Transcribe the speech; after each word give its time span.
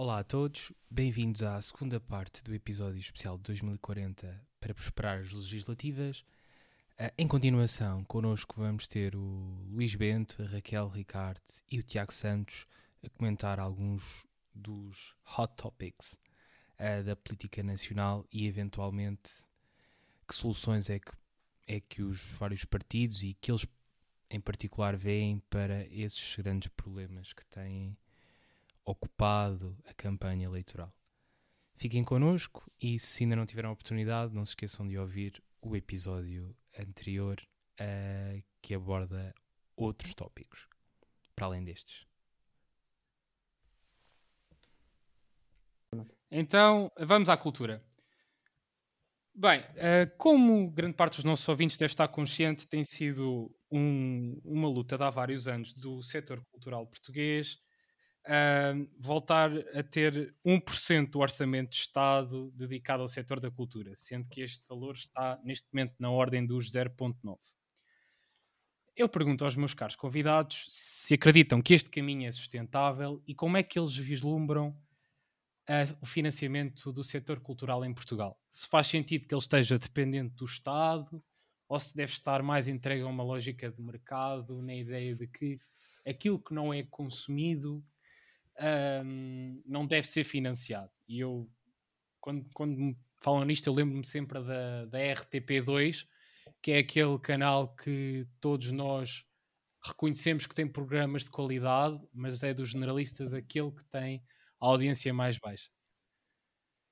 Olá 0.00 0.20
a 0.20 0.22
todos, 0.22 0.70
bem-vindos 0.88 1.42
à 1.42 1.60
segunda 1.60 1.98
parte 1.98 2.40
do 2.44 2.54
episódio 2.54 3.00
especial 3.00 3.36
de 3.36 3.42
2040 3.42 4.46
para 4.60 4.72
preparar 4.72 5.18
as 5.18 5.32
legislativas. 5.32 6.20
Uh, 6.92 7.10
em 7.18 7.26
continuação, 7.26 8.04
connosco 8.04 8.60
vamos 8.60 8.86
ter 8.86 9.16
o 9.16 9.66
Luís 9.68 9.96
Bento, 9.96 10.40
a 10.40 10.46
Raquel 10.46 10.86
Ricard 10.86 11.40
e 11.68 11.80
o 11.80 11.82
Tiago 11.82 12.14
Santos 12.14 12.64
a 13.02 13.08
comentar 13.08 13.58
alguns 13.58 14.24
dos 14.54 15.16
hot 15.36 15.52
topics 15.56 16.16
uh, 16.78 17.02
da 17.02 17.16
política 17.16 17.64
nacional 17.64 18.24
e, 18.30 18.46
eventualmente, 18.46 19.32
que 20.28 20.34
soluções 20.36 20.88
é 20.88 21.00
que, 21.00 21.10
é 21.66 21.80
que 21.80 22.02
os 22.02 22.22
vários 22.38 22.64
partidos 22.64 23.24
e 23.24 23.34
que 23.34 23.50
eles, 23.50 23.66
em 24.30 24.40
particular, 24.40 24.96
veem 24.96 25.40
para 25.50 25.84
esses 25.88 26.36
grandes 26.36 26.68
problemas 26.68 27.32
que 27.32 27.44
têm 27.46 27.98
ocupado 28.90 29.76
a 29.84 29.92
campanha 29.92 30.46
eleitoral. 30.46 30.90
Fiquem 31.76 32.02
connosco 32.02 32.64
e, 32.80 32.98
se 32.98 33.22
ainda 33.22 33.36
não 33.36 33.44
tiveram 33.44 33.70
oportunidade, 33.70 34.34
não 34.34 34.44
se 34.46 34.52
esqueçam 34.52 34.88
de 34.88 34.96
ouvir 34.96 35.42
o 35.60 35.76
episódio 35.76 36.56
anterior 36.78 37.38
uh, 37.80 38.42
que 38.62 38.74
aborda 38.74 39.34
outros 39.76 40.14
tópicos, 40.14 40.66
para 41.36 41.46
além 41.46 41.62
destes. 41.62 42.06
Então, 46.30 46.90
vamos 46.98 47.28
à 47.28 47.36
cultura. 47.36 47.84
Bem, 49.34 49.60
uh, 49.60 50.16
como 50.16 50.70
grande 50.70 50.96
parte 50.96 51.16
dos 51.16 51.24
nossos 51.24 51.46
ouvintes 51.46 51.76
deve 51.76 51.92
estar 51.92 52.08
consciente, 52.08 52.66
tem 52.66 52.82
sido 52.84 53.54
um, 53.70 54.40
uma 54.42 54.68
luta 54.68 54.96
de 54.96 55.04
há 55.04 55.10
vários 55.10 55.46
anos 55.46 55.74
do 55.74 56.02
setor 56.02 56.42
cultural 56.50 56.86
português 56.86 57.58
uh, 58.28 58.88
voltar 58.98 59.50
a 59.74 59.82
ter 59.82 60.34
1% 60.44 61.10
do 61.10 61.20
orçamento 61.20 61.70
de 61.70 61.76
Estado 61.76 62.50
dedicado 62.54 63.02
ao 63.02 63.08
setor 63.08 63.40
da 63.40 63.50
cultura, 63.50 63.92
sendo 63.96 64.28
que 64.28 64.42
este 64.42 64.66
valor 64.68 64.94
está 64.94 65.40
neste 65.42 65.66
momento 65.72 65.94
na 65.98 66.10
ordem 66.10 66.46
dos 66.46 66.70
0,9%. 66.70 67.38
Eu 68.94 69.08
pergunto 69.08 69.44
aos 69.44 69.56
meus 69.56 69.74
caros 69.74 69.94
convidados 69.94 70.66
se 70.68 71.14
acreditam 71.14 71.62
que 71.62 71.72
este 71.72 71.88
caminho 71.88 72.28
é 72.28 72.32
sustentável 72.32 73.22
e 73.26 73.34
como 73.34 73.56
é 73.56 73.62
que 73.62 73.78
eles 73.78 73.96
vislumbram 73.96 74.70
uh, 75.68 75.96
o 76.00 76.06
financiamento 76.06 76.92
do 76.92 77.04
setor 77.04 77.40
cultural 77.40 77.84
em 77.84 77.94
Portugal. 77.94 78.38
Se 78.50 78.68
faz 78.68 78.88
sentido 78.88 79.26
que 79.26 79.34
ele 79.34 79.40
esteja 79.40 79.78
dependente 79.78 80.34
do 80.34 80.44
Estado 80.44 81.22
ou 81.68 81.78
se 81.78 81.94
deve 81.94 82.12
estar 82.12 82.42
mais 82.42 82.66
entregue 82.66 83.02
a 83.02 83.06
uma 83.06 83.22
lógica 83.22 83.70
de 83.70 83.80
mercado, 83.80 84.60
na 84.62 84.74
ideia 84.74 85.14
de 85.14 85.28
que 85.28 85.60
aquilo 86.04 86.42
que 86.42 86.52
não 86.52 86.72
é 86.72 86.82
consumido 86.82 87.84
um, 88.60 89.62
não 89.66 89.86
deve 89.86 90.06
ser 90.06 90.24
financiado. 90.24 90.90
E 91.08 91.20
eu, 91.20 91.48
quando, 92.20 92.48
quando 92.52 92.76
me 92.76 92.96
falam 93.20 93.44
nisto, 93.44 93.66
eu 93.66 93.72
lembro-me 93.72 94.04
sempre 94.04 94.42
da, 94.42 94.84
da 94.86 94.98
RTP2, 94.98 96.06
que 96.62 96.72
é 96.72 96.78
aquele 96.78 97.18
canal 97.18 97.74
que 97.74 98.26
todos 98.40 98.70
nós 98.70 99.24
reconhecemos 99.84 100.46
que 100.46 100.54
tem 100.54 100.66
programas 100.66 101.24
de 101.24 101.30
qualidade, 101.30 102.00
mas 102.12 102.42
é 102.42 102.52
dos 102.52 102.70
generalistas 102.70 103.32
aquele 103.32 103.70
que 103.70 103.84
tem 103.84 104.22
a 104.60 104.66
audiência 104.66 105.12
mais 105.14 105.38
baixa. 105.38 105.70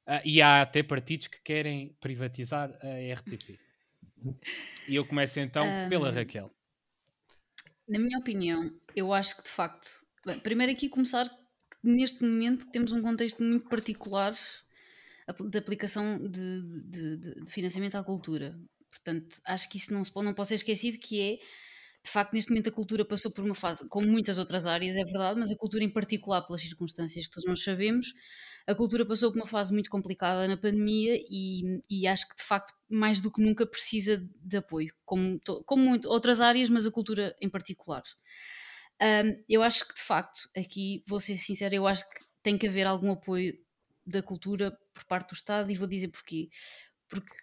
Uh, 0.07 0.23
e 0.25 0.41
há 0.41 0.63
até 0.63 0.83
partidos 0.85 1.27
que 1.27 1.43
querem 1.43 1.97
privatizar 2.01 2.71
a 2.81 3.15
RTP. 3.15 3.59
E 4.89 4.95
eu 4.95 5.05
começo 5.05 5.41
então 5.41 5.65
um, 5.67 5.89
pela 5.89 6.13
Raquel. 6.13 6.55
Na 7.89 7.99
minha 7.99 8.19
opinião, 8.19 8.71
eu 8.95 9.13
acho 9.13 9.37
que 9.37 9.43
de 9.43 9.49
facto. 9.49 9.89
Bem, 10.25 10.39
primeiro 10.41 10.73
aqui 10.73 10.89
começar 10.89 11.29
neste 11.89 12.23
momento 12.23 12.71
temos 12.71 12.93
um 12.93 13.03
contexto 13.03 13.43
muito 13.43 13.69
particular 13.69 14.35
de 15.49 15.59
aplicação 15.59 16.19
de, 16.19 16.63
de, 16.85 17.17
de, 17.17 17.51
financiamento 17.51 17.97
à 17.97 18.05
cultura. 18.05 18.59
Portanto, 18.91 19.41
acho 19.45 19.69
que 19.69 19.77
isso 19.77 19.93
não, 19.93 20.05
se 20.05 20.13
pode, 20.13 20.27
não 20.27 20.35
pode 20.35 20.49
ser 20.49 20.55
esquecido, 20.55 20.99
que 20.99 21.21
é, 21.21 21.37
de 22.05 22.11
facto, 22.11 22.33
neste 22.33 22.51
momento 22.51 22.69
a 22.69 22.73
cultura 22.73 23.05
passou 23.05 23.31
por 23.31 23.45
uma 23.45 23.55
fase, 23.55 23.89
como 23.89 24.07
muitas 24.07 24.39
outras 24.39 24.67
áreas, 24.67 24.95
é 24.95 25.05
verdade, 25.05 25.39
mas 25.39 25.51
a 25.51 25.57
cultura 25.57 25.83
em 25.83 25.91
particular, 25.91 26.43
pelas 26.43 26.63
circunstâncias 26.63 27.27
que 27.27 27.33
todos 27.33 27.49
nós 27.49 27.63
sabemos, 27.63 28.15
a 28.67 28.75
cultura 28.75 29.05
passou 29.05 29.33
por 29.33 29.39
uma 29.39 29.47
fase 29.47 29.73
muito 29.73 29.91
complicada 29.91 30.47
na 30.47 30.57
pandemia 30.57 31.17
e, 31.29 31.83
e 31.91 32.07
acho 32.07 32.29
que, 32.29 32.37
de 32.37 32.45
facto, 32.45 32.73
mais 32.89 33.21
do 33.21 33.31
que 33.31 33.43
nunca 33.43 33.67
precisa 33.67 34.25
de 34.41 34.57
apoio, 34.57 34.95
como, 35.05 35.41
como 35.65 36.01
outras 36.07 36.41
áreas, 36.41 36.71
mas 36.71 36.87
a 36.87 36.91
cultura 36.91 37.35
em 37.41 37.49
particular. 37.49 38.03
Um, 39.03 39.45
eu 39.49 39.63
acho 39.63 39.87
que 39.87 39.95
de 39.95 40.01
facto, 40.01 40.49
aqui 40.57 41.03
vou 41.07 41.21
ser 41.21 41.37
sincera, 41.37 41.75
eu 41.75 41.87
acho 41.87 42.09
que 42.09 42.21
tem 42.43 42.57
que 42.57 42.67
haver 42.67 42.87
algum 42.87 43.13
apoio 43.13 43.59
da 44.07 44.23
cultura 44.23 44.77
por 44.95 45.05
parte 45.05 45.31
do 45.31 45.35
Estado 45.35 45.71
e 45.71 45.75
vou 45.75 45.87
dizer 45.87 46.09
porquê. 46.09 46.49
Porque 47.09 47.35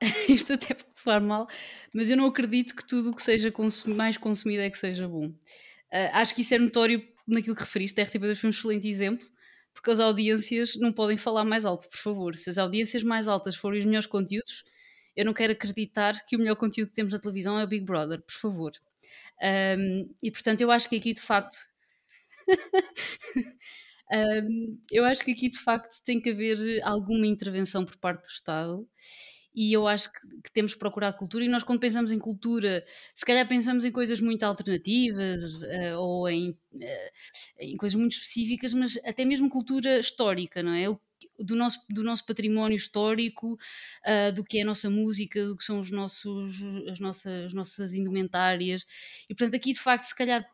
isto 0.28 0.52
até 0.52 0.74
pode 0.74 0.98
soar 0.98 1.22
mal, 1.22 1.46
mas 1.94 2.10
eu 2.10 2.16
não 2.16 2.26
acredito 2.26 2.74
que 2.74 2.86
tudo 2.86 3.10
o 3.10 3.16
que 3.16 3.22
seja 3.22 3.50
consum 3.50 3.94
mais 3.94 4.16
consumido 4.16 4.62
é 4.62 4.70
que 4.70 4.78
seja 4.78 5.08
bom. 5.08 5.26
Uh, 5.28 6.10
acho 6.12 6.34
que 6.34 6.42
isso 6.42 6.54
é 6.54 6.58
notório 6.58 7.02
naquilo 7.26 7.56
que 7.56 7.62
referiste. 7.62 8.00
A 8.00 8.06
RTP2 8.06 8.36
foi 8.36 8.48
um 8.48 8.50
excelente 8.50 8.88
exemplo, 8.88 9.26
porque 9.74 9.90
as 9.90 10.00
audiências 10.00 10.76
não 10.76 10.92
podem 10.92 11.16
falar 11.16 11.44
mais 11.44 11.64
alto, 11.64 11.88
por 11.88 11.98
favor. 11.98 12.36
Se 12.36 12.50
as 12.50 12.58
audiências 12.58 13.02
mais 13.02 13.28
altas 13.28 13.56
forem 13.56 13.80
os 13.80 13.86
melhores 13.86 14.06
conteúdos, 14.06 14.64
eu 15.14 15.24
não 15.24 15.32
quero 15.32 15.52
acreditar 15.52 16.24
que 16.26 16.36
o 16.36 16.38
melhor 16.38 16.56
conteúdo 16.56 16.88
que 16.88 16.94
temos 16.94 17.12
na 17.12 17.18
televisão 17.18 17.58
é 17.58 17.64
o 17.64 17.66
Big 17.66 17.84
Brother, 17.84 18.22
por 18.22 18.34
favor. 18.34 18.72
Um, 19.42 20.14
e 20.22 20.30
portanto, 20.30 20.60
eu 20.60 20.70
acho 20.70 20.88
que 20.88 20.96
aqui 20.96 21.12
de 21.12 21.20
facto. 21.20 21.56
um, 24.12 24.78
eu 24.90 25.04
acho 25.04 25.24
que 25.24 25.32
aqui 25.32 25.48
de 25.48 25.58
facto 25.58 26.02
tem 26.04 26.20
que 26.20 26.30
haver 26.30 26.82
alguma 26.82 27.26
intervenção 27.26 27.84
por 27.84 27.96
parte 27.96 28.22
do 28.22 28.30
Estado 28.30 28.88
e 29.56 29.72
eu 29.72 29.88
acho 29.88 30.12
que, 30.12 30.20
que, 30.44 30.52
temos 30.52 30.74
que 30.74 30.78
procurar 30.78 31.14
cultura 31.14 31.42
e 31.42 31.48
nós 31.48 31.62
quando 31.64 31.80
pensamos 31.80 32.12
em 32.12 32.18
cultura 32.18 32.84
se 33.14 33.24
calhar 33.24 33.48
pensamos 33.48 33.86
em 33.86 33.90
coisas 33.90 34.20
muito 34.20 34.42
alternativas 34.42 35.62
uh, 35.62 35.98
ou 35.98 36.28
em, 36.28 36.50
uh, 36.50 37.10
em 37.58 37.76
coisas 37.76 37.98
muito 37.98 38.12
específicas 38.12 38.74
mas 38.74 38.98
até 39.02 39.24
mesmo 39.24 39.48
cultura 39.48 39.98
histórica 39.98 40.62
não 40.62 40.72
é? 40.72 40.90
O, 40.90 41.00
do 41.38 41.56
nosso, 41.56 41.78
do 41.88 42.02
nosso 42.02 42.24
património 42.24 42.76
histórico, 42.76 43.54
uh, 43.54 44.32
do 44.34 44.44
que 44.44 44.58
é 44.58 44.62
a 44.62 44.66
nossa 44.66 44.90
música, 44.90 45.44
do 45.46 45.56
que 45.56 45.64
são 45.64 45.78
os 45.78 45.90
nossos, 45.90 46.62
as, 46.90 46.98
nossas, 46.98 47.46
as 47.46 47.52
nossas 47.52 47.94
indumentárias. 47.94 48.86
E 49.28 49.34
portanto, 49.34 49.56
aqui 49.56 49.72
de 49.72 49.80
facto, 49.80 50.04
se 50.04 50.14
calhar 50.14 50.46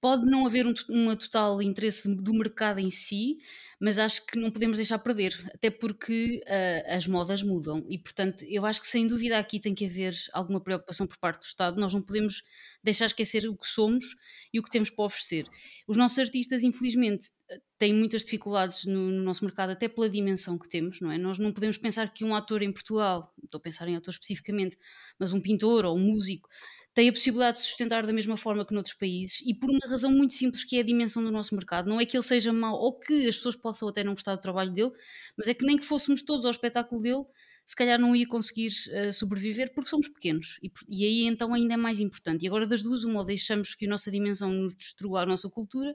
pode 0.00 0.24
não 0.26 0.46
haver 0.46 0.66
um, 0.66 0.74
uma 0.88 1.16
total 1.16 1.60
interesse 1.62 2.08
do 2.14 2.34
mercado 2.34 2.78
em 2.78 2.90
si, 2.90 3.38
mas 3.80 3.98
acho 3.98 4.24
que 4.26 4.38
não 4.38 4.50
podemos 4.50 4.76
deixar 4.76 4.98
perder, 4.98 5.34
até 5.54 5.70
porque 5.70 6.40
uh, 6.46 6.96
as 6.96 7.06
modas 7.06 7.42
mudam 7.42 7.84
e, 7.88 7.98
portanto, 7.98 8.44
eu 8.48 8.64
acho 8.64 8.80
que 8.80 8.86
sem 8.86 9.06
dúvida 9.06 9.38
aqui 9.38 9.60
tem 9.60 9.74
que 9.74 9.84
haver 9.84 10.14
alguma 10.32 10.60
preocupação 10.60 11.06
por 11.06 11.18
parte 11.18 11.40
do 11.40 11.44
Estado. 11.44 11.80
Nós 11.80 11.92
não 11.92 12.02
podemos 12.02 12.42
deixar 12.82 13.06
esquecer 13.06 13.46
o 13.48 13.56
que 13.56 13.66
somos 13.66 14.16
e 14.52 14.60
o 14.60 14.62
que 14.62 14.70
temos 14.70 14.90
para 14.90 15.04
oferecer. 15.04 15.46
Os 15.86 15.96
nossos 15.96 16.18
artistas, 16.18 16.62
infelizmente, 16.62 17.30
têm 17.78 17.94
muitas 17.94 18.24
dificuldades 18.24 18.84
no, 18.86 19.10
no 19.10 19.22
nosso 19.22 19.44
mercado, 19.44 19.70
até 19.70 19.88
pela 19.88 20.08
dimensão 20.08 20.58
que 20.58 20.68
temos, 20.68 21.00
não 21.00 21.10
é? 21.10 21.18
Nós 21.18 21.38
não 21.38 21.52
podemos 21.52 21.76
pensar 21.76 22.12
que 22.12 22.24
um 22.24 22.34
ator 22.34 22.62
em 22.62 22.72
Portugal, 22.72 23.32
estou 23.42 23.58
a 23.58 23.62
pensar 23.62 23.86
em 23.88 23.96
ator 23.96 24.12
especificamente, 24.12 24.76
mas 25.18 25.32
um 25.32 25.40
pintor 25.40 25.84
ou 25.84 25.96
um 25.96 26.00
músico 26.00 26.48
tem 26.96 27.10
a 27.10 27.12
possibilidade 27.12 27.58
de 27.58 27.64
sustentar 27.64 28.06
da 28.06 28.12
mesma 28.12 28.38
forma 28.38 28.64
que 28.64 28.72
noutros 28.72 28.94
países 28.94 29.42
e 29.44 29.52
por 29.52 29.68
uma 29.68 29.86
razão 29.86 30.10
muito 30.10 30.32
simples 30.32 30.64
que 30.64 30.78
é 30.78 30.80
a 30.80 30.82
dimensão 30.82 31.22
do 31.22 31.30
nosso 31.30 31.54
mercado. 31.54 31.90
Não 31.90 32.00
é 32.00 32.06
que 32.06 32.16
ele 32.16 32.22
seja 32.22 32.54
mau 32.54 32.74
ou 32.74 32.98
que 32.98 33.28
as 33.28 33.36
pessoas 33.36 33.54
possam 33.54 33.86
até 33.86 34.02
não 34.02 34.14
gostar 34.14 34.34
do 34.34 34.40
trabalho 34.40 34.72
dele, 34.72 34.92
mas 35.36 35.46
é 35.46 35.52
que 35.52 35.62
nem 35.62 35.76
que 35.76 35.84
fôssemos 35.84 36.22
todos 36.22 36.46
ao 36.46 36.50
espetáculo 36.50 37.02
dele, 37.02 37.22
se 37.66 37.76
calhar 37.76 38.00
não 38.00 38.16
ia 38.16 38.26
conseguir 38.26 38.68
uh, 38.68 39.12
sobreviver 39.12 39.74
porque 39.74 39.90
somos 39.90 40.08
pequenos 40.08 40.58
e, 40.62 40.72
e, 40.88 41.04
aí 41.04 41.26
então 41.26 41.52
ainda 41.52 41.74
é 41.74 41.76
mais 41.76 42.00
importante. 42.00 42.44
E 42.44 42.48
agora 42.48 42.66
das 42.66 42.82
duas, 42.82 43.04
uma, 43.04 43.20
ou 43.20 43.26
deixamos 43.26 43.74
que 43.74 43.84
a 43.84 43.90
nossa 43.90 44.10
dimensão 44.10 44.50
nos 44.50 44.74
destrua 44.74 45.20
a 45.20 45.26
nossa 45.26 45.50
cultura 45.50 45.94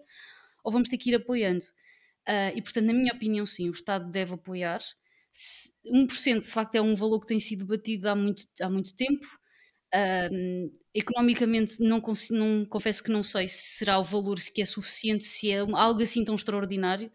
ou 0.63 0.71
vamos 0.71 0.87
ter 0.87 0.99
que 0.99 1.09
ir 1.09 1.15
apoiando. 1.15 1.63
Uh, 2.29 2.55
e 2.55 2.61
portanto, 2.61 2.85
na 2.85 2.93
minha 2.93 3.11
opinião, 3.11 3.43
sim, 3.47 3.69
o 3.69 3.71
Estado 3.71 4.07
deve 4.11 4.35
apoiar. 4.35 4.81
1% 5.83 6.41
de 6.41 6.47
facto 6.47 6.75
é 6.75 6.81
um 6.81 6.93
valor 6.93 7.21
que 7.21 7.25
tem 7.25 7.39
sido 7.39 7.65
batido 7.65 8.07
há 8.07 8.15
muito, 8.15 8.45
há 8.61 8.69
muito 8.69 8.93
tempo 8.93 9.40
um, 10.31 10.71
economicamente, 10.93 11.81
não, 11.81 12.01
não, 12.31 12.65
confesso 12.65 13.03
que 13.03 13.11
não 13.11 13.23
sei 13.23 13.47
se 13.47 13.77
será 13.77 13.99
o 13.99 14.03
valor 14.03 14.39
que 14.39 14.61
é 14.61 14.65
suficiente, 14.65 15.23
se 15.23 15.51
é 15.51 15.59
algo 15.59 16.01
assim 16.01 16.23
tão 16.23 16.35
extraordinário, 16.35 17.07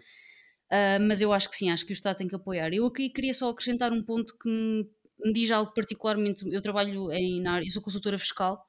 uh, 0.73 1.01
mas 1.07 1.21
eu 1.21 1.33
acho 1.33 1.49
que 1.49 1.57
sim, 1.57 1.71
acho 1.71 1.85
que 1.85 1.93
o 1.93 1.95
Estado 1.95 2.17
tem 2.17 2.29
que 2.29 2.35
apoiar. 2.35 2.73
Eu 2.73 2.87
aqui 2.87 3.11
queria 3.11 3.35
só 3.35 3.49
acrescentar 3.49 3.93
um 3.93 4.03
ponto 4.03 4.37
que 4.39 4.49
me, 4.49 4.89
me 5.25 5.33
diz 5.33 5.51
algo 5.51 5.73
particularmente. 5.73 6.45
Eu 6.51 6.63
trabalho 6.63 7.11
em, 7.13 7.41
na 7.43 7.55
área, 7.55 7.67
eu 7.67 7.73
sou 7.73 7.83
consultora 7.83 8.19
fiscal 8.19 8.67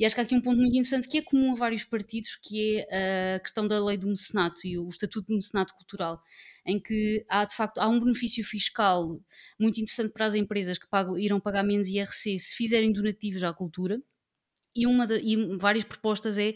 e 0.00 0.06
acho 0.06 0.14
que 0.14 0.20
há 0.22 0.24
aqui 0.24 0.34
um 0.34 0.40
ponto 0.40 0.56
muito 0.56 0.74
interessante 0.74 1.06
que 1.06 1.18
é 1.18 1.22
comum 1.22 1.52
a 1.52 1.54
vários 1.54 1.84
partidos, 1.84 2.34
que 2.34 2.78
é 2.88 3.34
a 3.36 3.40
questão 3.40 3.68
da 3.68 3.84
lei 3.84 3.98
do 3.98 4.08
mecenato 4.08 4.66
e 4.66 4.78
o 4.78 4.88
estatuto 4.88 5.28
de 5.28 5.34
mecenato 5.34 5.74
cultural, 5.74 6.22
em 6.64 6.80
que 6.80 7.22
há 7.28 7.44
de 7.44 7.54
facto 7.54 7.76
há 7.76 7.86
um 7.86 8.00
benefício 8.00 8.42
fiscal 8.42 9.20
muito 9.60 9.78
interessante 9.78 10.10
para 10.10 10.24
as 10.24 10.34
empresas 10.34 10.78
que 10.78 10.88
pagam, 10.88 11.18
irão 11.18 11.38
pagar 11.38 11.62
menos 11.62 11.86
IRC 11.86 12.40
se 12.40 12.56
fizerem 12.56 12.90
donativos 12.90 13.44
à 13.44 13.52
cultura. 13.52 14.00
E, 14.74 14.86
uma 14.86 15.06
de, 15.06 15.20
e 15.20 15.58
várias 15.58 15.84
propostas 15.84 16.38
é 16.38 16.54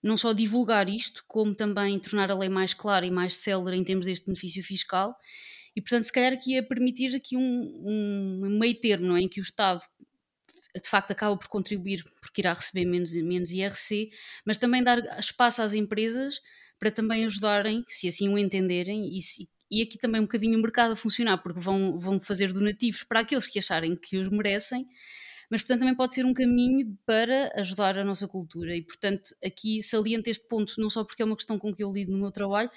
não 0.00 0.16
só 0.16 0.32
divulgar 0.32 0.88
isto, 0.88 1.24
como 1.26 1.52
também 1.52 1.98
tornar 1.98 2.30
a 2.30 2.38
lei 2.38 2.48
mais 2.48 2.74
clara 2.74 3.04
e 3.04 3.10
mais 3.10 3.34
célere 3.38 3.76
em 3.76 3.82
termos 3.82 4.06
deste 4.06 4.26
benefício 4.26 4.62
fiscal. 4.62 5.16
E, 5.74 5.80
portanto, 5.80 6.04
se 6.04 6.12
calhar 6.12 6.32
aqui 6.32 6.56
a 6.56 6.62
permitir 6.62 7.16
aqui 7.16 7.36
um, 7.36 8.42
um 8.44 8.58
meio 8.60 8.78
termo, 8.78 9.06
não 9.06 9.16
é? 9.16 9.22
em 9.22 9.28
que 9.28 9.40
o 9.40 9.42
Estado 9.42 9.82
de 10.82 10.88
facto 10.88 11.10
acaba 11.10 11.36
por 11.36 11.48
contribuir 11.48 12.04
porque 12.20 12.40
irá 12.40 12.52
receber 12.52 12.84
menos, 12.84 13.14
menos 13.14 13.50
IRC, 13.50 14.10
mas 14.44 14.56
também 14.56 14.82
dar 14.82 14.98
espaço 15.18 15.62
às 15.62 15.72
empresas 15.74 16.40
para 16.78 16.90
também 16.90 17.24
ajudarem, 17.24 17.84
se 17.86 18.08
assim 18.08 18.28
o 18.28 18.36
entenderem, 18.36 19.16
e, 19.16 19.20
se, 19.20 19.48
e 19.70 19.82
aqui 19.82 19.96
também 19.98 20.20
um 20.20 20.24
bocadinho 20.24 20.58
o 20.58 20.62
mercado 20.62 20.92
a 20.92 20.96
funcionar, 20.96 21.38
porque 21.38 21.60
vão, 21.60 21.98
vão 21.98 22.20
fazer 22.20 22.52
donativos 22.52 23.04
para 23.04 23.20
aqueles 23.20 23.46
que 23.46 23.58
acharem 23.58 23.96
que 23.96 24.16
os 24.18 24.28
merecem, 24.30 24.86
mas 25.50 25.62
portanto 25.62 25.80
também 25.80 25.94
pode 25.94 26.14
ser 26.14 26.24
um 26.26 26.34
caminho 26.34 26.98
para 27.06 27.52
ajudar 27.60 27.96
a 27.98 28.04
nossa 28.04 28.26
cultura. 28.26 28.74
E 28.76 28.82
portanto 28.82 29.34
aqui 29.44 29.82
saliento 29.82 30.28
este 30.28 30.48
ponto 30.48 30.74
não 30.78 30.90
só 30.90 31.04
porque 31.04 31.22
é 31.22 31.24
uma 31.24 31.36
questão 31.36 31.58
com 31.58 31.72
que 31.74 31.82
eu 31.82 31.92
lido 31.92 32.10
no 32.12 32.18
meu 32.18 32.32
trabalho 32.32 32.70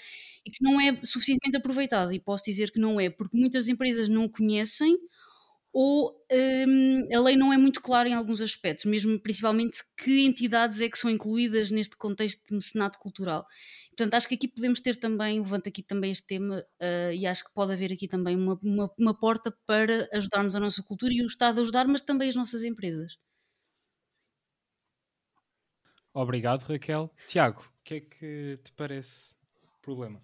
e 0.46 0.52
que 0.52 0.64
não 0.64 0.80
é 0.80 1.00
suficientemente 1.04 1.58
aproveitado 1.58 2.14
e 2.14 2.20
posso 2.20 2.46
dizer 2.46 2.72
que 2.72 2.80
não 2.80 3.00
é, 3.00 3.10
porque 3.10 3.38
muitas 3.38 3.68
empresas 3.68 4.10
não 4.10 4.26
o 4.26 4.30
conhecem 4.30 4.98
ou 5.80 6.20
um, 6.32 7.16
a 7.16 7.20
lei 7.20 7.36
não 7.36 7.54
é 7.54 7.58
muito 7.58 7.80
clara 7.84 8.10
em 8.10 8.14
alguns 8.16 8.42
aspectos, 8.42 8.86
mesmo 8.86 9.20
principalmente 9.20 9.78
que 9.96 10.26
entidades 10.26 10.82
é 10.82 10.90
que 10.90 10.98
são 10.98 11.08
incluídas 11.08 11.70
neste 11.70 11.96
contexto 11.96 12.48
de 12.48 12.56
mecenato 12.56 12.98
cultural. 12.98 13.46
Portanto, 13.90 14.16
acho 14.16 14.28
que 14.28 14.34
aqui 14.34 14.48
podemos 14.48 14.80
ter 14.80 14.96
também, 14.96 15.40
levanto 15.40 15.70
aqui 15.70 15.84
também 15.84 16.10
este 16.10 16.26
tema, 16.26 16.66
uh, 16.82 17.12
e 17.14 17.28
acho 17.28 17.44
que 17.44 17.54
pode 17.54 17.74
haver 17.74 17.94
aqui 17.94 18.08
também 18.08 18.36
uma, 18.36 18.60
uma, 18.64 18.92
uma, 18.98 19.14
porta 19.14 19.56
para 19.68 20.10
ajudarmos 20.14 20.56
a 20.56 20.60
nossa 20.60 20.82
cultura 20.82 21.14
e 21.14 21.22
o 21.22 21.28
Estado 21.28 21.60
a 21.60 21.62
ajudar, 21.62 21.88
mas 21.88 22.02
também 22.02 22.28
as 22.28 22.36
nossas 22.36 22.64
empresas. 22.64 23.16
Obrigado, 26.12 26.64
Raquel. 26.64 27.14
Tiago, 27.28 27.62
o 27.62 27.84
que 27.84 27.94
é 27.94 28.00
que 28.00 28.60
te 28.64 28.72
parece 28.72 29.36
o 29.64 29.82
problema? 29.84 30.20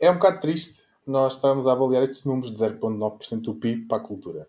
É 0.00 0.10
um 0.10 0.14
bocado 0.14 0.40
triste 0.40 0.87
nós 1.10 1.36
estarmos 1.36 1.66
a 1.66 1.72
avaliar 1.72 2.02
estes 2.02 2.24
números 2.24 2.52
de 2.52 2.58
0,9% 2.58 3.40
do 3.40 3.54
PIB 3.54 3.86
para 3.86 3.98
a 3.98 4.00
cultura. 4.00 4.48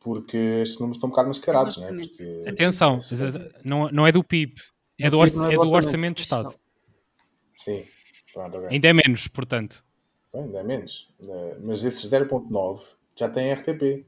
Porque 0.00 0.36
estes 0.36 0.78
números 0.78 0.96
estão 0.96 1.08
um 1.08 1.10
bocado 1.10 1.28
mascarados, 1.28 1.76
não 1.76 1.88
é? 1.88 1.92
Porque, 1.92 2.44
Atenção, 2.46 2.98
não, 3.64 3.90
não 3.90 4.06
é 4.06 4.12
do 4.12 4.22
PIB, 4.22 4.54
é 4.98 5.10
do, 5.10 5.18
orçamento, 5.18 5.52
é 5.52 5.64
do 5.64 5.70
orçamento 5.70 6.16
de 6.16 6.22
Estado. 6.22 6.54
Sim, 7.54 7.84
Pronto, 8.32 8.58
okay. 8.58 8.68
Ainda 8.70 8.88
é 8.88 8.92
menos, 8.92 9.28
portanto. 9.28 9.84
Bem, 10.32 10.42
ainda 10.42 10.58
é 10.58 10.62
menos. 10.62 11.10
Eh, 11.26 11.58
mas 11.60 11.84
esses 11.84 12.10
0,9 12.10 12.80
já 13.16 13.28
têm 13.28 13.52
RTP. 13.52 14.06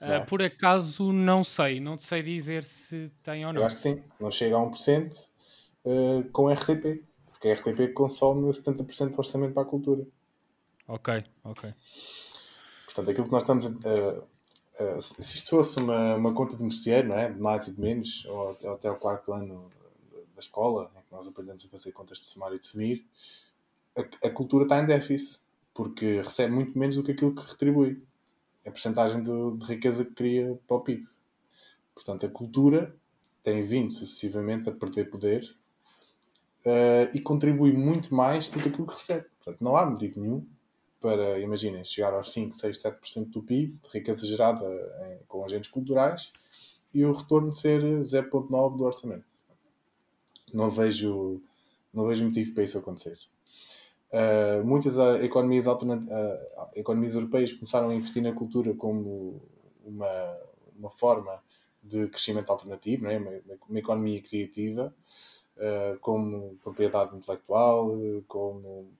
Uh, 0.00 0.26
por 0.26 0.42
acaso 0.42 1.12
não 1.12 1.42
sei, 1.42 1.80
não 1.80 1.96
sei 1.96 2.22
dizer 2.22 2.62
se 2.64 3.10
tem 3.22 3.46
ou 3.46 3.52
não. 3.52 3.62
Eu 3.62 3.66
acho 3.66 3.76
que 3.76 3.82
sim, 3.82 4.02
não 4.20 4.30
chega 4.30 4.56
a 4.56 4.60
1% 4.60 5.12
uh, 5.12 5.18
eh, 5.86 6.28
com 6.30 6.52
RTP, 6.52 7.02
porque 7.30 7.48
a 7.48 7.54
RTP 7.54 7.94
consome 7.94 8.50
70% 8.50 9.12
do 9.12 9.18
orçamento 9.18 9.54
para 9.54 9.62
a 9.62 9.66
cultura. 9.66 10.06
Ok, 10.86 11.24
ok. 11.44 11.74
Portanto, 12.84 13.10
aquilo 13.10 13.26
que 13.26 13.32
nós 13.32 13.42
estamos 13.42 13.66
a. 13.66 13.68
Uh, 13.70 15.00
se 15.00 15.36
isto 15.36 15.50
fosse 15.50 15.78
uma, 15.78 16.16
uma 16.16 16.34
conta 16.34 16.56
de 16.56 16.62
merceeiro, 16.62 17.08
não 17.08 17.16
é? 17.16 17.30
De 17.30 17.40
mais 17.40 17.68
e 17.68 17.72
de 17.74 17.80
menos, 17.80 18.24
ou 18.26 18.50
até, 18.50 18.68
até 18.68 18.90
o 18.90 18.96
quarto 18.96 19.32
ano 19.32 19.70
da 20.34 20.40
escola, 20.40 20.90
em 20.96 21.00
que 21.00 21.12
nós 21.12 21.26
aprendemos 21.26 21.64
a 21.64 21.68
fazer 21.68 21.92
contas 21.92 22.18
de 22.18 22.24
somar 22.24 22.52
e 22.52 22.58
de 22.58 22.66
sumir, 22.66 23.06
a, 23.96 24.26
a, 24.26 24.30
cultura 24.30 24.64
está 24.64 24.80
em 24.80 24.86
déficit, 24.86 25.40
porque 25.72 26.20
recebe 26.20 26.52
muito 26.52 26.76
menos 26.76 26.96
do 26.96 27.04
que 27.04 27.12
aquilo 27.12 27.34
que 27.34 27.48
retribui. 27.48 28.02
É 28.64 28.68
a 28.68 28.72
porcentagem 28.72 29.22
de, 29.22 29.58
de 29.58 29.64
riqueza 29.64 30.04
que 30.04 30.12
cria 30.12 30.58
para 30.66 30.76
o 30.76 30.80
PIB. 30.80 31.06
Portanto, 31.94 32.26
a 32.26 32.28
cultura 32.28 32.94
tem 33.42 33.62
vindo 33.62 33.92
sucessivamente 33.92 34.68
a 34.68 34.72
perder 34.72 35.08
poder 35.10 35.54
uh, 36.66 37.14
e 37.14 37.20
contribui 37.20 37.72
muito 37.72 38.12
mais 38.14 38.48
do 38.48 38.58
que 38.58 38.68
aquilo 38.68 38.86
que 38.86 38.94
recebe. 38.94 39.26
Portanto, 39.38 39.62
não 39.62 39.76
há 39.76 39.86
motivo 39.86 40.20
nenhum 40.20 40.46
para, 41.04 41.38
imaginem, 41.38 41.84
chegar 41.84 42.14
aos 42.14 42.32
5, 42.32 42.54
6, 42.54 42.78
7% 42.78 43.28
do 43.28 43.42
PIB, 43.42 43.78
de 43.82 43.90
riqueza 43.90 44.26
gerada 44.26 44.64
em, 45.10 45.22
com 45.28 45.44
agentes 45.44 45.70
culturais, 45.70 46.32
e 46.94 47.04
o 47.04 47.12
retorno 47.12 47.52
ser 47.52 47.82
0,9% 47.82 48.74
do 48.74 48.84
orçamento. 48.84 49.26
Não 50.50 50.70
vejo, 50.70 51.42
não 51.92 52.06
vejo 52.06 52.24
motivo 52.24 52.54
para 52.54 52.64
isso 52.64 52.78
acontecer. 52.78 53.18
Uh, 54.10 54.64
muitas 54.64 54.96
uh, 54.96 55.16
economias, 55.22 55.66
uh, 55.66 55.74
economias 56.74 57.16
europeias 57.16 57.52
começaram 57.52 57.90
a 57.90 57.94
investir 57.94 58.22
na 58.22 58.32
cultura 58.32 58.72
como 58.72 59.42
uma, 59.84 60.38
uma 60.74 60.90
forma 60.90 61.38
de 61.82 62.08
crescimento 62.08 62.48
alternativo, 62.48 63.08
é? 63.08 63.18
uma, 63.18 63.58
uma, 63.68 63.78
economia 63.78 64.22
criativa, 64.22 64.94
como 66.00 66.56
propriedade 66.62 67.14
intelectual, 67.14 67.90
como 68.26 68.90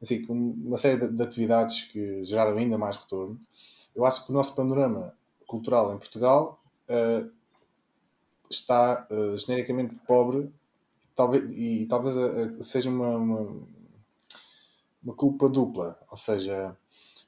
assim, 0.00 0.24
uma 0.28 0.78
série 0.78 0.98
de, 0.98 1.08
de, 1.08 1.22
atividades 1.22 1.82
que 1.82 2.22
geraram 2.24 2.56
ainda 2.56 2.76
mais 2.76 2.96
retorno. 2.96 3.40
Eu 3.94 4.04
acho 4.04 4.24
que 4.24 4.30
o 4.30 4.34
nosso 4.34 4.54
panorama 4.54 5.14
cultural 5.46 5.94
em 5.94 5.98
Portugal 5.98 6.60
uh, 6.88 7.30
está 8.50 9.06
uh, 9.10 9.38
genericamente 9.38 9.94
pobre 10.06 10.50
talvez, 11.14 11.44
e 11.50 11.86
talvez 11.86 12.14
uh, 12.16 12.64
seja 12.64 12.90
uma, 12.90 13.16
uma, 13.16 13.62
uma, 15.02 15.14
culpa 15.14 15.48
dupla. 15.48 15.98
Ou 16.10 16.16
seja, 16.16 16.76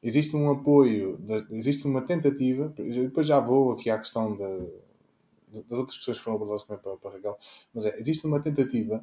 existe 0.03 0.37
um 0.37 0.51
apoio, 0.51 1.17
de, 1.19 1.47
existe 1.57 1.87
uma 1.87 2.03
tentativa, 2.03 2.73
depois 2.77 3.27
já 3.27 3.41
vou 3.41 3.73
aqui 3.73 3.89
à 3.91 3.99
questão 3.99 4.37
das 4.37 4.69
outras 5.71 5.97
questões 5.97 6.19
que 6.19 6.25
foram 6.25 6.37
abordadas 6.37 6.65
também 6.65 6.83
para, 6.83 6.97
para 6.97 7.13
Raquel, 7.13 7.39
mas 7.73 7.87
é, 7.87 7.99
existe 7.99 8.27
uma 8.27 8.41
tentativa 8.41 9.03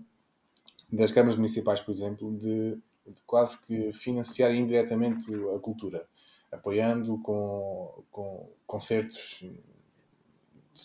das 0.92 1.10
câmaras 1.10 1.36
municipais, 1.36 1.82
por 1.82 1.92
exemplo, 1.92 2.32
de 2.38 2.78
de 3.08 3.22
quase 3.26 3.58
que 3.60 3.92
financiar 3.92 4.54
indiretamente 4.54 5.26
a 5.56 5.60
cultura, 5.60 6.08
apoiando 6.52 7.18
com, 7.20 8.04
com 8.12 8.50
concertos 8.66 9.44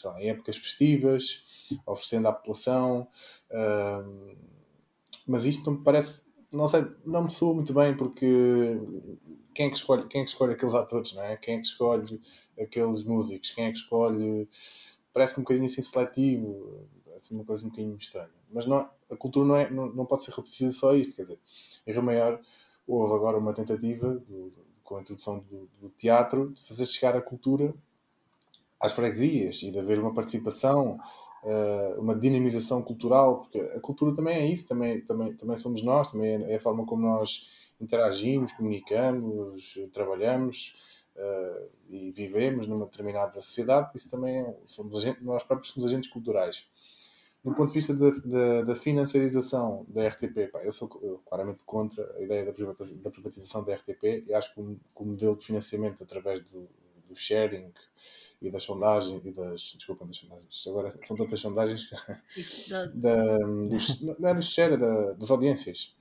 lá, 0.04 0.22
em 0.22 0.28
épocas 0.28 0.56
festivas, 0.56 1.44
oferecendo 1.86 2.28
à 2.28 2.32
população. 2.32 3.08
Uh, 3.50 4.36
mas 5.26 5.44
isto 5.46 5.70
não 5.70 5.78
me 5.78 5.84
parece, 5.84 6.24
não 6.52 6.68
sei, 6.68 6.86
não 7.04 7.24
me 7.24 7.30
soa 7.30 7.54
muito 7.54 7.72
bem 7.72 7.96
porque 7.96 8.78
quem 9.54 9.66
é 9.66 9.70
que 9.70 9.76
escolhe, 9.76 10.06
quem 10.08 10.22
é 10.22 10.24
que 10.24 10.30
escolhe 10.30 10.52
aqueles 10.52 10.74
atores, 10.74 11.12
não 11.12 11.24
é? 11.24 11.36
Quem 11.36 11.56
é 11.56 11.60
que 11.60 11.66
escolhe 11.66 12.20
aqueles 12.58 13.04
músicos? 13.04 13.50
Quem 13.50 13.66
é 13.66 13.72
que 13.72 13.78
escolhe? 13.78 14.48
Parece 15.12 15.38
um 15.38 15.42
bocadinho 15.42 15.66
assim 15.66 15.82
seletivo, 15.82 16.88
parece 17.04 17.32
uma 17.34 17.44
coisa 17.44 17.64
um 17.64 17.68
bocadinho 17.68 17.96
estranha. 17.96 18.39
Mas 18.52 18.66
não, 18.66 18.88
a 19.10 19.16
cultura 19.16 19.46
não, 19.46 19.56
é, 19.56 19.70
não, 19.70 19.86
não 19.92 20.06
pode 20.06 20.24
ser 20.24 20.32
reduzida 20.32 20.72
só 20.72 20.92
a 20.92 20.96
isto, 20.96 21.14
quer 21.14 21.22
dizer, 21.22 21.38
em 21.86 21.92
Rio 21.92 22.02
Maior 22.02 22.40
houve 22.86 23.14
agora 23.14 23.38
uma 23.38 23.52
tentativa, 23.52 24.14
do, 24.14 24.52
com 24.82 24.96
a 24.96 25.00
introdução 25.00 25.38
do, 25.38 25.68
do, 25.80 25.88
teatro, 25.90 26.50
de 26.50 26.66
fazer 26.66 26.86
chegar 26.86 27.16
a 27.16 27.20
cultura 27.20 27.72
às 28.80 28.92
freguesias 28.92 29.62
e 29.62 29.70
de 29.70 29.78
haver 29.78 30.00
uma 30.00 30.12
participação, 30.12 30.98
uh, 31.44 32.00
uma 32.00 32.14
dinamização 32.14 32.82
cultural, 32.82 33.38
porque 33.38 33.58
a 33.58 33.80
cultura 33.80 34.14
também 34.14 34.36
é 34.36 34.46
isso, 34.46 34.66
também, 34.66 35.00
também, 35.02 35.34
também 35.34 35.56
somos 35.56 35.82
nós, 35.82 36.10
também 36.10 36.42
é 36.50 36.56
a 36.56 36.60
forma 36.60 36.84
como 36.84 37.02
nós 37.02 37.72
interagimos, 37.80 38.52
comunicamos, 38.52 39.78
trabalhamos 39.92 41.04
uh, 41.14 41.68
e 41.88 42.10
vivemos 42.10 42.66
numa 42.66 42.86
determinada 42.86 43.40
sociedade, 43.40 43.90
isso 43.94 44.10
também 44.10 44.38
é, 44.38 44.56
somos 44.64 44.96
agentes, 44.96 45.22
nós 45.22 45.44
próprios 45.44 45.72
somos 45.72 45.88
agentes 45.88 46.10
culturais 46.10 46.66
do 47.42 47.54
ponto 47.54 47.68
de 47.68 47.74
vista 47.74 47.94
da, 47.94 48.10
da, 48.10 48.62
da 48.62 48.76
financiarização 48.76 49.86
da 49.88 50.06
RTP, 50.06 50.50
pá, 50.52 50.62
eu 50.62 50.70
sou 50.70 50.90
eu, 51.02 51.22
claramente 51.24 51.64
contra 51.64 52.14
a 52.18 52.22
ideia 52.22 52.44
da 52.44 52.52
privatização, 52.52 53.02
da 53.02 53.10
privatização 53.10 53.64
da 53.64 53.74
RTP 53.74 54.24
e 54.26 54.34
acho 54.34 54.52
que 54.52 54.60
o, 54.60 54.74
que 54.74 55.02
o 55.02 55.04
modelo 55.06 55.36
de 55.36 55.44
financiamento 55.44 56.02
através 56.02 56.42
do, 56.42 56.68
do, 57.08 57.16
sharing 57.16 57.72
e 58.42 58.50
das 58.50 58.62
sondagens 58.62 59.24
e 59.24 59.32
das. 59.32 59.74
Desculpa, 59.76 60.04
das 60.04 60.18
sondagens. 60.18 60.66
Agora 60.66 60.94
são 61.02 61.16
tantas 61.16 61.40
sondagens. 61.40 61.88
da, 62.94 63.38
dos, 63.38 64.02
não 64.02 64.28
é 64.28 64.34
do 64.34 64.42
share, 64.42 64.74
é 64.74 64.76
da, 64.76 65.12
das 65.14 65.30
audiências. 65.30 65.94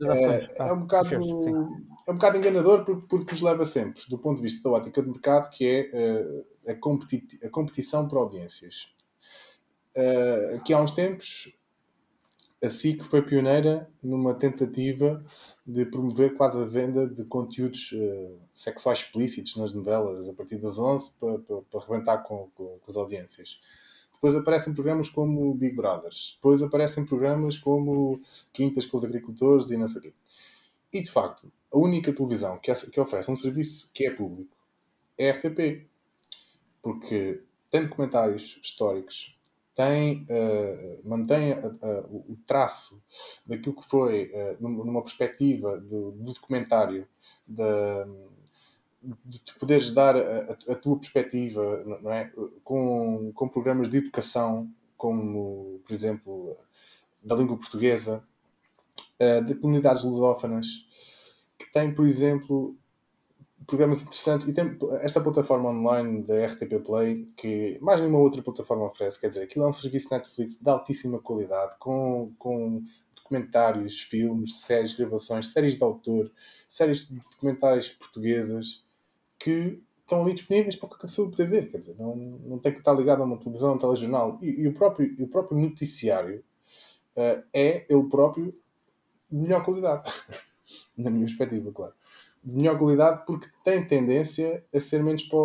É, 0.00 0.68
é, 0.68 0.72
um 0.72 0.80
bocado, 0.80 1.14
é 1.14 1.18
um 2.10 2.14
bocado 2.14 2.38
enganador 2.38 2.84
porque, 2.84 3.06
porque 3.08 3.32
nos 3.32 3.42
leva 3.42 3.66
sempre, 3.66 4.02
do 4.08 4.18
ponto 4.18 4.36
de 4.36 4.42
vista 4.42 4.62
da 4.62 4.76
ótica 4.76 5.02
de 5.02 5.08
mercado, 5.08 5.50
que 5.50 5.64
é 5.66 5.90
uh, 6.66 6.70
a, 6.70 6.74
competi 6.74 7.38
a 7.44 7.48
competição 7.48 8.08
por 8.08 8.18
audiências 8.18 8.88
uh, 9.96 10.62
que 10.62 10.72
há 10.72 10.80
uns 10.80 10.92
tempos 10.92 11.52
a 12.62 12.68
SIC 12.68 13.04
foi 13.04 13.22
pioneira 13.22 13.88
numa 14.02 14.34
tentativa 14.34 15.24
de 15.64 15.86
promover 15.86 16.34
quase 16.34 16.60
a 16.60 16.64
venda 16.64 17.06
de 17.06 17.24
conteúdos 17.24 17.92
uh, 17.92 18.38
sexuais 18.52 19.00
explícitos 19.00 19.56
nas 19.56 19.72
novelas 19.72 20.28
a 20.28 20.34
partir 20.34 20.58
das 20.58 20.78
11 20.78 21.12
para, 21.20 21.38
para, 21.38 21.62
para 21.62 21.80
arrebentar 21.80 22.18
com, 22.18 22.50
com, 22.54 22.78
com, 22.78 22.90
as 22.90 22.96
audiências. 22.96 23.60
Depois 24.12 24.34
aparecem 24.34 24.74
programas 24.74 25.08
como 25.08 25.54
Big 25.54 25.76
Brothers, 25.76 26.34
depois 26.34 26.60
aparecem 26.60 27.06
programas 27.06 27.56
como 27.56 28.20
Quintas 28.52 28.84
com 28.84 28.96
os 28.96 29.04
Agricultores 29.04 29.70
e 29.70 29.76
não 29.76 29.86
sei 29.86 30.00
o 30.00 30.02
quê. 30.02 30.12
E 30.92 31.00
de 31.00 31.10
facto, 31.10 31.52
a 31.70 31.78
única 31.78 32.12
televisão 32.12 32.58
que, 32.58 32.74
que 32.74 33.00
oferece 33.00 33.30
um 33.30 33.36
serviço 33.36 33.88
que 33.94 34.06
é 34.06 34.10
público 34.10 34.56
é 35.16 35.30
a 35.30 35.34
RTP. 35.34 35.86
Porque 36.82 37.42
tem 37.70 37.82
documentários 37.82 38.58
históricos 38.62 39.37
tem, 39.78 40.24
uh, 40.24 41.08
mantém 41.08 41.52
uh, 41.52 41.68
uh, 41.68 42.32
o 42.32 42.36
traço 42.44 43.00
daquilo 43.46 43.76
que 43.76 43.88
foi, 43.88 44.32
numa 44.58 45.02
perspectiva 45.02 45.78
do, 45.78 46.10
do 46.10 46.32
documentário, 46.32 47.06
de 47.46 47.62
poderes 49.56 49.92
dar 49.92 50.16
a, 50.16 50.56
a, 50.68 50.74
tua 50.74 50.98
perspectiva 50.98 51.84
não 52.02 52.10
é? 52.10 52.32
com, 52.64 53.30
com 53.32 53.48
programas 53.48 53.88
de 53.88 53.98
educação, 53.98 54.68
como, 54.96 55.80
por 55.86 55.94
exemplo, 55.94 56.56
da 57.22 57.36
língua 57.36 57.56
portuguesa, 57.56 58.24
de 59.46 59.54
comunidades 59.54 60.02
lusófanas, 60.02 60.66
que 61.56 61.70
tem, 61.70 61.94
por 61.94 62.04
exemplo, 62.04 62.76
programas 63.68 64.00
interessantes 64.00 64.48
e 64.48 64.52
tem 64.52 64.76
esta 65.02 65.20
plataforma 65.20 65.68
online 65.68 66.22
da 66.22 66.46
RTP 66.46 66.82
Play 66.82 67.28
que 67.36 67.78
mais 67.82 68.00
nenhuma 68.00 68.18
outra 68.18 68.42
plataforma 68.42 68.86
oferece, 68.86 69.20
quer 69.20 69.28
dizer, 69.28 69.42
aquilo 69.42 69.66
é 69.66 69.68
um 69.68 69.72
serviço 69.74 70.08
Netflix 70.10 70.56
de 70.56 70.68
altíssima 70.70 71.18
qualidade, 71.18 71.76
com, 71.78 72.32
com 72.38 72.82
documentários, 73.14 74.00
filmes, 74.00 74.54
séries, 74.62 74.94
gravações, 74.94 75.48
séries 75.48 75.76
de 75.76 75.84
autor, 75.84 76.32
séries 76.66 77.08
de 77.08 77.16
documentários 77.16 77.90
portuguesas 77.90 78.82
que 79.38 79.82
estão 80.00 80.22
ali 80.22 80.32
disponíveis 80.32 80.74
para 80.74 80.88
qualquer 80.88 81.06
pessoa 81.06 81.30
poder 81.30 81.50
ver, 81.50 81.70
quer 81.70 81.78
dizer, 81.78 81.96
não, 81.98 82.16
não 82.16 82.58
tem 82.58 82.72
que 82.72 82.78
estar 82.78 82.94
ligado 82.94 83.20
a 83.20 83.26
uma 83.26 83.38
televisão, 83.38 83.68
a 83.68 83.74
um 83.74 83.78
telejornal. 83.78 84.38
E, 84.40 84.62
e 84.62 84.66
o, 84.66 84.72
próprio, 84.72 85.14
o 85.22 85.28
próprio 85.28 85.58
noticiário 85.58 86.42
uh, 87.14 87.44
é 87.52 87.84
ele 87.86 88.08
próprio 88.08 88.54
de 89.30 89.36
melhor 89.36 89.62
qualidade, 89.62 90.10
na 90.96 91.10
minha 91.10 91.26
perspectiva, 91.26 91.70
claro 91.70 91.92
melhor 92.44 92.78
qualidade 92.78 93.24
porque 93.26 93.48
tem 93.64 93.86
tendência 93.86 94.64
a 94.74 94.80
ser 94.80 95.02
menos 95.02 95.24
para. 95.24 95.38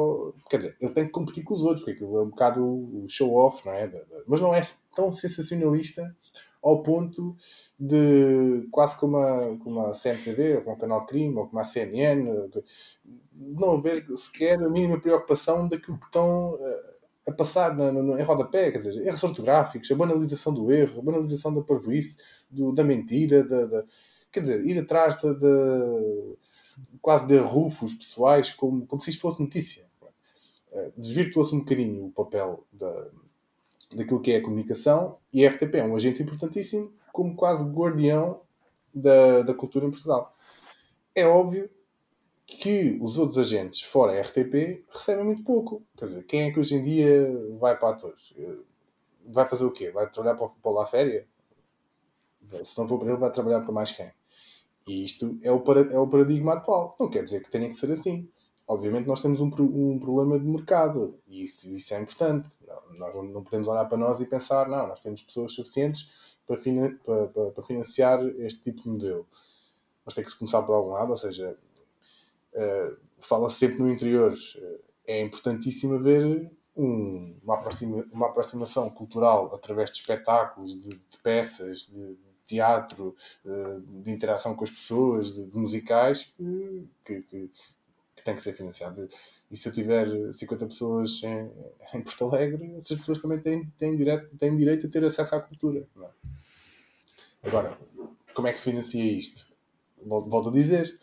Quer 0.49 0.57
dizer, 0.57 0.77
ele 0.79 0.93
tem 0.93 1.05
que 1.05 1.11
competir 1.11 1.43
com 1.43 1.53
os 1.53 1.63
outros, 1.63 1.81
porque 1.81 2.03
aquilo 2.03 2.17
é 2.17 2.21
um 2.23 2.29
bocado 2.29 2.63
o 2.63 3.05
show-off, 3.07 3.65
não 3.65 3.73
é? 3.73 3.91
Mas 4.27 4.41
não 4.41 4.53
é 4.53 4.61
tão 4.95 5.11
sensacionalista 5.11 6.15
ao 6.63 6.81
ponto 6.81 7.35
de 7.77 8.67
quase 8.71 8.97
como 8.97 9.17
a, 9.17 9.57
como 9.57 9.81
a 9.81 9.91
CMTV, 9.91 10.57
ou 10.57 10.61
como 10.61 10.75
o 10.75 10.79
Canal 10.79 11.05
Crime, 11.05 11.35
ou 11.35 11.47
como 11.47 11.59
a 11.59 11.65
CNN, 11.65 12.49
não 13.35 13.73
haver 13.73 14.05
sequer 14.15 14.63
a 14.63 14.69
mínima 14.69 14.99
preocupação 14.99 15.67
daquilo 15.67 15.99
que 15.99 16.05
estão 16.05 16.57
eh, 16.57 16.93
a 17.27 17.31
passar 17.33 17.75
na, 17.75 17.91
na, 17.91 18.19
em 18.19 18.23
rodapé, 18.23 18.71
quer 18.71 18.77
dizer, 18.77 19.05
erros 19.05 19.23
ortográficos, 19.23 19.91
a 19.91 19.95
banalização 19.95 20.53
do 20.53 20.71
erro, 20.71 20.99
a 20.99 21.03
banalização 21.03 21.53
da 21.53 21.61
parvoíce, 21.61 22.15
do, 22.49 22.71
da 22.71 22.83
mentira, 22.83 23.43
da, 23.43 23.65
da, 23.65 23.83
quer 24.31 24.41
dizer, 24.41 24.65
ir 24.65 24.79
atrás 24.79 25.21
da, 25.21 25.33
quase 27.01 27.27
de 27.27 27.37
arrufos 27.37 27.93
pessoais, 27.93 28.51
como, 28.51 28.85
como 28.85 29.01
se 29.01 29.09
isto 29.09 29.21
fosse 29.21 29.41
notícia. 29.41 29.85
Eh, 30.73 30.91
desvirtuou-se 30.97 31.55
um 31.55 31.59
bocadinho 31.59 32.05
o 32.05 32.11
papel 32.11 32.65
da, 32.71 33.09
daquilo 33.95 34.21
que 34.21 34.31
é 34.31 34.37
a 34.37 34.41
comunicação 34.41 35.19
e 35.31 35.45
a 35.45 35.49
RTP 35.49 35.75
é 35.75 35.83
um 35.83 35.95
agente 35.95 36.23
importantíssimo 36.23 36.91
como 37.11 37.35
quase 37.35 37.63
guardião 37.63 38.41
da, 38.93 39.43
da 39.43 39.53
cultura 39.53 39.85
em 39.85 39.91
Portugal. 39.91 40.35
É 41.13 41.27
óbvio 41.27 41.69
que 42.45 42.97
os 43.01 43.19
outros 43.19 43.37
agentes 43.37 43.81
fora 43.81 44.13
a 44.13 44.21
RTP 44.21 44.83
recebem 44.89 45.23
muito 45.23 45.43
pouco. 45.43 45.83
Quer 45.95 46.05
dizer, 46.05 46.23
quem 46.23 46.41
é 46.43 46.51
que 46.51 46.59
hoje 46.59 46.75
em 46.75 46.83
dia 46.83 47.31
vai 47.59 47.77
para 47.77 47.89
atores? 47.89 48.33
Eh, 48.35 48.63
vai 49.27 49.47
fazer 49.47 49.65
o 49.65 49.71
quê? 49.71 49.91
Vai 49.91 50.09
trabalhar 50.09 50.35
para, 50.35 50.49
para 50.49 50.71
lá 50.71 50.83
a 50.83 50.87
féria? 50.87 51.27
Se 52.63 52.77
não 52.77 52.87
for 52.87 52.97
para 52.97 53.09
ele, 53.09 53.17
vai 53.17 53.31
trabalhar 53.31 53.61
para 53.61 53.71
mais 53.71 53.91
quem? 53.91 54.11
E 54.87 55.05
isto 55.05 55.37
é 55.41 55.51
o, 55.51 55.63
é 55.91 55.99
o 55.99 56.07
paradigma 56.07 56.53
atual. 56.53 56.95
Não 56.99 57.09
quer 57.09 57.23
dizer 57.23 57.41
que 57.41 57.49
tenha 57.49 57.67
que 57.69 57.75
ser 57.75 57.91
assim. 57.91 58.29
Obviamente, 58.67 59.07
nós 59.07 59.21
temos 59.21 59.39
um, 59.41 59.51
um 59.59 59.99
problema 59.99 60.39
de 60.39 60.45
mercado 60.45 61.19
e 61.27 61.43
isso, 61.43 61.73
isso 61.75 61.93
é 61.93 62.01
importante. 62.01 62.49
Não, 62.65 62.97
nós 62.97 63.31
não 63.31 63.43
podemos 63.43 63.67
olhar 63.67 63.85
para 63.85 63.97
nós 63.97 64.19
e 64.19 64.25
pensar, 64.25 64.69
não, 64.69 64.87
nós 64.87 64.99
temos 64.99 65.21
pessoas 65.21 65.53
suficientes 65.53 66.37
para, 66.47 66.57
fina, 66.57 66.97
para, 67.05 67.27
para, 67.27 67.51
para 67.51 67.63
financiar 67.63 68.23
este 68.39 68.63
tipo 68.63 68.81
de 68.83 68.89
modelo. 68.89 69.27
Mas 70.05 70.13
tem 70.13 70.23
que 70.23 70.29
se 70.29 70.37
começar 70.37 70.61
por 70.63 70.73
algum 70.73 70.91
lado, 70.91 71.11
ou 71.11 71.17
seja, 71.17 71.57
uh, 72.53 72.97
fala-se 73.19 73.57
sempre 73.57 73.79
no 73.79 73.91
interior. 73.91 74.33
Uh, 74.33 74.79
é 75.05 75.21
importantíssimo 75.21 75.95
haver 75.95 76.49
um, 76.75 77.37
uma, 77.43 77.55
aproxima, 77.55 78.05
uma 78.11 78.27
aproximação 78.27 78.89
cultural 78.89 79.53
através 79.53 79.91
de 79.91 79.97
espetáculos, 79.97 80.71
de, 80.81 80.89
de 80.89 81.17
peças, 81.21 81.85
de, 81.85 82.17
teatro, 82.45 83.15
eh, 83.45 83.79
de 84.03 84.11
interação 84.11 84.55
com 84.55 84.63
as 84.63 84.71
pessoas, 84.71 85.33
de, 85.33 85.45
de 85.47 85.57
musicais, 85.57 86.31
que, 86.35 86.87
que, 87.21 87.49
que, 88.15 88.23
tem 88.23 88.35
que 88.35 88.41
ser 88.41 88.53
financiado. 88.53 89.07
E 89.51 89.57
se 89.57 89.67
eu 89.67 89.73
tiver 89.73 90.07
50 90.31 90.67
pessoas 90.67 91.21
em, 91.23 91.51
em 91.93 92.01
Porto 92.01 92.25
Alegre, 92.25 92.75
essas 92.75 92.97
pessoas 92.97 93.19
também 93.19 93.39
têm, 93.39 93.65
têm, 93.77 93.95
direito, 93.95 94.37
têm 94.37 94.55
direito 94.55 94.87
a 94.87 94.89
ter 94.89 95.03
acesso 95.03 95.35
à 95.35 95.41
cultura. 95.41 95.87
É? 95.97 97.47
Agora, 97.47 97.77
como 98.33 98.47
é 98.47 98.53
que 98.53 98.59
se 98.59 98.65
financia 98.65 99.03
isto? 99.03 99.47
Volto 100.05 100.49
a 100.49 100.51
dizer, 100.51 100.97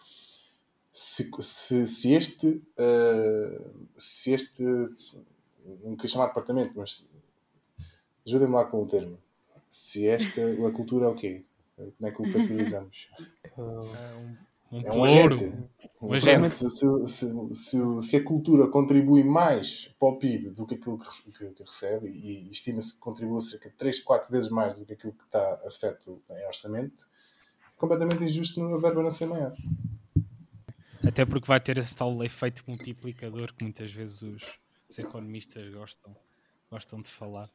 se, 0.92 1.30
se, 1.40 1.86
se 1.86 2.12
este, 2.12 2.46
uh, 2.48 3.88
se 3.96 4.32
este, 4.32 4.62
não 5.82 5.96
queria 5.96 6.08
chamar 6.08 6.24
de 6.26 6.30
departamento, 6.30 6.72
mas 6.76 7.08
ajudem-me 8.26 8.54
lá 8.54 8.64
com 8.64 8.82
o 8.82 8.86
termo 8.86 9.18
se 9.70 10.06
esta, 10.06 10.40
a 10.66 10.72
cultura 10.72 11.06
é 11.06 11.08
o 11.08 11.14
quê? 11.14 11.44
Como 11.76 11.94
é 12.02 12.10
que 12.10 12.22
o 12.22 12.32
categorizamos? 12.32 13.08
É 13.56 13.60
um, 13.62 14.36
um 14.72 14.80
é 14.82 14.92
um 14.92 15.04
agente. 15.04 15.52
Um 16.02 16.12
agente. 16.12 16.50
Se, 16.50 16.68
se, 16.68 16.86
se, 17.54 18.02
se, 18.02 18.16
a 18.16 18.24
cultura 18.24 18.68
contribui 18.68 19.22
mais 19.22 19.88
para 19.98 20.08
o 20.08 20.18
PIB 20.18 20.50
do 20.50 20.66
que 20.66 20.74
aquilo 20.74 20.98
que, 20.98 21.32
que, 21.32 21.50
que 21.50 21.62
recebe, 21.62 22.08
e 22.08 22.50
estima-se 22.50 22.94
que 22.94 23.00
contribui 23.00 23.40
cerca 23.40 23.70
de 23.70 23.76
3, 23.76 24.00
4 24.00 24.30
vezes 24.30 24.50
mais 24.50 24.74
do 24.74 24.84
que 24.84 24.92
aquilo 24.92 25.12
que 25.12 25.24
está 25.24 25.60
afeto 25.64 26.20
em 26.30 26.46
orçamento, 26.46 27.08
é 27.72 27.76
completamente 27.76 28.24
injusto 28.24 28.62
a 28.62 28.78
verba 28.78 29.02
não 29.02 29.10
ser 29.10 29.26
maior. 29.26 29.56
Até 31.06 31.24
porque 31.24 31.46
vai 31.46 31.60
ter 31.60 31.78
esse 31.78 31.96
tal 31.96 32.22
efeito 32.22 32.62
multiplicador 32.66 33.54
que 33.54 33.64
muitas 33.64 33.90
vezes 33.90 34.20
os, 34.20 34.58
os 34.88 34.98
economistas 34.98 35.72
gostam, 35.72 36.14
gostam 36.70 37.00
de 37.00 37.08
falar. 37.08 37.50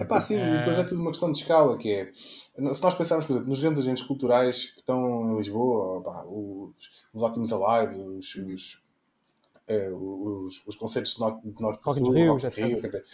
É 0.00 0.04
pá, 0.04 0.20
sim, 0.20 0.36
uh... 0.36 0.58
depois 0.58 0.78
é 0.78 0.84
tudo 0.84 1.00
uma 1.00 1.10
questão 1.10 1.30
de 1.30 1.38
escala, 1.38 1.76
que 1.76 1.90
é, 1.92 2.12
se 2.12 2.82
nós 2.82 2.94
pensarmos, 2.94 3.26
por 3.26 3.32
exemplo, 3.32 3.48
nos 3.48 3.60
grandes 3.60 3.82
agentes 3.82 4.04
culturais 4.04 4.64
que 4.66 4.80
estão 4.80 5.32
em 5.32 5.36
Lisboa, 5.36 6.02
pá, 6.02 6.24
os, 6.24 6.90
os 7.12 7.22
ótimos 7.22 7.52
alive, 7.52 7.98
os, 8.00 8.34
os, 8.34 8.82
é, 9.66 9.90
os, 9.90 10.62
os 10.66 10.76
concertos 10.76 11.14
de 11.14 11.20
Norte, 11.20 11.48
de 11.48 11.62
norte 11.62 11.82
Sul, 11.82 12.10
Rio, 12.10 12.32
Rock 12.32 12.60
Rio, 12.60 12.80
quer 12.80 12.86
dizer, 12.86 13.04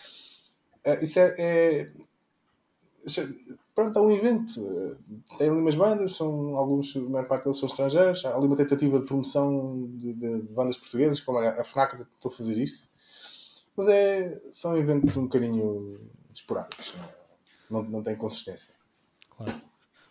é, 0.84 1.04
isso 1.04 1.18
é, 1.18 1.34
é, 1.38 1.90
pronto, 3.74 3.98
é 3.98 4.02
um 4.02 4.10
evento. 4.10 4.98
Tem 5.38 5.48
ali 5.48 5.58
umas 5.58 5.74
bandas, 5.74 6.14
são 6.14 6.56
alguns, 6.56 6.96
a 6.96 7.00
maior 7.00 7.26
parte 7.26 7.44
deles 7.44 7.58
são 7.58 7.68
estrangeiros. 7.68 8.24
Há 8.24 8.36
ali 8.36 8.46
uma 8.46 8.56
tentativa 8.56 8.98
de 8.98 9.06
promoção 9.06 9.88
de, 9.94 10.12
de, 10.12 10.42
de 10.42 10.52
bandas 10.52 10.76
portuguesas, 10.76 11.20
como 11.20 11.38
a, 11.38 11.48
a 11.50 11.64
FNAC 11.64 11.98
tentou 11.98 12.30
fazer 12.30 12.58
isso. 12.58 12.88
Mas 13.76 13.88
é, 13.88 14.40
são 14.50 14.76
eventos 14.76 15.16
um 15.16 15.22
bocadinho 15.22 15.98
esporádicos. 16.40 16.94
Não, 17.70 17.82
não 17.82 18.02
tem 18.02 18.16
consistência. 18.16 18.74
Claro. 19.30 19.60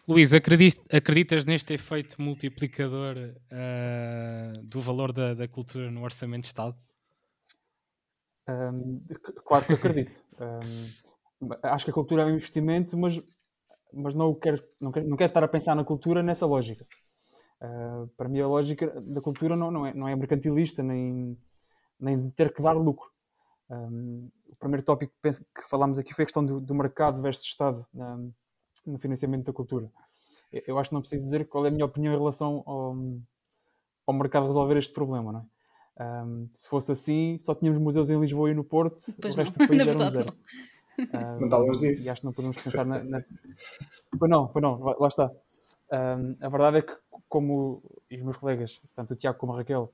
Luís, 0.08 0.34
acreditas 0.34 1.46
neste 1.46 1.74
efeito 1.74 2.22
multiplicador 2.22 3.16
uh, 3.18 4.62
do 4.64 4.82
valor 4.82 5.14
da, 5.14 5.34
da, 5.34 5.48
cultura 5.48 5.92
no 5.92 6.04
orçamento 6.04 6.42
de 6.42 6.48
Estado? 6.48 6.76
Um, 8.50 9.02
claro 9.46 9.66
que 9.66 9.74
acredito. 9.74 10.20
um, 11.42 11.50
acho 11.64 11.86
que 11.86 11.92
a 11.92 11.94
cultura 11.94 12.24
é 12.24 12.26
um 12.26 12.32
investimento, 12.32 12.98
mas, 12.98 13.22
mas 13.94 14.16
não, 14.16 14.34
quero, 14.34 14.62
não, 14.80 14.92
quero, 14.92 15.08
não 15.08 15.16
quero 15.16 15.30
estar 15.30 15.44
a 15.44 15.48
pensar 15.48 15.76
na 15.76 15.86
cultura 15.86 16.24
nessa 16.24 16.46
lógica. 16.46 16.86
Uh, 17.62 18.08
para 18.18 18.28
mim, 18.28 18.42
a 18.42 18.48
lógica 18.48 19.00
da 19.02 19.22
cultura 19.22 19.56
não, 19.56 19.70
não, 19.70 19.86
é, 19.86 19.94
não 19.94 20.08
é 20.08 20.16
mercantilista, 20.16 20.82
nem, 20.82 21.38
nem 22.00 22.30
ter 22.32 22.52
que 22.52 22.62
dar 22.62 22.74
lucro. 22.74 23.10
Um, 23.70 24.30
primeiro 24.62 24.84
tópico 24.84 25.12
que, 25.14 25.20
penso, 25.22 25.44
que 25.54 25.68
falámos 25.68 26.00
aqui 26.00 26.14
foi 26.14 26.24
a 26.24 26.26
questão 26.28 26.46
do, 26.46 26.62
do 26.62 26.74
mercado 26.74 27.22
versus 27.22 27.44
Estado 27.46 27.86
um, 27.94 28.32
no 28.86 28.98
financiamento 28.98 29.46
da 29.46 29.54
cultura. 29.54 29.92
Eu 30.52 30.78
acho 30.78 30.90
que 30.90 30.94
não 30.94 31.02
preciso 31.02 31.24
dizer 31.24 31.48
qual 31.48 31.66
é 31.66 31.70
a 31.70 31.72
minha 31.72 31.86
opinião 31.86 32.14
em 32.14 32.18
relação 32.18 32.64
ao, 32.66 32.96
ao 34.06 34.14
mercado 34.14 34.46
resolver 34.46 34.78
este 34.78 34.94
problema, 34.94 35.32
não 35.32 35.40
é? 35.40 35.44
Um, 36.04 36.50
se 36.54 36.68
fosse 36.68 36.92
assim, 36.92 37.38
só 37.40 37.54
tínhamos 37.54 37.78
museus 37.78 38.10
em 38.10 38.20
Lisboa 38.20 38.50
e 38.50 38.54
no 38.54 38.64
Porto, 38.64 38.98
pois 39.22 39.36
o 39.36 39.40
resto 39.40 39.60
não. 39.60 39.66
do 39.66 39.70
país 39.70 39.82
era 39.88 39.98
um 39.98 40.06
deserto. 40.06 40.36
Um, 41.00 41.48
não 41.48 41.72
disso. 41.80 42.06
E 42.06 42.10
acho 42.10 42.22
que 42.22 42.26
não 42.26 42.34
podemos 42.34 42.62
pensar 42.62 42.86
na. 42.86 43.04
na... 43.04 43.24
Pois 44.18 44.32
não, 44.32 44.48
pois 44.48 44.64
não, 44.64 44.80
lá 44.80 45.08
está. 45.08 45.32
Um, 45.92 46.38
a 46.40 46.50
verdade 46.50 46.78
é 46.78 46.82
que, 46.82 46.94
como 47.28 47.84
e 48.10 48.16
os 48.16 48.24
meus 48.24 48.38
colegas, 48.38 48.82
tanto 48.96 49.14
o 49.14 49.16
Tiago 49.16 49.38
como 49.38 49.54
a 49.54 49.58
Raquel, 49.58 49.92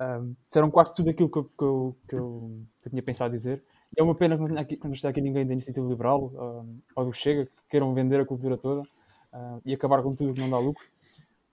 um, 0.00 0.34
disseram 0.46 0.70
quase 0.70 0.94
tudo 0.94 1.10
aquilo 1.10 1.28
que 1.28 1.38
eu, 1.38 1.44
que 1.44 1.64
eu, 1.64 1.96
que 2.08 2.14
eu, 2.14 2.66
que 2.80 2.86
eu 2.86 2.90
tinha 2.90 3.02
pensado 3.02 3.34
dizer. 3.34 3.62
É 3.96 4.02
uma 4.02 4.14
pena 4.14 4.36
que 4.36 4.42
não, 4.42 4.58
aqui, 4.58 4.78
não 4.82 4.92
esteja 4.92 5.10
aqui 5.10 5.20
ninguém 5.20 5.46
da 5.46 5.52
Iniciativa 5.52 5.86
Liberal 5.86 6.32
um, 6.34 6.78
ou 6.96 7.04
do 7.04 7.12
Chega 7.12 7.44
que 7.44 7.52
queiram 7.68 7.92
vender 7.94 8.20
a 8.20 8.24
cultura 8.24 8.56
toda 8.56 8.82
uh, 8.82 9.60
e 9.64 9.74
acabar 9.74 10.02
com 10.02 10.14
tudo 10.14 10.34
que 10.34 10.40
não 10.40 10.50
dá 10.50 10.58
lucro. 10.58 10.84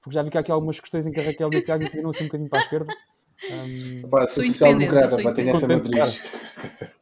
Porque 0.02 0.16
já 0.16 0.24
vi 0.24 0.30
que 0.30 0.38
há 0.38 0.42
aqui 0.42 0.52
algumas 0.52 0.80
questões 0.80 1.06
em 1.06 1.12
que 1.12 1.20
a 1.20 1.24
Raquel 1.24 1.50
e 1.52 1.58
o 1.58 1.64
Tiago 1.64 1.84
inclinam 1.84 2.10
assim 2.10 2.24
um 2.24 2.28
bocadinho 2.28 2.50
para 2.50 2.60
a 2.60 2.62
esquerda. 2.62 2.94
Um, 3.52 4.10
Pá, 4.10 4.28
sou 4.28 4.44
social-democrata, 4.44 5.22
para 5.22 5.34
ter 5.34 5.48
essa 5.48 5.68
matriz. 5.68 6.22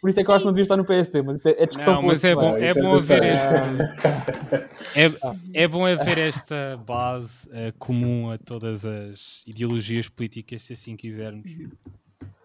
Por 0.00 0.08
isso 0.08 0.20
é 0.20 0.24
que 0.24 0.30
eu 0.30 0.34
acho 0.34 0.42
que 0.42 0.46
não 0.46 0.52
devia 0.52 0.62
estar 0.62 0.76
no 0.76 0.84
PST, 0.84 1.22
mas 1.22 1.44
é, 1.46 1.62
é 1.62 1.66
discussão 1.66 1.94
Não, 1.94 2.02
mas 2.02 2.22
é 2.24 2.34
bom, 2.34 2.54
Ah, 2.54 2.60
é 2.60 2.70
isso 2.70 2.78
é 2.78 2.82
bom 2.82 2.94
haver 2.94 3.22
Ah. 5.22 5.36
é, 5.54 5.62
é 5.62 5.68
bom 5.68 5.86
haver 5.86 6.18
esta 6.18 6.76
base 6.86 7.48
eh, 7.52 7.72
comum 7.78 8.30
a 8.30 8.38
todas 8.38 8.84
as 8.86 9.42
ideologias 9.46 10.08
políticas, 10.08 10.62
se 10.62 10.74
assim 10.74 10.96
quisermos. 10.96 11.44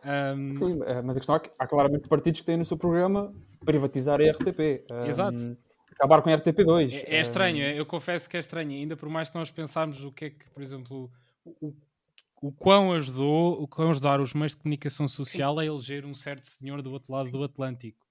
Ahm, 0.04 0.52
Sim, 0.52 0.80
eh, 0.84 1.02
mas 1.02 1.18
a 1.18 1.20
questão 1.20 1.36
é 1.36 1.40
que 1.40 1.52
há 1.58 1.68
claramente 1.68 2.08
partidos 2.08 2.40
que 2.40 2.46
têm 2.46 2.58
no 2.58 2.66
seu 2.66 2.78
programa 2.78 3.34
privatizar 3.66 4.20
a 4.22 4.24
RTP. 4.24 4.86
Exato. 5.06 5.38
um, 5.38 5.58
Acabar 5.92 6.22
com 6.22 6.30
a 6.30 6.34
RTP2. 6.34 6.94
É, 6.94 7.16
é 7.16 7.18
um, 7.18 7.22
estranho, 7.22 7.64
eu 7.64 7.86
confesso 7.86 8.30
que 8.30 8.38
é 8.38 8.40
estranho, 8.40 8.72
ainda 8.72 8.96
por 8.96 9.10
mais 9.10 9.30
que 9.30 9.38
nós 9.38 9.50
pensarmos 9.50 10.04
o 10.04 10.12
que 10.12 10.26
é 10.26 10.30
que, 10.30 10.48
por 10.52 10.62
exemplo, 10.62 11.12
o, 11.44 11.74
o 12.42 12.52
quão 12.52 12.94
ajudou, 12.94 13.62
o 13.62 13.68
quão 13.68 13.90
ajudaram 13.90 14.24
os 14.24 14.34
meios 14.34 14.52
de 14.52 14.60
comunicação 14.60 15.08
social 15.08 15.58
a 15.58 15.66
eleger 15.66 16.06
um 16.06 16.14
certo 16.14 16.48
senhor 16.48 16.82
do 16.84 16.92
outro 16.92 17.12
lado 17.12 17.32
do 17.32 17.44
Atlântico, 17.44 18.06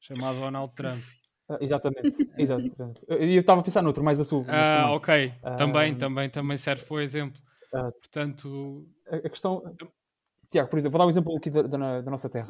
chamado 0.00 0.40
Donald 0.40 0.72
Trump. 0.74 1.02
ah, 1.48 1.58
Exatamente, 1.60 2.28
exatamente. 2.36 3.06
E 3.08 3.34
eu 3.36 3.40
estava 3.40 3.60
a 3.60 3.64
pensar 3.64 3.82
noutro, 3.82 4.02
mais 4.02 4.18
a 4.18 4.24
sul. 4.24 4.44
Ah, 4.48 4.82
também. 4.82 4.96
ok, 4.96 5.34
também, 5.56 5.94
também, 5.94 6.30
também 6.30 6.56
serve 6.56 6.84
para 6.84 6.94
o 6.94 7.00
exemplo. 7.00 7.40
ah, 7.72 7.90
Portanto, 7.92 8.88
a 9.06 9.28
questão. 9.28 9.62
Tiago, 10.50 10.68
por 10.70 10.78
exemplo, 10.78 10.92
vou 10.92 10.98
dar 10.98 11.06
um 11.06 11.10
exemplo 11.10 11.36
aqui 11.36 11.50
da, 11.50 11.62
da- 11.62 12.00
da 12.00 12.10
nossa 12.10 12.28
terra. 12.28 12.48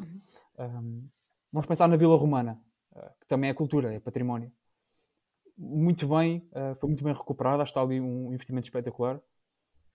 Um, 0.57 1.07
vamos 1.51 1.65
pensar 1.65 1.87
na 1.87 1.97
Vila 1.97 2.17
Romana, 2.17 2.59
uh, 2.95 3.09
que 3.19 3.27
também 3.27 3.49
é 3.49 3.53
cultura, 3.53 3.93
é 3.93 3.99
património. 3.99 4.51
Muito 5.57 6.07
bem, 6.07 6.47
uh, 6.53 6.75
foi 6.79 6.87
muito 6.87 7.03
bem 7.03 7.13
recuperada, 7.13 7.63
está 7.63 7.81
ali 7.81 7.99
um 7.99 8.31
investimento 8.33 8.65
espetacular. 8.67 9.19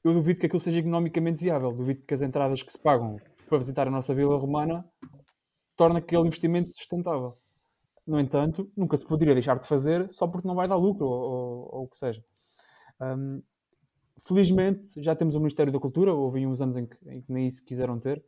Eu 0.05 0.13
duvido 0.15 0.41
que 0.41 0.47
aquilo 0.47 0.61
seja 0.61 0.79
economicamente 0.81 1.43
viável, 1.43 1.73
duvido 1.73 2.03
que 2.07 2.15
as 2.15 2.23
entradas 2.23 2.63
que 2.63 2.71
se 2.73 2.79
pagam 2.79 3.17
para 3.49 3.59
visitar 3.59 3.89
a 3.89 3.91
nossa 3.91 4.15
Vila 4.15 4.37
Romana 4.37 4.85
torna 5.77 5.99
aquele 6.01 6.23
investimento 6.27 6.69
sustentável. 6.71 7.39
No 8.07 8.21
entanto, 8.21 8.71
nunca 8.77 8.97
se 8.97 9.07
poderia 9.07 9.35
deixar 9.35 9.59
de 9.59 9.67
fazer 9.69 10.11
só 10.13 10.27
porque 10.29 10.49
não 10.49 10.55
vai 10.55 10.69
dar 10.69 10.77
lucro 10.77 11.07
ou, 11.07 11.13
ou- 11.33 11.71
ou 11.77 11.85
o 11.85 11.89
que 11.89 11.99
seja. 11.99 12.25
Um, 13.01 13.43
felizmente 14.21 15.03
já 15.03 15.15
temos 15.15 15.35
o 15.35 15.39
Ministério 15.39 15.73
da 15.73 15.79
Cultura, 15.79 16.13
houve 16.13 16.47
uns 16.47 16.61
anos 16.61 16.77
em 16.77 16.87
que, 16.87 16.97
em 17.09 17.23
que 17.23 17.33
nem 17.33 17.47
isso 17.47 17.65
quiseram 17.65 17.99
ter, 17.99 18.25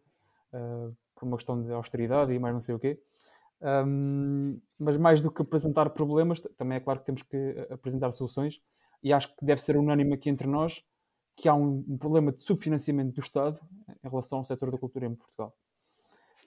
uh, 0.52 0.95
por 1.14 1.26
uma 1.26 1.37
questão 1.37 1.62
de 1.62 1.73
austeridade 1.73 2.33
e 2.33 2.38
mais 2.38 2.55
não 2.55 2.61
sei 2.61 2.75
o 2.75 2.78
quê. 2.78 3.00
Um, 3.61 4.61
mas 4.78 4.97
mais 4.99 5.21
do 5.21 5.31
que 5.31 5.40
apresentar 5.40 5.88
problemas, 5.90 6.40
também 6.59 6.76
é 6.76 6.81
claro 6.81 7.00
que 7.00 7.07
temos 7.07 7.23
que 7.23 7.37
uh, 7.37 7.75
apresentar 7.75 8.12
soluções 8.12 8.61
e 9.02 9.12
acho 9.12 9.35
que 9.35 9.45
deve 9.45 9.61
ser 9.61 9.76
unânime 9.76 10.14
aqui 10.14 10.28
entre 10.28 10.47
nós 10.47 10.85
que 11.35 11.49
há 11.49 11.55
um, 11.55 11.85
um 11.88 11.99
problema 11.99 12.33
de 12.33 12.40
subfinanciamento 12.40 13.12
do 13.12 13.21
Estado 13.21 13.59
em 14.05 14.09
relação 14.09 14.38
ao 14.38 14.45
setor 14.45 14.71
da 14.71 14.78
cultura 14.78 15.07
em 15.07 15.14
Portugal. 15.14 15.55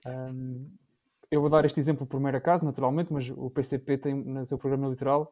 Um, 0.06 0.70
eu 1.32 1.42
vou 1.42 1.50
dar 1.50 1.64
este 1.64 1.80
exemplo 1.80 2.08
por 2.08 2.20
mero 2.20 2.38
acaso, 2.38 2.66
naturalmente, 2.66 3.14
mas 3.14 3.30
o 3.30 3.50
PCP 3.52 3.98
tem 4.00 4.16
no 4.16 4.46
seu 4.46 4.58
programa 4.58 4.86
eleitoral 4.86 5.32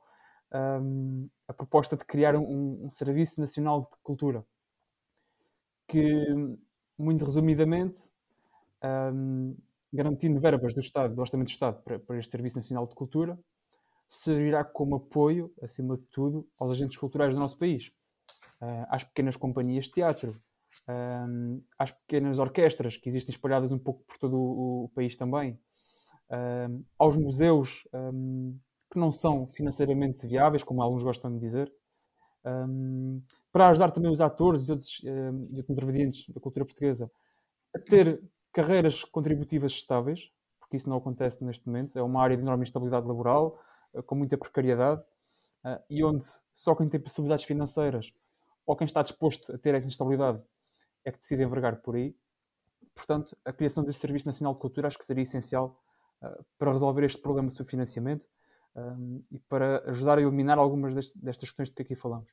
um, 0.53 1.29
a 1.47 1.53
proposta 1.53 1.95
de 1.95 2.05
criar 2.05 2.35
um, 2.35 2.85
um 2.85 2.89
Serviço 2.89 3.39
Nacional 3.39 3.81
de 3.91 3.97
Cultura, 4.03 4.45
que, 5.87 6.25
muito 6.97 7.25
resumidamente, 7.25 8.09
um, 9.13 9.55
garantindo 9.91 10.39
verbas 10.39 10.73
do 10.73 10.79
Estado, 10.79 11.15
do 11.15 11.21
Orçamento 11.21 11.47
do 11.47 11.51
Estado 11.51 11.81
para, 11.83 11.99
para 11.99 12.19
este 12.19 12.31
Serviço 12.31 12.57
Nacional 12.57 12.85
de 12.87 12.95
Cultura, 12.95 13.39
servirá 14.07 14.63
como 14.63 14.95
apoio, 14.95 15.51
acima 15.61 15.97
de 15.97 16.03
tudo, 16.05 16.47
aos 16.57 16.71
agentes 16.71 16.97
culturais 16.97 17.33
do 17.33 17.39
nosso 17.39 17.57
país, 17.57 17.91
uh, 18.61 18.85
às 18.89 19.03
pequenas 19.03 19.35
companhias 19.35 19.85
de 19.85 19.91
teatro, 19.91 20.39
às 21.77 21.91
pequenas 21.91 22.39
orquestras 22.39 22.95
que 22.95 23.09
existem 23.09 23.33
espalhadas 23.33 23.73
um 23.73 23.77
pouco 23.77 24.05
por 24.05 24.17
todo 24.17 24.37
o, 24.37 24.89
país 24.95 25.17
também, 25.17 25.59
aos 26.97 27.17
museus 27.17 27.85
que 28.89 28.99
não 28.99 29.11
são 29.11 29.47
financeiramente 29.47 30.25
viáveis, 30.25 30.63
como 30.63 30.81
alguns 30.81 31.03
gostam 31.03 31.31
de 31.31 31.39
dizer, 31.39 31.71
um, 32.45 33.21
para 33.51 33.69
ajudar 33.69 33.91
também 33.91 34.11
os 34.11 34.21
atores 34.21 34.67
e 34.67 34.71
outros, 34.71 35.01
um, 35.03 35.47
e 35.51 35.57
outros 35.57 35.69
intervenientes 35.69 36.29
da 36.29 36.39
cultura 36.39 36.65
portuguesa 36.65 37.11
a 37.75 37.79
ter 37.79 38.21
carreiras 38.53 39.03
contributivas 39.03 39.73
estáveis, 39.73 40.31
porque 40.59 40.77
isso 40.77 40.89
não 40.89 40.97
acontece 40.97 41.43
neste 41.43 41.65
momento, 41.67 41.97
é 41.97 42.01
uma 42.01 42.21
área 42.21 42.37
de 42.37 42.43
enorme 42.43 42.63
instabilidade 42.63 43.05
laboral, 43.05 43.59
uh, 43.93 44.01
com 44.03 44.15
muita 44.15 44.37
precariedade, 44.37 45.01
uh, 45.65 45.79
e 45.89 46.03
onde 46.03 46.25
só 46.53 46.73
quem 46.73 46.87
tem 46.87 46.99
possibilidades 46.99 47.43
financeiras 47.45 48.13
ou 48.65 48.75
quem 48.75 48.85
está 48.85 49.01
disposto 49.01 49.53
a 49.53 49.57
ter 49.57 49.75
essa 49.75 49.87
instabilidade 49.87 50.43
é 51.03 51.11
que 51.11 51.19
decide 51.19 51.43
envergar 51.43 51.81
por 51.81 51.95
aí. 51.95 52.15
Portanto, 52.93 53.37
a 53.45 53.53
criação 53.53 53.83
deste 53.83 54.01
Serviço 54.01 54.25
Nacional 54.25 54.53
de 54.53 54.59
Cultura 54.59 54.87
acho 54.87 54.97
que 54.97 55.05
seria 55.05 55.23
essencial 55.23 55.79
uh, 56.21 56.43
para 56.57 56.71
resolver 56.71 57.05
este 57.05 57.21
problema 57.21 57.49
de 57.49 57.53
subfinanciamento 57.53 58.25
um, 58.77 59.23
e 59.31 59.39
para 59.39 59.83
ajudar 59.89 60.19
a 60.19 60.21
eliminar 60.21 60.57
algumas 60.59 60.93
dest 60.93 61.17
destas 61.17 61.49
questões 61.49 61.69
de 61.69 61.75
que 61.75 61.81
aqui 61.81 61.95
falamos. 61.95 62.31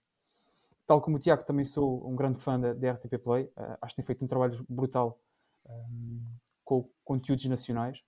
Tal 0.86 1.00
como 1.00 1.16
o 1.16 1.18
Tiago, 1.20 1.44
também 1.44 1.64
sou 1.64 2.06
um 2.06 2.14
grande 2.14 2.40
fã 2.40 2.60
da, 2.60 2.92
RTP 2.92 3.18
Play, 3.18 3.44
uh, 3.44 3.78
acho 3.80 3.94
que 3.94 4.02
tem 4.02 4.04
feito 4.04 4.24
um 4.24 4.28
trabalho 4.28 4.64
brutal 4.68 5.18
um, 5.66 6.22
com 6.62 6.88
conteúdos 7.02 7.46
nacionais 7.46 8.02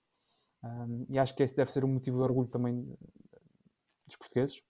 um, 0.63 1.05
e 1.09 1.17
acho 1.17 1.35
que 1.35 1.41
esse 1.41 1.55
deve 1.55 1.71
ser 1.71 1.83
um 1.83 1.87
motivo 1.87 2.17
de 2.17 2.23
orgulho 2.23 2.47
também 2.47 2.83
dos 4.05 4.15
portugueses. 4.15 4.61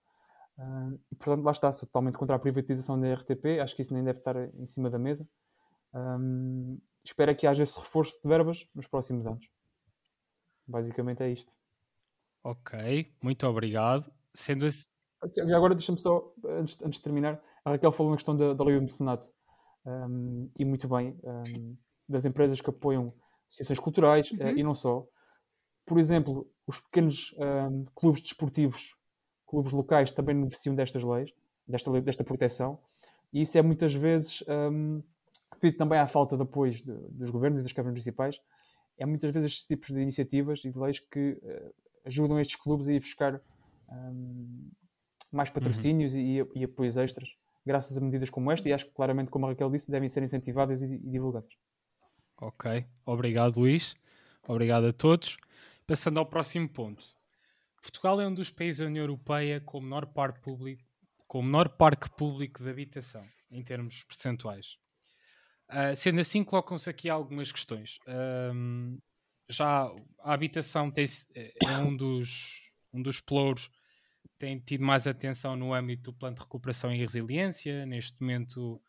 E 1.11 1.15
portanto, 1.15 1.43
lá 1.43 1.51
está, 1.51 1.71
sou 1.71 1.85
totalmente 1.87 2.17
contra 2.17 2.35
a 2.35 2.39
privatização 2.39 2.99
da 2.99 3.13
RTP, 3.13 3.59
acho 3.61 3.75
que 3.75 3.83
isso 3.83 3.93
nem 3.93 4.03
deve 4.03 4.17
estar 4.17 4.35
em 4.55 4.65
cima 4.65 4.89
da 4.89 4.97
mesa. 4.97 5.29
Um, 5.93 6.79
espero 7.03 7.35
que 7.35 7.45
haja 7.45 7.61
esse 7.61 7.77
reforço 7.77 8.19
de 8.21 8.27
verbas 8.27 8.67
nos 8.73 8.87
próximos 8.87 9.27
anos. 9.27 9.47
Basicamente 10.67 11.21
é 11.21 11.29
isto. 11.29 11.53
Ok, 12.51 13.13
muito 13.21 13.45
obrigado. 13.47 14.11
Sendo 14.33 14.65
assim, 14.65 14.87
Já 15.47 15.57
agora 15.57 15.75
deixa-me 15.75 15.99
só, 15.99 16.33
antes, 16.45 16.81
antes 16.81 16.99
de 16.99 17.03
terminar, 17.03 17.41
a 17.65 17.71
Raquel 17.71 17.91
falou 17.91 18.11
na 18.11 18.17
questão 18.17 18.35
da, 18.35 18.53
da 18.53 18.63
lei 18.63 18.75
do 18.75 18.83
mecenato. 18.83 19.29
Um, 19.85 20.49
e 20.57 20.65
muito 20.65 20.87
bem, 20.87 21.17
um, 21.23 21.75
das 22.07 22.25
empresas 22.25 22.59
que 22.61 22.69
apoiam 22.69 23.13
associações 23.49 23.79
culturais 23.79 24.31
uh, 24.31 24.49
e 24.55 24.63
não 24.63 24.75
só. 24.75 25.05
Por 25.85 25.99
exemplo, 25.99 26.49
os 26.65 26.79
pequenos 26.79 27.33
um, 27.37 27.83
clubes 27.95 28.21
desportivos, 28.21 28.95
clubes 29.45 29.71
locais, 29.71 30.11
também 30.11 30.35
beneficiam 30.35 30.75
destas 30.75 31.03
leis, 31.03 31.31
desta, 31.67 31.89
lei, 31.89 32.01
desta 32.01 32.23
proteção. 32.23 32.79
E 33.31 33.41
isso 33.41 33.57
é 33.57 33.61
muitas 33.61 33.93
vezes, 33.93 34.43
devido 35.61 35.77
também 35.77 35.99
à 35.99 36.07
falta 36.07 36.35
de 36.37 36.43
apoio 36.43 36.71
de, 36.71 36.93
dos 37.11 37.29
governos 37.29 37.59
e 37.59 37.63
das 37.63 37.73
câmaras 37.73 37.93
municipais, 37.93 38.39
é 38.97 39.05
muitas 39.05 39.31
vezes 39.31 39.51
estes 39.51 39.67
tipos 39.67 39.89
de 39.89 39.99
iniciativas 39.99 40.63
e 40.65 40.71
de 40.71 40.77
leis 40.77 40.99
que 40.99 41.39
uh, 41.41 41.73
ajudam 42.07 42.39
estes 42.39 42.55
clubes 42.55 42.87
a 42.87 42.93
ir 42.93 42.99
buscar 42.99 43.41
um, 43.89 44.69
mais 45.31 45.49
patrocínios 45.49 46.13
uhum. 46.13 46.19
e, 46.19 46.59
e, 46.61 46.63
apoios 46.63 46.97
extras, 46.97 47.29
graças 47.65 47.97
a 47.97 48.01
medidas 48.01 48.29
como 48.29 48.51
esta, 48.51 48.67
e 48.67 48.73
acho 48.73 48.85
que 48.85 48.93
claramente, 48.93 49.29
como 49.29 49.45
a 49.45 49.49
Raquel 49.49 49.69
disse, 49.69 49.91
devem 49.91 50.09
ser 50.09 50.23
incentivadas 50.23 50.81
e, 50.81 50.85
e 50.85 51.09
divulgadas. 51.09 51.53
Ok, 52.39 52.85
obrigado 53.05 53.59
Luís, 53.59 53.95
obrigado 54.47 54.87
a 54.87 54.93
todos. 54.93 55.37
Passando 55.85 56.19
ao 56.19 56.25
próximo 56.25 56.67
ponto. 56.67 57.03
Portugal 57.81 58.19
é 58.19 58.27
um 58.27 58.33
dos 58.33 58.49
países 58.49 58.79
da 58.79 58.87
União 58.87 59.03
Europeia 59.03 59.61
com 59.61 59.77
o 59.77 59.81
menor 59.81 60.05
parque 60.07 60.41
público, 60.41 60.83
com 61.25 61.39
o 61.39 61.43
menor 61.43 61.69
parque 61.69 62.09
público 62.09 62.61
de 62.61 62.69
habitação, 62.69 63.25
em 63.49 63.63
termos 63.63 64.03
percentuais. 64.03 64.77
Uh, 65.69 65.95
sendo 65.95 66.19
assim, 66.19 66.43
colocam-se 66.43 66.89
aqui 66.89 67.09
algumas 67.09 67.51
questões. 67.51 67.99
Um, 68.07 68.97
já 69.49 69.85
a 70.19 70.33
habitação 70.33 70.91
tem, 70.91 71.05
é 71.35 71.77
um 71.77 71.95
dos, 71.95 72.69
um 72.93 73.01
dos 73.01 73.19
pelouros 73.19 73.69
tem 74.37 74.59
tido 74.59 74.85
mais 74.85 75.07
atenção 75.07 75.55
no 75.55 75.73
âmbito 75.73 76.11
do 76.11 76.17
plano 76.17 76.35
de 76.35 76.41
recuperação 76.41 76.93
e 76.93 76.97
resiliência. 76.97 77.85
Neste 77.85 78.21
momento, 78.21 78.81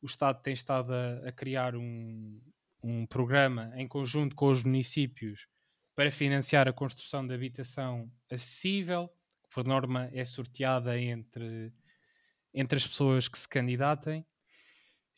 o 0.00 0.06
Estado 0.06 0.40
tem 0.42 0.52
estado 0.52 0.92
a, 0.92 1.28
a 1.28 1.32
criar 1.32 1.74
um, 1.74 2.40
um 2.82 3.06
programa 3.06 3.72
em 3.76 3.88
conjunto 3.88 4.36
com 4.36 4.48
os 4.48 4.62
municípios 4.62 5.48
para 5.94 6.10
financiar 6.10 6.68
a 6.68 6.72
construção 6.72 7.26
de 7.26 7.34
habitação 7.34 8.10
acessível, 8.30 9.08
que 9.42 9.54
por 9.54 9.66
norma 9.66 10.08
é 10.12 10.24
sorteada 10.24 10.98
entre, 10.98 11.72
entre 12.52 12.76
as 12.76 12.86
pessoas 12.86 13.28
que 13.28 13.38
se 13.38 13.48
candidatem. 13.48 14.24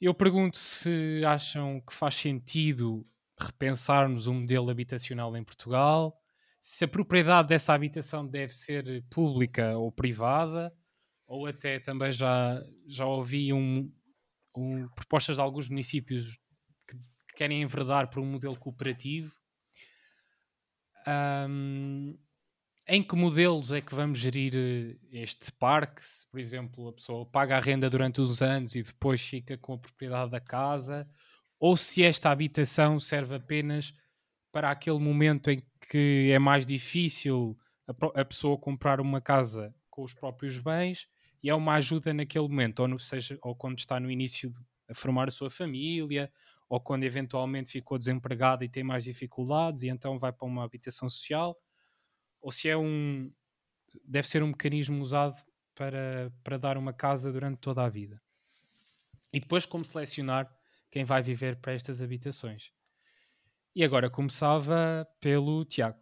Eu 0.01 0.15
pergunto 0.15 0.59
se 0.59 1.23
acham 1.25 1.81
que 1.81 1.95
faz 1.95 2.15
sentido 2.15 3.05
repensarmos 3.39 4.27
um 4.27 4.41
modelo 4.41 4.71
habitacional 4.71 5.37
em 5.37 5.45
Portugal, 5.45 6.19
se 6.63 6.85
a 6.85 6.89
propriedade 6.89 7.49
dessa 7.49 7.73
habitação 7.73 8.27
deve 8.27 8.53
ser 8.53 9.05
pública 9.09 9.77
ou 9.77 9.93
privada, 9.93 10.75
ou 11.27 11.47
até 11.47 11.79
também 11.79 12.11
já, 12.13 12.61
já 12.87 13.07
ouvi 13.07 13.53
um, 13.53 13.93
um, 14.57 14.89
propostas 14.89 15.37
de 15.37 15.43
alguns 15.43 15.69
municípios 15.69 16.39
que, 16.89 16.97
que 16.97 17.37
querem 17.37 17.63
enverdar 17.63 18.09
por 18.09 18.21
um 18.21 18.27
modelo 18.27 18.57
cooperativo. 18.57 19.33
Um, 21.07 22.19
em 22.89 23.03
que 23.03 23.17
modelos 23.17 23.73
é 23.73 23.81
que 23.81 23.95
vamos 23.95 24.19
gerir 24.19 24.55
eh, 24.55 24.97
este 25.11 25.51
parque? 25.53 26.05
Se, 26.05 26.27
por 26.29 26.39
exemplo, 26.39 26.89
a 26.89 26.93
pessoa 26.93 27.27
paga 27.27 27.57
a 27.57 27.61
renda 27.61 27.91
durante 27.91 28.21
uns 28.21 28.41
anos 28.41 28.75
e 28.77 28.83
depois 28.83 29.21
fica 29.21 29.59
com 29.59 29.75
a 29.75 29.79
propriedade 29.79 30.31
da 30.31 30.41
casa, 30.41 31.09
ou 31.59 31.77
se 31.77 32.03
esta 32.03 32.31
habitação 32.31 33.01
serve 33.01 33.35
apenas 33.35 33.95
para 34.53 34.71
aquele 34.71 34.99
momento 34.99 35.51
em 35.51 35.59
que 35.91 36.31
é 36.33 36.39
mais 36.39 36.65
difícil 36.65 37.59
a, 37.87 38.21
a 38.21 38.25
pessoa 38.25 38.59
comprar 38.59 39.01
uma 39.01 39.21
casa 39.21 39.75
com 39.91 40.03
os 40.03 40.15
próprios 40.15 40.59
bens 40.59 41.09
e 41.43 41.51
é 41.51 41.55
uma 41.55 41.75
ajuda 41.75 42.13
naquele 42.13 42.49
momento, 42.49 42.81
ou, 42.81 42.89
no, 42.89 42.99
seja, 42.99 43.39
ou 43.43 43.55
quando 43.55 43.79
está 43.79 44.01
no 44.01 44.11
início 44.11 44.51
de 44.51 44.59
a 44.89 44.95
formar 44.95 45.29
a 45.29 45.33
sua 45.33 45.51
família, 45.51 46.31
ou 46.69 46.81
quando 46.81 47.05
eventualmente 47.05 47.71
ficou 47.71 47.99
desempregado 47.99 48.65
e 48.65 48.69
tem 48.69 48.83
mais 48.83 49.05
dificuldades 49.05 49.83
e 49.83 49.89
então 49.89 50.19
vai 50.19 50.33
para 50.33 50.47
uma 50.47 50.65
habitação 50.65 51.09
social, 51.09 51.57
ou 52.41 52.51
se 52.51 52.69
é 52.69 52.77
um 52.77 53.31
deve 54.05 54.29
ser 54.29 54.43
um 54.43 54.49
mecanismo 54.49 55.03
usado 55.03 55.41
para, 55.75 56.33
para 56.43 56.59
dar 56.59 56.77
uma 56.77 56.93
casa 56.93 57.33
durante 57.33 57.59
toda 57.59 57.85
a 57.85 57.89
vida. 57.89 58.21
E 59.33 59.41
depois 59.41 59.65
como 59.65 59.85
selecionar 59.85 60.51
quem 60.97 61.05
vai 61.05 61.23
viver 61.23 61.57
para 61.57 61.75
estas 61.75 62.01
habitações. 62.01 62.71
E 63.75 63.85
agora 63.85 64.09
começava 64.09 65.07
pelo 65.21 65.63
Tiago. 65.67 65.99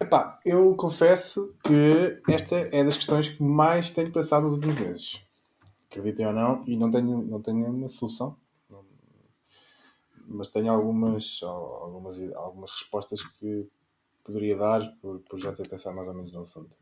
Epá, 0.00 0.38
eu 0.46 0.76
confesso 0.76 1.58
que 1.64 2.22
esta 2.30 2.54
é 2.54 2.84
das 2.84 2.96
questões 2.96 3.26
que 3.28 3.42
mais 3.42 3.90
tenho 3.90 4.12
pensado 4.12 4.46
nos 4.46 4.54
últimos 4.54 4.78
meses. 4.78 5.20
Acreditem 5.90 6.28
ou 6.28 6.32
não, 6.32 6.62
e 6.64 6.76
não 6.76 6.88
tenho, 6.92 7.22
não 7.22 7.42
tenho 7.42 7.66
uma 7.66 7.88
solução 7.88 8.38
mas 10.28 10.48
tenho 10.48 10.70
algumas, 10.70 11.40
algumas, 11.42 12.36
algumas 12.36 12.70
respostas 12.70 13.22
que 13.22 13.68
poderia 14.22 14.56
dar 14.56 14.80
por, 15.00 15.20
por 15.20 15.40
já 15.40 15.52
ter 15.52 15.68
pensado 15.68 15.96
mais 15.96 16.06
ou 16.06 16.14
menos 16.14 16.32
no 16.32 16.42
assunto. 16.42 16.76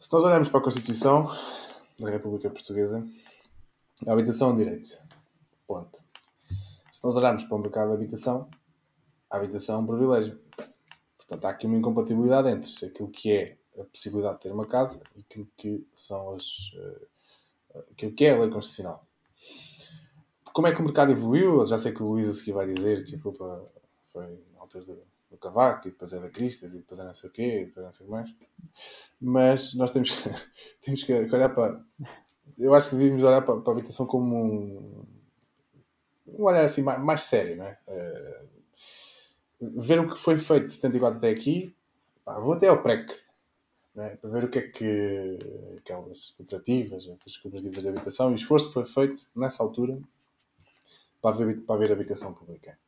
Se 0.00 0.12
nós 0.12 0.24
olharmos 0.24 0.48
para 0.48 0.58
a 0.58 0.62
Constituição 0.62 1.28
da 1.98 2.10
República 2.10 2.50
Portuguesa, 2.50 3.04
a 4.06 4.12
habitação 4.12 4.50
é 4.50 4.52
um 4.52 4.56
direito. 4.56 5.06
Ponto. 5.66 6.00
Se 6.92 7.04
nós 7.04 7.16
olharmos 7.16 7.44
para 7.44 7.56
o 7.56 7.60
mercado 7.60 7.88
de 7.88 7.94
habitação, 7.94 8.48
a 9.30 9.36
habitação 9.36 9.76
é 9.76 9.78
um 9.78 9.86
privilégio. 9.86 10.40
Portanto, 11.16 11.44
há 11.44 11.50
aqui 11.50 11.66
uma 11.66 11.76
incompatibilidade 11.76 12.48
entre 12.48 12.86
aquilo 12.86 13.08
que 13.08 13.32
é 13.32 13.58
a 13.78 13.84
possibilidade 13.84 14.36
de 14.36 14.40
ter 14.42 14.52
uma 14.52 14.66
casa 14.66 15.00
e 15.14 15.20
aquilo 15.20 15.48
que 15.56 15.86
são 15.94 16.34
as. 16.34 16.72
Uh, 16.72 17.06
aquilo 17.90 18.12
que 18.12 18.24
é 18.24 18.32
a 18.32 18.38
lei 18.38 18.48
constitucional 18.48 19.06
como 20.56 20.66
é 20.68 20.74
que 20.74 20.80
o 20.80 20.84
mercado 20.84 21.12
evoluiu? 21.12 21.66
Já 21.66 21.78
sei 21.78 21.92
que 21.92 22.02
o 22.02 22.08
Luís 22.08 22.26
a 22.26 22.32
seguir 22.32 22.52
vai 22.52 22.64
dizer 22.64 23.04
que 23.04 23.14
a 23.14 23.18
culpa 23.18 23.62
foi 24.10 24.42
na 24.54 24.60
altura 24.60 24.86
do, 24.86 25.36
Cavaco 25.38 25.86
e 25.86 25.90
depois 25.90 26.14
é 26.14 26.18
da 26.18 26.30
Cristas 26.30 26.72
e 26.72 26.78
depois 26.78 26.98
é 26.98 27.04
não 27.04 27.12
sei 27.12 27.28
o 27.28 27.32
quê 27.32 27.60
e 27.60 27.66
depois 27.66 27.84
não 27.84 27.92
sei 27.92 28.06
o 28.06 28.08
que 28.08 28.10
mais. 28.10 28.34
Mas 29.20 29.74
nós 29.74 29.90
temos, 29.90 30.16
temos 30.80 31.02
que 31.02 31.12
olhar 31.12 31.54
para. 31.54 31.84
Eu 32.58 32.72
acho 32.72 32.88
que 32.88 32.96
devíamos 32.96 33.22
olhar 33.22 33.42
para, 33.42 33.60
para 33.60 33.70
a 33.70 33.76
habitação 33.76 34.06
como 34.06 34.34
um, 34.34 35.06
um 36.26 36.44
olhar 36.44 36.64
assim 36.64 36.82
mais, 36.82 37.00
mais 37.02 37.22
sério, 37.22 37.56
não 37.56 37.64
é? 37.64 37.78
Uh, 37.88 38.56
ver 39.60 40.00
o 40.00 40.08
que 40.08 40.18
foi 40.18 40.38
feito 40.38 40.66
de 40.66 40.74
74 40.74 41.18
até 41.18 41.30
aqui. 41.30 41.74
Pá, 42.24 42.38
vou 42.38 42.54
até 42.54 42.68
ao 42.68 42.82
PREC. 42.82 43.14
É? 43.96 44.10
Para 44.16 44.30
ver 44.30 44.44
o 44.44 44.50
que 44.50 44.58
é 44.58 44.62
que 44.62 45.38
aquelas 45.78 46.30
cooperativas, 46.32 47.08
as 47.26 47.36
cooperativas 47.38 47.82
de 47.82 47.88
habitação 47.88 48.30
o 48.30 48.34
esforço 48.34 48.68
que 48.68 48.74
foi 48.74 48.84
feito 48.84 49.26
nessa 49.34 49.62
altura 49.62 49.98
para 51.22 51.34
haver, 51.34 51.60
para 51.62 51.74
haver 51.76 51.92
habitação 51.92 52.34
pública. 52.34 52.78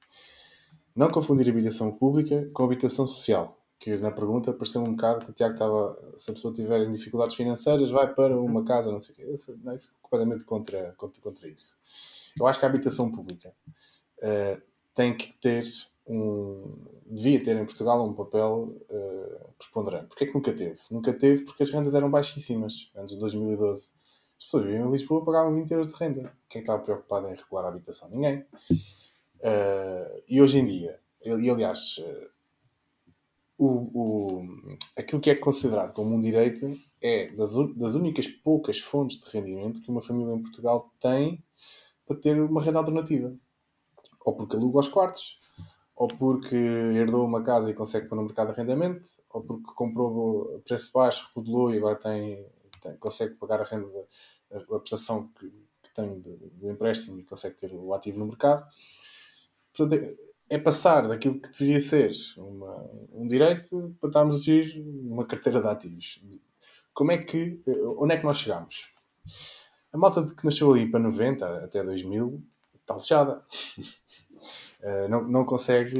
Não 0.95 1.09
confundir 1.09 1.49
habitação 1.49 1.91
pública 1.93 2.51
com 2.53 2.65
habitação 2.65 3.07
social, 3.07 3.57
que 3.79 3.97
na 3.97 4.11
pergunta 4.11 4.53
pareceu 4.53 4.83
um 4.83 4.91
bocado 4.91 5.25
que 5.25 5.31
o 5.31 5.35
Tiago 5.35 5.55
estava, 5.55 5.97
se 6.19 6.31
a 6.31 6.35
pessoa 6.35 6.53
tiver 6.53 6.85
dificuldades 6.91 7.37
financeiras, 7.37 7.91
vai 7.91 8.13
para 8.13 8.37
uma 8.37 8.65
casa, 8.65 8.93
não 8.93 9.01
sei 9.01 9.15
o 9.15 9.17
quê. 9.17 9.25
Não, 9.63 9.75
isso 9.75 9.91
é 9.91 9.95
completamente 10.03 10.45
contra, 10.45 10.93
contra, 10.99 11.23
contra 11.23 11.49
isso. 11.49 11.77
Eu 12.41 12.47
acho 12.47 12.59
que 12.59 12.67
a 12.67 12.69
habitação 12.69 13.11
pública 13.11 13.55
uh, 14.19 14.63
tem 14.95 15.17
que 15.17 15.33
ter 15.35 15.65
um. 16.07 16.77
devia 17.07 17.43
ter 17.43 17.57
em 17.57 17.65
Portugal 17.65 18.07
um 18.07 18.15
papel 18.15 18.77
uh, 18.91 19.53
preponderante. 19.59 20.09
Porquê 20.09 20.27
que 20.27 20.35
nunca 20.35 20.53
teve? 20.53 20.81
Nunca 20.91 21.13
teve 21.13 21.45
porque 21.45 21.63
as 21.63 21.71
rendas 21.71 21.95
eram 21.95 22.11
baixíssimas 22.11 22.91
antes 22.97 23.15
de 23.15 23.21
2012. 23.21 23.93
As 24.39 24.45
pessoas 24.45 24.65
viviam 24.65 24.89
em 24.89 24.93
Lisboa 24.93 25.25
pagavam 25.25 25.55
20 25.55 25.71
euros 25.71 25.87
de 25.89 25.95
renda. 25.95 26.33
Quem 26.49 26.61
estava 26.61 26.83
preocupado 26.83 27.29
em 27.29 27.35
regular 27.35 27.65
a 27.65 27.69
habitação? 27.69 28.09
Ninguém. 28.09 28.45
Uh, 28.71 30.23
e 30.29 30.41
hoje 30.41 30.59
em 30.59 30.65
dia, 30.65 30.99
e 31.25 31.51
aliás, 31.51 32.01
o, 33.59 33.67
o, 33.67 34.69
aquilo 34.97 35.21
que 35.21 35.31
é 35.31 35.35
considerado 35.35 35.93
como 35.93 36.15
um 36.15 36.21
direito 36.21 36.79
é 37.03 37.29
das, 37.33 37.53
das 37.77 37.95
únicas 37.95 38.27
poucas 38.29 38.79
fontes 38.79 39.19
de 39.21 39.29
rendimento 39.31 39.81
que 39.81 39.91
uma 39.91 40.03
família 40.03 40.33
em 40.33 40.43
Portugal 40.43 40.93
tem 41.01 41.43
para 42.09 42.17
ter 42.17 42.41
uma 42.41 42.63
renda 42.63 42.81
alternativa. 42.81 43.33
Ou 44.25 44.35
porque 44.35 44.57
aluga 44.57 44.81
os 44.81 44.89
quartos, 44.89 45.39
ou 45.95 46.09
porque 46.09 46.57
herdou 46.57 47.25
uma 47.25 47.43
casa 47.43 47.71
e 47.71 47.75
consegue 47.75 48.09
pôr 48.09 48.17
no 48.17 48.23
mercado 48.23 48.49
de 48.49 48.53
arrendamento, 48.55 49.09
ou 49.31 49.43
porque 49.43 49.73
comprou 49.75 50.57
a 50.57 50.61
preço 50.61 50.91
baixo, 50.93 51.31
remodelou 51.35 51.73
e 51.73 51.79
agora 51.79 51.97
tem 51.97 52.45
tem, 52.81 52.97
consegue 52.97 53.35
pagar 53.35 53.61
a 53.61 53.65
renda, 53.65 53.87
a, 54.53 54.77
a 54.77 54.79
prestação 54.79 55.29
que, 55.39 55.49
que 55.83 55.95
tem 55.95 56.21
do 56.21 56.71
empréstimo 56.71 57.19
e 57.19 57.25
consegue 57.25 57.57
ter 57.57 57.75
o 57.75 57.93
ativo 57.93 58.19
no 58.19 58.27
mercado. 58.27 58.67
Portanto, 59.75 60.03
é, 60.51 60.57
é 60.57 60.59
passar 60.59 61.07
daquilo 61.07 61.41
que 61.41 61.51
deveria 61.51 61.81
ser 61.81 62.11
uma, 62.37 62.91
um 63.13 63.27
direito 63.27 63.95
para 64.01 64.09
estarmos 64.09 64.37
a 64.37 64.39
gerir 64.39 64.83
uma 64.83 65.27
carteira 65.27 65.61
de 65.61 65.69
ativos. 65.69 66.23
Como 66.95 67.13
é 67.13 67.19
que, 67.19 67.61
eh, 67.67 67.87
onde 67.99 68.15
é 68.15 68.17
que 68.17 68.25
nós 68.25 68.39
chegamos? 68.39 68.93
A 69.99 70.01
malta 70.01 70.25
que 70.33 70.45
nasceu 70.45 70.73
ali 70.73 70.89
para 70.89 71.01
90 71.01 71.65
até 71.65 71.83
2000 71.83 72.41
está 72.81 72.95
lixada. 72.95 73.45
Eh, 74.81 75.09
não, 75.09 75.27
não, 75.27 75.45
consegue, 75.45 75.99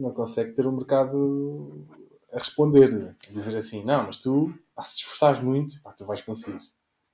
não 0.00 0.10
consegue 0.10 0.50
ter 0.50 0.66
um 0.66 0.72
mercado 0.72 1.86
a 2.32 2.38
responder-lhe, 2.38 3.10
a 3.10 3.32
dizer 3.32 3.56
assim: 3.56 3.84
não, 3.84 4.06
mas 4.06 4.18
tu 4.18 4.52
pá, 4.74 4.82
se 4.82 4.96
te 4.96 5.04
esforçares 5.04 5.38
muito, 5.38 5.80
pá, 5.80 5.92
tu 5.92 6.04
vais 6.04 6.20
conseguir. 6.22 6.58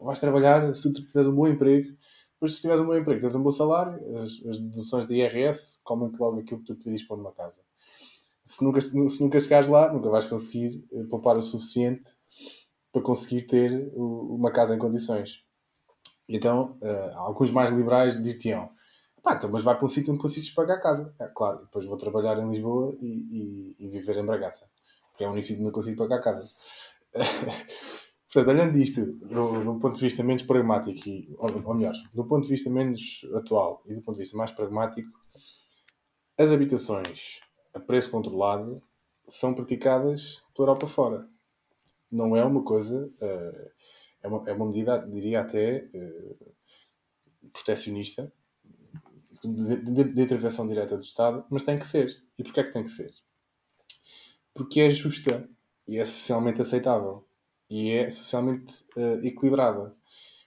Vais 0.01 0.19
trabalhar, 0.19 0.75
se 0.75 0.91
tu 0.91 1.05
tiveres 1.05 1.29
um 1.29 1.35
bom 1.35 1.47
emprego, 1.47 1.95
depois 2.33 2.55
se 2.55 2.63
tiveres 2.63 2.81
um 2.81 2.87
bom 2.87 2.97
emprego, 2.97 3.21
tens 3.21 3.35
um 3.35 3.43
bom 3.43 3.53
salário, 3.53 4.01
as, 4.21 4.31
as 4.47 4.59
deduções 4.59 5.07
de 5.07 5.17
IRS 5.17 5.81
comem 5.85 6.11
logo 6.19 6.41
aquilo 6.41 6.61
que 6.61 6.67
tu 6.67 6.77
pedirias 6.77 7.03
para 7.03 7.17
uma 7.17 7.33
casa. 7.33 7.61
Se 8.43 8.65
nunca, 8.65 8.81
se, 8.81 9.21
nunca 9.21 9.39
chegares 9.39 9.69
lá, 9.69 9.93
nunca 9.93 10.09
vais 10.09 10.25
conseguir 10.25 10.83
eh, 10.95 11.05
poupar 11.11 11.37
o 11.37 11.43
suficiente 11.43 12.11
para 12.91 13.03
conseguir 13.03 13.43
ter 13.43 13.93
uma 13.95 14.51
casa 14.51 14.75
em 14.75 14.79
condições. 14.79 15.45
Então, 16.29 16.79
uh, 16.81 17.17
alguns 17.17 17.51
mais 17.51 17.71
liberais 17.71 18.21
dir-te-ão, 18.21 18.71
pá, 19.23 19.35
então, 19.35 19.51
mas 19.51 19.63
vai 19.63 19.77
para 19.77 19.85
um 19.85 19.89
sítio 19.89 20.13
onde 20.13 20.21
consegues 20.21 20.51
pagar 20.51 20.75
a 20.75 20.81
casa. 20.81 21.15
É, 21.21 21.27
claro, 21.29 21.61
depois 21.61 21.87
vou 21.87 21.97
trabalhar 21.97 22.39
em 22.39 22.49
Lisboa 22.49 22.97
e, 23.01 23.07
e, 23.07 23.77
e 23.79 23.89
viver 23.89 24.17
em 24.17 24.25
Bragaça, 24.25 24.69
porque 25.11 25.25
é 25.25 25.29
o 25.29 25.33
único 25.33 25.47
sítio 25.47 25.61
onde 25.61 25.67
não 25.67 25.73
consigo 25.73 25.99
pagar 25.99 26.17
a 26.17 26.23
casa. 26.23 26.49
Portanto, 28.33 28.57
olhando 28.57 28.79
isto 28.79 29.05
do, 29.05 29.63
do, 29.63 29.79
ponto 29.79 29.97
de 29.97 30.01
vista 30.01 30.23
menos 30.23 30.43
pragmático, 30.43 31.07
e, 31.07 31.35
ou, 31.39 31.51
ou 31.67 31.75
melhor, 31.75 31.93
do 32.15 32.25
ponto 32.25 32.45
de 32.45 32.49
vista 32.49 32.71
menos 32.71 33.21
atual 33.35 33.83
e 33.87 33.95
do 33.95 34.01
ponto 34.01 34.17
de 34.17 34.23
vista 34.23 34.39
mais 34.39 34.51
pragmático, 34.51 35.11
as 36.39 36.51
habitações 36.51 37.41
a 37.75 37.81
preço 37.81 38.11
controlado 38.11 38.83
são 39.29 39.53
praticadas 39.53 40.45
pela 40.55 40.69
Europa 40.69 40.87
fora. 40.87 41.29
Não 42.11 42.35
é 42.35 42.43
uma 42.45 42.63
coisa, 42.63 43.07
uh, 43.07 43.71
é, 44.23 44.29
uma, 44.29 44.49
é 44.49 44.53
uma 44.53 44.67
medida, 44.67 44.99
diria 44.99 45.41
até, 45.41 45.89
uh, 45.95 46.53
protecionista, 47.53 48.33
de, 49.43 49.77
de, 49.77 50.05
de, 50.05 50.23
intervenção 50.23 50.67
direta 50.67 50.97
do 50.97 51.03
Estado, 51.03 51.45
mas 51.51 51.63
tem 51.63 51.79
que 51.79 51.87
ser. 51.87 52.23
E 52.39 52.45
porquê 52.45 52.61
é 52.61 52.65
que 52.65 52.73
tem 52.73 52.85
que 52.85 52.91
ser? 52.91 53.13
Porque 54.55 54.81
é 54.81 54.91
justa 54.91 55.49
e 55.87 55.99
é 55.99 56.05
socialmente 56.05 56.63
aceitável 56.63 57.27
e 57.69 57.91
é 57.91 58.11
socialmente 58.11 58.85
uh, 58.97 59.25
equilibrada. 59.25 59.97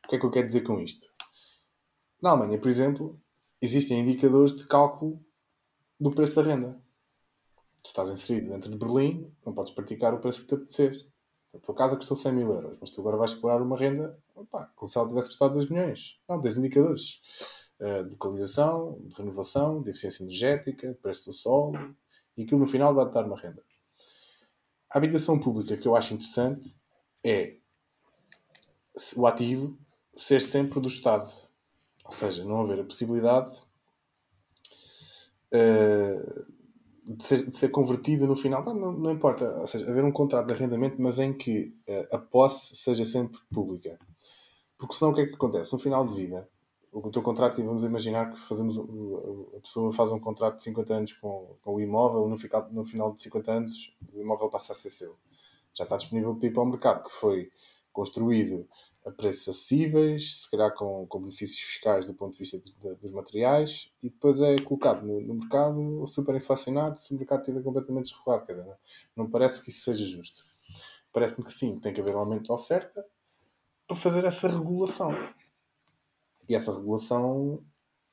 O 0.05 0.07
que 0.07 0.15
é 0.15 0.19
que 0.19 0.25
eu 0.25 0.31
quero 0.31 0.47
dizer 0.47 0.61
com 0.61 0.79
isto? 0.79 1.11
Na 2.21 2.31
Alemanha, 2.31 2.59
por 2.59 2.69
exemplo, 2.69 3.19
existem 3.61 3.99
indicadores 3.99 4.55
de 4.55 4.65
cálculo 4.65 5.23
do 5.99 6.11
preço 6.11 6.35
da 6.35 6.43
renda. 6.43 6.81
Tu 7.83 7.87
estás 7.87 8.09
inserido 8.09 8.49
dentro 8.49 8.69
de 8.69 8.77
Berlim, 8.77 9.31
não 9.45 9.53
podes 9.53 9.73
praticar 9.73 10.13
o 10.13 10.19
preço 10.19 10.41
que 10.41 10.47
te 10.47 10.53
apetecer. 10.55 11.07
A 11.55 11.59
tua 11.59 11.75
casa 11.75 11.95
custou 11.95 12.17
100 12.17 12.33
mil 12.33 12.51
euros, 12.51 12.77
mas 12.79 12.89
tu 12.89 13.01
agora 13.01 13.17
vais 13.17 13.33
cobrar 13.33 13.61
uma 13.61 13.77
renda 13.77 14.17
opa, 14.35 14.71
como 14.75 14.89
se 14.89 14.97
ela 14.97 15.07
tivesse 15.07 15.29
custado 15.29 15.53
2 15.53 15.69
milhões. 15.69 16.19
Não, 16.27 16.41
tens 16.41 16.57
indicadores 16.57 17.21
uh, 17.79 18.03
de 18.03 18.09
localização, 18.11 18.99
de 19.01 19.15
renovação, 19.15 19.81
de 19.81 19.91
eficiência 19.91 20.23
energética, 20.23 20.89
de 20.89 20.95
preço 20.95 21.29
do 21.29 21.33
solo, 21.33 21.95
e 22.37 22.43
aquilo 22.43 22.59
no 22.59 22.67
final 22.67 22.93
vai-te 22.93 23.13
dar 23.13 23.25
uma 23.25 23.39
renda. 23.39 23.63
A 24.89 24.97
habitação 24.97 25.39
pública 25.39 25.77
que 25.77 25.87
eu 25.87 25.95
acho 25.95 26.13
interessante 26.13 26.75
é 27.23 27.57
o 29.15 29.25
ativo 29.25 29.77
ser 30.15 30.41
sempre 30.41 30.79
do 30.79 30.87
Estado. 30.87 31.29
Ou 32.03 32.11
seja, 32.11 32.43
não 32.43 32.61
haver 32.61 32.79
a 32.79 32.83
possibilidade 32.83 33.57
uh, 35.51 36.54
de, 37.05 37.23
ser, 37.23 37.49
de, 37.49 37.55
ser, 37.55 37.69
convertida 37.69 38.25
no 38.25 38.35
final. 38.35 38.63
Não, 38.63 38.91
não, 38.91 39.11
importa. 39.11 39.59
Ou 39.59 39.67
seja, 39.67 39.89
haver 39.89 40.03
um 40.03 40.11
contrato 40.11 40.47
de 40.47 40.53
arrendamento, 40.53 41.01
mas 41.01 41.19
em 41.19 41.33
que 41.33 41.73
uh, 41.87 42.15
a 42.15 42.17
posse 42.17 42.75
seja 42.75 43.05
sempre 43.05 43.39
pública. 43.53 43.99
Porque 44.77 44.95
senão 44.95 45.11
o 45.11 45.15
que 45.15 45.21
é 45.21 45.25
que 45.27 45.35
acontece? 45.35 45.71
No 45.71 45.79
final 45.79 46.05
de 46.05 46.13
vida, 46.13 46.49
o 46.91 47.09
teu 47.11 47.21
contrato, 47.21 47.59
e 47.59 47.63
vamos 47.63 47.83
imaginar 47.83 48.31
que 48.31 48.37
fazemos, 48.37 48.77
a 48.77 49.59
pessoa 49.59 49.91
faz 49.91 50.11
um 50.11 50.19
contrato 50.19 50.57
de 50.57 50.63
50 50.63 50.93
anos 50.93 51.13
com, 51.13 51.55
com 51.61 51.75
o 51.75 51.81
imóvel, 51.81 52.27
no 52.27 52.37
final, 52.37 52.67
no 52.71 52.85
final 52.85 53.13
de 53.13 53.21
50 53.21 53.51
anos 53.51 53.95
o 54.13 54.21
imóvel 54.21 54.49
passa 54.49 54.73
a 54.73 54.75
ser 54.75 54.89
seu. 54.89 55.17
Já 55.73 55.83
está 55.83 55.97
disponível 55.97 56.35
para 56.35 56.47
ir 56.47 56.53
para 56.53 56.63
o 56.63 56.65
mercado, 56.65 57.03
que 57.03 57.11
foi 57.11 57.51
construído 57.91 58.67
a 59.05 59.11
preços 59.11 59.47
acessíveis, 59.49 60.41
se 60.41 60.49
calhar 60.49 60.73
com, 60.73 61.05
com 61.05 61.19
benefícios 61.19 61.59
fiscais 61.59 62.07
do 62.07 62.13
ponto 62.15 62.33
de 62.33 62.39
vista 62.39 62.57
de, 62.57 62.71
de, 62.73 62.95
dos 62.95 63.11
materiais, 63.11 63.91
e 64.01 64.09
depois 64.09 64.41
é 64.41 64.55
colocado 64.57 65.05
no, 65.05 65.21
no 65.21 65.35
mercado 65.35 66.05
super 66.07 66.35
inflacionado 66.35 66.97
se 66.97 67.13
o 67.13 67.17
mercado 67.17 67.41
estiver 67.41 67.61
completamente 67.61 68.05
desregulado. 68.05 68.45
Quer 68.45 68.53
dizer, 68.53 68.77
não, 69.15 69.29
parece 69.29 69.61
que 69.61 69.69
isso 69.69 69.83
seja 69.83 70.03
justo. 70.03 70.43
Parece-me 71.13 71.45
que 71.45 71.53
sim, 71.53 71.77
tem 71.77 71.93
que 71.93 72.01
haver 72.01 72.15
um 72.15 72.19
aumento 72.19 72.47
da 72.47 72.55
oferta 72.55 73.05
para 73.87 73.95
fazer 73.95 74.25
essa 74.25 74.47
regulação. 74.47 75.11
E 76.49 76.55
essa 76.55 76.73
regulação 76.73 77.63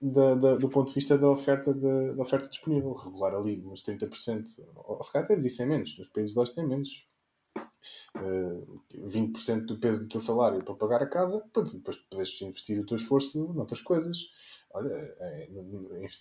da, 0.00 0.34
da, 0.34 0.56
do 0.56 0.68
ponto 0.68 0.88
de 0.88 0.94
vista 0.94 1.16
da 1.16 1.30
oferta, 1.30 1.72
da, 1.72 2.12
da, 2.12 2.22
oferta 2.22 2.48
disponível, 2.48 2.92
regular 2.92 3.34
ali 3.34 3.64
uns 3.64 3.82
30%, 3.82 4.44
ou 4.74 5.02
se 5.02 5.12
calhar 5.12 5.24
até 5.24 5.36
devia 5.36 5.50
ser 5.50 5.64
menos, 5.64 5.98
os 5.98 6.08
países 6.08 6.34
de 6.34 6.40
hoje 6.40 6.54
têm 6.54 6.66
menos, 6.66 7.06
uh, 8.16 8.78
eh, 8.94 8.98
20% 8.98 9.66
do 9.66 9.78
peso 9.78 10.00
do 10.00 10.08
teu 10.08 10.20
salário 10.20 10.64
para 10.64 10.74
pagar 10.74 11.02
a 11.02 11.06
casa, 11.06 11.42
depois 11.54 11.96
podes 11.96 12.40
investir 12.42 12.80
o 12.80 12.86
teu 12.86 12.96
esforço 12.96 13.52
noutras 13.52 13.80
coisas. 13.80 14.30
Olha, 14.74 14.88
é, 14.88 15.14
é, 15.20 15.48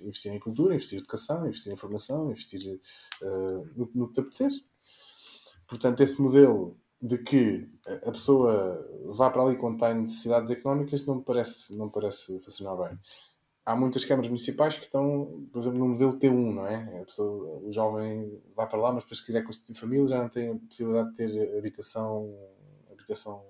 investir 0.04 0.32
em 0.32 0.40
cultura, 0.40 0.76
investir 0.76 0.98
em 0.98 1.02
educação, 1.02 1.48
investir 1.48 1.72
em 1.72 1.78
formação, 1.78 2.30
investir 2.30 2.80
uh, 3.22 3.70
no, 3.76 3.90
no 3.94 4.08
que 4.08 4.14
te 4.14 4.20
apetecer. 4.20 4.52
Portanto, 5.68 6.02
esse 6.02 6.22
modelo 6.22 6.78
de 7.02 7.18
que 7.18 7.68
a 8.06 8.12
pessoa 8.12 8.88
vá 9.06 9.30
para 9.32 9.42
ali 9.42 9.58
quando 9.58 9.76
está 9.76 9.92
em 9.92 10.02
necessidades 10.02 10.52
económicas 10.52 11.04
não 11.06 11.16
me 11.16 11.24
parece, 11.24 11.76
não 11.76 11.86
me 11.86 11.92
parece 11.92 12.40
funcionar 12.42 12.76
bem 12.76 13.00
há 13.66 13.76
muitas 13.76 14.06
câmaras 14.06 14.28
municipais 14.28 14.76
que 14.76 14.86
estão, 14.86 15.48
por 15.52 15.60
exemplo, 15.60 15.80
no 15.80 15.90
modelo 15.90 16.18
T1, 16.18 16.54
não 16.54 16.66
é? 16.66 17.04
Pessoa, 17.06 17.60
o 17.64 17.72
jovem 17.72 18.42
vai 18.56 18.68
para 18.68 18.80
lá, 18.80 18.92
mas 18.92 19.04
depois 19.04 19.20
se 19.20 19.26
quiser 19.26 19.44
constituir 19.44 19.78
família 19.78 20.08
já 20.08 20.22
não 20.22 20.30
tem 20.30 20.50
a 20.50 20.56
possibilidade 20.56 21.10
de 21.12 21.16
ter 21.16 21.58
habitação, 21.58 22.34
habitação 22.92 23.44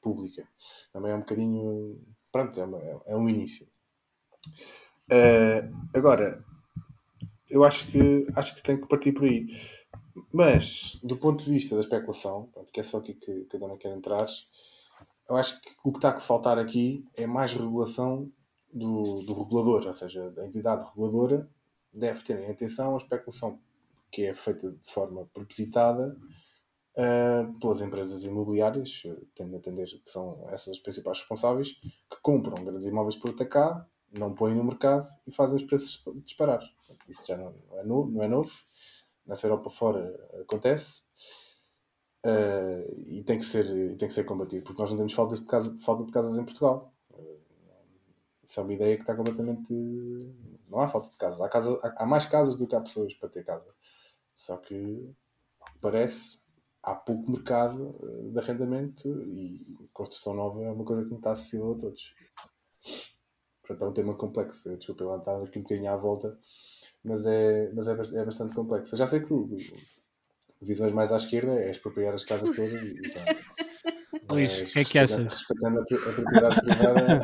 pública. 0.00 0.46
Também 0.92 1.12
é 1.12 1.14
um 1.14 1.20
bocadinho, 1.20 2.00
pronto, 2.32 2.58
é, 2.58 2.64
uma, 2.64 2.78
é 3.06 3.16
um 3.16 3.28
início. 3.28 3.66
Uh, 5.10 5.88
agora, 5.94 6.44
eu 7.48 7.64
acho 7.64 7.86
que, 7.90 8.26
acho 8.34 8.54
que 8.54 8.62
tem 8.62 8.80
que 8.80 8.88
partir 8.88 9.12
por 9.12 9.24
aí. 9.24 9.46
Mas, 10.32 10.98
do 11.02 11.16
ponto 11.16 11.44
de 11.44 11.50
vista 11.50 11.74
da 11.74 11.80
especulação, 11.80 12.48
pronto, 12.52 12.72
que 12.72 12.80
é 12.80 12.82
só 12.82 12.98
aqui 12.98 13.14
que, 13.14 13.44
que 13.44 13.56
a 13.56 13.60
dona 13.60 13.76
quer 13.76 13.94
entrar, 13.94 14.26
eu 15.28 15.36
acho 15.36 15.60
que 15.60 15.70
o 15.82 15.92
que 15.92 15.98
está 15.98 16.10
a 16.10 16.20
faltar 16.20 16.58
aqui 16.58 17.04
é 17.16 17.26
mais 17.26 17.52
regulação 17.52 18.30
do, 18.74 19.22
do 19.22 19.34
regulador, 19.34 19.86
ou 19.86 19.92
seja, 19.92 20.30
da 20.30 20.44
entidade 20.44 20.84
reguladora, 20.84 21.48
deve 21.92 22.24
ter 22.24 22.38
em 22.40 22.50
atenção 22.50 22.94
a 22.94 22.98
especulação 22.98 23.60
que 24.10 24.26
é 24.26 24.34
feita 24.34 24.72
de 24.72 24.92
forma 24.92 25.26
propositada 25.32 26.16
uh, 26.96 27.58
pelas 27.60 27.80
empresas 27.80 28.24
imobiliárias, 28.24 29.02
tendo 29.34 29.54
a 29.54 29.58
entender 29.58 29.86
que 29.86 30.10
são 30.10 30.44
essas 30.48 30.74
as 30.74 30.78
principais 30.78 31.18
responsáveis, 31.18 31.72
que 31.72 32.20
compram 32.22 32.64
grandes 32.64 32.84
imóveis 32.84 33.16
por 33.16 33.30
atacado, 33.30 33.86
não 34.12 34.34
põem 34.34 34.54
no 34.54 34.64
mercado 34.64 35.08
e 35.26 35.32
fazem 35.32 35.56
os 35.56 35.64
preços 35.64 36.04
disparar. 36.24 36.60
Isso 37.08 37.26
já 37.26 37.36
não, 37.36 37.54
é, 37.72 37.84
novo, 37.84 38.10
não 38.10 38.22
é 38.22 38.28
novo. 38.28 38.52
Nessa 39.26 39.46
Europa 39.46 39.70
fora 39.70 40.14
acontece. 40.40 41.02
Uh, 42.24 43.02
e 43.06 43.22
tem 43.22 43.36
que, 43.36 43.44
ser, 43.44 43.66
tem 43.96 44.08
que 44.08 44.14
ser 44.14 44.24
combatido, 44.24 44.62
porque 44.62 44.80
nós 44.80 44.90
não 44.90 44.96
temos 44.96 45.12
falta 45.12 45.34
de, 45.34 45.82
falta 45.82 46.04
de 46.04 46.12
casas 46.12 46.38
em 46.38 46.44
Portugal. 46.44 46.93
Isso 48.46 48.60
é 48.60 48.62
uma 48.62 48.72
ideia 48.72 48.96
que 48.96 49.02
está 49.02 49.14
completamente. 49.14 49.72
Não 50.68 50.80
há 50.80 50.88
falta 50.88 51.10
de 51.10 51.16
casas. 51.16 51.40
Há, 51.40 51.48
casa... 51.48 51.80
há 51.96 52.06
mais 52.06 52.24
casas 52.24 52.56
do 52.56 52.66
que 52.66 52.74
há 52.74 52.80
pessoas 52.80 53.14
para 53.14 53.28
ter 53.28 53.44
casa. 53.44 53.74
Só 54.34 54.56
que, 54.56 55.10
parece, 55.80 56.40
há 56.82 56.94
pouco 56.94 57.30
mercado 57.30 57.96
eh, 58.02 58.30
de 58.30 58.38
arrendamento 58.38 59.08
e 59.22 59.88
construção 59.92 60.34
nova 60.34 60.62
é 60.62 60.70
uma 60.70 60.84
coisa 60.84 61.04
que 61.04 61.10
não 61.10 61.18
está 61.18 61.32
acessível 61.32 61.72
a 61.72 61.78
todos. 61.78 62.14
Portanto, 63.62 63.84
é 63.84 63.88
um 63.88 63.92
tema 63.92 64.14
complexo. 64.14 64.76
Desculpa 64.76 65.04
lá 65.04 65.16
estar 65.16 65.42
aqui 65.42 65.58
um 65.58 65.62
bocadinho 65.62 65.90
à 65.90 65.96
volta, 65.96 66.38
mas 67.02 67.24
é, 67.24 67.72
mas 67.72 67.88
é, 67.88 67.92
é 67.92 68.24
bastante 68.24 68.54
complexo. 68.54 68.94
Eu 68.94 68.98
já 68.98 69.06
sei 69.06 69.20
que 69.20 69.32
visões 70.60 70.92
mais 70.92 71.12
à 71.12 71.16
esquerda 71.16 71.52
é 71.58 71.70
expropriar 71.70 72.14
as 72.14 72.24
casas 72.24 72.54
todas 72.54 72.72
e, 72.72 73.00
e 73.00 73.02
Luís, 74.28 74.60
o 74.60 74.64
que 74.64 74.78
é 74.78 74.84
que 74.84 74.98
achas? 74.98 75.18
Respeitando 75.18 75.80
a, 75.80 75.84
propriedade 75.84 76.60
privada. 76.60 77.20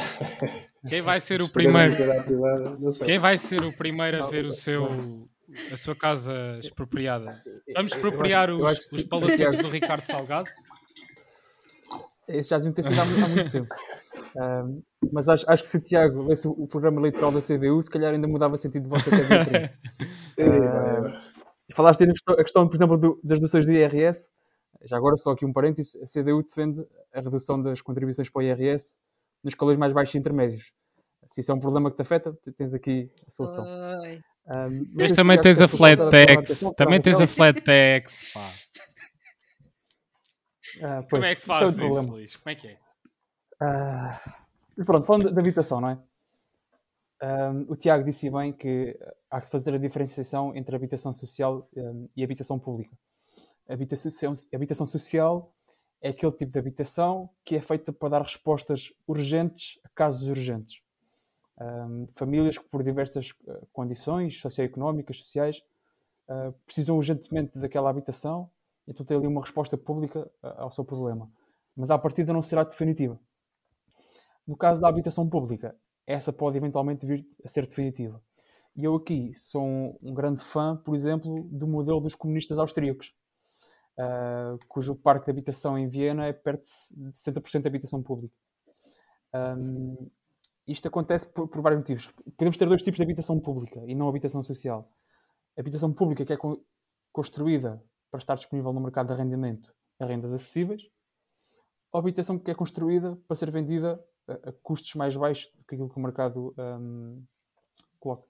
Quem 0.88 1.02
vai 1.02 1.20
ser 1.20 1.42
o 1.42 1.48
primeiro? 1.48 1.96
Privada, 1.96 2.76
Quem 3.04 3.18
vai 3.18 3.38
ser 3.38 3.62
o 3.62 3.72
primeiro 3.72 4.22
a 4.22 4.26
ver 4.26 4.44
o 4.44 4.52
seu, 4.52 5.28
a 5.72 5.76
sua 5.76 5.94
casa 5.94 6.58
expropriada? 6.58 7.42
Vamos 7.74 7.92
expropriar 7.92 8.50
os, 8.50 8.92
os 8.92 9.02
palacetes 9.04 9.58
do 9.60 9.68
Ricardo 9.70 10.02
Salgado? 10.02 10.48
Esse 12.28 12.50
já 12.50 12.58
devia 12.58 12.72
ter 12.72 12.84
sido 12.84 13.00
há, 13.00 13.02
há 13.02 13.28
muito 13.28 13.50
tempo. 13.50 13.74
Um, 14.36 14.82
mas 15.12 15.28
acho, 15.28 15.44
acho, 15.50 15.62
que 15.64 15.68
se 15.68 15.76
o 15.76 15.80
Tiago 15.80 16.28
lesse 16.28 16.46
o, 16.46 16.66
programa 16.66 17.00
eleitoral 17.00 17.32
da 17.32 17.40
CDU, 17.40 17.82
se 17.82 17.90
calhar 17.90 18.12
ainda 18.12 18.28
mudava 18.28 18.56
sentido 18.56 18.84
de 18.84 18.88
voto 18.88 19.02
até 19.08 19.74
uh, 20.38 21.12
E 21.68 21.74
falaste 21.74 22.02
aí 22.02 22.10
a 22.10 22.42
questão, 22.42 22.68
por 22.68 22.76
exemplo, 22.76 22.98
do, 22.98 23.20
das 23.22 23.38
doações 23.38 23.66
do 23.66 23.72
IRS. 23.72 24.30
Já 24.84 24.96
agora, 24.96 25.16
só 25.16 25.32
aqui 25.32 25.44
um 25.44 25.52
parênteses, 25.52 25.96
a 25.96 26.06
CDU 26.06 26.42
defende 26.42 26.86
a 27.12 27.20
redução 27.20 27.60
das 27.62 27.80
contribuições 27.80 28.28
para 28.28 28.40
o 28.40 28.42
IRS 28.42 28.98
nos 29.42 29.52
escalões 29.52 29.78
mais 29.78 29.92
baixos 29.92 30.14
e 30.14 30.18
intermédios. 30.18 30.72
Se 31.28 31.40
isso 31.40 31.52
é 31.52 31.54
um 31.54 31.60
problema 31.60 31.90
que 31.90 31.96
te 31.96 32.02
afeta, 32.02 32.36
tens 32.56 32.74
aqui 32.74 33.10
a 33.26 33.30
solução. 33.30 33.64
Um, 33.64 34.92
mas 34.94 35.12
também 35.12 35.40
tens 35.40 35.60
a 35.60 35.68
flat 35.68 36.00
tax. 36.10 36.60
Também 36.76 37.00
tens 37.00 37.20
a 37.20 37.26
flat 37.26 37.60
tax. 37.60 38.34
Ah, 40.82 41.04
Como 41.08 41.24
é 41.24 41.34
que 41.34 41.42
é 41.42 41.44
fazes 41.44 41.78
é 41.78 41.86
isso, 41.86 42.02
Luís? 42.02 42.36
Como 42.36 42.50
é 42.50 42.54
que 42.54 42.68
é? 42.68 42.78
Uh, 43.62 44.84
pronto, 44.84 45.06
falando 45.06 45.30
da 45.30 45.40
habitação, 45.40 45.80
não 45.80 45.90
é? 45.90 45.98
Um, 47.22 47.66
o 47.68 47.76
Tiago 47.76 48.02
disse 48.02 48.30
bem 48.30 48.50
que 48.52 48.98
há 49.30 49.40
que 49.40 49.50
fazer 49.50 49.74
a 49.74 49.78
diferenciação 49.78 50.56
entre 50.56 50.74
habitação 50.74 51.12
social 51.12 51.68
um, 51.76 52.08
e 52.16 52.24
habitação 52.24 52.58
pública. 52.58 52.96
Habitação, 53.72 54.34
a 54.52 54.56
habitação 54.56 54.86
social 54.86 55.54
é 56.02 56.08
aquele 56.08 56.32
tipo 56.32 56.50
de 56.50 56.58
habitação 56.58 57.30
que 57.44 57.56
é 57.56 57.60
feita 57.60 57.92
para 57.92 58.08
dar 58.10 58.22
respostas 58.22 58.92
urgentes 59.06 59.78
a 59.84 59.88
casos 59.90 60.28
urgentes. 60.28 60.82
Um, 61.60 62.06
famílias 62.14 62.56
que, 62.56 62.64
por 62.64 62.82
diversas 62.82 63.30
uh, 63.30 63.66
condições 63.72 64.40
socioeconómicas, 64.40 65.18
sociais, 65.18 65.62
uh, 66.28 66.52
precisam 66.64 66.96
urgentemente 66.96 67.58
daquela 67.58 67.90
habitação, 67.90 68.50
então 68.88 69.04
tem 69.04 69.16
ali 69.16 69.26
uma 69.26 69.42
resposta 69.42 69.76
pública 69.76 70.20
uh, 70.42 70.46
ao 70.56 70.70
seu 70.70 70.84
problema. 70.84 71.30
Mas 71.76 71.90
à 71.90 71.98
partida 71.98 72.32
não 72.32 72.40
será 72.40 72.64
definitiva. 72.64 73.20
No 74.46 74.56
caso 74.56 74.80
da 74.80 74.88
habitação 74.88 75.28
pública, 75.28 75.76
essa 76.06 76.32
pode 76.32 76.56
eventualmente 76.56 77.04
vir 77.04 77.24
a 77.44 77.48
ser 77.48 77.66
definitiva. 77.66 78.22
E 78.74 78.84
eu 78.84 78.94
aqui 78.96 79.32
sou 79.34 79.98
um 80.02 80.14
grande 80.14 80.42
fã, 80.42 80.76
por 80.76 80.94
exemplo, 80.94 81.42
do 81.52 81.66
modelo 81.68 82.00
dos 82.00 82.14
comunistas 82.14 82.58
austríacos, 82.58 83.14
uh, 83.98 84.58
cujo 84.68 84.94
parque 84.94 85.26
de 85.26 85.30
habitação 85.30 85.78
em 85.78 85.88
Viena 85.88 86.26
é 86.26 86.32
perto 86.32 86.64
de 86.64 87.10
60% 87.10 87.62
de 87.62 87.68
habitação 87.68 88.02
pública. 88.02 88.34
Um, 89.34 90.10
isto 90.66 90.86
acontece 90.88 91.26
por, 91.26 91.48
por, 91.48 91.60
vários 91.60 91.80
motivos. 91.80 92.12
Podemos 92.36 92.56
ter 92.56 92.66
dois 92.66 92.82
tipos 92.82 92.96
de 92.96 93.02
habitação 93.02 93.40
pública 93.40 93.80
e 93.86 93.94
não 93.94 94.08
habitação 94.08 94.42
social. 94.42 94.90
A 95.56 95.60
habitação 95.60 95.92
pública 95.92 96.24
que 96.24 96.32
é 96.32 96.36
co 96.36 96.64
construída 97.12 97.82
para 98.10 98.18
estar 98.18 98.36
disponível 98.36 98.72
no 98.72 98.80
mercado 98.80 99.08
de 99.08 99.14
arrendamento 99.14 99.74
a 99.98 100.06
rendas 100.06 100.32
acessíveis, 100.32 100.88
ou 101.92 102.00
habitação 102.00 102.38
que 102.38 102.50
é 102.50 102.54
construída 102.54 103.16
para 103.26 103.36
ser 103.36 103.50
vendida 103.50 104.02
a, 104.26 104.50
a 104.50 104.52
custos 104.62 104.94
mais 104.94 105.16
baixos 105.16 105.52
do 105.52 105.64
que 105.64 105.74
aquilo 105.74 105.90
que 105.90 105.98
o 105.98 106.02
mercado 106.02 106.54
um, 106.56 107.22
coloca. 107.98 108.29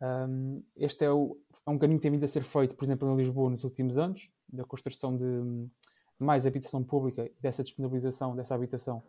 Um, 0.00 0.62
este 0.76 1.04
é, 1.04 1.10
o, 1.10 1.36
é, 1.66 1.70
um 1.70 1.78
caminho 1.78 1.98
que 1.98 2.02
tem 2.02 2.10
vindo 2.10 2.24
a 2.24 2.28
ser 2.28 2.42
feito, 2.42 2.74
por 2.74 2.84
exemplo, 2.84 3.10
em 3.10 3.16
Lisboa 3.16 3.50
nos 3.50 3.64
últimos 3.64 3.98
anos, 3.98 4.30
da 4.48 4.64
construção 4.64 5.16
de 5.16 5.68
mais 6.18 6.46
habitação 6.46 6.82
pública 6.82 7.30
dessa 7.40 7.62
disponibilização 7.62 8.36
dessa 8.36 8.54
habitação 8.54 9.02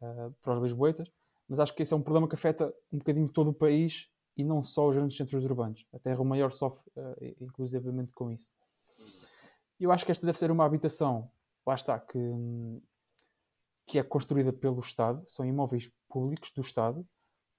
uh, 0.00 0.32
para 0.42 0.54
os 0.54 0.60
lisboetas, 0.60 1.10
mas 1.48 1.60
acho 1.60 1.74
que 1.74 1.82
esse 1.82 1.92
é 1.92 1.96
um 1.96 2.02
problema 2.02 2.26
que 2.28 2.34
afeta 2.34 2.74
um 2.92 2.98
bocadinho 2.98 3.28
todo 3.28 3.50
o 3.50 3.54
país 3.54 4.10
e 4.36 4.42
não 4.42 4.62
só 4.62 4.88
os 4.88 4.96
grandes 4.96 5.16
centros 5.16 5.44
urbanos. 5.44 5.86
A 5.92 5.98
Terra 5.98 6.24
Maior 6.24 6.52
sofre 6.52 6.82
uh, 6.96 7.34
inclusivamente 7.40 8.12
com 8.12 8.30
isso. 8.30 8.50
Eu 9.78 9.92
acho 9.92 10.04
que 10.04 10.12
esta 10.12 10.24
deve 10.24 10.38
ser 10.38 10.50
uma 10.50 10.64
habitação, 10.64 11.30
lá 11.66 11.74
está, 11.74 11.98
que, 11.98 12.18
que 13.86 13.98
é 13.98 14.02
construída 14.02 14.52
pelo 14.52 14.80
Estado, 14.80 15.22
são 15.28 15.44
imóveis 15.44 15.90
públicos 16.08 16.50
do 16.52 16.60
Estado, 16.60 17.06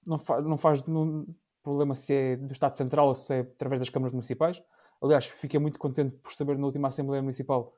não, 0.04 0.18
fa 0.18 0.40
não 0.40 0.56
faz 0.56 0.82
não, 0.84 1.26
problema 1.66 1.96
se 1.96 2.14
é 2.14 2.36
do 2.36 2.52
Estado 2.52 2.76
Central 2.76 3.08
ou 3.08 3.14
se 3.16 3.34
é 3.34 3.40
através 3.40 3.80
das 3.80 3.88
câmaras 3.88 4.12
municipais. 4.12 4.62
Aliás, 5.02 5.26
fiquei 5.26 5.58
muito 5.58 5.80
contente 5.80 6.16
por 6.18 6.32
saber 6.32 6.56
na 6.56 6.64
última 6.64 6.86
Assembleia 6.86 7.20
Municipal 7.20 7.74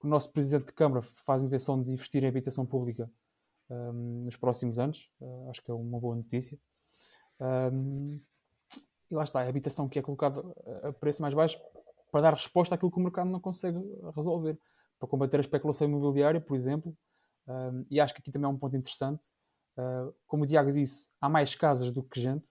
que 0.00 0.06
o 0.06 0.08
nosso 0.08 0.32
Presidente 0.32 0.64
de 0.66 0.72
Câmara 0.72 1.02
faz 1.02 1.42
intenção 1.42 1.82
de 1.82 1.92
investir 1.92 2.24
em 2.24 2.26
habitação 2.26 2.64
pública 2.64 3.10
um, 3.68 4.24
nos 4.24 4.34
próximos 4.34 4.78
anos. 4.78 5.12
Uh, 5.20 5.50
acho 5.50 5.62
que 5.62 5.70
é 5.70 5.74
uma 5.74 6.00
boa 6.00 6.16
notícia. 6.16 6.58
Um, 7.38 8.18
e 9.10 9.14
lá 9.14 9.24
está, 9.24 9.42
a 9.42 9.48
habitação 9.48 9.90
que 9.90 9.98
é 9.98 10.02
colocada 10.02 10.42
a 10.82 10.92
preço 10.94 11.20
mais 11.20 11.34
baixo 11.34 11.60
para 12.10 12.22
dar 12.22 12.32
resposta 12.32 12.76
àquilo 12.76 12.90
que 12.90 12.98
o 12.98 13.02
mercado 13.02 13.28
não 13.28 13.40
consegue 13.40 13.78
resolver. 14.16 14.58
Para 14.98 15.06
combater 15.06 15.36
a 15.36 15.40
especulação 15.40 15.86
imobiliária, 15.86 16.40
por 16.40 16.56
exemplo, 16.56 16.96
um, 17.46 17.84
e 17.90 18.00
acho 18.00 18.14
que 18.14 18.20
aqui 18.22 18.32
também 18.32 18.46
é 18.46 18.48
um 18.48 18.58
ponto 18.58 18.74
interessante. 18.74 19.28
Uh, 19.76 20.14
como 20.26 20.44
o 20.44 20.46
Diago 20.46 20.72
disse, 20.72 21.10
há 21.20 21.28
mais 21.28 21.54
casas 21.54 21.92
do 21.92 22.02
que 22.02 22.20
gente, 22.20 22.50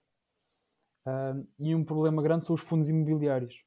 uh, 1.08 1.48
e 1.58 1.74
um 1.74 1.84
problema 1.84 2.22
grande 2.22 2.46
são 2.46 2.54
os 2.54 2.62
fundos 2.62 2.90
imobiliários, 2.90 3.64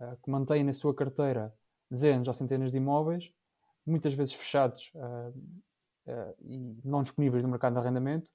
uh, 0.00 0.16
que 0.22 0.30
mantêm 0.30 0.64
na 0.64 0.72
sua 0.72 0.94
carteira 0.94 1.54
dezenas 1.90 2.28
ou 2.28 2.34
centenas 2.34 2.70
de 2.70 2.78
imóveis, 2.78 3.32
muitas 3.86 4.14
vezes 4.14 4.34
fechados 4.34 4.92
e 6.42 6.78
não 6.84 7.02
disponíveis 7.02 7.42
no 7.42 7.48
mercado 7.48 7.72
de 7.72 7.78
arrendamento, 7.80 8.30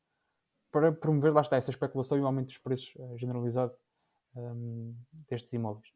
para 0.72 0.92
promover, 0.92 1.34
lá 1.34 1.40
está, 1.40 1.56
essa 1.56 1.72
especulação 1.72 2.18
e 2.18 2.22
o 2.22 2.26
aumento 2.26 2.48
dos 2.48 2.58
preços 2.58 2.94
generalizado 3.16 3.74
um, 4.36 4.94
destes 5.30 5.54
imóveis. 5.54 5.94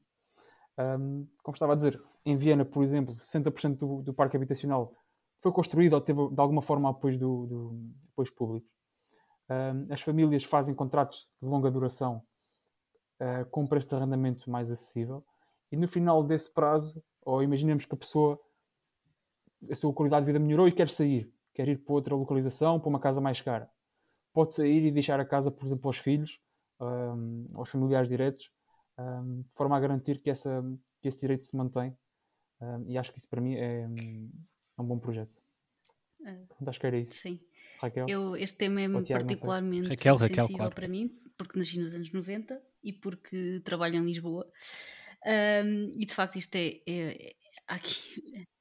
Um, 0.77 1.27
como 1.43 1.53
estava 1.53 1.73
a 1.73 1.75
dizer, 1.75 2.01
em 2.25 2.37
Viena, 2.37 2.63
por 2.63 2.83
exemplo, 2.83 3.15
60% 3.15 3.77
do, 3.77 4.01
do 4.01 4.13
parque 4.13 4.37
habitacional 4.37 4.93
foi 5.41 5.51
construído 5.51 5.93
ou 5.93 6.01
teve 6.01 6.29
de 6.29 6.39
alguma 6.39 6.61
forma 6.61 6.89
apoios, 6.89 7.17
do, 7.17 7.45
do, 7.45 7.91
apoios 8.11 8.29
públicos. 8.29 8.69
Um, 9.49 9.91
as 9.91 10.01
famílias 10.01 10.43
fazem 10.43 10.73
contratos 10.73 11.29
de 11.41 11.47
longa 11.49 11.69
duração 11.69 12.23
uh, 13.19 13.45
com 13.49 13.63
um 13.63 13.67
preço 13.67 13.89
de 13.89 13.95
arrendamento 13.95 14.49
mais 14.49 14.71
acessível 14.71 15.23
e 15.71 15.77
no 15.77 15.87
final 15.87 16.23
desse 16.23 16.51
prazo, 16.51 17.01
ou 17.21 17.43
imaginemos 17.43 17.85
que 17.85 17.93
a 17.93 17.97
pessoa, 17.97 18.39
a 19.69 19.75
sua 19.75 19.93
qualidade 19.93 20.25
de 20.25 20.31
vida 20.31 20.39
melhorou 20.39 20.67
e 20.67 20.71
quer 20.71 20.89
sair, 20.89 21.31
quer 21.53 21.67
ir 21.67 21.77
para 21.77 21.93
outra 21.93 22.15
localização, 22.15 22.79
para 22.79 22.89
uma 22.89 22.99
casa 22.99 23.21
mais 23.21 23.41
cara. 23.41 23.69
Pode 24.33 24.53
sair 24.53 24.85
e 24.85 24.91
deixar 24.91 25.19
a 25.19 25.25
casa, 25.25 25.51
por 25.51 25.65
exemplo, 25.65 25.87
aos 25.87 25.97
filhos, 25.97 26.39
um, 26.79 27.49
aos 27.53 27.69
familiares 27.69 28.09
diretos, 28.09 28.51
um, 28.97 29.41
de 29.41 29.53
forma 29.53 29.77
a 29.77 29.79
garantir 29.79 30.19
que, 30.19 30.29
essa, 30.29 30.63
que 31.01 31.07
esse 31.07 31.19
direito 31.19 31.45
se 31.45 31.55
mantém. 31.55 31.95
Um, 32.61 32.85
e 32.89 32.97
acho 32.97 33.11
que 33.11 33.19
isso 33.19 33.29
para 33.29 33.41
mim 33.41 33.55
é, 33.55 33.81
é 33.81 34.81
um 34.81 34.85
bom 34.85 34.97
projeto. 34.97 35.39
Uh, 36.21 36.67
acho 36.67 36.79
que 36.79 36.87
era 36.87 36.97
isso. 36.97 37.13
Sim. 37.15 37.39
Raquel? 37.79 38.07
Eu, 38.09 38.35
este 38.35 38.57
tema 38.57 38.81
é 38.81 38.87
Tiago, 39.01 39.25
particularmente 39.25 39.89
Raquel, 39.89 40.19
sensível 40.19 40.43
Raquel, 40.43 40.57
claro. 40.57 40.75
para 40.75 40.87
mim, 40.87 41.11
porque 41.39 41.57
nasci 41.57 41.79
nos 41.79 41.95
anos 41.95 42.11
90 42.11 42.61
e 42.83 42.91
porque 42.91 43.61
trabalho 43.63 43.95
em 43.95 44.05
Lisboa. 44.05 44.45
Um, 45.25 45.95
e 45.97 46.05
de 46.05 46.13
facto 46.13 46.37
isto 46.37 46.55
é, 46.55 46.81
é, 46.87 47.27
é 47.27 47.33
aqui 47.67 48.47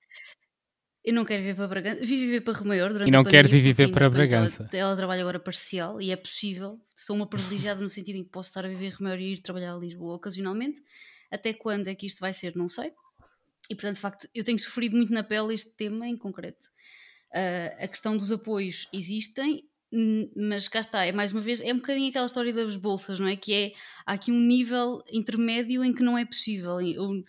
eu 1.04 1.14
não 1.14 1.24
quero 1.24 1.42
viver 1.42 1.54
para 1.54 1.68
Bragança. 1.68 2.00
Vivi 2.00 2.26
viver 2.26 2.40
para 2.42 2.58
Remaior 2.58 2.92
durante 2.92 3.08
E 3.08 3.10
não 3.10 3.20
a 3.20 3.24
queres 3.24 3.50
ir 3.52 3.56
pandemia, 3.56 3.74
viver 3.74 3.92
para 3.92 4.10
Bragança. 4.10 4.68
Ela, 4.72 4.82
ela 4.82 4.96
trabalha 4.96 5.22
agora 5.22 5.40
parcial 5.40 6.00
e 6.00 6.10
é 6.10 6.16
possível. 6.16 6.78
Sou 6.94 7.16
uma 7.16 7.26
privilegiada 7.26 7.80
no 7.80 7.88
sentido 7.88 8.16
em 8.16 8.24
que 8.24 8.30
posso 8.30 8.50
estar 8.50 8.64
a 8.64 8.68
viver 8.68 8.86
em 8.86 8.90
Remaior 8.90 9.18
e 9.18 9.32
ir 9.32 9.40
trabalhar 9.40 9.74
a 9.74 9.78
Lisboa 9.78 10.16
ocasionalmente. 10.16 10.82
Até 11.30 11.52
quando 11.52 11.88
é 11.88 11.94
que 11.94 12.06
isto 12.06 12.20
vai 12.20 12.32
ser, 12.32 12.54
não 12.56 12.68
sei. 12.68 12.92
E 13.70 13.74
portanto, 13.74 13.96
de 13.96 14.00
facto, 14.00 14.28
eu 14.34 14.44
tenho 14.44 14.58
sofrido 14.58 14.96
muito 14.96 15.12
na 15.12 15.22
pele 15.22 15.54
este 15.54 15.74
tema 15.74 16.06
em 16.06 16.16
concreto. 16.16 16.66
Uh, 17.34 17.84
a 17.84 17.88
questão 17.88 18.16
dos 18.16 18.32
apoios 18.32 18.88
existem, 18.92 19.67
mas 20.36 20.68
cá 20.68 20.80
está, 20.80 21.04
é 21.04 21.12
mais 21.12 21.32
uma 21.32 21.40
vez, 21.40 21.60
é 21.60 21.72
um 21.72 21.76
bocadinho 21.76 22.10
aquela 22.10 22.26
história 22.26 22.52
das 22.52 22.76
bolsas, 22.76 23.18
não 23.18 23.26
é? 23.26 23.36
Que 23.36 23.54
é, 23.54 23.72
há 24.06 24.12
aqui 24.14 24.30
um 24.30 24.40
nível 24.40 25.02
intermédio 25.10 25.84
em 25.84 25.92
que 25.92 26.02
não 26.02 26.18
é 26.18 26.24
possível. 26.24 26.80
Eu, 26.80 27.22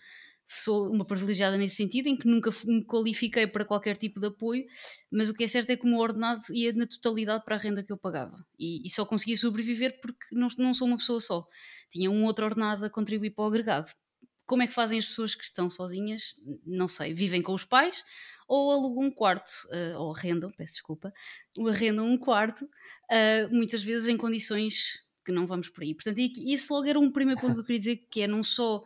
sou 0.52 0.90
uma 0.90 1.04
privilegiada 1.04 1.56
nesse 1.56 1.76
sentido, 1.76 2.08
em 2.08 2.16
que 2.16 2.26
nunca 2.26 2.50
me 2.64 2.84
qualifiquei 2.84 3.46
para 3.46 3.64
qualquer 3.64 3.96
tipo 3.96 4.18
de 4.18 4.26
apoio, 4.26 4.64
mas 5.10 5.28
o 5.28 5.34
que 5.34 5.44
é 5.44 5.48
certo 5.48 5.70
é 5.70 5.76
que 5.76 5.84
o 5.84 5.88
meu 5.88 6.00
ordenado 6.00 6.42
ia 6.50 6.72
na 6.72 6.86
totalidade 6.86 7.44
para 7.44 7.54
a 7.54 7.58
renda 7.58 7.84
que 7.84 7.92
eu 7.92 7.96
pagava. 7.96 8.36
E, 8.58 8.84
e 8.84 8.90
só 8.90 9.06
conseguia 9.06 9.36
sobreviver 9.36 10.00
porque 10.00 10.26
não, 10.32 10.48
não 10.58 10.74
sou 10.74 10.88
uma 10.88 10.96
pessoa 10.96 11.20
só. 11.20 11.46
Tinha 11.90 12.10
um 12.10 12.24
outro 12.24 12.44
ordenado 12.44 12.84
a 12.84 12.90
contribuir 12.90 13.30
para 13.30 13.44
o 13.44 13.46
agregado. 13.46 13.90
Como 14.50 14.64
é 14.64 14.66
que 14.66 14.72
fazem 14.72 14.98
as 14.98 15.06
pessoas 15.06 15.32
que 15.32 15.44
estão 15.44 15.70
sozinhas? 15.70 16.34
Não 16.66 16.88
sei. 16.88 17.14
Vivem 17.14 17.40
com 17.40 17.54
os 17.54 17.64
pais 17.64 18.02
ou 18.48 18.72
alugam 18.72 19.04
um 19.04 19.10
quarto, 19.12 19.52
uh, 19.66 19.96
ou 20.00 20.12
arrendam, 20.12 20.50
peço 20.50 20.72
desculpa, 20.72 21.14
arrendam 21.68 22.04
um 22.04 22.18
quarto, 22.18 22.64
uh, 22.64 23.54
muitas 23.54 23.80
vezes 23.80 24.08
em 24.08 24.16
condições 24.16 25.04
que 25.24 25.30
não 25.30 25.46
vamos 25.46 25.68
por 25.68 25.84
aí. 25.84 25.94
Portanto, 25.94 26.18
isso 26.18 26.74
logo 26.74 26.88
era 26.88 26.98
um 26.98 27.12
primeiro 27.12 27.40
ponto 27.40 27.54
que 27.54 27.60
eu 27.60 27.64
queria 27.64 27.78
dizer, 27.78 27.96
que 28.10 28.22
é 28.22 28.26
não 28.26 28.42
só 28.42 28.82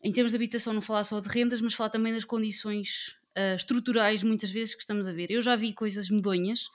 em 0.00 0.12
termos 0.12 0.30
de 0.30 0.36
habitação, 0.36 0.72
não 0.72 0.80
falar 0.80 1.02
só 1.02 1.18
de 1.18 1.28
rendas, 1.28 1.60
mas 1.60 1.74
falar 1.74 1.90
também 1.90 2.12
das 2.12 2.24
condições 2.24 3.16
uh, 3.36 3.56
estruturais, 3.56 4.22
muitas 4.22 4.52
vezes, 4.52 4.76
que 4.76 4.82
estamos 4.82 5.08
a 5.08 5.12
ver. 5.12 5.28
Eu 5.28 5.42
já 5.42 5.56
vi 5.56 5.72
coisas 5.72 6.08
medonhas. 6.08 6.68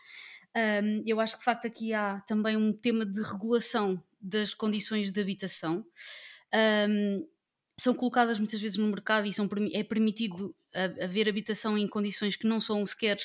Um, 0.84 1.04
eu 1.06 1.22
acho 1.22 1.36
que 1.36 1.40
de 1.40 1.46
facto 1.46 1.68
aqui 1.68 1.94
há 1.94 2.20
também 2.28 2.58
um 2.58 2.74
tema 2.74 3.06
de 3.06 3.22
regulação 3.22 4.04
das 4.20 4.54
condições 4.54 5.10
de 5.10 5.22
habitação. 5.22 5.86
Um, 6.90 7.26
são 7.80 7.94
colocadas 7.94 8.38
muitas 8.38 8.60
vezes 8.60 8.78
no 8.78 8.88
mercado 8.88 9.26
e 9.28 9.34
são, 9.34 9.50
é 9.74 9.84
permitido 9.84 10.56
haver 11.02 11.28
habitação 11.30 11.78
em 11.78 11.88
condições 11.88 12.36
que 12.36 12.46
não 12.46 12.60
são 12.60 12.86
sequer 12.86 13.18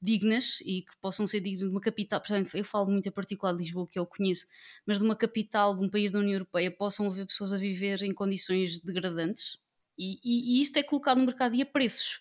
dignas 0.00 0.60
e 0.62 0.82
que 0.82 0.96
possam 1.00 1.26
ser 1.26 1.40
dignas 1.40 1.60
de 1.60 1.68
uma 1.68 1.80
capital, 1.80 2.20
portanto, 2.20 2.54
eu 2.54 2.64
falo 2.64 2.90
muito 2.90 3.08
em 3.08 3.12
particular 3.12 3.52
de 3.52 3.58
Lisboa, 3.58 3.86
que 3.86 3.98
eu 3.98 4.06
conheço, 4.06 4.46
mas 4.86 4.98
de 4.98 5.04
uma 5.04 5.14
capital 5.14 5.76
de 5.76 5.84
um 5.84 5.88
país 5.88 6.10
da 6.10 6.18
União 6.18 6.34
Europeia 6.34 6.70
possam 6.70 7.06
haver 7.06 7.26
pessoas 7.26 7.52
a 7.52 7.58
viver 7.58 8.02
em 8.02 8.12
condições 8.12 8.80
degradantes 8.80 9.58
e, 9.98 10.18
e, 10.24 10.58
e 10.58 10.62
isto 10.62 10.76
é 10.76 10.82
colocado 10.82 11.18
no 11.18 11.26
mercado 11.26 11.54
e 11.54 11.62
a 11.62 11.66
preços 11.66 12.20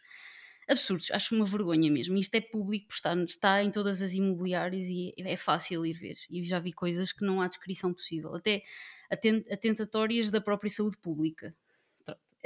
absurdos, 0.68 1.10
acho 1.12 1.34
uma 1.34 1.46
vergonha 1.46 1.90
mesmo. 1.90 2.18
Isto 2.18 2.36
é 2.36 2.42
público, 2.42 2.92
está, 2.92 3.16
está 3.24 3.64
em 3.64 3.72
todas 3.72 4.02
as 4.02 4.12
imobiliárias 4.14 4.88
e 4.88 5.14
é 5.18 5.38
fácil 5.38 5.86
ir 5.86 5.94
ver. 5.94 6.18
E 6.30 6.46
já 6.46 6.60
vi 6.60 6.74
coisas 6.74 7.14
que 7.14 7.24
não 7.24 7.42
há 7.42 7.48
descrição 7.48 7.94
possível, 7.94 8.36
até 8.36 8.64
atentatórias 9.10 10.30
da 10.30 10.42
própria 10.42 10.70
saúde 10.70 10.98
pública. 10.98 11.56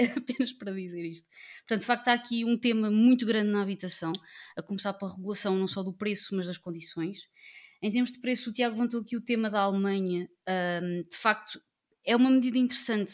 apenas 0.18 0.52
para 0.52 0.72
dizer 0.74 1.04
isto. 1.04 1.28
Portanto, 1.60 1.82
de 1.82 1.86
facto, 1.86 2.08
há 2.08 2.14
aqui 2.14 2.46
um 2.46 2.58
tema 2.58 2.90
muito 2.90 3.26
grande 3.26 3.52
na 3.52 3.62
habitação, 3.62 4.12
a 4.58 4.62
começar 4.62 4.94
pela 4.94 5.14
regulação 5.14 5.56
não 5.56 5.68
só 5.68 5.84
do 5.84 5.94
preço, 5.94 6.36
mas 6.36 6.48
das 6.48 6.58
condições. 6.58 7.30
Em 7.82 7.92
termos 7.92 8.12
de 8.12 8.20
preço, 8.20 8.50
o 8.50 8.54
Tiago 8.54 8.76
levantou 8.76 9.02
aqui 9.02 9.18
o 9.18 9.22
tema 9.22 9.50
da 9.50 9.62
Alemanha. 9.62 10.30
De 11.10 11.18
facto, 11.18 11.60
é 12.06 12.16
uma 12.16 12.30
medida 12.30 12.58
interessante, 12.58 13.14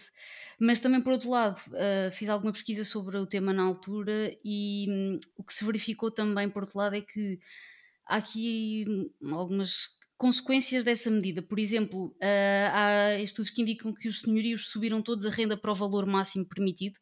mas 0.60 0.80
também, 0.80 1.02
por 1.02 1.14
outro 1.14 1.30
lado, 1.30 1.60
uh, 1.68 2.12
fiz 2.12 2.30
alguma 2.30 2.54
pesquisa 2.54 2.86
sobre 2.86 3.18
o 3.18 3.26
tema 3.26 3.54
na 3.54 3.64
altura 3.64 4.36
e 4.44 4.86
um, 4.90 5.20
o 5.38 5.44
que 5.44 5.54
se 5.54 5.66
verificou 5.66 6.10
também, 6.10 6.50
por 6.50 6.64
outro 6.64 6.78
lado, 6.78 6.96
é 6.96 7.02
que 7.02 7.40
há 8.06 8.18
aqui 8.18 8.86
hum, 8.88 9.34
algumas 9.34 9.97
consequências 10.18 10.84
dessa 10.84 11.12
medida. 11.12 11.42
Por 11.42 11.60
exemplo, 11.60 12.08
uh, 12.08 12.72
há 12.74 13.20
estudos 13.20 13.52
que 13.52 13.62
indicam 13.62 13.94
que 13.94 14.08
os 14.08 14.22
senhorios 14.22 14.70
subiram 14.70 15.02
todos 15.02 15.26
a 15.26 15.30
renda 15.30 15.56
para 15.56 15.72
o 15.72 15.76
valor 15.76 16.06
máximo 16.06 16.46
permitido. 16.46 16.98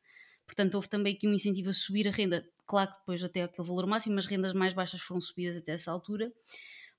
Portanto, 0.45 0.75
houve 0.75 0.89
também 0.89 1.15
aqui 1.15 1.28
um 1.28 1.34
incentivo 1.34 1.69
a 1.69 1.73
subir 1.73 2.08
a 2.08 2.12
renda, 2.12 2.45
claro 2.67 2.91
que 2.91 2.99
depois 2.99 3.23
até 3.23 3.43
aquele 3.43 3.67
valor 3.67 3.88
máximo, 3.88 4.15
mas 4.15 4.25
rendas 4.25 4.54
mais 4.54 4.73
baixas 4.73 5.01
foram 5.01 5.19
subidas 5.19 5.58
até 5.58 5.71
essa 5.71 5.91
altura. 5.91 6.32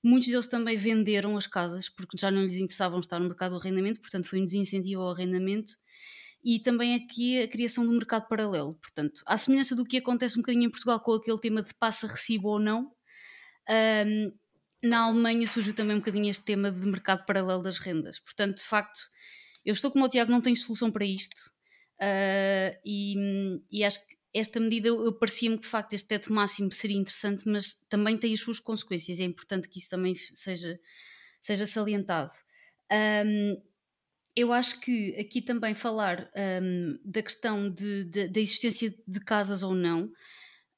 Muitos 0.03 0.29
deles 0.29 0.47
também 0.47 0.77
venderam 0.77 1.37
as 1.37 1.47
casas 1.47 1.87
porque 1.87 2.17
já 2.17 2.29
não 2.29 2.43
lhes 2.43 2.55
interessavam 2.55 2.99
estar 2.99 3.19
no 3.19 3.27
mercado 3.27 3.51
do 3.51 3.61
arrendamento, 3.61 4.01
portanto, 4.01 4.27
foi 4.27 4.41
um 4.41 4.45
desincentivo 4.45 5.01
ao 5.01 5.11
arrendamento. 5.11 5.73
E 6.43 6.59
também 6.59 6.95
aqui 6.95 7.41
a 7.41 7.47
criação 7.47 7.85
do 7.85 7.91
mercado 7.91 8.27
paralelo. 8.27 8.75
Portanto, 8.75 9.21
à 9.25 9.37
semelhança 9.37 9.75
do 9.75 9.83
que 9.83 9.97
acontece 9.97 10.37
um 10.37 10.41
bocadinho 10.41 10.65
em 10.65 10.69
Portugal 10.69 10.99
com 10.99 11.13
aquele 11.13 11.39
tema 11.39 11.61
de 11.61 11.73
passa 11.73 12.07
recibo 12.07 12.49
ou 12.49 12.59
não, 12.59 12.91
um, 13.69 14.31
na 14.83 14.99
Alemanha 15.05 15.47
surgiu 15.47 15.73
também 15.73 15.95
um 15.95 15.99
bocadinho 15.99 16.29
este 16.29 16.43
tema 16.43 16.71
de 16.71 16.85
mercado 16.85 17.25
paralelo 17.25 17.63
das 17.63 17.79
rendas. 17.79 18.19
Portanto, 18.19 18.57
de 18.57 18.63
facto, 18.63 18.99
eu 19.65 19.73
estou 19.73 19.91
como 19.91 20.05
o 20.05 20.09
Tiago, 20.09 20.31
não 20.31 20.41
tenho 20.41 20.55
solução 20.55 20.91
para 20.91 21.05
isto. 21.05 21.35
Uh, 21.99 22.77
e, 22.85 23.15
e, 23.71 23.83
acho 23.83 24.05
que 24.07 24.15
esta 24.33 24.59
medida 24.59 24.89
parecia-me 25.19 25.57
que 25.57 25.63
de 25.63 25.67
facto 25.67 25.93
este 25.93 26.07
teto 26.07 26.31
máximo 26.31 26.71
seria 26.71 26.97
interessante, 26.97 27.43
mas 27.47 27.73
também 27.89 28.17
tem 28.17 28.33
as 28.33 28.39
suas 28.39 28.59
consequências. 28.59 29.19
É 29.19 29.23
importante 29.23 29.67
que 29.67 29.79
isso 29.79 29.89
também 29.89 30.15
seja, 30.33 30.79
seja 31.41 31.65
salientado. 31.65 32.31
Um, 33.25 33.61
eu 34.35 34.53
acho 34.53 34.79
que 34.79 35.15
aqui 35.19 35.41
também 35.41 35.73
falar 35.73 36.29
um, 36.61 36.99
da 37.03 37.23
questão 37.23 37.73
de, 37.73 38.05
de, 38.05 38.27
da 38.27 38.39
existência 38.39 38.93
de 39.07 39.19
casas 39.21 39.63
ou 39.63 39.73
não 39.73 40.11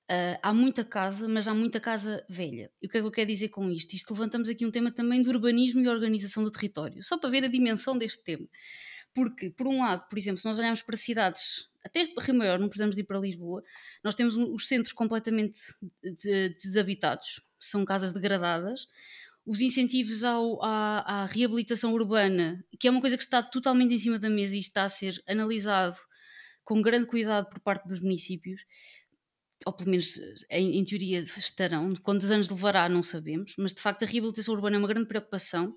Uh, 0.09 0.39
há 0.41 0.51
muita 0.51 0.83
casa, 0.83 1.29
mas 1.29 1.47
há 1.47 1.53
muita 1.53 1.79
casa 1.79 2.25
velha. 2.27 2.71
E 2.81 2.87
o 2.87 2.89
que 2.89 2.97
é 2.97 3.01
que 3.01 3.05
eu 3.05 3.11
quero 3.11 3.27
dizer 3.27 3.49
com 3.49 3.69
isto? 3.69 3.93
Isto 3.93 4.11
levantamos 4.11 4.49
aqui 4.49 4.65
um 4.65 4.71
tema 4.71 4.91
também 4.91 5.21
de 5.21 5.29
urbanismo 5.29 5.81
e 5.81 5.87
organização 5.87 6.43
do 6.43 6.49
território, 6.49 7.03
só 7.03 7.15
para 7.15 7.29
ver 7.29 7.43
a 7.43 7.47
dimensão 7.47 7.95
deste 7.95 8.23
tema. 8.23 8.47
Porque, 9.13 9.51
por 9.51 9.67
um 9.67 9.81
lado, 9.81 10.07
por 10.09 10.17
exemplo, 10.17 10.39
se 10.39 10.45
nós 10.45 10.57
olharmos 10.57 10.81
para 10.81 10.97
cidades, 10.97 11.69
até 11.85 12.11
Rio 12.17 12.33
Maior, 12.33 12.57
não 12.57 12.69
precisamos 12.69 12.97
ir 12.97 13.03
para 13.03 13.19
Lisboa, 13.19 13.63
nós 14.03 14.15
temos 14.15 14.35
os 14.35 14.67
centros 14.67 14.93
completamente 14.93 15.59
desabitados, 16.57 17.41
são 17.59 17.85
casas 17.85 18.11
degradadas, 18.11 18.87
os 19.45 19.61
incentivos 19.61 20.23
ao, 20.23 20.63
à, 20.63 21.21
à, 21.21 21.25
reabilitação 21.25 21.93
urbana, 21.93 22.63
que 22.79 22.87
é 22.87 22.91
uma 22.91 23.01
coisa 23.01 23.17
que 23.17 23.23
está 23.23 23.43
totalmente 23.43 23.93
em 23.93 23.99
cima 23.99 24.17
da 24.17 24.29
mesa 24.29 24.55
e 24.55 24.59
está 24.59 24.83
a 24.83 24.89
ser 24.89 25.21
analisado 25.27 25.97
com 26.63 26.81
grande 26.81 27.07
cuidado 27.07 27.49
por 27.49 27.59
parte 27.59 27.87
dos 27.87 28.01
municípios, 28.01 28.63
ou 29.65 29.73
pelo 29.73 29.89
menos 29.89 30.19
em, 30.49 30.79
em, 30.79 30.83
teoria 30.85 31.21
estarão, 31.37 31.93
quantos 32.01 32.31
anos 32.31 32.49
levará 32.49 32.87
não 32.87 33.03
sabemos, 33.03 33.55
mas 33.57 33.73
de 33.73 33.81
facto 33.81 34.03
a 34.03 34.05
reabilitação 34.05 34.53
urbana 34.53 34.77
é 34.77 34.79
uma 34.79 34.87
grande 34.87 35.07
preocupação 35.07 35.75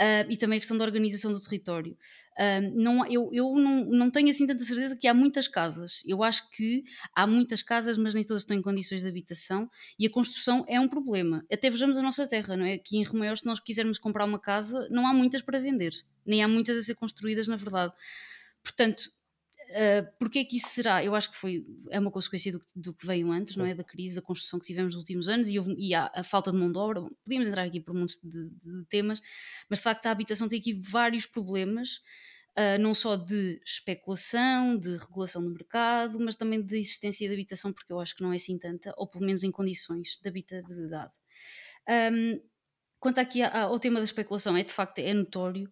uh, 0.00 0.30
e 0.30 0.36
também 0.36 0.58
a 0.58 0.60
questão 0.60 0.76
da 0.76 0.84
organização 0.84 1.32
do 1.32 1.40
território. 1.40 1.96
Uh, 2.38 2.70
não, 2.74 3.06
eu 3.06 3.30
eu 3.32 3.54
não, 3.54 3.84
não 3.84 4.10
tenho 4.10 4.28
assim 4.28 4.46
tanta 4.46 4.64
certeza 4.64 4.96
que 4.96 5.06
há 5.06 5.14
muitas 5.14 5.48
casas. 5.48 6.02
Eu 6.06 6.22
acho 6.22 6.50
que 6.50 6.82
há 7.14 7.26
muitas 7.26 7.62
casas, 7.62 7.96
mas 7.96 8.14
nem 8.14 8.24
todas 8.24 8.42
estão 8.42 8.56
em 8.56 8.62
condições 8.62 9.02
de 9.02 9.08
habitação 9.08 9.70
e 9.98 10.06
a 10.06 10.10
construção 10.10 10.64
é 10.68 10.78
um 10.78 10.88
problema. 10.88 11.44
Até 11.50 11.70
vejamos 11.70 11.96
a 11.96 12.02
nossa 12.02 12.26
terra, 12.26 12.56
não 12.56 12.64
é? 12.64 12.74
Aqui 12.74 12.98
em 12.98 13.04
Romeu, 13.04 13.36
se 13.36 13.46
nós 13.46 13.60
quisermos 13.60 13.98
comprar 13.98 14.24
uma 14.24 14.40
casa, 14.40 14.88
não 14.90 15.06
há 15.06 15.14
muitas 15.14 15.42
para 15.42 15.58
vender, 15.60 15.92
nem 16.26 16.42
há 16.42 16.48
muitas 16.48 16.76
a 16.76 16.82
ser 16.82 16.94
construídas, 16.94 17.48
na 17.48 17.56
verdade. 17.56 17.92
Portanto, 18.62 19.10
Uh, 19.70 20.18
Porquê 20.18 20.40
é 20.40 20.44
que 20.44 20.56
isso 20.56 20.68
será? 20.68 21.04
Eu 21.04 21.14
acho 21.14 21.30
que 21.30 21.36
foi, 21.36 21.66
é 21.90 21.98
uma 21.98 22.10
consequência 22.10 22.52
do, 22.52 22.60
do, 22.74 22.94
que 22.94 23.06
veio 23.06 23.30
antes, 23.30 23.56
não 23.56 23.64
é? 23.64 23.74
Da 23.74 23.84
crise, 23.84 24.14
da 24.14 24.22
construção 24.22 24.58
que 24.58 24.66
tivemos 24.66 24.94
nos 24.94 25.00
últimos 25.00 25.28
anos 25.28 25.48
e, 25.48 25.58
houve, 25.58 25.74
e 25.78 25.94
a, 25.94 26.10
a, 26.14 26.22
falta 26.22 26.52
de 26.52 26.58
mão 26.58 26.70
de 26.70 26.78
obra. 26.78 27.02
Podíamos 27.24 27.48
entrar 27.48 27.62
aqui 27.64 27.80
por 27.80 27.94
muitos 27.94 28.18
de, 28.22 28.50
de, 28.50 28.84
temas, 28.88 29.20
mas 29.68 29.78
de 29.78 29.82
facto 29.82 30.06
a 30.06 30.10
habitação 30.10 30.48
tem 30.48 30.58
aqui 30.60 30.74
vários 30.74 31.26
problemas, 31.26 31.96
uh, 32.58 32.78
não 32.80 32.94
só 32.94 33.16
de 33.16 33.60
especulação, 33.64 34.78
de 34.78 34.96
regulação 34.96 35.42
do 35.42 35.50
mercado, 35.50 36.20
mas 36.20 36.36
também 36.36 36.62
de 36.62 36.76
existência 36.76 37.26
de 37.26 37.34
habitação, 37.34 37.72
porque 37.72 37.92
eu 37.92 38.00
acho 38.00 38.14
que 38.14 38.22
não 38.22 38.32
é 38.32 38.36
assim 38.36 38.58
tanta, 38.58 38.94
ou 38.96 39.06
pelo 39.06 39.24
menos 39.24 39.42
em 39.42 39.50
condições 39.50 40.18
de 40.22 40.28
habitabilidade. 40.28 41.12
Um, 42.12 42.40
quanto 42.98 43.18
aqui 43.18 43.42
ao 43.42 43.78
tema 43.78 43.98
da 43.98 44.04
especulação, 44.04 44.56
é 44.56 44.62
de 44.62 44.72
facto 44.72 44.98
é 44.98 45.12
notório. 45.12 45.70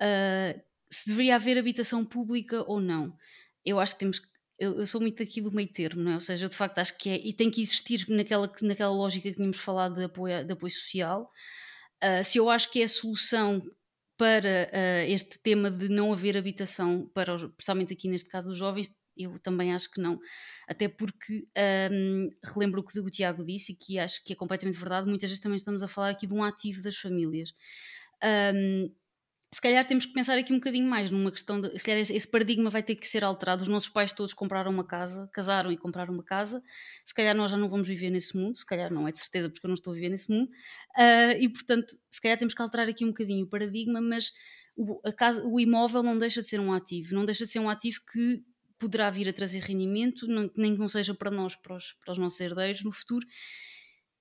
Uh, 0.00 0.71
se 0.92 1.08
deveria 1.08 1.36
haver 1.36 1.56
habitação 1.56 2.04
pública 2.04 2.62
ou 2.68 2.80
não. 2.80 3.16
Eu 3.64 3.80
acho 3.80 3.94
que 3.94 4.00
temos 4.00 4.20
eu, 4.58 4.78
eu, 4.78 4.86
sou 4.86 5.00
muito 5.00 5.20
aqui 5.20 5.40
do 5.40 5.50
meio 5.50 5.68
termo, 5.68 6.02
não 6.02 6.12
é? 6.12 6.14
Ou 6.14 6.20
seja, 6.20 6.44
eu 6.44 6.48
de 6.48 6.54
facto 6.54 6.78
acho 6.78 6.96
que 6.96 7.08
é, 7.08 7.16
e 7.16 7.32
tem 7.32 7.50
que 7.50 7.60
existir 7.60 8.06
naquela, 8.08 8.52
naquela 8.62 8.92
lógica 8.92 9.28
que 9.28 9.34
tínhamos 9.34 9.58
falado 9.58 9.96
de 9.96 10.04
apoio, 10.04 10.44
de 10.44 10.52
apoio 10.52 10.70
social. 10.70 11.28
Uh, 12.04 12.22
se 12.22 12.38
eu 12.38 12.48
acho 12.48 12.70
que 12.70 12.80
é 12.80 12.84
a 12.84 12.88
solução 12.88 13.60
para 14.16 14.70
uh, 14.70 15.10
este 15.10 15.38
tema 15.40 15.68
de 15.68 15.88
não 15.88 16.12
haver 16.12 16.36
habitação, 16.36 17.10
para 17.12 17.36
principalmente 17.36 17.92
aqui 17.92 18.08
neste 18.08 18.28
caso 18.28 18.50
os 18.50 18.58
jovens, 18.58 18.88
eu 19.16 19.38
também 19.38 19.74
acho 19.74 19.90
que 19.90 20.00
não. 20.00 20.20
Até 20.68 20.88
porque 20.88 21.44
um, 21.90 22.30
relembro 22.44 22.80
o 22.80 22.84
que 22.84 22.98
o 23.00 23.10
Tiago 23.10 23.44
disse 23.44 23.72
e 23.72 23.76
que 23.76 23.98
acho 23.98 24.24
que 24.24 24.32
é 24.32 24.36
completamente 24.36 24.78
verdade. 24.78 25.08
Muitas 25.08 25.28
vezes 25.28 25.42
também 25.42 25.56
estamos 25.56 25.82
a 25.82 25.88
falar 25.88 26.10
aqui 26.10 26.26
de 26.26 26.34
um 26.34 26.42
ativo 26.42 26.82
das 26.82 26.96
famílias. 26.96 27.52
Um, 28.54 28.94
se 29.54 29.60
calhar 29.60 29.84
temos 29.86 30.06
que 30.06 30.14
pensar 30.14 30.38
aqui 30.38 30.50
um 30.50 30.56
bocadinho 30.56 30.88
mais 30.88 31.10
numa 31.10 31.30
questão 31.30 31.60
de. 31.60 31.78
Se 31.78 31.84
calhar 31.84 32.00
esse 32.00 32.26
paradigma 32.26 32.70
vai 32.70 32.82
ter 32.82 32.96
que 32.96 33.06
ser 33.06 33.22
alterado. 33.22 33.60
Os 33.60 33.68
nossos 33.68 33.90
pais 33.90 34.10
todos 34.10 34.32
compraram 34.32 34.70
uma 34.70 34.82
casa, 34.82 35.28
casaram 35.30 35.70
e 35.70 35.76
compraram 35.76 36.14
uma 36.14 36.22
casa. 36.22 36.62
Se 37.04 37.14
calhar 37.14 37.36
nós 37.36 37.50
já 37.50 37.58
não 37.58 37.68
vamos 37.68 37.86
viver 37.86 38.08
nesse 38.08 38.34
mundo, 38.34 38.56
se 38.56 38.64
calhar 38.64 38.90
não 38.90 39.06
é 39.06 39.12
de 39.12 39.18
certeza, 39.18 39.50
porque 39.50 39.66
eu 39.66 39.68
não 39.68 39.74
estou 39.74 39.92
a 39.92 39.94
viver 39.94 40.08
nesse 40.08 40.30
mundo. 40.30 40.48
Uh, 40.96 41.36
e 41.38 41.48
portanto, 41.50 41.94
se 42.10 42.20
calhar 42.20 42.38
temos 42.38 42.54
que 42.54 42.62
alterar 42.62 42.88
aqui 42.88 43.04
um 43.04 43.08
bocadinho 43.08 43.44
o 43.44 43.48
paradigma, 43.48 44.00
mas 44.00 44.32
o, 44.74 45.00
casa, 45.12 45.44
o 45.44 45.60
imóvel 45.60 46.02
não 46.02 46.16
deixa 46.16 46.40
de 46.40 46.48
ser 46.48 46.58
um 46.58 46.72
ativo, 46.72 47.14
não 47.14 47.26
deixa 47.26 47.44
de 47.44 47.52
ser 47.52 47.58
um 47.58 47.68
ativo 47.68 48.00
que 48.10 48.42
poderá 48.78 49.10
vir 49.10 49.28
a 49.28 49.32
trazer 49.34 49.60
rendimento, 49.60 50.26
nem 50.56 50.72
que 50.74 50.80
não 50.80 50.88
seja 50.88 51.14
para 51.14 51.30
nós, 51.30 51.54
para 51.56 51.76
os, 51.76 51.92
para 52.02 52.12
os 52.12 52.18
nossos 52.18 52.40
herdeiros 52.40 52.82
no 52.82 52.90
futuro. 52.90 53.26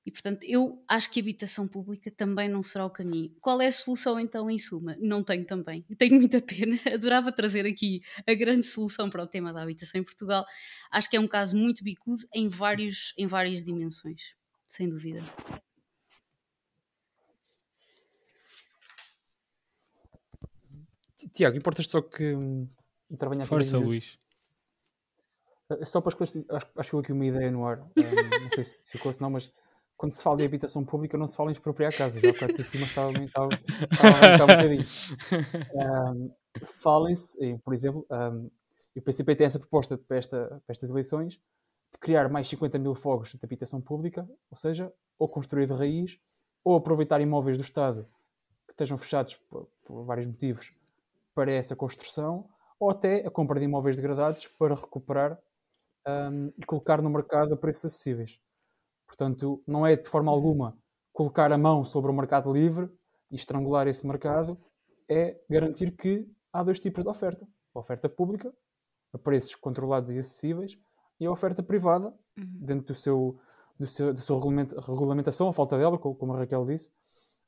E, 0.03 0.11
portanto, 0.11 0.43
eu 0.43 0.83
acho 0.87 1.11
que 1.11 1.19
a 1.19 1.23
habitação 1.23 1.67
pública 1.67 2.09
também 2.09 2.49
não 2.49 2.63
será 2.63 2.85
o 2.85 2.89
caminho. 2.89 3.35
Qual 3.39 3.61
é 3.61 3.67
a 3.67 3.71
solução, 3.71 4.19
então, 4.19 4.49
em 4.49 4.57
suma? 4.57 4.97
Não 4.99 5.23
tenho 5.23 5.45
também. 5.45 5.83
Tenho 5.97 6.15
muita 6.15 6.41
pena. 6.41 6.79
Adorava 6.91 7.31
trazer 7.31 7.67
aqui 7.67 8.01
a 8.25 8.33
grande 8.33 8.65
solução 8.65 9.09
para 9.09 9.23
o 9.23 9.27
tema 9.27 9.53
da 9.53 9.61
habitação 9.61 10.01
em 10.01 10.03
Portugal. 10.03 10.43
Acho 10.89 11.09
que 11.09 11.15
é 11.15 11.19
um 11.19 11.27
caso 11.27 11.55
muito 11.55 11.83
bicudo 11.83 12.23
em, 12.33 12.49
vários, 12.49 13.13
em 13.15 13.27
várias 13.27 13.63
dimensões, 13.63 14.33
sem 14.67 14.89
dúvida. 14.89 15.21
Tiago, 21.31 21.55
importas 21.55 21.85
só 21.85 22.01
que 22.01 22.33
hum, 22.33 22.67
intervenha 23.09 23.43
aqui. 23.43 23.49
Força, 23.49 23.77
Luís. 23.77 24.17
Eh, 25.69 25.85
só 25.85 26.01
para 26.01 26.09
esclarecer, 26.09 26.43
acho, 26.49 26.67
acho 26.75 26.89
que 26.89 26.97
aqui 26.97 27.11
uma 27.13 27.25
ideia 27.25 27.51
no 27.51 27.65
ar. 27.65 27.79
Um, 27.81 28.43
não 28.43 28.49
sei 28.49 28.63
se 28.63 28.91
ficou, 28.91 29.13
se 29.13 29.21
não, 29.21 29.29
mas 29.29 29.51
quando 30.01 30.13
se 30.13 30.23
fala 30.23 30.37
de 30.37 30.45
habitação 30.45 30.83
pública, 30.83 31.15
não 31.15 31.27
se 31.27 31.35
fala 31.35 31.51
em 31.51 31.53
expropriar 31.53 31.95
casas. 31.95 32.23
Já 32.23 32.47
de 32.47 32.63
cima 32.63 32.85
estava, 32.85 33.11
estava, 33.11 33.53
estava, 33.53 34.43
um 34.43 34.57
bocadinho. 34.57 34.85
Um, 35.73 36.33
Falem-se, 36.65 37.57
por 37.63 37.73
exemplo, 37.73 38.05
um, 38.11 38.51
o 38.93 39.01
PCP 39.01 39.35
tem 39.35 39.45
essa 39.45 39.57
proposta 39.57 39.97
para, 39.97 40.17
esta, 40.17 40.47
para 40.47 40.61
estas 40.67 40.89
eleições 40.89 41.35
de 41.35 41.97
criar 41.97 42.27
mais 42.27 42.49
50 42.49 42.77
mil 42.77 42.93
fogos 42.93 43.29
de 43.29 43.39
habitação 43.41 43.79
pública, 43.79 44.27
ou 44.49 44.57
seja, 44.57 44.91
ou 45.17 45.29
construir 45.29 45.65
de 45.65 45.73
raiz, 45.73 46.19
ou 46.61 46.75
aproveitar 46.75 47.21
imóveis 47.21 47.57
do 47.57 47.63
Estado 47.63 48.05
que 48.67 48.73
estejam 48.73 48.97
fechados 48.97 49.35
por, 49.35 49.69
por 49.85 50.03
vários 50.03 50.27
motivos 50.27 50.73
para 51.33 51.53
essa 51.53 51.73
construção, 51.73 52.49
ou 52.77 52.89
até 52.89 53.25
a 53.25 53.31
compra 53.31 53.57
de 53.57 53.65
imóveis 53.65 53.95
degradados 53.95 54.47
para 54.47 54.75
recuperar 54.75 55.39
um, 56.05 56.49
e 56.57 56.65
colocar 56.65 57.01
no 57.01 57.09
mercado 57.09 57.53
a 57.53 57.57
preços 57.57 57.85
acessíveis. 57.85 58.41
Portanto, 59.11 59.61
não 59.67 59.85
é 59.85 59.97
de 59.97 60.07
forma 60.07 60.31
alguma 60.31 60.77
colocar 61.11 61.51
a 61.51 61.57
mão 61.57 61.83
sobre 61.83 62.09
o 62.09 62.13
mercado 62.13 62.51
livre 62.51 62.89
e 63.29 63.35
estrangular 63.35 63.85
esse 63.85 64.07
mercado, 64.07 64.57
é 65.09 65.37
garantir 65.49 65.91
que 65.91 66.25
há 66.53 66.63
dois 66.63 66.79
tipos 66.79 67.03
de 67.03 67.09
oferta: 67.09 67.45
a 67.75 67.79
oferta 67.79 68.07
pública, 68.07 68.53
a 69.13 69.17
preços 69.17 69.53
controlados 69.55 70.15
e 70.15 70.19
acessíveis, 70.19 70.79
e 71.19 71.25
a 71.25 71.31
oferta 71.31 71.61
privada, 71.61 72.07
uhum. 72.37 72.47
dentro 72.61 72.87
do 72.87 72.95
seu, 72.95 73.37
do 73.77 73.85
seu, 73.85 74.13
da 74.13 74.21
sua 74.21 74.39
regulamentação, 74.39 75.49
a 75.49 75.53
falta 75.53 75.77
dela, 75.77 75.97
como 75.97 76.33
a 76.33 76.37
Raquel 76.37 76.65
disse. 76.65 76.89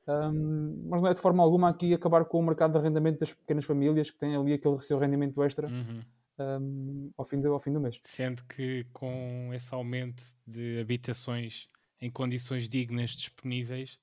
Um, 0.05 0.83
mas 0.89 1.01
não 1.01 1.09
é 1.09 1.13
de 1.13 1.21
forma 1.21 1.41
alguma 1.41 1.69
aqui 1.69 1.93
acabar 1.93 2.25
com 2.25 2.39
o 2.39 2.43
mercado 2.43 2.73
de 2.73 2.77
arrendamento 2.77 3.19
das 3.19 3.33
pequenas 3.33 3.63
famílias 3.63 4.11
que 4.11 4.19
têm 4.19 4.35
ali 4.35 4.51
aquele 4.51 4.77
seu 4.79 4.99
rendimento 4.99 5.41
extra. 5.41 5.69
Uhum 5.69 6.03
um, 6.39 7.03
ao, 7.17 7.25
fim 7.25 7.39
do, 7.39 7.53
ao 7.53 7.59
fim 7.59 7.71
do 7.71 7.79
mês. 7.79 7.99
Sendo 8.03 8.43
que 8.45 8.85
com 8.93 9.51
esse 9.53 9.73
aumento 9.73 10.23
de 10.47 10.79
habitações 10.79 11.67
em 12.01 12.09
condições 12.11 12.67
dignas 12.67 13.11
disponíveis, 13.11 13.99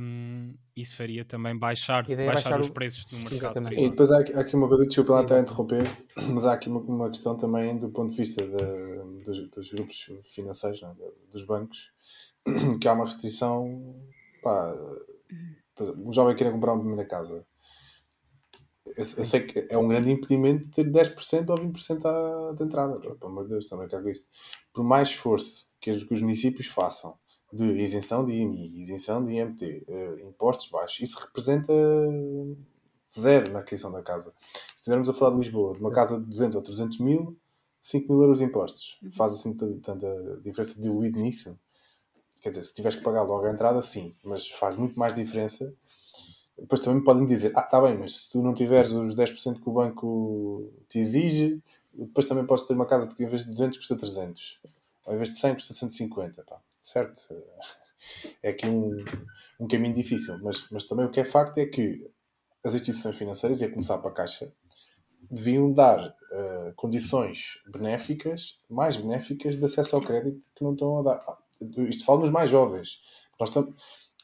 um, 0.00 0.54
isso 0.74 0.96
faria 0.96 1.24
também 1.24 1.56
baixar, 1.56 2.06
baixar, 2.06 2.26
baixar 2.26 2.60
os 2.60 2.68
o... 2.68 2.72
preços 2.72 3.06
no 3.12 3.18
mercado. 3.18 3.58
Exatamente. 3.58 3.80
E 3.80 3.90
depois 3.90 4.10
há 4.10 4.20
aqui, 4.20 4.32
há 4.32 4.40
aqui 4.40 4.56
uma 4.56 4.68
coisa, 4.68 4.86
desculpa 4.86 5.12
lá 5.12 5.22
estar 5.22 5.36
a 5.36 5.40
interromper, 5.40 5.84
mas 6.30 6.44
há 6.44 6.54
aqui 6.54 6.68
uma, 6.68 6.80
uma 6.80 7.08
questão 7.08 7.36
também 7.36 7.78
do 7.78 7.90
ponto 7.90 8.10
de 8.10 8.16
vista 8.16 8.42
de, 8.42 9.22
dos, 9.24 9.50
dos, 9.50 9.72
grupos 9.72 10.10
financeiros, 10.34 10.82
não, 10.82 10.90
é? 10.90 10.94
dos 11.30 11.44
bancos, 11.44 11.92
que 12.80 12.88
há 12.88 12.92
uma 12.92 13.04
restrição. 13.04 13.94
Pá, 14.42 14.74
um 15.96 16.12
jovem 16.12 16.36
querer 16.36 16.50
comprar 16.50 16.72
uma 16.72 16.80
primeira 16.80 17.08
casa 17.08 17.46
eu, 18.96 19.04
eu, 19.18 19.24
sei 19.24 19.40
que 19.40 19.66
é 19.68 19.76
um 19.78 19.88
grande 19.88 20.10
impedimento 20.10 20.68
ter 20.68 20.84
10% 20.84 21.50
ou 21.50 21.58
20% 21.58 22.04
à, 22.04 22.54
de 22.54 22.64
entrada. 22.64 23.00
Pelo 23.00 23.18
amor 23.22 23.44
de 23.44 23.50
Deus, 23.50 23.68
também 23.68 23.88
cago 23.88 24.08
isso. 24.08 24.28
Por 24.72 24.84
mais 24.84 25.08
esforço 25.08 25.66
que 25.80 25.90
os, 25.90 26.04
que 26.04 26.14
os 26.14 26.22
municípios 26.22 26.66
façam 26.66 27.16
de 27.52 27.64
isenção 27.76 28.24
de 28.24 28.32
IMI, 28.32 28.80
isenção 28.80 29.22
de 29.22 29.32
IMT, 29.32 29.84
uh, 29.86 29.92
eh, 29.92 30.22
impostos 30.26 30.70
baixos, 30.70 31.00
isso 31.00 31.18
representa 31.18 31.72
zero 33.18 33.52
na 33.52 33.58
aquisição 33.58 33.92
da 33.92 34.02
casa. 34.02 34.32
Se 34.74 34.76
estivermos 34.76 35.08
a 35.08 35.12
falar 35.12 35.32
de 35.32 35.42
Lisboa, 35.42 35.74
de 35.74 35.80
uma 35.80 35.90
Sim. 35.90 35.94
casa 35.94 36.18
de 36.18 36.24
200 36.26 36.56
ou 36.56 36.62
300 36.62 36.98
mil, 36.98 37.36
5 37.82 38.10
mil 38.10 38.22
euros 38.22 38.38
de 38.38 38.44
impostos. 38.44 38.98
Uhum. 39.02 39.10
Faz 39.10 39.34
assim 39.34 39.52
tanta 39.54 40.40
diferença 40.42 40.80
diluído 40.80 41.20
nisso. 41.20 41.58
Quer 42.40 42.50
dizer, 42.50 42.62
se 42.64 42.74
tiveres 42.74 42.96
que 42.96 43.04
pagar 43.04 43.22
logo 43.22 43.44
a 43.44 43.50
entrada, 43.50 43.82
sim, 43.82 44.16
mas 44.22 44.48
faz 44.48 44.76
muito 44.76 44.98
mais 44.98 45.14
diferença 45.14 45.72
depois 46.58 46.80
também 46.80 47.02
podem 47.02 47.24
dizer, 47.24 47.52
ah, 47.56 47.60
está 47.60 47.80
bem, 47.80 47.96
mas 47.98 48.22
se 48.22 48.30
tu 48.30 48.42
não 48.42 48.54
tiveres 48.54 48.92
os 48.92 49.14
10% 49.14 49.60
que 49.60 49.68
o 49.68 49.72
banco 49.72 50.70
te 50.88 50.98
exige, 50.98 51.60
depois 51.92 52.26
também 52.26 52.46
podes 52.46 52.66
ter 52.66 52.74
uma 52.74 52.86
casa 52.86 53.06
que 53.06 53.22
em 53.22 53.26
vez 53.26 53.44
de 53.44 53.50
200 53.50 53.78
custa 53.78 53.96
300. 53.96 54.60
Ou 55.06 55.14
em 55.14 55.16
vez 55.16 55.30
de 55.30 55.38
100 55.38 55.54
custa 55.54 55.74
150. 55.74 56.42
Pá. 56.42 56.60
Certo? 56.80 57.34
É 58.42 58.50
aqui 58.50 58.66
um, 58.68 59.04
um 59.60 59.68
caminho 59.68 59.94
difícil. 59.94 60.38
Mas, 60.42 60.66
mas 60.70 60.84
também 60.84 61.06
o 61.06 61.10
que 61.10 61.20
é 61.20 61.24
facto 61.24 61.58
é 61.58 61.66
que 61.66 62.04
as 62.64 62.74
instituições 62.74 63.16
financeiras, 63.16 63.60
e 63.60 63.64
a 63.64 63.70
começar 63.70 63.98
para 63.98 64.10
a 64.10 64.14
Caixa, 64.14 64.52
deviam 65.30 65.72
dar 65.72 66.08
uh, 66.08 66.72
condições 66.76 67.60
benéficas, 67.66 68.58
mais 68.68 68.96
benéficas, 68.96 69.56
de 69.56 69.64
acesso 69.64 69.96
ao 69.96 70.02
crédito 70.02 70.48
que 70.54 70.62
não 70.62 70.72
estão 70.72 70.98
a 70.98 71.02
dar. 71.02 71.38
Isto 71.88 72.04
fala 72.04 72.20
nos 72.20 72.30
mais 72.30 72.50
jovens. 72.50 72.98
Nós 73.38 73.48
estamos 73.48 73.74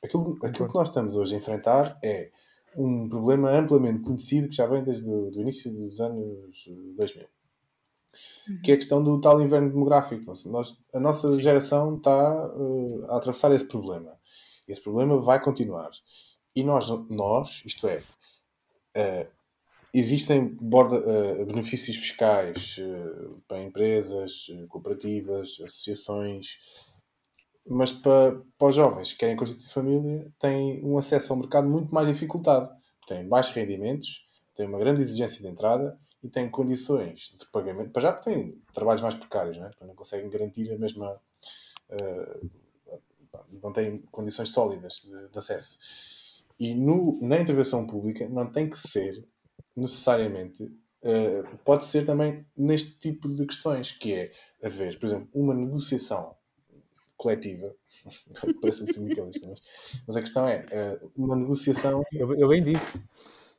Aquilo, 0.03 0.39
aquilo 0.43 0.69
que 0.69 0.75
nós 0.75 0.89
estamos 0.89 1.17
hoje 1.17 1.35
a 1.35 1.39
enfrentar 1.39 1.99
é 2.03 2.31
um 2.77 3.09
problema 3.09 3.51
amplamente 3.51 4.01
conhecido 4.01 4.49
que 4.49 4.55
já 4.55 4.67
vem 4.67 4.83
desde 4.83 5.11
o 5.11 5.31
do 5.31 5.41
início 5.41 5.73
dos 5.73 6.01
anos 6.01 6.69
2000. 6.97 7.27
Uhum. 8.49 8.61
Que 8.63 8.71
é 8.71 8.75
a 8.75 8.77
questão 8.77 9.03
do 9.03 9.21
tal 9.21 9.41
inverno 9.41 9.71
demográfico. 9.71 10.25
Nós, 10.47 10.79
a 10.95 11.01
nossa 11.01 11.39
geração 11.39 11.97
está 11.97 12.55
uh, 12.55 13.05
a 13.09 13.17
atravessar 13.17 13.53
esse 13.53 13.65
problema. 13.65 14.19
Esse 14.67 14.81
problema 14.81 15.21
vai 15.21 15.43
continuar. 15.43 15.91
E 16.55 16.63
nós, 16.63 16.89
nós 17.09 17.63
isto 17.65 17.87
é, 17.87 18.03
uh, 18.97 19.27
existem 19.95 20.57
borda, 20.61 20.97
uh, 20.97 21.47
benefícios 21.47 21.97
fiscais 21.97 22.79
para 23.47 23.63
empresas, 23.63 24.47
cooperativas, 24.69 25.59
associações, 25.63 26.59
mas 27.69 27.93
para, 27.93 28.41
para 28.59 28.69
os 28.69 28.75
jovens 28.75 29.13
que 29.13 29.19
querem 29.19 29.37
constituir 29.37 29.69
família, 29.71 30.33
têm 30.39 30.83
um 30.85 30.97
acesso 30.97 31.33
ao 31.33 31.39
mercado 31.39 31.69
muito 31.69 31.95
mais 31.95 32.09
dificultado. 32.09 32.71
Têm 33.07 33.27
baixos 33.29 33.55
rendimentos, 33.55 34.25
têm 34.55 34.67
uma 34.67 34.79
grande 34.79 35.03
exigência 35.03 35.43
de 35.43 35.49
entrada 35.49 35.99
e 36.23 36.29
têm 36.29 36.49
condições 36.49 37.35
de 37.39 37.47
pagamento. 37.47 37.91
Para 37.91 38.03
já 38.03 38.13
têm 38.13 38.61
trabalhos 38.73 39.03
mais 39.03 39.15
precários, 39.15 39.57
não, 39.57 39.67
é? 39.67 39.71
não 39.83 39.95
conseguem 39.95 40.29
garantir 40.31 40.73
a 40.73 40.79
mesma. 40.79 41.21
não 43.63 43.73
têm 43.73 43.99
condições 44.11 44.49
sólidas 44.51 45.03
de, 45.05 45.29
de 45.29 45.39
acesso. 45.39 45.79
E 46.59 46.75
no, 46.75 47.19
na 47.23 47.39
intervenção 47.39 47.87
pública 47.87 48.29
não 48.29 48.51
tem 48.51 48.69
que 48.69 48.79
ser 48.79 49.25
necessariamente, 49.77 50.65
uh, 50.65 51.59
pode 51.65 51.85
ser 51.85 52.05
também 52.05 52.45
neste 52.57 52.99
tipo 52.99 53.29
de 53.29 53.47
questões, 53.47 53.93
que 53.93 54.13
é 54.13 54.33
haver, 54.63 54.99
por 54.99 55.07
exemplo, 55.07 55.29
uma 55.33 55.55
negociação 55.55 56.35
coletiva, 57.19 57.75
parece 58.63 58.87
sindicalista, 58.87 59.47
mas, 59.47 59.61
mas 60.07 60.17
a 60.17 60.21
questão 60.23 60.49
é 60.49 60.65
uh, 61.03 61.13
uma 61.15 61.37
negociação. 61.37 62.03
Eu, 62.13 62.35
eu 62.35 62.49
bem 62.49 62.65
digo. 62.65 62.81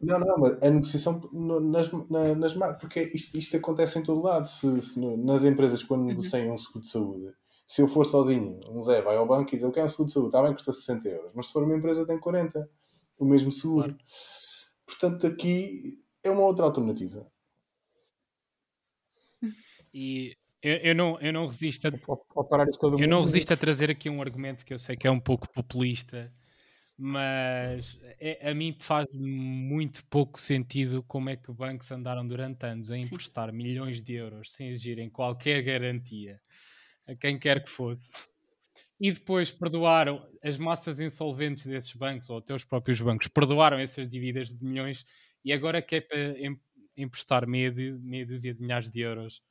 Não, 0.02 0.18
não, 0.18 0.38
mas 0.38 0.54
a 0.64 0.70
negociação 0.70 1.22
nas, 1.70 1.92
nas 2.38 2.54
marcas, 2.56 2.80
porque 2.80 3.12
isto, 3.14 3.38
isto 3.38 3.58
acontece 3.58 4.00
em 4.00 4.04
todo 4.04 4.22
lado. 4.22 4.48
Se, 4.48 4.82
se 4.82 5.00
nas 5.00 5.44
empresas, 5.44 5.84
quando 5.84 6.02
uhum. 6.02 6.08
negociam 6.08 6.54
um 6.54 6.58
seguro 6.58 6.82
de 6.82 6.88
saúde, 6.88 7.34
se 7.68 7.82
eu 7.82 7.88
for 7.88 8.06
sozinho, 8.06 8.60
um 8.70 8.82
Zé 8.82 9.02
vai 9.02 9.18
ao 9.18 9.28
banco 9.28 9.50
e 9.50 9.58
diz 9.58 9.64
eu 9.64 9.72
quero 9.72 9.86
um 9.86 9.90
seguro 9.90 10.08
de 10.08 10.14
saúde, 10.14 10.30
está 10.30 10.42
bem, 10.42 10.54
custa 10.54 10.74
60 10.74 11.10
euros, 11.10 11.34
mas 11.36 11.48
se 11.48 11.54
for 11.54 11.64
uma 11.64 11.76
empresa 11.76 12.08
tem 12.08 12.18
40, 12.18 12.68
o 13.20 13.26
mesmo 13.26 13.52
seguro. 13.52 13.90
Claro. 13.90 14.00
Portanto, 14.88 15.28
aqui 15.28 16.02
é 16.24 16.32
uma 16.32 16.46
outra 16.46 16.66
alternativa. 16.66 17.28
E 19.94 20.36
eu, 20.62 20.76
eu, 20.78 20.96
não, 20.96 21.20
eu 21.20 21.32
não 21.32 21.48
resisto 21.48 21.88
a, 21.88 21.92
eu 23.00 23.08
não 23.08 23.22
resisto 23.22 23.54
a 23.54 23.58
trazer 23.58 23.90
aqui 23.90 24.10
um 24.10 24.22
argumento 24.22 24.66
que 24.66 24.74
eu 24.74 24.80
sei 24.80 24.96
que 24.96 25.08
é 25.08 25.12
um 25.12 25.20
pouco 25.20 25.48
populista, 25.52 26.34
mas 26.98 27.98
é, 28.20 28.50
a 28.50 28.54
mim 28.54 28.76
faz 28.78 29.08
muito 29.14 30.06
pouco 30.08 30.40
sentido 30.40 31.02
como 31.04 31.30
é 31.30 31.38
que 31.38 31.52
bancos 31.52 31.90
andaram 31.92 32.28
durante 32.28 32.66
anos 32.66 32.92
a 32.92 32.98
emprestar 32.98 33.52
Sim. 33.52 33.56
milhões 33.56 34.02
de 34.02 34.14
euros 34.16 34.52
sem 34.52 34.68
exigirem 34.68 35.10
qualquer 35.10 35.62
garantia 35.62 36.42
a 37.08 37.16
quem 37.16 37.40
quer 37.40 37.64
que 37.64 37.70
fosse. 37.70 38.12
E 39.00 39.14
depois 39.14 39.50
perdoaram 39.50 40.28
as 40.44 40.58
massas 40.58 41.00
insolventes 41.00 41.66
desses 41.66 41.94
bancos, 41.94 42.30
ou 42.30 42.40
até 42.40 42.54
os 42.54 42.66
próprios 42.66 43.00
bancos, 43.00 43.30
perdoaram 43.30 43.80
essas 43.80 44.10
dívidas 44.10 44.50
de 44.50 44.66
milhões 44.66 45.06
e 45.44 45.54
agora 45.54 45.82
que 45.82 45.96
é 45.96 46.02
para 46.02 46.36
emprestar 46.98 47.48
meia, 47.48 47.72
meia 47.72 48.26
dúzia 48.26 48.54
de 48.54 48.62
milhares 48.62 48.90
de 48.90 49.00
euros 49.00 49.42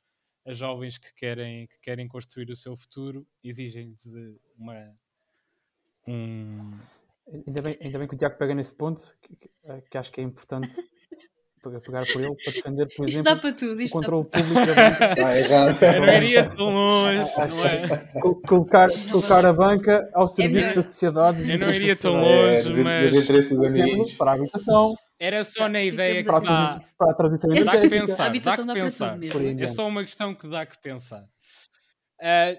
a 0.49 0.53
jovens 0.53 0.97
que 0.97 1.13
querem, 1.13 1.67
que 1.67 1.79
querem 1.79 2.07
construir 2.07 2.49
o 2.49 2.55
seu 2.55 2.75
futuro, 2.75 3.25
exigem-lhes 3.43 4.03
uma. 4.57 4.95
Um... 6.07 6.71
Ainda 7.45 7.61
bem, 7.61 7.77
ainda 7.79 7.99
bem 7.99 8.07
que 8.07 8.15
o 8.15 8.17
Tiago 8.17 8.37
pega 8.39 8.55
nesse 8.55 8.75
ponto, 8.75 9.15
que, 9.21 9.51
que 9.91 9.97
acho 9.97 10.11
que 10.11 10.19
é 10.19 10.23
importante 10.23 10.75
pegar 11.61 12.05
por 12.11 12.23
ele 12.23 12.35
para 12.43 12.53
defender, 12.53 12.87
por 12.95 13.07
isto 13.07 13.19
exemplo, 13.19 13.41
para 13.41 13.53
tudo, 13.53 13.83
o 13.83 13.89
controle 13.89 14.27
público 14.27 14.53
da 14.53 14.73
banca. 14.73 15.15
Ah, 15.21 15.95
Eu 15.95 16.05
não 16.05 16.13
iria 16.13 16.49
tão 16.49 16.73
longe, 16.73 17.31
não 17.49 17.65
é? 17.65 18.41
Colocar, 18.47 18.89
colocar 19.11 19.45
a 19.45 19.53
banca 19.53 20.09
ao 20.15 20.25
é 20.25 20.27
serviço 20.29 20.71
é 20.71 20.75
da 20.75 20.83
sociedade. 20.83 21.51
Eu 21.51 21.59
não 21.59 21.69
iria 21.69 21.95
tão 21.95 22.15
longe, 22.15 22.79
é, 22.79 22.83
mas... 22.83 23.15
interesses 23.15 23.61
amigos. 23.61 24.13
Para 24.13 24.31
a 24.31 24.33
habitação. 24.35 24.95
Era 25.19 25.43
só 25.43 25.67
na 25.67 25.83
ideia 25.83 26.21
que 26.21 26.27
para, 26.27 26.39
dá, 26.39 26.79
para 26.97 27.11
a 27.11 27.13
transição 27.13 27.51
energética. 27.51 27.77
Dá 27.77 27.81
que 27.81 27.89
pensar, 27.89 28.23
a 28.23 28.27
habitação 28.27 28.65
dá 28.65 28.73
que 28.73 28.81
pensar. 28.81 29.19
Tudo, 29.19 29.63
é 29.63 29.67
só 29.67 29.87
uma 29.87 30.01
questão 30.01 30.33
que 30.33 30.47
dá 30.47 30.65
que 30.65 30.77
pensar. 30.81 31.23
Uh, 32.21 32.57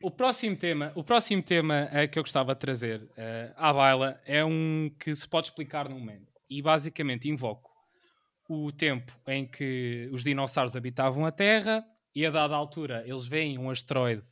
o 0.00 0.10
próximo 0.10 0.56
tema, 0.56 0.92
o 0.94 1.02
próximo 1.02 1.42
tema 1.42 1.88
uh, 1.90 2.08
que 2.08 2.18
eu 2.18 2.22
gostava 2.22 2.54
de 2.54 2.60
trazer 2.60 3.02
uh, 3.02 3.52
à 3.56 3.72
baila 3.72 4.20
é 4.24 4.44
um 4.44 4.88
que 4.96 5.12
se 5.12 5.28
pode 5.28 5.48
explicar 5.48 5.88
num 5.88 5.98
momento. 5.98 6.32
E 6.48 6.62
basicamente 6.62 7.28
invoco 7.28 7.68
o 8.48 8.70
tempo 8.70 9.12
em 9.26 9.44
que 9.44 10.08
os 10.12 10.22
dinossauros 10.22 10.76
habitavam 10.76 11.26
a 11.26 11.32
Terra 11.32 11.84
e 12.14 12.24
a 12.24 12.30
dada 12.30 12.54
altura 12.54 13.02
eles 13.04 13.26
veem 13.26 13.58
um 13.58 13.68
asteroide 13.70 14.22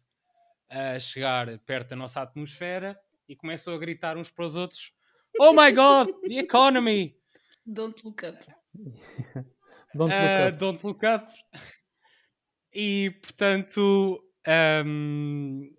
a 0.70 0.99
chegar 1.01 1.59
perto 1.61 1.91
da 1.91 1.97
nossa 1.97 2.22
atmosfera 2.22 2.97
e 3.28 3.35
começam 3.35 3.74
a 3.74 3.78
gritar 3.78 4.16
uns 4.16 4.30
para 4.30 4.45
os 4.45 4.55
outros: 4.55 4.93
Oh 5.41 5.53
my 5.53 5.72
God, 5.72 6.09
the 6.28 6.39
economy! 6.39 7.24
Don't 7.66 8.04
look 8.04 8.22
up. 8.24 8.38
don't, 9.94 10.10
look 10.10 10.12
uh, 10.12 10.48
up. 10.48 10.58
don't 10.58 10.86
look 10.86 11.04
up. 11.04 11.32
E 12.72 13.10
portanto, 13.22 14.20
um, 14.84 15.72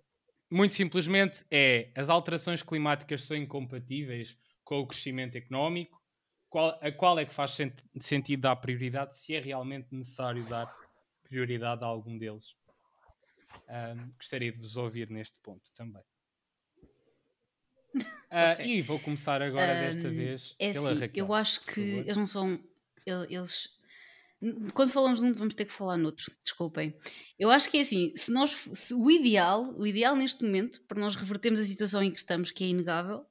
muito 0.50 0.74
simplesmente 0.74 1.44
é 1.50 1.92
as 1.94 2.08
alterações 2.08 2.62
climáticas 2.62 3.22
são 3.22 3.36
incompatíveis 3.36 4.36
com 4.64 4.80
o 4.80 4.86
crescimento 4.86 5.36
económico. 5.36 6.02
Qual, 6.48 6.78
a 6.80 6.90
qual 6.92 7.18
é 7.18 7.26
que 7.26 7.34
faz 7.34 7.52
sent 7.52 7.74
sentido 8.00 8.42
dar 8.42 8.56
prioridade 8.56 9.16
se 9.16 9.34
é 9.34 9.40
realmente 9.40 9.88
necessário 9.92 10.48
dar 10.48 10.66
prioridade 11.22 11.84
a 11.84 11.86
algum 11.86 12.16
deles? 12.16 12.54
Um, 13.68 14.12
gostaria 14.16 14.52
de 14.52 14.58
vos 14.58 14.76
ouvir 14.76 15.10
neste 15.10 15.40
ponto 15.40 15.72
também. 15.74 16.02
Uh, 17.96 18.52
okay. 18.54 18.78
E 18.78 18.82
vou 18.82 18.98
começar 18.98 19.40
agora 19.40 19.72
um, 19.72 19.80
desta 19.80 20.08
vez 20.10 20.54
é 20.58 20.72
pela 20.72 20.90
assim, 20.90 21.00
Raquel. 21.00 21.24
Eu 21.26 21.34
acho 21.34 21.60
que 21.64 21.80
eles 21.80 22.16
não 22.16 22.26
são. 22.26 22.60
Eles. 23.06 23.68
Quando 24.74 24.90
falamos 24.90 25.20
de 25.20 25.26
um, 25.26 25.32
vamos 25.32 25.54
ter 25.54 25.64
que 25.64 25.72
falar 25.72 25.96
noutro, 25.96 26.30
desculpem. 26.44 26.94
Eu 27.38 27.50
acho 27.50 27.70
que 27.70 27.78
é 27.78 27.80
assim, 27.80 28.12
se 28.14 28.30
nós 28.30 28.68
se 28.72 28.92
o 28.92 29.10
ideal, 29.10 29.74
o 29.76 29.86
ideal 29.86 30.14
neste 30.14 30.44
momento, 30.44 30.82
para 30.82 31.00
nós 31.00 31.16
revertermos 31.16 31.58
a 31.58 31.64
situação 31.64 32.02
em 32.02 32.10
que 32.10 32.18
estamos, 32.18 32.50
que 32.50 32.62
é 32.62 32.66
inegável, 32.68 33.24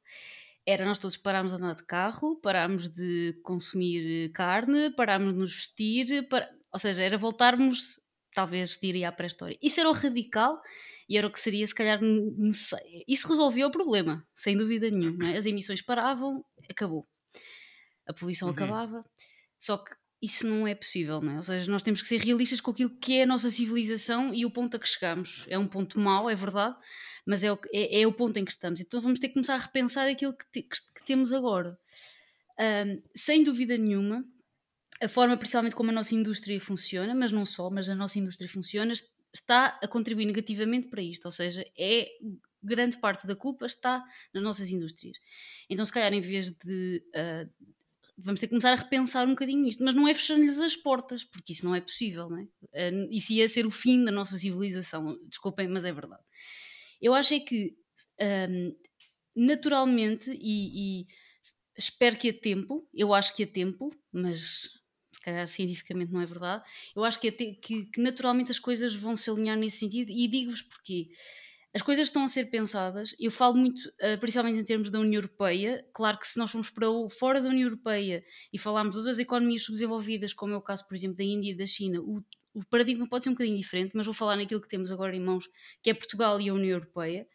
era 0.65 0.83
nós 0.83 0.97
todos 0.97 1.15
pararmos 1.15 1.51
de 1.51 1.57
andar 1.57 1.75
de 1.75 1.83
carro, 1.83 2.37
pararmos 2.37 2.89
de 2.89 3.39
consumir 3.43 4.31
carne, 4.31 4.89
pararmos 4.95 5.33
de 5.33 5.39
nos 5.39 5.53
vestir, 5.53 6.27
para... 6.27 6.49
ou 6.73 6.79
seja, 6.79 7.03
era 7.03 7.17
voltarmos, 7.17 7.99
talvez 8.35 8.77
diria 8.77 9.09
à 9.09 9.11
pré-história. 9.11 9.57
Isso 9.61 9.79
era 9.79 9.89
o 9.89 9.93
radical 9.93 10.61
e 11.09 11.17
era 11.17 11.25
o 11.25 11.31
que 11.31 11.39
seria, 11.39 11.65
se 11.65 11.73
calhar, 11.73 11.99
necessário. 12.01 12.85
Isso 13.07 13.27
resolvia 13.27 13.65
o 13.65 13.71
problema, 13.71 14.27
sem 14.35 14.57
dúvida 14.57 14.91
nenhuma. 14.91 15.31
É? 15.31 15.37
As 15.37 15.45
emissões 15.45 15.81
paravam, 15.81 16.43
acabou. 16.69 17.07
A 18.07 18.13
poluição 18.13 18.49
uhum. 18.49 18.53
acabava. 18.53 19.05
Só 19.59 19.77
que 19.77 19.95
isso 20.21 20.47
não 20.47 20.67
é 20.67 20.75
possível, 20.75 21.21
não 21.21 21.33
é? 21.33 21.37
Ou 21.37 21.43
seja, 21.43 21.71
nós 21.71 21.83
temos 21.83 22.01
que 22.01 22.07
ser 22.07 22.19
realistas 22.19 22.59
com 22.59 22.71
aquilo 22.71 22.89
que 22.97 23.19
é 23.19 23.23
a 23.23 23.27
nossa 23.27 23.49
civilização 23.49 24.33
e 24.33 24.45
o 24.45 24.51
ponto 24.51 24.75
a 24.75 24.79
que 24.79 24.87
chegamos. 24.87 25.45
É 25.49 25.57
um 25.57 25.67
ponto 25.67 25.99
mau, 25.99 26.29
é 26.29 26.35
verdade, 26.35 26.75
mas 27.25 27.43
é 27.43 27.51
o, 27.51 27.59
é, 27.73 28.01
é 28.01 28.07
o 28.07 28.13
ponto 28.13 28.37
em 28.37 28.45
que 28.45 28.51
estamos. 28.51 28.81
Então 28.81 29.01
vamos 29.01 29.19
ter 29.19 29.27
que 29.29 29.33
começar 29.33 29.55
a 29.55 29.59
repensar 29.59 30.09
aquilo 30.09 30.33
que, 30.33 30.45
te, 30.51 30.61
que, 30.63 30.77
que 30.95 31.05
temos 31.05 31.31
agora. 31.31 31.77
Um, 32.59 33.01
sem 33.15 33.43
dúvida 33.43 33.77
nenhuma, 33.77 34.25
a 35.05 35.09
forma 35.09 35.37
principalmente 35.37 35.75
como 35.75 35.91
a 35.91 35.93
nossa 35.93 36.15
indústria 36.15 36.59
funciona, 36.59 37.13
mas 37.13 37.31
não 37.31 37.45
só, 37.45 37.69
mas 37.69 37.87
a 37.87 37.95
nossa 37.95 38.17
indústria 38.17 38.49
funciona, 38.49 38.93
está 39.33 39.79
a 39.81 39.87
contribuir 39.87 40.25
negativamente 40.25 40.87
para 40.87 41.01
isto, 41.01 41.25
ou 41.25 41.31
seja, 41.31 41.65
é 41.77 42.09
grande 42.63 42.97
parte 42.97 43.27
da 43.27 43.35
culpa 43.35 43.67
está 43.67 44.03
nas 44.33 44.43
nossas 44.43 44.69
indústrias. 44.69 45.17
Então, 45.69 45.85
se 45.85 45.91
calhar, 45.91 46.11
em 46.11 46.21
vez 46.21 46.49
de 46.49 47.03
uh, 47.15 47.67
vamos 48.17 48.39
ter 48.39 48.47
que 48.47 48.51
começar 48.51 48.73
a 48.73 48.75
repensar 48.75 49.27
um 49.27 49.31
bocadinho 49.31 49.61
nisto, 49.61 49.83
mas 49.83 49.93
não 49.93 50.07
é 50.07 50.13
fechando-lhes 50.13 50.59
as 50.59 50.75
portas, 50.75 51.23
porque 51.23 51.53
isso 51.53 51.65
não 51.65 51.75
é 51.75 51.81
possível, 51.81 52.29
não 52.29 52.39
é? 52.39 52.43
Uh, 52.91 53.07
isso 53.11 53.31
ia 53.33 53.47
ser 53.47 53.65
o 53.67 53.71
fim 53.71 54.03
da 54.03 54.11
nossa 54.11 54.37
civilização, 54.37 55.19
desculpem, 55.27 55.67
mas 55.67 55.85
é 55.85 55.93
verdade. 55.93 56.23
Eu 56.99 57.13
acho 57.13 57.35
é 57.35 57.39
que 57.39 57.75
um, 58.49 58.75
naturalmente 59.35 60.31
e, 60.31 61.01
e 61.01 61.07
espero 61.77 62.15
que 62.15 62.29
a 62.29 62.33
tempo, 62.33 62.87
eu 62.93 63.13
acho 63.13 63.35
que 63.35 63.43
a 63.43 63.47
tempo, 63.47 63.93
mas 64.11 64.69
calhar 65.25 65.47
cientificamente 65.47 66.11
não 66.11 66.21
é 66.21 66.25
verdade. 66.25 66.63
Eu 66.95 67.03
acho 67.03 67.19
que, 67.19 67.27
até, 67.27 67.53
que, 67.53 67.85
que 67.85 68.01
naturalmente 68.01 68.51
as 68.51 68.59
coisas 68.59 68.95
vão 68.95 69.17
se 69.17 69.29
alinhar 69.29 69.57
nesse 69.57 69.77
sentido 69.77 70.11
e 70.11 70.27
digo-vos 70.27 70.61
porquê. 70.61 71.09
As 71.75 71.81
coisas 71.81 72.07
estão 72.07 72.23
a 72.23 72.29
ser 72.29 72.45
pensadas, 72.45 73.13
eu 73.19 73.29
falo 73.29 73.57
muito, 73.57 73.81
uh, 74.01 74.17
principalmente 74.17 74.57
em 74.57 74.63
termos 74.63 74.89
da 74.89 74.97
União 74.97 75.19
Europeia. 75.19 75.85
Claro 75.93 76.17
que 76.17 76.25
se 76.25 76.37
nós 76.37 76.49
formos 76.49 76.69
para 76.69 76.89
o, 76.89 77.09
fora 77.09 77.41
da 77.41 77.49
União 77.49 77.67
Europeia 77.67 78.23
e 78.53 78.57
falarmos 78.57 78.93
de 78.93 78.99
outras 78.99 79.19
economias 79.19 79.63
subdesenvolvidas, 79.63 80.33
como 80.33 80.53
é 80.53 80.57
o 80.57 80.61
caso, 80.61 80.87
por 80.87 80.95
exemplo, 80.95 81.17
da 81.17 81.23
Índia 81.25 81.51
e 81.51 81.57
da 81.57 81.67
China, 81.67 81.99
o, 81.99 82.23
o 82.53 82.65
paradigma 82.69 83.05
pode 83.05 83.25
ser 83.25 83.29
um 83.29 83.33
bocadinho 83.33 83.57
diferente, 83.57 83.91
mas 83.93 84.05
vou 84.05 84.15
falar 84.15 84.37
naquilo 84.37 84.61
que 84.61 84.69
temos 84.69 84.89
agora 84.89 85.13
em 85.13 85.19
mãos, 85.19 85.49
que 85.83 85.89
é 85.89 85.93
Portugal 85.93 86.39
e 86.39 86.47
a 86.47 86.53
União 86.53 86.77
Europeia. 86.77 87.27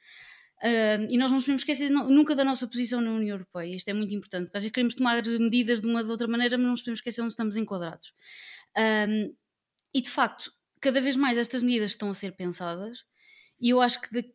Uh, 0.62 1.06
e 1.08 1.16
nós 1.16 1.30
não 1.30 1.36
nos 1.36 1.44
podemos 1.44 1.62
esquecer 1.62 1.90
nunca 1.90 2.34
da 2.34 2.44
nossa 2.44 2.66
posição 2.66 3.00
na 3.00 3.10
União 3.12 3.34
Europeia. 3.34 3.74
Isto 3.74 3.88
é 3.88 3.94
muito 3.94 4.14
importante, 4.14 4.44
porque 4.44 4.58
às 4.58 4.62
vezes 4.64 4.74
queremos 4.74 4.94
tomar 4.94 5.22
medidas 5.26 5.80
de 5.80 5.86
uma 5.86 6.00
ou 6.00 6.04
de 6.04 6.10
outra 6.10 6.28
maneira, 6.28 6.58
mas 6.58 6.64
não 6.64 6.70
nos 6.72 6.80
podemos 6.80 6.98
esquecer 6.98 7.22
onde 7.22 7.32
estamos 7.32 7.56
enquadrados. 7.56 8.12
E 9.94 10.00
de 10.00 10.10
facto, 10.10 10.52
cada 10.80 11.00
vez 11.00 11.16
mais 11.16 11.38
estas 11.38 11.62
medidas 11.62 11.92
estão 11.92 12.10
a 12.10 12.14
ser 12.14 12.32
pensadas. 12.32 13.04
E 13.60 13.70
eu 13.70 13.80
acho 13.80 14.00
que, 14.00 14.10
de, 14.10 14.32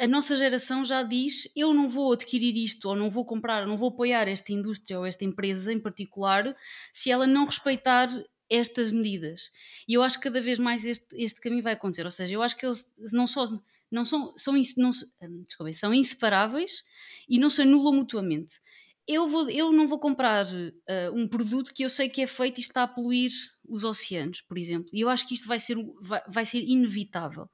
a 0.00 0.08
nossa 0.08 0.34
geração 0.36 0.84
já 0.84 1.02
diz: 1.02 1.50
eu 1.54 1.72
não 1.72 1.88
vou 1.88 2.12
adquirir 2.12 2.56
isto, 2.56 2.88
ou 2.88 2.96
não 2.96 3.10
vou 3.10 3.24
comprar, 3.24 3.62
ou 3.62 3.68
não 3.68 3.76
vou 3.76 3.90
apoiar 3.90 4.28
esta 4.28 4.52
indústria 4.52 4.98
ou 4.98 5.06
esta 5.06 5.24
empresa 5.24 5.72
em 5.72 5.78
particular 5.78 6.56
se 6.92 7.10
ela 7.10 7.26
não 7.26 7.44
respeitar 7.44 8.08
estas 8.48 8.90
medidas. 8.90 9.50
E 9.86 9.94
eu 9.94 10.02
acho 10.02 10.18
que 10.18 10.24
cada 10.24 10.42
vez 10.42 10.58
mais 10.58 10.84
este, 10.84 11.06
este 11.14 11.40
caminho 11.40 11.62
vai 11.62 11.74
acontecer. 11.74 12.04
Ou 12.04 12.10
seja, 12.10 12.34
eu 12.34 12.42
acho 12.42 12.56
que 12.56 12.66
eles 12.66 12.92
não 13.12 13.26
só 13.26 13.46
não 13.90 14.04
são, 14.04 14.32
são, 14.36 14.54
não, 14.76 14.90
hum, 15.22 15.44
desculpa, 15.46 15.72
são 15.72 15.92
inseparáveis 15.92 16.84
e 17.28 17.38
não 17.38 17.50
se 17.50 17.62
anulam 17.62 17.94
mutuamente. 17.94 18.60
Eu, 19.06 19.26
vou, 19.26 19.50
eu 19.50 19.72
não 19.72 19.88
vou 19.88 19.98
comprar 19.98 20.46
uh, 20.46 21.12
um 21.14 21.26
produto 21.26 21.74
que 21.74 21.82
eu 21.82 21.90
sei 21.90 22.08
que 22.08 22.22
é 22.22 22.26
feito 22.26 22.58
e 22.58 22.60
está 22.60 22.84
a 22.84 22.88
poluir 22.88 23.32
os 23.68 23.82
oceanos, 23.82 24.40
por 24.42 24.56
exemplo. 24.56 24.88
E 24.92 25.00
eu 25.00 25.08
acho 25.08 25.26
que 25.26 25.34
isto 25.34 25.48
vai 25.48 25.58
ser, 25.58 25.76
vai, 26.00 26.22
vai 26.28 26.44
ser 26.44 26.62
inevitável. 26.62 27.50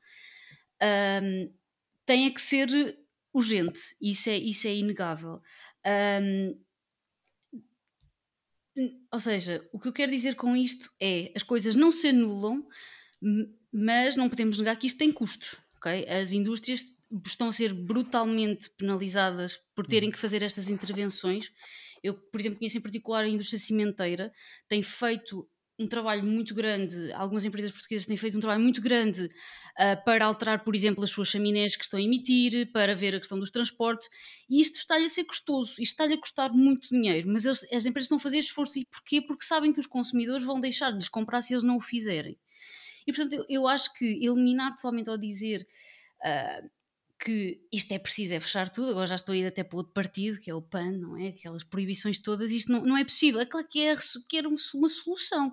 Um, 1.22 1.53
tem 2.05 2.32
que 2.32 2.41
ser 2.41 2.68
urgente, 3.32 3.80
isso 4.01 4.28
é, 4.28 4.37
isso 4.37 4.66
é 4.66 4.74
inegável. 4.74 5.41
Um, 5.87 6.59
ou 9.11 9.20
seja, 9.20 9.66
o 9.72 9.80
que 9.80 9.89
eu 9.89 9.93
quero 9.93 10.12
dizer 10.12 10.34
com 10.34 10.55
isto 10.55 10.91
é 11.01 11.32
as 11.34 11.43
coisas 11.43 11.74
não 11.74 11.91
se 11.91 12.09
anulam, 12.09 12.66
mas 13.72 14.16
não 14.16 14.28
podemos 14.28 14.59
negar 14.59 14.78
que 14.78 14.87
isto 14.87 14.99
tem 14.99 15.11
custos. 15.11 15.57
Okay? 15.77 16.09
As 16.09 16.33
indústrias 16.33 16.85
estão 17.27 17.49
a 17.49 17.53
ser 17.53 17.72
brutalmente 17.72 18.70
penalizadas 18.70 19.59
por 19.74 19.87
terem 19.87 20.09
uhum. 20.09 20.12
que 20.12 20.18
fazer 20.18 20.43
estas 20.43 20.68
intervenções. 20.68 21.51
Eu, 22.03 22.14
por 22.14 22.41
exemplo, 22.41 22.59
conheço 22.59 22.79
em 22.79 22.83
particular 22.83 23.24
a 23.24 23.29
indústria 23.29 23.59
cimenteira, 23.59 24.33
tem 24.68 24.83
feito 24.83 25.49
um 25.79 25.87
trabalho 25.87 26.24
muito 26.24 26.55
grande, 26.55 27.12
algumas 27.12 27.45
empresas 27.45 27.70
portuguesas 27.70 28.07
têm 28.07 28.16
feito 28.16 28.37
um 28.37 28.41
trabalho 28.41 28.62
muito 28.62 28.81
grande 28.81 29.24
uh, 29.24 30.05
para 30.05 30.24
alterar, 30.24 30.64
por 30.64 30.74
exemplo, 30.74 31.05
as 31.05 31.11
suas 31.11 31.29
chaminés 31.29 31.77
que 31.77 31.85
estão 31.85 31.99
a 31.99 32.03
emitir, 32.03 32.72
para 32.72 32.95
ver 32.95 33.14
a 33.14 33.18
questão 33.18 33.39
dos 33.39 33.51
transportes, 33.51 34.09
e 34.49 34.61
isto 34.61 34.79
está-lhe 34.79 35.05
a 35.05 35.09
ser 35.09 35.24
custoso, 35.24 35.72
isto 35.72 35.83
está-lhe 35.83 36.14
a 36.14 36.18
custar 36.18 36.51
muito 36.53 36.89
dinheiro, 36.89 37.29
mas 37.29 37.45
eles, 37.45 37.62
as 37.64 37.85
empresas 37.85 38.07
estão 38.07 38.16
a 38.16 38.20
fazer 38.20 38.39
esforço, 38.39 38.79
e 38.79 38.87
porquê? 38.87 39.20
Porque 39.20 39.45
sabem 39.45 39.72
que 39.72 39.81
os 39.81 39.87
consumidores 39.87 40.45
vão 40.45 40.61
deixar 40.61 40.91
de 40.91 40.97
lhes 40.97 41.09
comprar 41.11 41.43
se 41.43 41.53
eles 41.53 41.64
não 41.64 41.77
o 41.77 41.81
fizerem. 41.81 42.39
E 43.07 43.12
portanto, 43.12 43.34
eu, 43.34 43.46
eu 43.48 43.68
acho 43.68 43.92
que 43.94 44.04
eliminar 44.04 44.74
totalmente 44.74 45.09
ao 45.09 45.16
dizer 45.16 45.66
uh, 46.24 46.70
que 47.18 47.61
isto 47.72 47.92
é 47.92 47.98
preciso, 47.98 48.34
é 48.34 48.40
fechar 48.40 48.68
tudo, 48.68 48.90
agora 48.90 49.07
já 49.07 49.14
estou 49.14 49.32
a 49.32 49.36
ir 49.36 49.46
até 49.46 49.64
para 49.64 49.78
outro 49.78 49.92
partido, 49.92 50.40
que 50.40 50.50
é 50.50 50.54
o 50.54 50.62
PAN, 50.62 50.92
não 50.92 51.16
é? 51.16 51.28
Aquelas 51.28 51.64
proibições 51.64 52.18
todas, 52.18 52.50
isto 52.50 52.70
não, 52.70 52.84
não 52.84 52.96
é 52.96 53.04
possível. 53.04 53.40
É 53.40 53.46
claro 53.46 53.66
que 53.68 53.80
é, 53.80 53.94
uma 54.46 54.88
solução, 54.88 55.52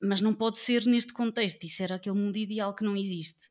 mas 0.00 0.20
não 0.20 0.34
pode 0.34 0.58
ser 0.58 0.84
neste 0.84 1.12
contexto. 1.12 1.64
Isso 1.64 1.82
era 1.82 1.94
aquele 1.94 2.16
mundo 2.16 2.36
ideal 2.36 2.74
que 2.74 2.84
não 2.84 2.96
existe. 2.96 3.48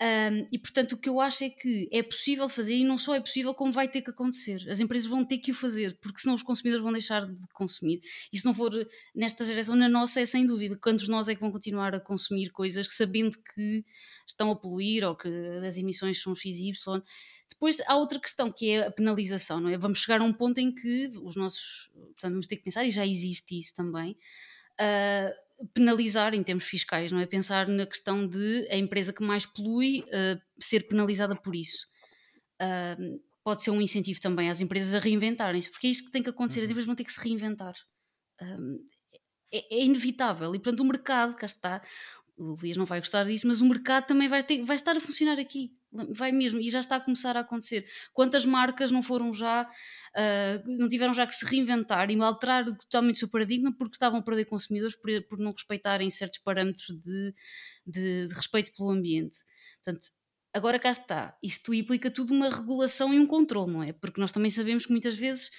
Um, 0.00 0.46
e 0.52 0.58
portanto, 0.58 0.92
o 0.92 0.96
que 0.96 1.08
eu 1.08 1.20
acho 1.20 1.42
é 1.42 1.50
que 1.50 1.88
é 1.92 2.04
possível 2.04 2.48
fazer 2.48 2.76
e 2.76 2.84
não 2.84 2.96
só 2.96 3.16
é 3.16 3.20
possível, 3.20 3.52
como 3.52 3.72
vai 3.72 3.88
ter 3.88 4.00
que 4.00 4.10
acontecer. 4.10 4.64
As 4.70 4.78
empresas 4.78 5.08
vão 5.08 5.24
ter 5.24 5.38
que 5.38 5.50
o 5.50 5.54
fazer, 5.54 5.98
porque 6.00 6.20
senão 6.20 6.36
os 6.36 6.42
consumidores 6.42 6.82
vão 6.82 6.92
deixar 6.92 7.26
de 7.26 7.48
consumir. 7.52 8.00
E 8.32 8.38
se 8.38 8.44
não 8.44 8.54
for 8.54 8.70
nesta 9.12 9.44
geração, 9.44 9.74
na 9.74 9.88
nossa 9.88 10.20
é 10.20 10.26
sem 10.26 10.46
dúvida. 10.46 10.78
Quantos 10.80 11.08
nós 11.08 11.28
é 11.28 11.34
que 11.34 11.40
vão 11.40 11.50
continuar 11.50 11.94
a 11.96 12.00
consumir 12.00 12.50
coisas 12.50 12.86
sabendo 12.90 13.36
que 13.54 13.84
estão 14.24 14.52
a 14.52 14.56
poluir 14.56 15.04
ou 15.04 15.16
que 15.16 15.28
as 15.66 15.76
emissões 15.76 16.22
são 16.22 16.32
X 16.32 16.58
e 16.58 16.68
Y? 16.68 17.02
Depois 17.48 17.80
há 17.86 17.96
outra 17.96 18.20
questão 18.20 18.52
que 18.52 18.70
é 18.70 18.86
a 18.86 18.90
penalização, 18.92 19.58
não 19.58 19.70
é? 19.70 19.76
Vamos 19.76 20.00
chegar 20.00 20.20
a 20.20 20.24
um 20.24 20.32
ponto 20.32 20.58
em 20.58 20.72
que 20.72 21.10
os 21.24 21.34
nossos. 21.34 21.90
Portanto, 21.92 22.32
vamos 22.32 22.46
ter 22.46 22.56
que 22.56 22.62
pensar, 22.62 22.84
e 22.84 22.90
já 22.90 23.04
existe 23.04 23.58
isso 23.58 23.74
também. 23.74 24.16
Uh, 24.78 25.47
penalizar 25.74 26.34
em 26.34 26.42
termos 26.42 26.64
fiscais, 26.64 27.10
não 27.10 27.18
é? 27.18 27.26
Pensar 27.26 27.66
na 27.68 27.86
questão 27.86 28.26
de 28.26 28.66
a 28.70 28.76
empresa 28.76 29.12
que 29.12 29.22
mais 29.22 29.44
polui 29.44 30.00
uh, 30.00 30.40
ser 30.58 30.86
penalizada 30.88 31.34
por 31.34 31.54
isso. 31.54 31.86
Uh, 32.60 33.20
pode 33.42 33.62
ser 33.62 33.70
um 33.70 33.80
incentivo 33.80 34.20
também 34.20 34.50
às 34.50 34.60
empresas 34.60 34.94
a 34.94 34.98
reinventarem-se, 34.98 35.70
porque 35.70 35.86
é 35.86 35.90
isto 35.90 36.04
que 36.04 36.12
tem 36.12 36.22
que 36.22 36.30
acontecer, 36.30 36.60
as 36.60 36.66
uhum. 36.66 36.72
empresas 36.72 36.86
vão 36.86 36.94
ter 36.94 37.04
que 37.04 37.12
se 37.12 37.20
reinventar. 37.20 37.74
É, 39.52 39.76
é, 39.76 39.84
inevitável. 39.84 40.54
E 40.54 40.58
portanto 40.58 40.80
o 40.80 40.84
mercado, 40.84 41.34
cá 41.34 41.46
está, 41.46 41.82
o 42.36 42.54
Luís 42.60 42.76
não 42.76 42.84
vai 42.84 43.00
gostar 43.00 43.24
disso, 43.24 43.46
mas 43.46 43.60
o 43.60 43.66
mercado 43.66 44.06
também 44.06 44.28
vai, 44.28 44.42
ter, 44.42 44.64
vai 44.64 44.76
estar 44.76 44.96
a 44.96 45.00
funcionar 45.00 45.38
aqui. 45.38 45.72
Vai 45.90 46.32
mesmo, 46.32 46.60
e 46.60 46.68
já 46.68 46.80
está 46.80 46.96
a 46.96 47.00
começar 47.00 47.36
a 47.36 47.40
acontecer. 47.40 47.86
Quantas 48.12 48.44
marcas 48.44 48.90
não 48.90 49.02
foram 49.02 49.32
já, 49.32 49.62
uh, 49.62 50.78
não 50.78 50.86
tiveram 50.88 51.14
já 51.14 51.26
que 51.26 51.34
se 51.34 51.46
reinventar 51.46 52.10
e 52.10 52.20
alterar 52.20 52.64
totalmente 52.64 53.16
o 53.16 53.18
seu 53.20 53.28
paradigma 53.28 53.74
porque 53.74 53.94
estavam 53.94 54.20
a 54.20 54.22
perder 54.22 54.44
consumidores 54.44 54.94
por, 54.96 55.10
por 55.28 55.38
não 55.38 55.52
respeitarem 55.52 56.10
certos 56.10 56.40
parâmetros 56.40 56.88
de, 56.88 57.34
de, 57.86 58.26
de 58.26 58.34
respeito 58.34 58.72
pelo 58.76 58.90
ambiente. 58.90 59.38
Portanto, 59.82 60.08
agora 60.52 60.78
cá 60.78 60.90
está. 60.90 61.36
Isto 61.42 61.72
implica 61.72 62.10
tudo 62.10 62.34
uma 62.34 62.50
regulação 62.50 63.14
e 63.14 63.18
um 63.18 63.26
controle, 63.26 63.72
não 63.72 63.82
é? 63.82 63.92
Porque 63.92 64.20
nós 64.20 64.32
também 64.32 64.50
sabemos 64.50 64.84
que 64.84 64.92
muitas 64.92 65.14
vezes 65.14 65.50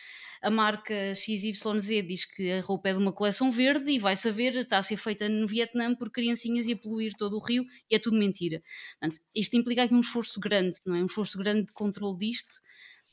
a 0.41 0.49
marca 0.49 1.13
XYZ 1.15 2.07
diz 2.07 2.25
que 2.25 2.51
a 2.51 2.61
roupa 2.61 2.89
é 2.89 2.93
de 2.93 2.99
uma 2.99 3.11
coleção 3.11 3.51
verde 3.51 3.91
e 3.91 3.99
vai 3.99 4.15
saber, 4.15 4.55
está 4.55 4.77
a 4.77 4.83
ser 4.83 4.97
feita 4.97 5.27
no 5.27 5.47
Vietnã 5.47 5.93
por 5.93 6.09
criancinhas 6.09 6.65
e 6.67 6.73
a 6.73 6.77
poluir 6.77 7.13
todo 7.17 7.35
o 7.35 7.43
rio 7.43 7.65
e 7.89 7.95
é 7.95 7.99
tudo 7.99 8.17
mentira. 8.17 8.61
Portanto, 8.99 9.21
isto 9.35 9.55
implica 9.55 9.83
aqui 9.83 9.93
um 9.93 9.99
esforço 9.99 10.39
grande, 10.39 10.77
não 10.85 10.95
é? 10.95 11.01
Um 11.01 11.07
esforço 11.07 11.37
grande 11.37 11.67
de 11.67 11.73
controle 11.73 12.17
disto, 12.17 12.61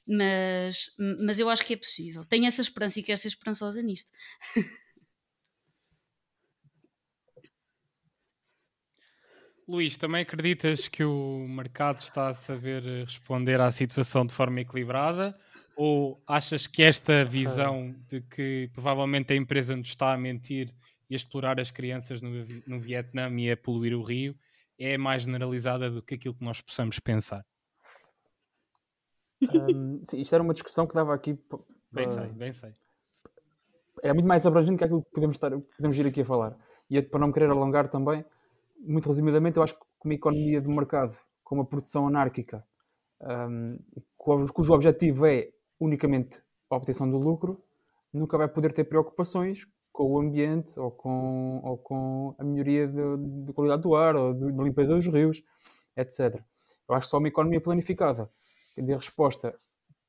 mas, 0.06 0.94
mas 1.24 1.40
eu 1.40 1.50
acho 1.50 1.64
que 1.64 1.74
é 1.74 1.76
possível. 1.76 2.24
Tenho 2.24 2.46
essa 2.46 2.60
esperança 2.60 3.00
e 3.00 3.02
quero 3.02 3.18
ser 3.18 3.28
esperançosa 3.28 3.82
nisto. 3.82 4.10
Luís, 9.68 9.96
também 9.96 10.22
acreditas 10.22 10.86
que 10.86 11.02
o 11.02 11.44
mercado 11.48 11.98
está 11.98 12.28
a 12.28 12.34
saber 12.34 12.84
responder 13.04 13.60
à 13.60 13.72
situação 13.72 14.24
de 14.24 14.32
forma 14.32 14.60
equilibrada? 14.60 15.36
Ou 15.76 16.22
achas 16.26 16.66
que 16.66 16.82
esta 16.82 17.24
visão 17.24 17.94
de 18.08 18.22
que 18.22 18.70
provavelmente 18.72 19.32
a 19.32 19.36
empresa 19.36 19.76
nos 19.76 19.88
está 19.88 20.14
a 20.14 20.18
mentir 20.18 20.74
e 21.08 21.14
a 21.14 21.16
explorar 21.16 21.60
as 21.60 21.70
crianças 21.70 22.22
no, 22.22 22.30
no 22.66 22.80
Vietnã 22.80 23.30
e 23.38 23.50
a 23.50 23.56
poluir 23.56 23.94
o 23.94 24.02
rio 24.02 24.34
é 24.78 24.96
mais 24.96 25.22
generalizada 25.22 25.90
do 25.90 26.02
que 26.02 26.14
aquilo 26.14 26.34
que 26.34 26.44
nós 26.44 26.60
possamos 26.60 26.98
pensar? 26.98 27.44
Um, 29.42 30.02
sim, 30.04 30.20
isto 30.20 30.34
era 30.34 30.42
uma 30.42 30.54
discussão 30.54 30.86
que 30.86 30.94
dava 30.94 31.14
aqui. 31.14 31.38
Bem 31.92 32.08
sei, 32.08 32.26
bem 32.28 32.52
sei. 32.52 32.72
É 34.02 34.12
muito 34.12 34.26
mais 34.26 34.46
abrangente 34.46 34.78
que 34.78 34.84
aquilo 34.84 35.02
que 35.02 35.10
podemos, 35.10 35.36
estar, 35.36 35.50
podemos 35.50 35.98
ir 35.98 36.06
aqui 36.06 36.22
a 36.22 36.24
falar. 36.24 36.56
E 36.88 37.00
para 37.02 37.20
não 37.20 37.28
me 37.28 37.32
querer 37.32 37.50
alongar 37.50 37.88
também, 37.88 38.24
muito 38.78 39.08
resumidamente, 39.08 39.56
eu 39.56 39.62
acho 39.62 39.74
que 39.74 39.84
uma 40.04 40.14
economia 40.14 40.60
de 40.60 40.68
mercado 40.68 41.16
com 41.42 41.54
uma 41.56 41.64
produção 41.64 42.06
anárquica, 42.06 42.64
um, 43.20 43.78
cujo 44.16 44.74
objetivo 44.74 45.26
é 45.26 45.48
unicamente 45.80 46.40
a 46.70 46.76
obtenção 46.76 47.08
do 47.10 47.18
lucro, 47.18 47.62
nunca 48.12 48.36
vai 48.38 48.48
poder 48.48 48.72
ter 48.72 48.84
preocupações 48.84 49.66
com 49.92 50.12
o 50.12 50.18
ambiente 50.18 50.78
ou 50.78 50.90
com, 50.90 51.60
ou 51.64 51.78
com 51.78 52.34
a 52.38 52.44
melhoria 52.44 52.86
da 52.86 53.52
qualidade 53.52 53.82
do 53.82 53.94
ar 53.94 54.14
ou 54.14 54.34
da 54.34 54.62
limpeza 54.62 54.94
dos 54.94 55.06
rios, 55.06 55.42
etc. 55.96 56.42
Eu 56.88 56.94
acho 56.94 57.06
que 57.06 57.10
só 57.10 57.18
uma 57.18 57.28
economia 57.28 57.60
planificada 57.60 58.30
que 58.74 58.82
dê 58.82 58.94
resposta 58.94 59.58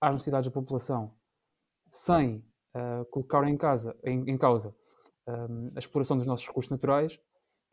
às 0.02 0.12
necessidades 0.12 0.48
da 0.48 0.54
população 0.54 1.14
sem 1.92 2.44
uh, 2.76 3.06
colocar 3.10 3.48
em, 3.48 3.58
casa, 3.58 3.98
em, 4.04 4.30
em 4.30 4.38
causa 4.38 4.76
uh, 5.28 5.72
a 5.76 5.80
exploração 5.80 6.18
dos 6.18 6.28
nossos 6.28 6.46
recursos 6.46 6.70
naturais 6.70 7.20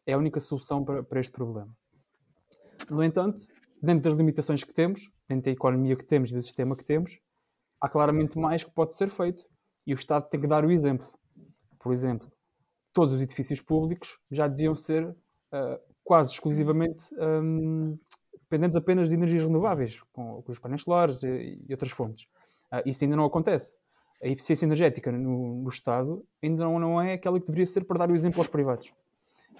é 0.07 0.13
a 0.13 0.19
única 0.19 0.41
solução 0.41 0.85
para, 0.85 1.03
para 1.03 1.21
este 1.21 1.33
problema. 1.33 1.75
No 2.89 3.03
entanto, 3.03 3.43
dentro 3.83 4.11
das 4.11 4.15
limitações 4.15 4.63
que 4.63 4.73
temos, 4.73 5.11
dentro 5.29 5.47
da 5.47 5.51
economia 5.51 5.97
que 5.97 6.05
temos 6.05 6.31
e 6.31 6.35
do 6.35 6.43
sistema 6.43 6.77
que 6.77 6.85
temos, 6.85 7.19
há 7.85 7.89
claramente 7.89 8.39
mais 8.39 8.65
que 8.65 8.71
pode 8.71 8.97
ser 8.97 9.11
feito 9.11 9.45
e 9.87 9.93
o 9.93 9.95
Estado 9.95 10.27
tem 10.31 10.41
que 10.41 10.47
dar 10.47 10.65
o 10.65 10.71
exemplo. 10.71 11.07
Por 11.79 11.93
exemplo, 11.93 12.33
todos 12.95 13.13
os 13.13 13.21
edifícios 13.21 13.61
públicos 13.61 14.19
já 14.31 14.49
deviam 14.49 14.75
ser 14.75 15.05
uh, 15.05 15.79
quase 16.03 16.33
exclusivamente 16.33 17.05
um, 17.15 17.99
dependentes 18.41 18.75
apenas 18.75 19.11
de 19.11 19.17
energias 19.17 19.43
renováveis, 19.43 20.01
com, 20.15 20.41
com 20.41 20.51
os 20.51 20.59
painéis 20.59 20.81
solares 20.81 21.23
e, 21.23 21.63
e 21.69 21.73
outras 21.73 21.93
fontes. 21.93 22.25
Uh, 22.73 22.89
isso 22.89 23.05
ainda 23.05 23.17
não 23.17 23.27
acontece. 23.27 23.79
A 24.23 24.29
eficiência 24.29 24.65
energética 24.65 25.13
no, 25.13 25.63
no 25.63 25.69
Estado 25.69 26.25
ainda 26.43 26.65
não, 26.65 26.79
não, 26.79 27.03
é 27.03 27.13
aquela 27.13 27.39
que 27.39 27.45
deveria 27.45 27.67
ser 27.67 27.85
para 27.85 27.99
dar 27.99 28.11
o 28.11 28.15
exemplo 28.15 28.41
aos 28.41 28.49
privados. 28.49 28.95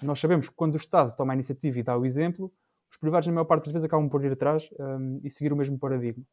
Nós 0.01 0.19
sabemos 0.19 0.49
que 0.49 0.55
quando 0.55 0.73
o 0.73 0.77
Estado 0.77 1.15
toma 1.15 1.33
a 1.33 1.35
iniciativa 1.35 1.77
e 1.77 1.83
dá 1.83 1.95
o 1.95 2.03
exemplo, 2.03 2.51
os 2.89 2.97
privados, 2.97 3.27
na 3.27 3.33
maior 3.33 3.45
parte 3.45 3.65
das 3.65 3.73
vezes, 3.73 3.85
acabam 3.85 4.09
por 4.09 4.25
ir 4.25 4.31
atrás 4.31 4.67
um, 4.79 5.19
e 5.23 5.29
seguir 5.29 5.53
o 5.53 5.55
mesmo 5.55 5.77
paradigma 5.77 6.25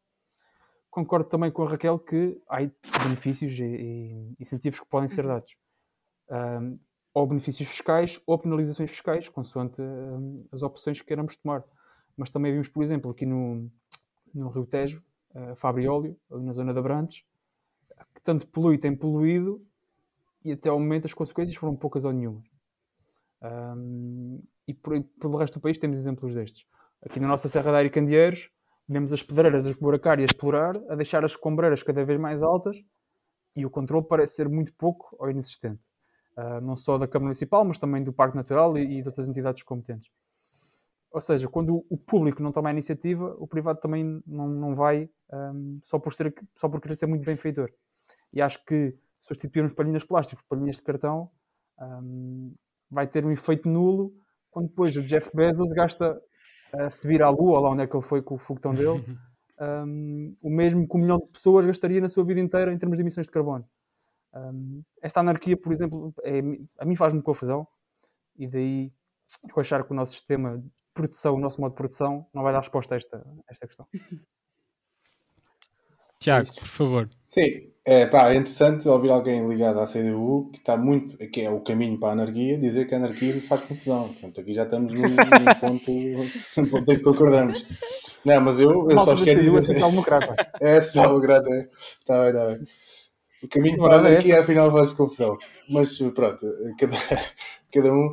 concordo 0.93 1.27
também 1.27 1.51
com 1.51 1.63
a 1.63 1.71
Raquel 1.71 1.99
que 1.99 2.39
há 2.47 2.59
benefícios 3.03 3.59
e, 3.59 3.65
e 3.65 4.37
incentivos 4.39 4.79
que 4.79 4.87
podem 4.87 5.09
ser 5.09 5.25
uhum. 5.25 5.33
dados. 5.33 5.57
Um, 6.31 6.79
ou 7.15 7.27
benefícios 7.27 7.69
fiscais 7.69 8.23
ou 8.27 8.39
penalizações 8.39 8.91
fiscais, 8.91 9.29
consoante 9.29 9.81
um, 9.81 10.47
as 10.53 10.63
opções 10.63 11.01
que 11.01 11.07
queiramos 11.07 11.37
tomar. 11.37 11.65
Mas 12.15 12.31
também 12.31 12.53
vimos, 12.53 12.69
por 12.69 12.83
exemplo, 12.83 13.11
aqui 13.11 13.25
no, 13.25 13.71
no 14.35 14.51
Rio 14.51 14.67
Tejo, 14.67 15.03
uh, 15.35 15.57
Fabrióleo, 15.57 16.17
ali 16.31 16.45
na 16.45 16.53
zona 16.53 16.75
de 16.75 16.79
Abrantes, 16.79 17.25
que 18.15 18.23
tanto 18.23 18.47
polui 18.47 18.77
tem 18.77 18.95
poluído 18.95 19.67
e 20.45 20.53
até 20.53 20.69
ao 20.69 20.79
momento 20.79 21.07
as 21.07 21.15
consequências 21.15 21.57
foram 21.57 21.75
poucas 21.75 22.05
ou 22.05 22.13
nenhumas. 22.13 22.47
Um, 23.43 24.43
e 24.69 24.75
por, 24.75 25.03
pelo 25.19 25.39
resto 25.39 25.55
do 25.55 25.63
país 25.63 25.79
temos 25.79 25.97
exemplos 25.97 26.35
destes. 26.35 26.67
Aqui 27.01 27.19
na 27.19 27.29
nossa 27.29 27.49
Serra 27.49 27.73
da 27.73 27.79
Aire 27.79 27.91
Candeeiros, 27.91 28.51
vemos 28.89 29.13
as 29.13 29.23
pedreiras 29.23 29.67
a 29.67 29.71
esburacar 29.71 30.19
e 30.19 30.23
a 30.23 30.25
explorar, 30.25 30.77
a 30.89 30.95
deixar 30.95 31.25
as 31.25 31.33
escombreiras 31.33 31.83
cada 31.83 32.05
vez 32.05 32.19
mais 32.19 32.43
altas 32.43 32.83
e 33.55 33.67
o 33.67 33.71
controle 33.71 34.07
parece 34.07 34.37
ser 34.37 34.49
muito 34.49 34.73
pouco 34.75 35.15
ou 35.19 35.31
inexistente. 35.31 35.81
Uh, 36.37 36.61
não 36.63 36.77
só 36.77 36.97
da 36.97 37.07
Câmara 37.07 37.27
Municipal, 37.27 37.65
mas 37.65 37.77
também 37.77 38.03
do 38.03 38.13
Parque 38.13 38.37
Natural 38.37 38.77
e, 38.79 38.99
e 38.99 39.03
de 39.03 39.09
outras 39.09 39.29
entidades 39.29 39.63
competentes. 39.63 40.11
Ou 41.13 41.21
seja, 41.21 41.47
quando 41.47 41.85
o 41.91 41.99
público 41.99 42.43
não 42.43 42.51
toma 42.51 42.71
a 42.71 42.73
iniciativa, 42.73 43.37
o 43.39 43.47
privado 43.47 43.79
também 43.81 44.23
não, 44.27 44.49
não 44.49 44.75
vai 44.75 45.11
um, 45.31 45.79
só, 45.83 45.99
por 45.99 46.15
ser, 46.15 46.35
só 46.57 46.71
por 46.71 46.81
querer 46.81 46.97
ser 46.97 47.07
muito 47.07 47.25
benfeitor. 47.25 47.71
E 48.33 48.41
acho 48.41 48.65
que 48.65 48.97
substituirmos 49.21 49.75
palhinhas 49.75 50.05
plásticas 50.05 50.43
por 50.43 50.57
palhinhas 50.57 50.77
de 50.77 50.83
cartão 50.83 51.31
um, 51.79 52.55
vai 52.91 53.07
ter 53.07 53.27
um 53.27 53.31
efeito 53.31 53.69
nulo 53.69 54.15
quando 54.51 54.69
depois 54.69 54.97
o 54.97 55.03
Jeff 55.03 55.31
Bezos 55.35 55.73
gasta 55.73 56.19
a 56.73 56.91
subir 56.91 57.23
à 57.23 57.31
lua, 57.31 57.61
lá 57.61 57.71
onde 57.71 57.83
é 57.83 57.87
que 57.87 57.95
ele 57.95 58.05
foi 58.05 58.23
com 58.23 58.35
o 58.35 58.39
foguetão 58.39 58.75
dele, 58.75 59.05
um, 59.87 60.37
o 60.43 60.51
mesmo 60.51 60.87
que 60.89 60.97
um 60.97 61.01
milhão 61.01 61.19
de 61.19 61.29
pessoas 61.29 61.67
gastaria 61.67 62.01
na 62.01 62.09
sua 62.09 62.25
vida 62.25 62.41
inteira 62.41 62.73
em 62.73 62.79
termos 62.79 62.97
de 62.97 63.03
emissões 63.03 63.27
de 63.27 63.33
carbono. 63.33 63.69
Um, 64.35 64.83
esta 65.03 65.21
anarquia, 65.21 65.57
por 65.57 65.73
exemplo, 65.73 66.15
é, 66.25 66.41
a 66.79 66.85
mim 66.85 66.97
faz-me 66.97 67.23
confusão 67.23 67.67
e 68.37 68.49
daí 68.49 68.93
eu 69.49 69.61
achar 69.61 69.85
que 69.85 69.93
o 69.93 69.95
nosso 69.95 70.13
sistema 70.13 70.59
de 70.59 70.71
produção, 70.95 71.35
o 71.35 71.41
nosso 71.41 71.61
modo 71.61 71.73
de 71.73 71.77
produção, 71.77 72.27
não 72.33 72.43
vai 72.43 72.53
dar 72.53 72.61
resposta 72.61 72.95
a 72.95 72.97
esta, 72.97 73.19
a 73.19 73.51
esta 73.51 73.67
questão. 73.67 73.87
Tiago, 76.23 76.53
por 76.55 76.67
favor. 76.67 77.11
Sim, 77.27 77.73
é, 77.85 78.07
pá, 78.07 78.33
é 78.33 78.37
interessante 78.37 78.89
ouvir 78.89 79.11
alguém 79.11 79.47
ligado 79.49 79.81
à 79.81 79.87
CDU 79.87 80.51
que 80.53 80.59
está 80.59 80.77
muito, 80.77 81.17
que 81.17 81.41
é 81.41 81.51
o 81.51 81.61
caminho 81.61 81.99
para 81.99 82.11
a 82.11 82.13
anarquia, 82.13 82.57
dizer 82.57 82.87
que 82.87 82.95
a 82.95 82.99
anarquia 82.99 83.41
faz 83.43 83.63
confusão. 83.63 84.09
Portanto, 84.09 84.41
aqui 84.41 84.55
já 84.55 84.63
estamos 84.63 84.93
num, 84.93 85.03
ponto, 85.61 85.91
num 86.57 86.67
ponto 86.67 86.93
em 86.93 86.97
que 86.97 87.03
concordamos. 87.03 87.65
Não, 88.25 88.41
mas 88.41 88.61
eu, 88.61 88.89
eu 88.89 89.01
só 89.01 89.17
quero 89.17 89.41
dizer. 89.41 89.59
É 89.59 89.63
social-democrata. 89.63 90.37
É 90.61 90.81
social-democrata, 90.81 91.49
é. 91.51 91.69
Está 92.01 92.21
bem, 92.21 92.29
está 92.29 92.47
bem. 92.47 92.69
O 93.43 93.49
caminho 93.49 93.79
para 93.79 93.97
a 93.97 93.99
anarquia, 93.99 94.41
afinal, 94.41 94.71
faz 94.71 94.93
confusão. 94.93 95.37
Mas 95.69 95.99
pronto, 95.99 96.47
cada, 96.79 96.97
cada 97.73 97.93
um. 97.93 98.13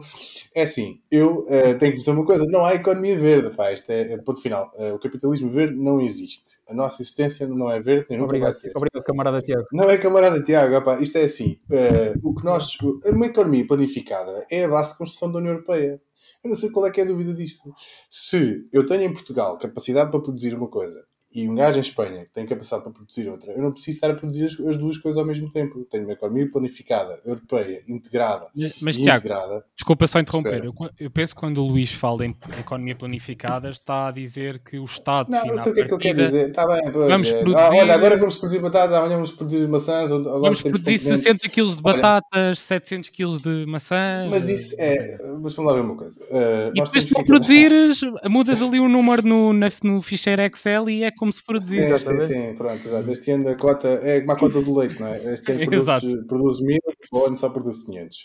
É 0.56 0.64
assim, 0.64 1.02
eu 1.12 1.40
uh, 1.42 1.78
tenho 1.78 1.92
que 1.92 1.98
dizer 2.00 2.12
uma 2.12 2.26
coisa: 2.26 2.44
não 2.48 2.66
há 2.66 2.74
economia 2.74 3.16
verde, 3.16 3.56
pá, 3.56 3.72
isto 3.72 3.90
é, 3.92 4.14
é 4.14 4.18
ponto 4.18 4.42
final. 4.42 4.72
Uh, 4.76 4.96
o 4.96 5.00
capitalismo 5.00 5.52
verde 5.52 5.76
não 5.76 6.02
existe. 6.02 6.60
A 6.68 6.74
nossa 6.74 7.04
existência 7.04 7.48
não 7.48 7.70
é 7.70 7.80
verde, 7.80 8.08
nem 8.10 8.18
nunca 8.18 8.30
obrigado, 8.30 8.54
vai 8.54 8.60
ser. 8.60 8.72
Obrigado, 8.76 9.04
camarada 9.04 9.42
Tiago. 9.42 9.68
Não 9.72 9.90
é 9.90 9.98
camarada 9.98 10.42
Tiago, 10.42 10.84
pá, 10.84 11.00
isto 11.00 11.18
é 11.18 11.24
assim: 11.24 11.60
uh, 11.72 12.28
o 12.28 12.34
que 12.34 12.44
nós. 12.44 12.76
Uma 13.06 13.28
economia 13.28 13.68
planificada 13.68 14.46
é 14.50 14.64
a 14.64 14.70
base 14.70 14.94
de 14.94 14.98
construção 14.98 15.32
da 15.32 15.38
União 15.38 15.54
Europeia. 15.54 16.02
Eu 16.44 16.50
não 16.50 16.56
sei 16.56 16.72
qual 16.72 16.88
é 16.88 16.92
que 16.92 17.02
é 17.02 17.04
a 17.04 17.08
dúvida 17.08 17.34
disto. 17.34 17.72
Se 18.10 18.68
eu 18.72 18.88
tenho 18.88 19.04
em 19.04 19.14
Portugal 19.14 19.58
capacidade 19.58 20.10
para 20.10 20.22
produzir 20.22 20.56
uma 20.56 20.70
coisa 20.70 21.09
e 21.32 21.48
um 21.48 21.54
gajo 21.54 21.78
em 21.78 21.82
Espanha 21.82 22.26
que 22.26 22.34
tem 22.34 22.46
capacidade 22.46 22.84
para 22.84 22.92
produzir 22.92 23.30
outra, 23.30 23.52
eu 23.52 23.62
não 23.62 23.72
preciso 23.72 23.98
estar 23.98 24.10
a 24.10 24.16
produzir 24.16 24.46
as, 24.46 24.60
as 24.60 24.78
duas 24.78 24.98
coisas 24.98 25.18
ao 25.20 25.26
mesmo 25.26 25.50
tempo. 25.52 25.86
tenho 25.90 26.06
uma 26.06 26.14
economia 26.14 26.50
planificada, 26.50 27.20
europeia, 27.24 27.84
integrada. 27.88 28.48
Mas, 28.82 28.98
Tiago, 28.98 29.26
integrada. 29.26 29.64
desculpa 29.76 30.08
só 30.08 30.20
interromper. 30.20 30.66
Eu, 30.66 30.74
eu, 31.00 31.12
penso 31.12 31.36
que 31.36 31.40
quando 31.40 31.60
o 31.60 31.68
Luís 31.68 31.92
fala 31.92 32.26
em 32.26 32.36
economia 32.60 32.96
planificada, 32.96 33.70
está 33.70 34.08
a 34.08 34.12
dizer 34.12 34.60
que 34.64 34.80
o 34.80 34.86
Estado. 34.86 35.30
Não, 35.30 35.46
eu 35.46 35.60
sei 35.60 35.72
o 35.72 35.76
que 35.76 35.82
é 35.82 35.86
que 35.86 35.94
ele 35.94 36.02
quer 36.02 36.16
dizer. 36.16 36.50
Está 36.50 36.66
bem, 36.66 36.92
pois, 36.92 37.08
vamos 37.08 37.30
é. 37.30 37.40
produzir... 37.40 37.60
ah, 37.60 37.70
olha, 37.76 37.94
agora 37.94 38.18
vamos 38.18 38.36
produzir 38.36 38.60
batatas, 38.60 38.96
amanhã 38.96 39.16
vamos 39.16 39.32
produzir 39.32 39.68
maçãs. 39.68 40.10
Vamos 40.10 40.62
produzir 40.64 40.98
60 40.98 41.48
kg 41.48 41.76
de 41.76 41.82
batatas, 41.82 42.24
olha, 42.34 42.56
700 42.56 43.10
kg 43.10 43.36
de 43.38 43.66
maçãs. 43.68 44.30
Mas 44.32 44.50
isso 44.50 44.76
é. 44.80 45.18
Mas 45.42 45.56
vamos 45.56 45.72
lá 45.72 45.74
ver 45.74 45.82
uma 45.82 45.96
coisa. 45.96 46.20
Uh, 46.22 46.72
e 46.74 46.84
depois, 46.84 47.04
se 47.04 47.14
não 47.14 47.24
produzires, 47.24 48.02
mudas 48.26 48.62
ali 48.64 48.80
um 48.80 48.90
número 48.90 49.28
no, 49.28 49.54
no 49.54 50.02
ficheiro 50.02 50.42
Excel 50.42 50.90
e 50.90 51.04
é 51.04 51.12
como 51.20 51.34
se 51.34 51.44
produzisse. 51.44 52.00
Sim, 52.00 52.28
sim, 52.28 52.56
pronto, 52.56 52.88
exato. 52.88 53.12
Este 53.12 53.32
ano 53.32 53.50
a 53.50 53.56
cota 53.56 53.88
é 53.88 54.22
como 54.22 54.32
a 54.32 54.40
cota 54.40 54.62
do 54.62 54.78
leite, 54.80 55.00
não 55.00 55.08
é? 55.08 55.34
Este 55.34 55.52
ano 55.52 55.66
produz, 55.70 56.26
produz 56.26 56.62
mil, 56.62 56.80
o 57.12 57.26
ano 57.26 57.36
só 57.36 57.50
produz 57.50 57.84
500. 57.84 58.18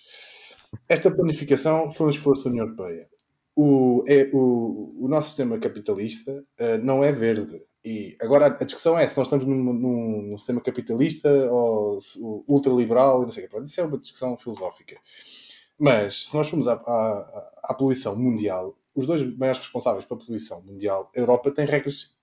Esta 0.88 1.10
planificação 1.10 1.90
foi 1.90 2.06
um 2.06 2.10
esforço 2.10 2.44
da 2.44 2.50
União 2.50 2.66
Europeia. 2.66 3.08
O, 3.56 4.04
é, 4.08 4.30
o, 4.32 5.04
o 5.04 5.08
nosso 5.08 5.28
sistema 5.28 5.58
capitalista 5.58 6.32
uh, 6.32 6.78
não 6.84 7.02
é 7.02 7.10
verde. 7.10 7.60
E 7.84 8.16
agora 8.22 8.46
a 8.46 8.64
discussão 8.64 8.96
é 8.96 9.06
se 9.06 9.18
nós 9.18 9.26
estamos 9.26 9.44
num, 9.44 9.56
num, 9.56 10.22
num 10.30 10.38
sistema 10.38 10.60
capitalista 10.60 11.28
ou 11.50 11.98
ultraliberal 12.48 13.22
e 13.22 13.24
não 13.24 13.30
sei 13.30 13.42
o 13.42 13.46
que. 13.46 13.52
Pronto, 13.52 13.66
isso 13.66 13.80
é 13.80 13.84
uma 13.84 13.98
discussão 13.98 14.36
filosófica. 14.36 14.96
Mas 15.78 16.28
se 16.28 16.36
nós 16.36 16.48
formos 16.48 16.68
à, 16.68 16.74
à, 16.74 17.52
à 17.64 17.74
poluição 17.74 18.16
mundial, 18.16 18.76
os 18.94 19.06
dois 19.06 19.22
maiores 19.36 19.58
responsáveis 19.58 20.04
pela 20.04 20.20
poluição 20.20 20.62
mundial, 20.62 21.10
a 21.14 21.18
Europa 21.18 21.50
tem 21.50 21.66
regras 21.66 22.13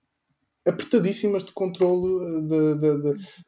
apertadíssimas 0.66 1.44
de 1.44 1.52
controle 1.52 2.24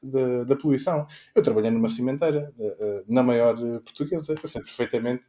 eh, 0.02 0.44
da 0.44 0.56
poluição. 0.56 1.06
Eu 1.34 1.42
trabalhei 1.42 1.70
numa 1.70 1.88
cimenteira, 1.88 2.52
eh, 2.58 2.76
eh, 2.80 3.04
na 3.08 3.22
maior 3.22 3.56
portuguesa, 3.80 4.34
eu 4.42 4.48
sei 4.48 4.62
perfeitamente, 4.62 5.24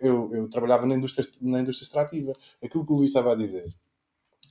eu, 0.00 0.30
eu 0.32 0.48
trabalhava 0.48 0.86
na 0.86 0.94
indústria, 0.94 1.26
na 1.40 1.60
indústria 1.60 1.86
extrativa. 1.86 2.32
Aquilo 2.62 2.86
que 2.86 2.92
o 2.92 2.96
Luís 2.96 3.10
estava 3.10 3.32
a 3.32 3.36
dizer, 3.36 3.68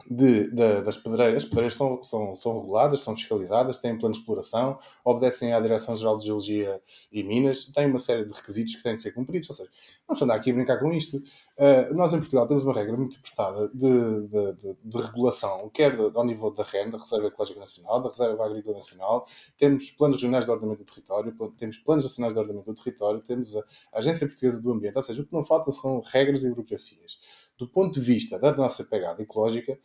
de, 0.10 0.52
de, 0.52 0.82
das 0.82 0.98
pedreiras. 0.98 1.44
As 1.44 1.50
pedreiras 1.50 1.76
são, 1.76 2.02
são, 2.04 2.36
são 2.36 2.60
reguladas, 2.60 3.02
são 3.02 3.16
fiscalizadas, 3.16 3.78
têm 3.78 3.98
plano 3.98 4.14
de 4.14 4.20
exploração, 4.20 4.78
obedecem 5.04 5.54
à 5.54 5.60
Direção-Geral 5.60 6.18
de 6.18 6.26
Geologia 6.26 6.82
e 7.12 7.24
Minas, 7.24 7.66
têm 7.66 7.88
uma 7.88 8.00
série 8.00 8.26
de 8.26 8.34
requisitos 8.34 8.76
que 8.76 8.84
têm 8.84 8.96
de 8.96 9.02
ser 9.02 9.12
cumpridos. 9.12 9.50
Ou 9.50 9.56
seja, 9.56 9.70
não 10.08 10.16
se 10.16 10.24
anda 10.24 10.34
aqui 10.34 10.52
a 10.52 10.54
brincar 10.54 10.80
com 10.80 10.92
isto. 10.92 11.18
Uh, 11.18 11.94
nós 11.94 12.14
em 12.14 12.20
Portugal 12.20 12.48
temos 12.48 12.64
uma 12.64 12.74
regra 12.74 12.98
muito 12.98 13.18
apertada 13.18 13.70
de, 13.70 14.28
de, 14.28 14.76
de 14.84 14.98
regulação, 14.98 15.70
quer 15.70 15.96
ao 16.16 16.26
nível 16.26 16.52
da 16.52 16.64
REN, 16.64 16.90
da 16.90 16.98
Reserva 16.98 17.28
Ecológica 17.28 17.60
Nacional, 17.60 18.02
da 18.02 18.10
Reserva 18.10 18.46
Agrícola 18.46 18.76
Nacional, 18.76 19.28
temos 19.56 19.92
planos 19.92 20.16
regionais 20.16 20.46
de 20.46 20.52
ordenamento 20.52 20.84
do 20.84 20.92
território, 20.92 21.32
temos 21.58 21.78
planos 21.78 22.06
nacionais 22.06 22.34
de 22.34 22.40
ordenamento 22.40 22.74
do 22.74 22.84
território, 22.84 23.22
temos 23.22 23.56
a 23.56 23.64
Agência 23.94 24.26
Portuguesa 24.26 24.60
do 24.60 24.72
Ambiente, 24.72 24.98
ou 24.98 25.04
seja, 25.04 25.22
o 25.22 25.26
que 25.26 25.34
não 25.34 25.44
falta 25.44 25.72
são 25.72 26.02
regras 26.02 26.44
e 26.44 26.50
burocracias 26.50 27.20
do 27.58 27.68
ponto 27.68 27.94
de 27.94 28.06
vista 28.06 28.40
da 28.40 28.52
nossa 28.56 28.84
pegada 28.84 29.22
ecológica, 29.22 29.80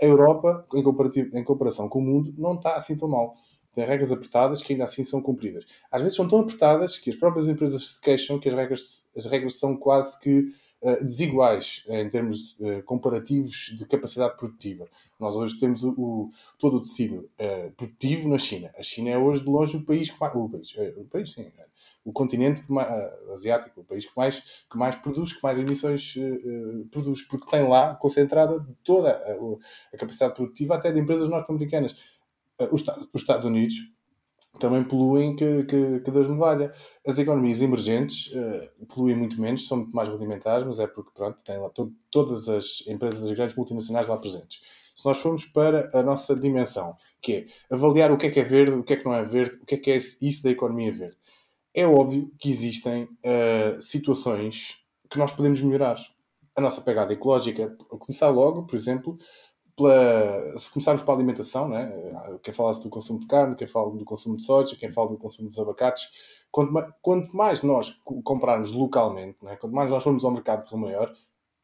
a 0.00 0.04
Europa, 0.04 0.66
em, 0.74 1.38
em 1.38 1.44
comparação 1.44 1.88
com 1.88 1.98
o 1.98 2.02
mundo, 2.02 2.34
não 2.36 2.54
está 2.54 2.76
assim 2.76 2.96
tão 2.96 3.08
mal. 3.08 3.32
Tem 3.74 3.84
regras 3.84 4.12
apertadas 4.12 4.62
que 4.62 4.72
ainda 4.72 4.84
assim 4.84 5.02
são 5.02 5.20
cumpridas. 5.20 5.64
Às 5.90 6.02
vezes 6.02 6.16
são 6.16 6.28
tão 6.28 6.40
apertadas 6.40 6.96
que 6.96 7.10
as 7.10 7.16
próprias 7.16 7.48
empresas 7.48 7.92
se 7.92 8.00
queixam 8.00 8.38
que 8.38 8.48
as 8.48 8.54
regras, 8.54 9.10
as 9.16 9.26
regras 9.26 9.58
são 9.58 9.76
quase 9.76 10.18
que 10.18 10.46
desiguais 11.02 11.82
em 11.88 12.08
termos 12.10 12.56
uh, 12.60 12.82
comparativos 12.84 13.74
de 13.76 13.86
capacidade 13.86 14.36
produtiva. 14.36 14.86
Nós 15.18 15.36
hoje 15.36 15.58
temos 15.58 15.82
o, 15.82 15.90
o 15.90 16.30
todo 16.58 16.76
o 16.76 16.80
tecido 16.82 17.28
produtivo 17.76 18.28
na 18.28 18.38
China. 18.38 18.70
A 18.76 18.82
China 18.82 19.10
é 19.10 19.18
hoje 19.18 19.40
de 19.40 19.46
longe 19.48 19.76
o 19.76 19.84
país 19.84 20.10
que 20.10 20.20
mais. 20.20 20.34
O 20.34 20.48
país, 20.48 20.74
o 20.96 21.04
país 21.04 21.32
sim, 21.32 21.50
o 22.04 22.12
continente 22.12 22.70
mais, 22.70 22.88
asiático, 23.32 23.80
o 23.80 23.84
país 23.84 24.04
que 24.04 24.12
mais, 24.16 24.64
que 24.70 24.76
mais 24.76 24.96
produz, 24.96 25.32
que 25.32 25.42
mais 25.42 25.58
emissões 25.58 26.14
produz, 26.90 27.22
porque 27.22 27.48
tem 27.48 27.66
lá 27.66 27.94
concentrada 27.94 28.66
toda 28.82 29.10
a, 29.10 29.94
a 29.94 29.98
capacidade 29.98 30.34
produtiva 30.34 30.74
até 30.74 30.92
de 30.92 31.00
empresas 31.00 31.28
norte-americanas. 31.28 31.94
Os, 32.70 32.84
Estados 33.14 33.44
Unidos 33.44 33.74
também 34.58 34.84
poluem 34.84 35.34
que, 35.36 35.64
que, 35.64 36.00
que 36.00 36.10
Deus 36.10 36.28
me 36.28 36.36
valha. 36.36 36.72
As 37.06 37.18
economias 37.18 37.60
emergentes 37.60 38.30
poluem 38.88 39.16
muito 39.16 39.40
menos, 39.40 39.66
são 39.66 39.78
muito 39.78 39.94
mais 39.94 40.08
rudimentares, 40.08 40.64
mas 40.66 40.78
é 40.78 40.86
porque 40.86 41.10
pronto, 41.14 41.42
tem 41.42 41.58
lá 41.58 41.70
to 41.70 41.92
todas 42.10 42.48
as 42.48 42.86
empresas 42.86 43.20
das 43.20 43.32
grandes 43.32 43.56
multinacionais 43.56 44.06
lá 44.06 44.16
presentes 44.16 44.60
se 44.96 45.04
nós 45.06 45.18
formos 45.18 45.44
para 45.44 45.90
a 45.92 46.04
nossa 46.04 46.36
dimensão, 46.36 46.94
que 47.20 47.32
é 47.32 47.74
avaliar 47.74 48.12
o 48.12 48.16
que 48.16 48.26
é 48.26 48.30
que 48.30 48.38
é 48.38 48.44
verde, 48.44 48.76
o 48.76 48.84
que 48.84 48.92
é 48.92 48.96
que 48.96 49.04
não 49.04 49.12
é 49.12 49.24
verde, 49.24 49.56
o 49.60 49.66
que 49.66 49.74
é 49.74 49.78
que 49.78 49.90
é 49.90 49.96
isso 49.96 50.40
da 50.44 50.50
economia 50.50 50.92
verde 50.92 51.16
é 51.74 51.84
óbvio 51.84 52.30
que 52.38 52.48
existem 52.48 53.04
uh, 53.04 53.80
situações 53.82 54.78
que 55.10 55.18
nós 55.18 55.32
podemos 55.32 55.60
melhorar. 55.60 55.98
A 56.56 56.60
nossa 56.60 56.80
pegada 56.80 57.12
ecológica, 57.12 57.76
começar 57.98 58.28
logo, 58.28 58.64
por 58.64 58.76
exemplo, 58.76 59.18
pela, 59.76 60.58
se 60.58 60.70
começarmos 60.70 61.02
pela 61.02 61.16
alimentação, 61.16 61.68
né? 61.68 61.92
quem 62.42 62.54
fala 62.54 62.72
do 62.74 62.88
consumo 62.88 63.18
de 63.18 63.26
carne, 63.26 63.54
quem 63.54 63.66
fala 63.66 63.90
do 63.90 64.04
consumo 64.04 64.36
de 64.36 64.44
soja, 64.44 64.76
quem 64.76 64.90
fala 64.90 65.10
do 65.10 65.18
consumo 65.18 65.48
dos 65.48 65.58
abacates, 65.58 66.08
quanto 66.50 66.72
mais, 66.72 66.92
quanto 67.02 67.36
mais 67.36 67.62
nós 67.62 67.90
comprarmos 68.22 68.70
localmente, 68.70 69.36
né? 69.42 69.56
quanto 69.56 69.74
mais 69.74 69.90
nós 69.90 70.02
formos 70.02 70.24
ao 70.24 70.30
mercado 70.30 70.68
de 70.68 70.76
maior, 70.76 71.12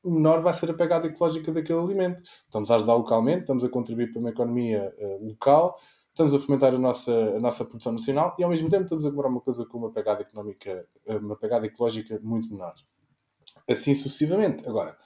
menor 0.04 0.40
vai 0.40 0.54
ser 0.54 0.70
a 0.70 0.74
pegada 0.74 1.06
ecológica 1.06 1.52
daquele 1.52 1.78
alimento. 1.78 2.22
Estamos 2.44 2.70
a 2.70 2.76
ajudar 2.76 2.94
localmente, 2.94 3.40
estamos 3.40 3.64
a 3.64 3.68
contribuir 3.68 4.10
para 4.10 4.20
uma 4.20 4.30
economia 4.30 4.92
uh, 4.98 5.26
local, 5.26 5.78
estamos 6.08 6.34
a 6.34 6.38
fomentar 6.38 6.74
a 6.74 6.78
nossa, 6.78 7.12
a 7.12 7.38
nossa 7.38 7.64
produção 7.64 7.92
nacional 7.92 8.34
e 8.38 8.42
ao 8.42 8.50
mesmo 8.50 8.68
tempo 8.68 8.84
estamos 8.84 9.04
a 9.04 9.10
comprar 9.10 9.28
uma 9.28 9.40
coisa 9.40 9.64
com 9.66 9.78
uma 9.78 9.90
pegada 9.90 10.22
económica, 10.22 10.86
uma 11.06 11.36
pegada 11.36 11.66
ecológica 11.66 12.18
muito 12.22 12.50
menor. 12.50 12.74
Assim 13.68 13.94
sucessivamente. 13.94 14.68
Agora, 14.68 14.96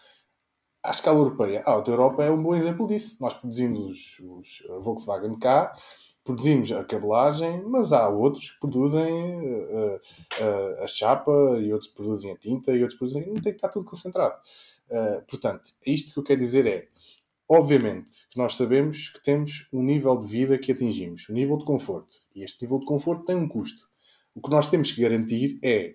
à 0.85 0.91
escala 0.91 1.19
europeia, 1.19 1.63
a 1.67 1.73
Auto 1.73 1.91
Europa 1.91 2.23
é 2.23 2.31
um 2.31 2.43
bom 2.43 2.55
exemplo 2.55 2.87
disso. 2.87 3.17
Nós 3.21 3.35
produzimos 3.35 3.81
os, 3.81 4.21
os 4.21 4.63
Volkswagen 4.83 5.39
cá, 5.39 5.73
produzimos 6.23 6.71
a 6.73 6.85
cabelagem, 6.85 7.63
mas 7.65 7.93
há 7.93 8.09
outros 8.09 8.51
que 8.51 8.61
produzem 8.61 9.35
uh, 9.41 9.97
uh, 9.97 10.83
a 10.83 10.87
chapa 10.87 11.33
e 11.61 11.73
outros 11.73 11.91
produzem 11.91 12.33
a 12.33 12.37
tinta 12.37 12.73
e 12.73 12.83
outros 12.83 12.99
produzem. 12.99 13.27
Não 13.27 13.35
tem 13.35 13.53
que 13.53 13.59
estar 13.59 13.69
tudo 13.69 13.85
concentrado. 13.85 14.37
Uh, 14.89 15.23
portanto, 15.27 15.73
isto 15.87 16.13
que 16.13 16.19
eu 16.21 16.25
quero 16.25 16.41
dizer 16.41 16.67
é 16.67 16.89
Obviamente 17.47 18.27
que 18.31 18.39
nós 18.39 18.57
sabemos 18.57 19.11
que 19.11 19.23
temos 19.23 19.69
um 19.71 19.83
nível 19.83 20.19
de 20.19 20.27
vida 20.27 20.57
que 20.57 20.73
atingimos, 20.73 21.29
um 21.29 21.35
nível 21.35 21.59
de 21.59 21.65
conforto. 21.65 22.17
E 22.35 22.43
este 22.43 22.63
nível 22.63 22.79
de 22.79 22.87
conforto 22.87 23.27
tem 23.27 23.37
um 23.37 23.47
custo. 23.47 23.87
O 24.35 24.41
que 24.41 24.51
nós 24.51 24.67
temos 24.67 24.91
que 24.91 25.03
garantir 25.03 25.59
é 25.63 25.95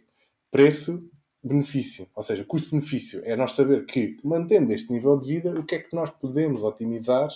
preço-benefício, 1.41 2.07
ou 2.15 2.23
seja, 2.23 2.43
custo-benefício. 2.43 3.21
É 3.23 3.35
nós 3.35 3.53
saber 3.53 3.85
que, 3.85 4.17
mantendo 4.23 4.73
este 4.73 4.91
nível 4.91 5.17
de 5.17 5.27
vida, 5.27 5.59
o 5.59 5.63
que 5.63 5.75
é 5.75 5.79
que 5.79 5.95
nós 5.95 6.09
podemos 6.09 6.63
otimizar 6.63 7.29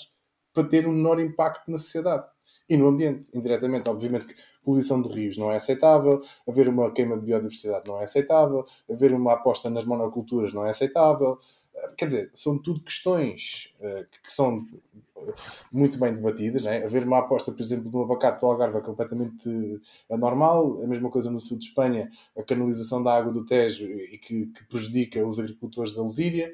para 0.54 0.64
ter 0.68 0.88
um 0.88 0.92
menor 0.92 1.20
impacto 1.20 1.72
na 1.72 1.80
sociedade 1.80 2.26
e 2.70 2.78
no 2.78 2.88
ambiente, 2.88 3.28
indiretamente. 3.34 3.90
Obviamente 3.90 4.28
que 4.28 4.36
poluição 4.64 5.02
de 5.02 5.10
rios 5.10 5.38
não 5.38 5.52
é 5.52 5.56
aceitável, 5.56 6.20
haver 6.48 6.68
uma 6.68 6.92
queima 6.92 7.18
de 7.18 7.26
biodiversidade 7.26 7.88
não 7.88 8.00
é 8.00 8.04
aceitável, 8.04 8.64
haver 8.90 9.14
uma 9.14 9.34
aposta 9.34 9.70
nas 9.70 9.86
monoculturas 9.86 10.54
não 10.54 10.66
é 10.66 10.70
aceitável. 10.70 11.38
Eh, 11.76 11.90
quer 11.98 12.06
dizer, 12.06 12.30
são 12.34 12.58
tudo 12.58 12.82
questões 12.82 13.74
uh, 13.80 14.06
que 14.22 14.32
são 14.32 14.60
uh, 14.60 15.34
muito 15.72 15.98
bem 15.98 16.14
debatidas. 16.14 16.64
Né? 16.64 16.84
Haver 16.84 17.06
uma 17.06 17.20
aposta, 17.20 17.52
por 17.52 17.62
exemplo, 17.62 17.92
no 17.92 18.04
abacate 18.04 18.40
do 18.40 18.46
Algarve 18.46 18.78
é 18.78 18.82
completamente 18.82 19.82
anormal. 20.10 20.82
A 20.84 20.88
mesma 20.88 21.10
coisa 21.10 21.32
no 21.32 21.40
sul 21.40 21.58
de 21.58 21.66
Espanha, 21.66 22.10
a 22.38 22.44
canalização 22.44 23.02
da 23.02 23.16
água 23.16 23.32
do 23.32 23.46
Tejo 23.46 23.86
e 23.86 24.18
que, 24.18 24.48
que 24.48 24.64
prejudica 24.66 25.26
os 25.26 25.40
agricultores 25.40 25.94
da 25.94 26.04
Lesíria. 26.04 26.54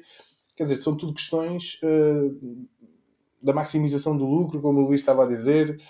Quer 0.56 0.64
dizer, 0.64 0.76
são 0.76 0.96
tudo 0.96 1.14
questões 1.14 1.78
uh, 1.82 2.66
da 3.42 3.54
maximização 3.54 4.16
do 4.16 4.26
lucro, 4.26 4.60
como 4.60 4.80
o 4.80 4.86
Luís 4.86 5.00
estava 5.00 5.24
a 5.24 5.26
dizer, 5.26 5.80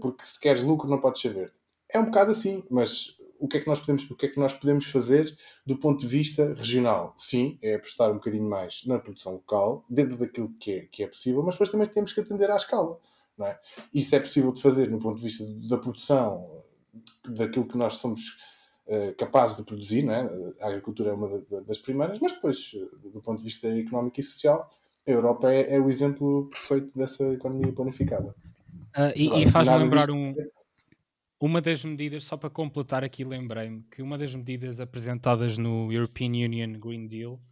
porque 0.00 0.24
se 0.24 0.38
queres 0.38 0.62
lucro 0.62 0.88
não 0.88 1.00
podes 1.00 1.20
verde. 1.20 1.50
É 1.88 1.98
um 1.98 2.04
bocado 2.04 2.30
assim, 2.30 2.62
mas 2.70 3.16
o 3.42 3.48
que 3.48 3.56
é 3.56 3.60
que 3.60 3.66
nós 3.66 3.80
podemos, 3.80 4.08
o 4.08 4.14
que 4.14 4.26
é 4.26 4.28
que 4.28 4.38
nós 4.38 4.52
podemos 4.52 4.86
fazer 4.86 5.36
do 5.66 5.76
ponto 5.76 5.98
de 5.98 6.06
vista 6.06 6.54
regional? 6.54 7.12
Sim, 7.16 7.58
é 7.60 7.74
apostar 7.74 8.08
um 8.08 8.14
bocadinho 8.14 8.48
mais 8.48 8.86
na 8.86 9.00
produção 9.00 9.32
local, 9.32 9.84
dentro 9.90 10.16
daquilo 10.16 10.48
que 10.60 10.70
é, 10.70 10.80
que 10.82 11.02
é 11.02 11.08
possível, 11.08 11.42
mas 11.42 11.54
depois 11.54 11.68
também 11.68 11.88
temos 11.88 12.12
que 12.12 12.20
atender 12.20 12.48
à 12.52 12.54
escala. 12.54 13.00
Não 13.36 13.48
é? 13.48 13.58
Isso 13.92 14.14
é 14.14 14.20
possível 14.20 14.52
de 14.52 14.62
fazer 14.62 14.88
no 14.88 15.00
ponto 15.00 15.16
de 15.16 15.24
vista 15.24 15.44
da 15.68 15.76
produção, 15.76 16.62
daquilo 17.30 17.66
que 17.66 17.76
nós 17.76 17.94
somos 17.94 18.38
uh, 18.86 19.12
capazes 19.18 19.56
de 19.56 19.64
produzir, 19.64 20.04
não 20.04 20.14
é? 20.14 20.54
a 20.60 20.68
agricultura 20.68 21.10
é 21.10 21.12
uma 21.12 21.28
das 21.66 21.78
primeiras, 21.78 22.20
mas 22.20 22.30
depois, 22.30 22.70
do 23.12 23.20
ponto 23.20 23.38
de 23.38 23.44
vista 23.44 23.66
económico 23.66 24.20
e 24.20 24.22
social, 24.22 24.70
a 25.04 25.10
Europa 25.10 25.52
é, 25.52 25.74
é, 25.74 25.80
o 25.80 25.88
exemplo 25.88 26.48
perfeito 26.48 26.96
dessa 26.96 27.24
economia 27.32 27.72
planificada. 27.72 28.36
Uh, 28.96 29.10
e, 29.16 29.42
e 29.42 29.50
faz-me 29.50 29.78
lembrar 29.78 30.06
disto... 30.06 30.14
um, 30.14 30.32
uma 31.44 31.60
das 31.60 31.84
medidas, 31.84 32.22
só 32.22 32.36
para 32.36 32.48
completar 32.48 33.02
aqui, 33.02 33.24
lembrei-me 33.24 33.82
que 33.90 34.00
uma 34.00 34.16
das 34.16 34.32
medidas 34.32 34.78
apresentadas 34.78 35.58
no 35.58 35.92
European 35.92 36.28
Union 36.28 36.78
Green 36.78 37.08
Deal 37.08 37.42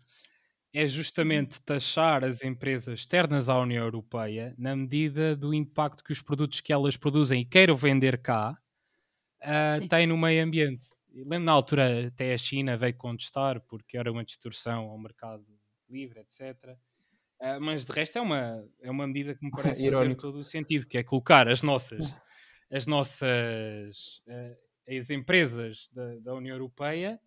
é 0.73 0.87
justamente 0.87 1.61
taxar 1.65 2.23
as 2.25 2.41
empresas 2.45 3.01
externas 3.01 3.49
à 3.49 3.59
União 3.59 3.83
Europeia 3.83 4.55
na 4.57 4.77
medida 4.77 5.35
do 5.35 5.53
impacto 5.53 6.05
que 6.05 6.13
os 6.13 6.23
produtos 6.23 6.61
que 6.61 6.73
elas 6.73 6.97
produzem 6.97 7.41
e 7.41 7.45
queiram 7.45 7.75
vender 7.75 8.19
cá 8.19 8.57
uh, 9.43 9.89
têm 9.89 10.07
no 10.07 10.17
meio 10.17 10.45
ambiente. 10.45 10.87
Lembro 11.13 11.41
na 11.41 11.53
altura 11.53 12.07
até 12.07 12.33
a 12.33 12.39
China 12.39 12.77
veio 12.77 12.95
contestar 12.95 13.61
porque 13.63 13.99
era 13.99 14.13
uma 14.13 14.25
distorção 14.25 14.85
ao 14.85 14.99
mercado 15.01 15.45
livre, 15.89 16.21
etc. 16.21 16.79
Uh, 17.41 17.61
mas 17.61 17.85
de 17.85 17.91
resto 17.91 18.19
é 18.19 18.21
uma, 18.21 18.65
é 18.81 18.89
uma 18.89 19.09
medida 19.09 19.35
que 19.35 19.45
me 19.45 19.51
parece 19.51 19.91
fazer 19.91 20.15
todo 20.15 20.39
o 20.39 20.45
sentido, 20.45 20.87
que 20.87 20.97
é 20.97 21.03
colocar 21.03 21.49
as 21.49 21.65
nossas, 21.65 22.05
as 22.71 22.87
nossas 22.87 24.23
uh, 24.29 24.57
as 24.89 25.11
empresas 25.11 25.89
da, 25.93 26.19
da 26.21 26.35
União 26.35 26.55
Europeia 26.55 27.21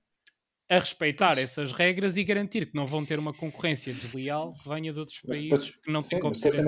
a 0.73 0.79
respeitar 0.79 1.37
essas 1.37 1.71
regras 1.71 2.17
e 2.17 2.23
garantir 2.23 2.65
que 2.65 2.75
não 2.75 2.85
vão 2.85 3.03
ter 3.03 3.19
uma 3.19 3.33
concorrência 3.33 3.93
desleal 3.93 4.53
que 4.53 4.67
venha 4.67 4.91
de 4.91 4.99
outros 4.99 5.19
países 5.21 5.71
que 5.83 5.91
não 5.91 6.01
têm 6.01 6.19
competência. 6.19 6.63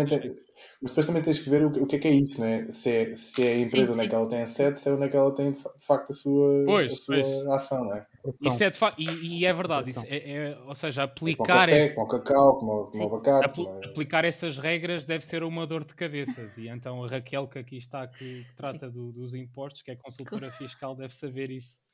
Mas 0.81 0.91
depois 0.91 1.05
também 1.05 1.21
tens 1.21 1.39
que 1.39 1.49
ver 1.49 1.65
o, 1.65 1.67
o 1.67 1.85
que 1.85 1.95
é 1.95 1.99
que 1.99 2.07
é 2.07 2.11
isso, 2.11 2.39
né? 2.39 2.65
se, 2.71 2.89
é, 2.89 3.15
se 3.15 3.45
é 3.45 3.53
a 3.53 3.59
empresa 3.59 3.87
sim, 3.87 3.91
onde 3.93 4.05
é 4.05 4.09
que 4.09 4.15
ela 4.15 4.27
tem 4.27 4.41
a 4.41 4.47
sede, 4.47 4.79
se 4.79 4.89
é 4.89 4.93
onde 4.93 5.03
é 5.03 5.09
que 5.09 5.17
ela 5.17 5.33
tem 5.33 5.51
de 5.51 5.85
facto 5.85 6.11
a 6.11 6.13
sua, 6.13 6.63
pois, 6.65 6.93
a 6.93 6.95
sua 6.95 7.15
pois. 7.15 7.47
ação. 7.47 7.85
Né? 7.85 8.05
Isso 8.41 8.63
é 8.63 8.69
de 8.69 8.77
facto, 8.77 8.99
e, 8.99 9.39
e, 9.39 9.45
é 9.45 9.53
verdade, 9.53 9.91
isso 9.91 10.03
é, 10.07 10.31
é, 10.31 10.57
ou 10.65 10.75
seja, 10.75 11.03
aplicar. 11.03 11.37
Com 11.37 11.43
o 11.43 11.47
café, 11.47 11.85
esse... 11.85 11.95
com 11.95 12.01
o 12.01 12.07
cacau, 12.07 12.57
com 12.57 12.65
o, 12.65 13.03
abacate. 13.03 13.45
Apl 13.45 13.63
mas... 13.63 13.89
Aplicar 13.89 14.25
essas 14.25 14.57
regras 14.57 15.05
deve 15.05 15.25
ser 15.25 15.43
uma 15.43 15.67
dor 15.67 15.83
de 15.83 15.93
cabeças. 15.93 16.57
E 16.57 16.67
então 16.67 17.03
a 17.03 17.07
Raquel, 17.07 17.47
que 17.47 17.59
aqui 17.59 17.77
está, 17.77 18.07
que, 18.07 18.43
que 18.43 18.55
trata 18.55 18.89
do, 18.89 19.11
dos 19.11 19.33
impostos, 19.35 19.81
que 19.81 19.91
é 19.91 19.95
consultora 19.95 20.51
fiscal, 20.51 20.95
deve 20.95 21.13
saber 21.13 21.51
isso 21.51 21.84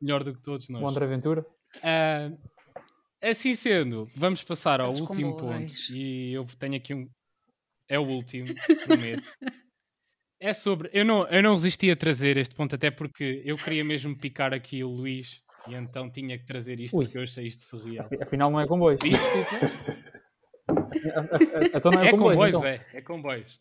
melhor 0.00 0.24
do 0.24 0.34
que 0.34 0.42
todos 0.42 0.68
nós. 0.68 0.82
O 0.82 0.88
André 0.88 1.06
Ventura? 1.06 1.44
Uh, 1.76 2.38
assim 3.22 3.54
sendo, 3.54 4.08
vamos 4.16 4.42
passar 4.42 4.80
ao 4.80 4.92
último 4.92 5.36
ponto. 5.36 5.72
E 5.90 6.32
eu 6.32 6.46
tenho 6.58 6.76
aqui 6.76 6.94
um. 6.94 7.08
É 7.88 7.98
o 7.98 8.06
último, 8.06 8.48
prometo. 8.86 9.28
É 10.40 10.52
sobre. 10.52 10.88
Eu 10.92 11.04
não, 11.04 11.26
eu 11.28 11.42
não 11.42 11.54
resisti 11.54 11.90
a 11.90 11.96
trazer 11.96 12.36
este 12.36 12.54
ponto, 12.54 12.74
até 12.74 12.90
porque 12.90 13.42
eu 13.44 13.56
queria 13.56 13.84
mesmo 13.84 14.16
picar 14.16 14.54
aqui 14.54 14.82
o 14.82 14.88
Luís 14.88 15.42
e 15.68 15.74
então 15.74 16.10
tinha 16.10 16.38
que 16.38 16.46
trazer 16.46 16.80
isto 16.80 16.96
Ui. 16.96 17.04
porque 17.04 17.18
eu 17.18 17.22
achei 17.22 17.46
isto 17.46 17.62
surreal. 17.62 18.08
Afinal, 18.22 18.50
não 18.50 18.60
é 18.60 18.66
comboios. 18.66 19.00
Desculpa. 19.00 19.96
então 21.74 21.92
não 21.92 22.02
é, 22.02 22.08
é 22.08 22.10
comboios. 22.12 22.36
comboios 22.36 22.56
então. 22.56 22.64
é, 22.64 22.86
é 22.94 23.02
comboios. 23.02 23.60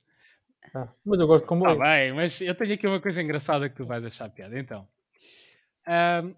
Ah, 0.73 0.89
mas 1.05 1.19
eu 1.19 1.27
gosto 1.27 1.43
de 1.43 1.49
comboios. 1.49 1.79
Ah, 1.79 1.83
bem, 1.83 2.13
mas 2.13 2.39
eu 2.41 2.55
tenho 2.55 2.73
aqui 2.73 2.87
uma 2.87 3.01
coisa 3.01 3.21
engraçada 3.21 3.69
que 3.69 3.75
tu 3.75 3.85
vais 3.85 4.03
achar 4.05 4.29
piada. 4.29 4.57
Então, 4.57 4.87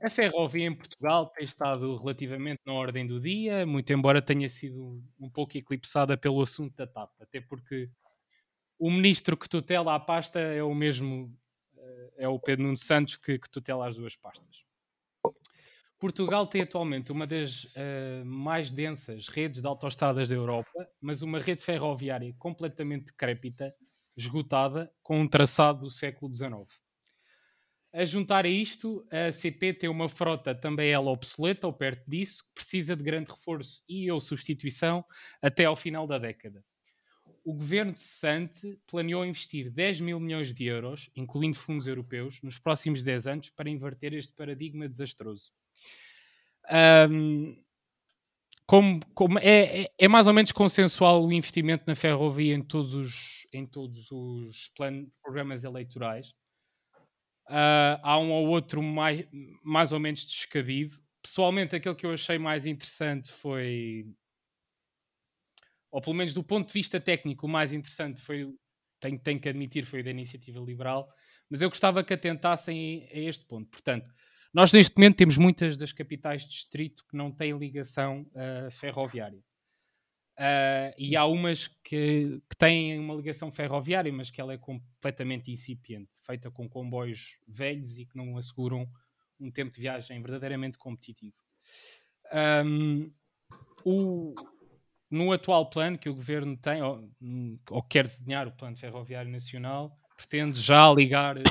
a 0.02 0.10
ferrovia 0.10 0.66
em 0.66 0.74
Portugal 0.74 1.28
tem 1.28 1.43
estado 1.43 1.97
relativamente 1.97 2.62
na 2.66 2.74
ordem 2.74 3.06
do 3.06 3.20
dia, 3.20 3.66
muito 3.66 3.91
embora 3.91 4.22
tenha 4.22 4.47
sido 4.47 5.04
um 5.20 5.30
pouco 5.30 5.58
eclipsada 5.58 6.18
pelo 6.18 6.41
assunto 6.41 6.76
da 6.76 6.88
TAP, 6.88 7.12
até 7.20 7.41
porque 7.41 7.89
o 8.80 8.89
ministro 8.89 9.36
que 9.36 9.49
tutela 9.49 9.93
a 9.93 9.99
pasta 9.99 10.39
é 10.39 10.64
o 10.64 10.74
mesmo, 10.74 11.38
eh, 11.78 12.14
é 12.20 12.28
o 12.28 12.39
Pedro 12.39 12.64
Nuno 12.64 12.78
Santos 12.78 13.18
que, 13.18 13.38
que 13.38 13.49
tutela 13.49 13.88
as 13.88 13.95
duas 13.95 14.16
pastas. 14.16 14.64
Portugal 15.99 16.47
tem 16.47 16.64
atualmente 16.64 17.12
uma 17.12 17.28
das 17.28 17.66
uh, 17.66 18.26
mais 18.26 18.72
densas 18.72 19.28
redes 19.28 19.62
de 19.62 19.68
autoestradas 19.68 20.30
da 20.30 20.34
Europa, 20.34 20.89
mas 20.99 21.22
uma 21.22 21.39
rede 21.39 21.62
ferroviária 21.62 22.34
completamente 22.39 23.06
decrépita, 23.08 23.72
esgotada, 24.18 24.91
com 25.04 25.20
um 25.20 25.28
traçado 25.28 25.82
do 25.82 25.91
século 25.91 26.34
XIX. 26.34 26.68
A 27.93 28.05
juntar 28.05 28.45
a 28.45 28.49
isto, 28.49 29.05
a 29.11 29.31
CP 29.31 29.73
tem 29.73 29.89
uma 29.89 30.07
frota 30.07 30.55
também 30.55 30.91
ela 30.91 31.11
obsoleta 31.11 31.67
ou 31.67 31.73
perto 31.73 32.09
disso, 32.09 32.43
que 32.45 32.53
precisa 32.53 32.95
de 32.95 33.03
grande 33.03 33.29
reforço 33.29 33.83
e 33.87 34.09
ou 34.09 34.21
substituição 34.21 35.03
até 35.41 35.65
ao 35.65 35.75
final 35.75 36.07
da 36.07 36.17
década. 36.17 36.63
O 37.43 37.53
governo 37.53 37.91
de 37.91 38.01
Sante 38.01 38.79
planeou 38.87 39.25
investir 39.25 39.69
10 39.69 39.99
mil 39.99 40.19
milhões 40.19 40.53
de 40.53 40.65
euros, 40.65 41.09
incluindo 41.15 41.57
fundos 41.57 41.87
europeus, 41.87 42.41
nos 42.41 42.57
próximos 42.57 43.03
10 43.03 43.27
anos 43.27 43.49
para 43.49 43.69
inverter 43.69 44.13
este 44.13 44.31
paradigma 44.33 44.87
desastroso. 44.87 45.51
Um, 47.09 47.57
como, 48.65 49.05
como 49.13 49.39
é, 49.39 49.81
é, 49.81 49.91
é, 49.97 50.07
mais 50.07 50.27
ou 50.27 50.33
menos 50.33 50.53
consensual 50.53 51.25
o 51.25 51.33
investimento 51.33 51.83
na 51.87 51.95
ferrovia 51.95 52.55
em 52.55 52.61
todos 52.61 52.93
os, 52.93 53.45
em 53.51 53.65
todos 53.65 54.09
os 54.11 54.71
programas 55.21 55.65
eleitorais. 55.65 56.33
Uh, 57.52 57.99
há 58.02 58.18
um 58.18 58.32
ou 58.32 58.47
outro 58.47 58.82
mais, 58.82 59.28
mais 59.62 59.91
ou 59.91 59.99
menos 59.99 60.24
descabido. 60.24 60.95
Pessoalmente, 61.22 61.76
aquele 61.76 61.95
que 61.95 62.06
eu 62.06 62.14
achei 62.14 62.38
mais 62.38 62.66
interessante 62.66 63.30
foi, 63.30 64.08
ou 65.91 65.99
pelo 65.99 66.16
menos 66.16 66.34
do 66.34 66.41
ponto 66.41 66.68
de 66.68 66.74
vista 66.74 66.97
técnico, 66.97 67.45
o 67.45 67.49
mais 67.49 67.74
interessante 67.74 68.22
foi, 68.22 68.47
tenho, 69.02 69.20
tenho 69.20 69.39
que 69.39 69.49
admitir, 69.49 69.86
foi 69.86 69.99
o 69.99 70.04
da 70.04 70.12
iniciativa 70.12 70.62
liberal, 70.62 71.14
mas 71.49 71.62
eu 71.62 71.68
gostava 71.68 72.06
que 72.06 72.14
atentassem 72.14 73.06
a 73.12 73.20
este 73.20 73.45
ponto. 73.45 73.70
Portanto, 73.70 74.10
nós 74.54 74.72
neste 74.72 74.97
momento 74.97 75.18
temos 75.18 75.38
muitas 75.38 75.76
das 75.76 75.91
capitais 75.91 76.43
de 76.43 76.52
distrito 76.52 77.04
que 77.10 77.18
não 77.18 77.32
têm 77.32 77.58
ligação 77.58 78.22
uh, 78.32 78.72
ferroviária. 78.72 79.43
Uh, 80.41 80.89
e 80.97 81.15
há 81.15 81.23
umas 81.23 81.67
que, 81.67 82.41
que, 82.49 82.57
têm 82.57 82.97
uma 82.97 83.13
ligação 83.13 83.51
ferroviária, 83.51 84.11
mas 84.11 84.31
que 84.31 84.41
ela 84.41 84.53
é 84.53 84.57
completamente 84.57 85.51
incipiente, 85.51 86.17
feita 86.25 86.49
com 86.49 86.67
comboios 86.67 87.37
velhos 87.47 87.99
e 87.99 88.07
que 88.07 88.17
não 88.17 88.35
asseguram 88.35 88.89
um 89.39 89.51
tempo 89.51 89.71
de 89.71 89.79
viagem 89.79 90.19
verdadeiramente 90.19 90.79
competitivo. 90.79 91.35
Um, 92.65 93.13
o, 93.85 94.33
no 95.11 95.31
atual 95.31 95.69
plano 95.69 95.99
que 95.99 96.09
o 96.09 96.15
governo 96.15 96.57
tem, 96.57 96.81
ou, 96.81 97.07
ou, 97.69 97.83
quer 97.83 98.07
desenhar 98.07 98.47
o 98.47 98.51
plano 98.51 98.75
ferroviário 98.75 99.31
nacional, 99.31 99.95
pretende 100.17 100.59
já 100.59 100.91
ligar 100.91 101.37
uh, 101.37 101.43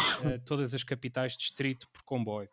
todas 0.44 0.74
as 0.74 0.82
capitais 0.82 1.34
de 1.34 1.38
distrito 1.38 1.88
por 1.92 2.02
comboio. 2.02 2.50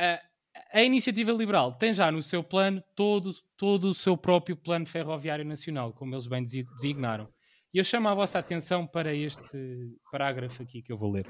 Uh, 0.00 0.31
a 0.72 0.82
iniciativa 0.82 1.32
liberal 1.32 1.72
tem 1.74 1.92
já 1.92 2.10
no 2.10 2.22
seu 2.22 2.42
plano 2.42 2.82
todo, 2.94 3.34
todo 3.56 3.90
o 3.90 3.94
seu 3.94 4.16
próprio 4.16 4.56
plano 4.56 4.86
ferroviário 4.86 5.44
nacional, 5.44 5.92
como 5.92 6.14
eles 6.14 6.26
bem 6.26 6.42
designaram. 6.42 7.28
E 7.72 7.78
eu 7.78 7.84
chamo 7.84 8.08
a 8.08 8.14
vossa 8.14 8.38
atenção 8.38 8.86
para 8.86 9.14
este 9.14 9.96
parágrafo 10.10 10.62
aqui 10.62 10.82
que 10.82 10.92
eu 10.92 10.98
vou 10.98 11.10
ler. 11.10 11.26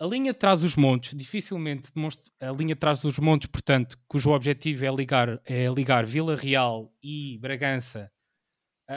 A 0.00 0.06
linha 0.06 0.34
traz 0.34 0.64
os 0.64 0.74
montes, 0.74 1.16
dificilmente 1.16 1.92
demonstra... 1.94 2.30
a 2.40 2.50
linha 2.50 2.74
traz 2.74 3.04
os 3.04 3.18
montes, 3.18 3.46
portanto, 3.46 3.96
cujo 4.08 4.30
objetivo 4.30 4.84
é 4.84 4.90
ligar, 4.90 5.40
é 5.44 5.68
ligar 5.68 6.04
Vila 6.04 6.36
Real 6.36 6.92
e 7.00 7.38
Bragança 7.38 8.10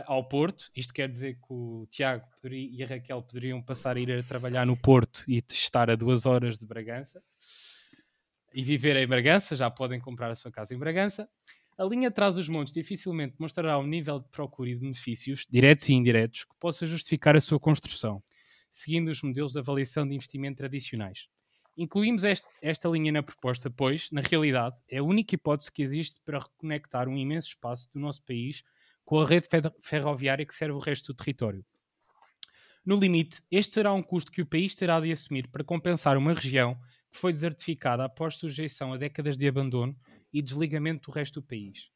ao 0.05 0.27
Porto. 0.27 0.69
Isto 0.75 0.93
quer 0.93 1.07
dizer 1.07 1.35
que 1.35 1.45
o 1.49 1.87
Tiago 1.91 2.25
e 2.51 2.83
a 2.83 2.87
Raquel 2.87 3.21
poderiam 3.21 3.61
passar 3.61 3.95
a 3.97 3.99
ir 3.99 4.11
a 4.11 4.23
trabalhar 4.23 4.65
no 4.65 4.75
Porto 4.75 5.23
e 5.27 5.41
estar 5.51 5.89
a 5.91 5.95
duas 5.95 6.25
horas 6.25 6.57
de 6.57 6.65
Bragança 6.65 7.21
e 8.53 8.63
viver 8.63 8.95
em 8.95 9.07
Bragança, 9.07 9.55
já 9.55 9.69
podem 9.69 9.99
comprar 9.99 10.31
a 10.31 10.35
sua 10.35 10.51
casa 10.51 10.73
em 10.73 10.77
Bragança. 10.77 11.29
A 11.77 11.83
linha 11.83 12.07
atrás 12.07 12.35
dos 12.35 12.49
montes 12.49 12.73
dificilmente 12.73 13.35
mostrará 13.37 13.77
um 13.77 13.85
nível 13.85 14.19
de 14.19 14.27
procura 14.29 14.69
e 14.69 14.73
de 14.73 14.79
benefícios, 14.79 15.45
diretos 15.49 15.87
e 15.89 15.93
indiretos, 15.93 16.43
que 16.43 16.55
possa 16.59 16.85
justificar 16.85 17.35
a 17.35 17.41
sua 17.41 17.59
construção, 17.59 18.23
seguindo 18.71 19.09
os 19.09 19.21
modelos 19.21 19.53
de 19.53 19.59
avaliação 19.59 20.07
de 20.07 20.15
investimento 20.15 20.57
tradicionais. 20.57 21.27
Incluímos 21.77 22.23
este, 22.23 22.47
esta 22.63 22.89
linha 22.89 23.11
na 23.11 23.21
proposta, 23.21 23.69
pois, 23.69 24.09
na 24.11 24.21
realidade, 24.21 24.75
é 24.89 24.97
a 24.97 25.03
única 25.03 25.35
hipótese 25.35 25.71
que 25.71 25.83
existe 25.83 26.19
para 26.25 26.39
reconectar 26.39 27.07
um 27.07 27.15
imenso 27.15 27.49
espaço 27.49 27.87
do 27.93 27.99
nosso 27.99 28.23
país 28.23 28.63
com 29.05 29.19
a 29.19 29.25
rede 29.27 29.47
ferroviária 29.83 30.45
que 30.45 30.55
serve 30.55 30.73
o 30.73 30.79
resto 30.79 31.13
do 31.13 31.15
território. 31.15 31.63
No 32.83 32.95
limite, 32.95 33.43
este 33.51 33.75
será 33.75 33.93
um 33.93 34.01
custo 34.01 34.31
que 34.31 34.41
o 34.41 34.45
país 34.45 34.73
terá 34.73 34.99
de 34.99 35.11
assumir 35.11 35.47
para 35.49 35.63
compensar 35.63 36.17
uma 36.17 36.33
região 36.33 36.75
foi 37.17 37.31
desertificada 37.31 38.05
após 38.05 38.35
sujeição 38.35 38.93
a 38.93 38.97
décadas 38.97 39.37
de 39.37 39.47
abandono 39.47 39.95
e 40.31 40.41
desligamento 40.41 41.09
do 41.09 41.13
resto 41.13 41.41
do 41.41 41.47
país. 41.47 41.89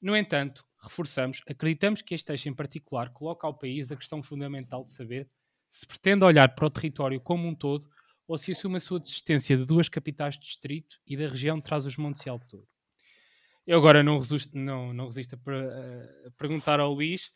No 0.00 0.16
entanto, 0.16 0.64
reforçamos, 0.82 1.40
acreditamos 1.48 2.02
que 2.02 2.14
este 2.14 2.30
eixo 2.30 2.48
em 2.48 2.54
particular 2.54 3.10
coloca 3.10 3.46
ao 3.46 3.54
país 3.54 3.90
a 3.90 3.96
questão 3.96 4.22
fundamental 4.22 4.84
de 4.84 4.90
saber 4.90 5.28
se 5.68 5.86
pretende 5.86 6.24
olhar 6.24 6.54
para 6.54 6.66
o 6.66 6.70
território 6.70 7.20
como 7.20 7.46
um 7.46 7.54
todo 7.54 7.88
ou 8.26 8.38
se 8.38 8.52
assume 8.52 8.76
a 8.76 8.80
sua 8.80 9.00
desistência 9.00 9.56
de 9.56 9.64
duas 9.64 9.88
capitais 9.88 10.34
de 10.34 10.42
distrito 10.42 10.96
e 11.06 11.16
da 11.16 11.28
região 11.28 11.60
traz 11.60 11.86
os 11.86 11.96
montes 11.96 12.24
e 12.24 12.28
Alto 12.28 12.46
Douro. 12.46 12.68
Eu 13.66 13.78
agora 13.78 14.02
não 14.02 14.18
resisto, 14.18 14.56
não, 14.56 14.92
não 14.94 15.06
resisto 15.06 15.34
a, 15.34 16.28
a 16.28 16.30
perguntar 16.32 16.80
ao 16.80 16.92
Luís 16.92 17.32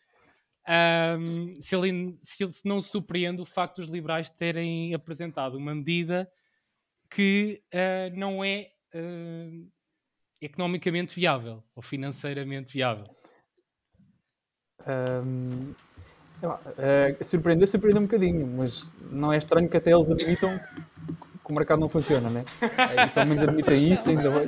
um, 1.19 1.61
se, 1.61 1.75
ele, 1.75 2.17
se 2.21 2.45
ele 2.45 2.53
não 2.65 2.81
surpreende 2.81 3.43
o 3.43 3.47
facto 3.47 3.81
dos 3.81 3.91
liberais 3.91 4.31
terem 4.31 4.95
apresentado 4.95 5.57
uma 5.57 5.75
medida 5.75 6.31
que 7.15 7.63
uh, 7.75 8.19
não 8.19 8.43
é 8.43 8.71
uh, 8.95 9.69
economicamente 10.41 11.15
viável 11.15 11.63
ou 11.75 11.83
financeiramente 11.83 12.73
viável. 12.73 13.05
Um, 14.87 15.75
uh, 16.43 17.25
surpreender, 17.25 17.69
surpreende 17.69 18.01
um 18.01 18.05
bocadinho, 18.05 18.47
mas 18.47 18.91
não 19.11 19.33
é 19.33 19.37
estranho 19.37 19.69
que 19.69 19.77
até 19.77 19.93
eles 19.93 20.11
admitam 20.11 20.59
que 21.45 21.53
o 21.53 21.55
mercado 21.55 21.81
não 21.81 21.89
funciona, 21.89 22.31
né? 22.31 22.45
E 22.63 23.11
pelo 23.11 23.27
menos 23.27 23.43
admitem 23.43 23.93
isso, 23.93 24.09
ainda 24.09 24.31
bem. 24.31 24.45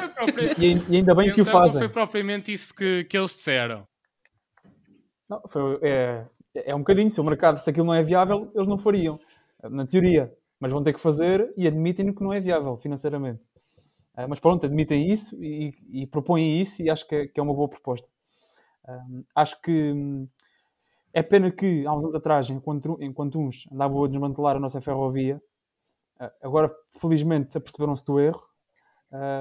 E, 0.59 0.95
e, 0.95 0.97
ainda 0.97 1.15
bem 1.15 1.33
que 1.33 1.43
o 1.43 1.45
fazem. 1.45 1.75
Não 1.75 1.81
foi 1.81 1.89
propriamente 1.89 2.53
isso 2.53 2.75
que, 2.75 3.05
que 3.05 3.19
eles 3.19 3.33
disseram. 3.33 3.87
Não, 5.29 5.43
foi, 5.49 5.79
é, 5.83 6.25
é 6.55 6.75
um 6.75 6.79
bocadinho. 6.79 7.11
Se 7.11 7.21
o 7.21 7.25
mercado, 7.25 7.59
se 7.59 7.69
aquilo 7.69 7.87
não 7.87 7.95
é 7.95 8.03
viável, 8.03 8.51
eles 8.55 8.69
não 8.69 8.79
fariam, 8.79 9.19
na 9.63 9.85
teoria. 9.85 10.33
Mas 10.61 10.73
vão 10.73 10.83
ter 10.83 10.93
que 10.93 11.01
fazer 11.01 11.53
e 11.57 11.67
admitem 11.67 12.13
que 12.13 12.23
não 12.23 12.33
é 12.33 12.41
viável 12.41 12.77
financeiramente. 12.77 13.43
Uh, 14.17 14.29
mas 14.29 14.39
pronto, 14.39 14.65
admitem 14.65 15.11
isso 15.11 15.43
e, 15.43 15.75
e, 15.89 16.07
propõem 16.07 16.61
isso 16.61 16.83
e 16.83 16.89
acho 16.89 17.07
que 17.07 17.15
é, 17.15 17.27
que 17.27 17.41
é 17.41 17.43
uma 17.43 17.55
boa 17.55 17.69
proposta. 17.69 18.09
Uh, 18.85 19.25
acho 19.35 19.61
que 19.61 19.93
hum, 19.93 20.29
é 21.13 21.23
pena 21.23 21.51
que 21.51 21.85
há 21.87 21.95
uns 21.95 22.05
anos 22.05 22.15
atrás, 22.15 22.49
enquanto, 22.49 22.97
enquanto 23.01 23.39
uns 23.39 23.67
andavam 23.73 24.05
a 24.05 24.09
desmantelar 24.09 24.57
a 24.57 24.61
nossa 24.61 24.81
ferrovia, 24.81 25.43
uh, 26.21 26.31
agora 26.43 26.75
felizmente 27.01 27.59
aperceberam-se 27.59 28.05
do 28.05 28.21
erro, 28.21 28.43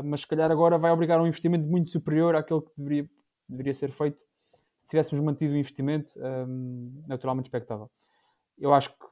mas 0.04 0.22
se 0.22 0.28
calhar 0.28 0.52
agora 0.52 0.78
vai 0.78 0.92
obrigar 0.92 1.20
um 1.20 1.26
investimento 1.26 1.66
muito 1.66 1.90
superior 1.90 2.36
àquele 2.36 2.62
que 2.62 2.70
deveria, 2.78 3.10
deveria 3.50 3.74
ser 3.74 3.92
feito 3.92 4.22
se 4.84 4.90
tivéssemos 4.90 5.24
mantido 5.24 5.54
o 5.54 5.58
investimento 5.58 6.14
um, 6.18 7.04
naturalmente 7.08 7.46
expectável. 7.46 7.90
Eu 8.58 8.74
acho 8.74 8.90
que 8.90 9.06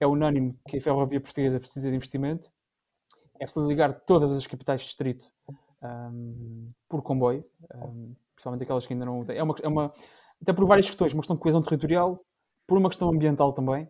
é 0.00 0.06
unânime 0.06 0.56
que 0.68 0.76
a 0.76 0.80
ferrovia 0.80 1.20
portuguesa 1.20 1.58
precisa 1.58 1.90
de 1.90 1.96
investimento. 1.96 2.50
É 3.40 3.44
preciso 3.44 3.66
ligar 3.66 3.92
todas 4.00 4.32
as 4.32 4.46
capitais 4.46 4.80
de 4.80 4.86
distrito 4.86 5.30
um, 5.82 6.70
por 6.88 7.02
comboio, 7.02 7.44
um, 7.74 8.14
principalmente 8.34 8.62
aquelas 8.62 8.86
que 8.86 8.92
ainda 8.92 9.04
não 9.04 9.24
têm. 9.24 9.36
É 9.36 9.42
uma, 9.42 9.54
é 9.62 9.68
uma, 9.68 9.92
até 10.40 10.52
por 10.52 10.66
várias 10.66 10.86
questões, 10.86 11.12
uma 11.12 11.20
questão 11.20 11.36
de 11.36 11.42
coesão 11.42 11.62
territorial, 11.62 12.24
por 12.66 12.78
uma 12.78 12.88
questão 12.88 13.08
ambiental 13.10 13.52
também, 13.52 13.88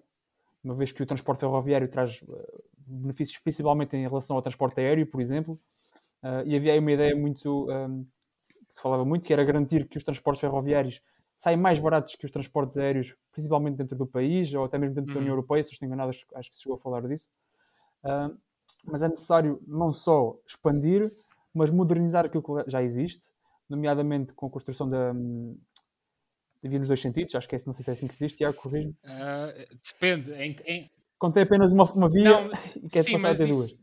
uma 0.63 0.75
vez 0.75 0.91
que 0.93 1.03
o 1.03 1.07
transporte 1.07 1.41
ferroviário 1.41 1.89
traz 1.89 2.23
uh, 2.23 2.65
benefícios 2.87 3.39
principalmente 3.39 3.97
em 3.97 4.03
relação 4.03 4.37
ao 4.37 4.43
transporte 4.43 4.81
aéreo, 4.81 5.07
por 5.07 5.21
exemplo, 5.21 5.61
uh, 6.23 6.47
e 6.47 6.57
havia 6.57 6.73
aí 6.73 6.79
uma 6.79 6.93
ideia 6.93 7.15
muito 7.15 7.71
um, 7.71 8.05
que 8.67 8.75
se 8.75 8.81
falava 8.81 9.05
muito, 9.05 9.27
que 9.27 9.33
era 9.33 9.45
garantir 9.45 9.87
que 9.87 9.99
os 9.99 10.05
transportes 10.05 10.41
ferroviários 10.41 11.01
saem 11.37 11.57
mais 11.57 11.79
baratos 11.79 12.15
que 12.15 12.25
os 12.25 12.31
transportes 12.31 12.77
aéreos, 12.77 13.15
principalmente 13.33 13.77
dentro 13.77 13.97
do 13.97 14.07
país 14.07 14.53
ou 14.55 14.65
até 14.65 14.79
mesmo 14.79 14.95
dentro 14.95 15.11
uhum. 15.11 15.15
da 15.15 15.21
União 15.21 15.33
uhum. 15.33 15.39
Europeia, 15.39 15.63
se 15.63 15.73
estou 15.73 15.87
enganado, 15.87 16.11
acho, 16.11 16.25
acho, 16.35 16.51
que 16.51 16.57
se 16.57 16.63
chegou 16.63 16.77
a 16.77 16.79
falar 16.79 17.07
disso. 17.07 17.29
Uh, 18.05 18.37
mas 18.87 19.03
é 19.03 19.09
necessário 19.09 19.61
não 19.67 19.93
só 19.93 20.37
expandir, 20.47 21.13
mas 21.53 21.71
modernizar 21.71 22.27
aquilo 22.27 22.43
que 22.43 22.71
já 22.71 22.83
existe, 22.83 23.31
nomeadamente 23.69 24.35
com 24.35 24.47
a 24.47 24.51
construção 24.51 24.89
da, 24.89 25.13
hum, 25.13 25.57
de 26.63 26.69
via 26.69 26.79
nos 26.79 26.89
dois 26.89 27.01
sentidos, 27.01 27.35
acho 27.35 27.49
que 27.49 27.57
é, 27.57 27.59
não 27.67 27.73
sei 27.73 27.85
se 27.85 27.91
é 27.91 27.93
assim 27.95 28.07
que 28.07 28.15
se 28.15 28.25
diz, 28.25 28.37
Tiago, 28.37 28.57
corrijo 28.57 28.91
uh, 28.91 29.77
Depende. 29.93 30.33
Em, 30.33 30.57
em... 30.67 30.91
Tem 31.33 31.43
apenas 31.43 31.73
uma, 31.73 31.85
uma 31.93 32.09
via 32.11 32.25
não, 32.25 32.51
e 32.83 32.89
quer 32.91 33.03
sim, 33.03 33.13
passar 33.13 33.31
a 33.31 33.35
ter 33.35 33.49
duas. 33.49 33.79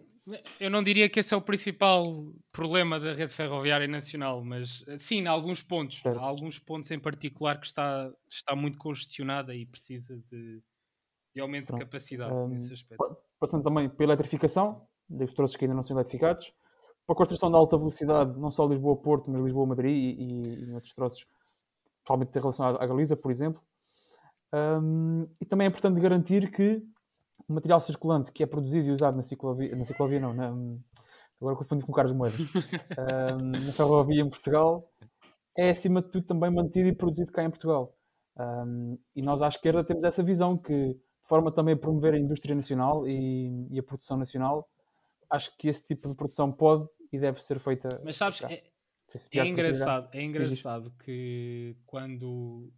Eu 0.60 0.70
não 0.70 0.84
diria 0.84 1.10
que 1.10 1.20
esse 1.20 1.34
é 1.34 1.38
o 1.38 1.42
principal 1.42 2.04
problema 2.54 3.00
da 3.00 3.14
rede 3.14 3.34
ferroviária 3.34 3.88
nacional, 3.88 4.44
mas 4.44 4.84
sim, 5.00 5.22
em 5.22 5.28
alguns 5.28 5.64
pontos. 5.64 6.02
Certo. 6.02 6.20
Há 6.20 6.28
alguns 6.28 6.60
pontos 6.60 6.92
em 6.92 7.00
particular 7.00 7.60
que 7.60 7.66
está, 7.66 8.12
está 8.30 8.56
muito 8.56 8.78
congestionada 8.78 9.56
e 9.56 9.66
precisa 9.66 10.16
de, 10.30 10.62
de 11.34 11.42
aumento 11.42 11.68
Pronto. 11.68 11.80
de 11.80 11.86
capacidade 11.86 12.34
um, 12.34 12.48
nesse 12.50 12.72
aspecto. 12.72 13.18
Passando 13.40 13.64
também 13.64 13.90
pela 13.90 14.14
eletrificação, 14.14 14.88
dos 15.10 15.34
troços 15.34 15.58
que 15.58 15.66
ainda 15.66 15.76
não 15.76 15.84
são 15.84 15.96
eletrificados, 15.96 16.54
para 17.06 17.14
a 17.14 17.18
construção 17.18 17.50
de 17.50 17.56
alta 17.56 17.78
velocidade, 17.78 18.40
não 18.40 18.52
só 18.52 18.66
Lisboa-Porto, 18.68 19.30
mas 19.32 19.42
Lisboa-Madrid 19.42 19.92
e, 19.92 20.22
e, 20.22 20.64
e, 20.66 20.74
outros 20.74 20.94
troços, 20.94 21.26
provavelmente 22.06 22.40
relacionados 22.40 22.80
à 22.80 22.86
Galiza, 22.86 23.18
por 23.18 23.32
exemplo. 23.32 23.62
Um, 24.54 25.28
e 25.40 25.46
também 25.46 25.66
é 25.66 25.70
importante 25.70 26.00
garantir 26.00 26.52
que 26.52 26.84
o 27.48 27.54
material 27.54 27.80
circulante 27.80 28.32
que 28.32 28.44
é 28.44 28.46
produzido 28.46 28.88
e 28.88 28.92
usado 28.92 29.16
na 29.16 29.24
ciclovia, 29.24 29.76
na 29.76 29.84
ciclovia 29.84 30.20
não, 30.20 30.34
na, 30.34 30.54
agora 31.40 31.56
confundi 31.56 31.84
com 31.84 31.92
o 31.92 31.96
Carlos 31.96 32.16
Moedas, 32.16 32.40
um, 33.40 33.66
na 33.66 33.72
ferrovia 33.72 34.22
em 34.22 34.30
Portugal, 34.30 34.90
é 35.58 35.72
acima 35.72 36.02
de 36.02 36.10
tudo 36.10 36.26
também 36.26 36.52
mantido 36.52 36.88
e 36.88 36.96
produzido 36.96 37.32
cá 37.32 37.44
em 37.44 37.50
Portugal. 37.50 37.96
Um, 38.38 38.98
e 39.16 39.22
nós 39.22 39.42
à 39.42 39.48
esquerda 39.48 39.84
temos 39.84 40.04
essa 40.04 40.24
visão 40.24 40.58
que, 40.58 40.94
de 40.94 41.28
forma 41.28 41.52
também 41.52 41.74
a 41.74 41.78
promover 41.78 42.14
a 42.14 42.20
indústria 42.20 42.56
nacional 42.56 43.08
e, 43.08 43.68
e, 43.70 43.80
a 43.80 43.84
produção 43.84 44.18
nacional, 44.18 44.70
acho 45.30 45.56
que 45.58 45.68
esse 45.68 45.86
tipo 45.86 46.08
de 46.10 46.16
produção 46.16 46.52
pode 46.52 46.88
e 47.12 47.20
deve 47.20 47.42
ser 47.42 47.60
feita. 47.60 48.02
Mas 48.04 48.16
sabes, 48.16 48.42
é, 48.44 48.64
é 49.34 49.46
engraçado, 49.46 50.10
é 50.14 50.22
engraçado 50.22 50.94
que 51.04 51.76
quando 51.86 52.72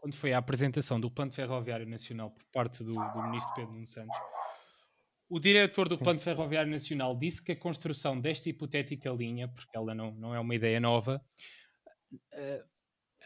quando 0.00 0.14
foi 0.14 0.32
a 0.32 0.38
apresentação 0.38 0.98
do 0.98 1.10
Plano 1.10 1.30
Ferroviário 1.30 1.86
Nacional 1.86 2.30
por 2.30 2.44
parte 2.52 2.82
do, 2.82 2.94
do 2.94 3.22
Ministro 3.24 3.54
Pedro 3.54 3.72
Nuno 3.72 3.86
Santos, 3.86 4.16
o 5.28 5.38
diretor 5.38 5.88
do 5.88 5.94
Sim. 5.94 6.04
Plano 6.04 6.18
Ferroviário 6.18 6.70
Nacional 6.70 7.16
disse 7.16 7.42
que 7.42 7.52
a 7.52 7.56
construção 7.56 8.20
desta 8.20 8.48
hipotética 8.48 9.10
linha, 9.10 9.46
porque 9.46 9.76
ela 9.76 9.94
não, 9.94 10.10
não 10.12 10.34
é 10.34 10.40
uma 10.40 10.54
ideia 10.54 10.80
nova, 10.80 11.22
uh, 12.12 12.70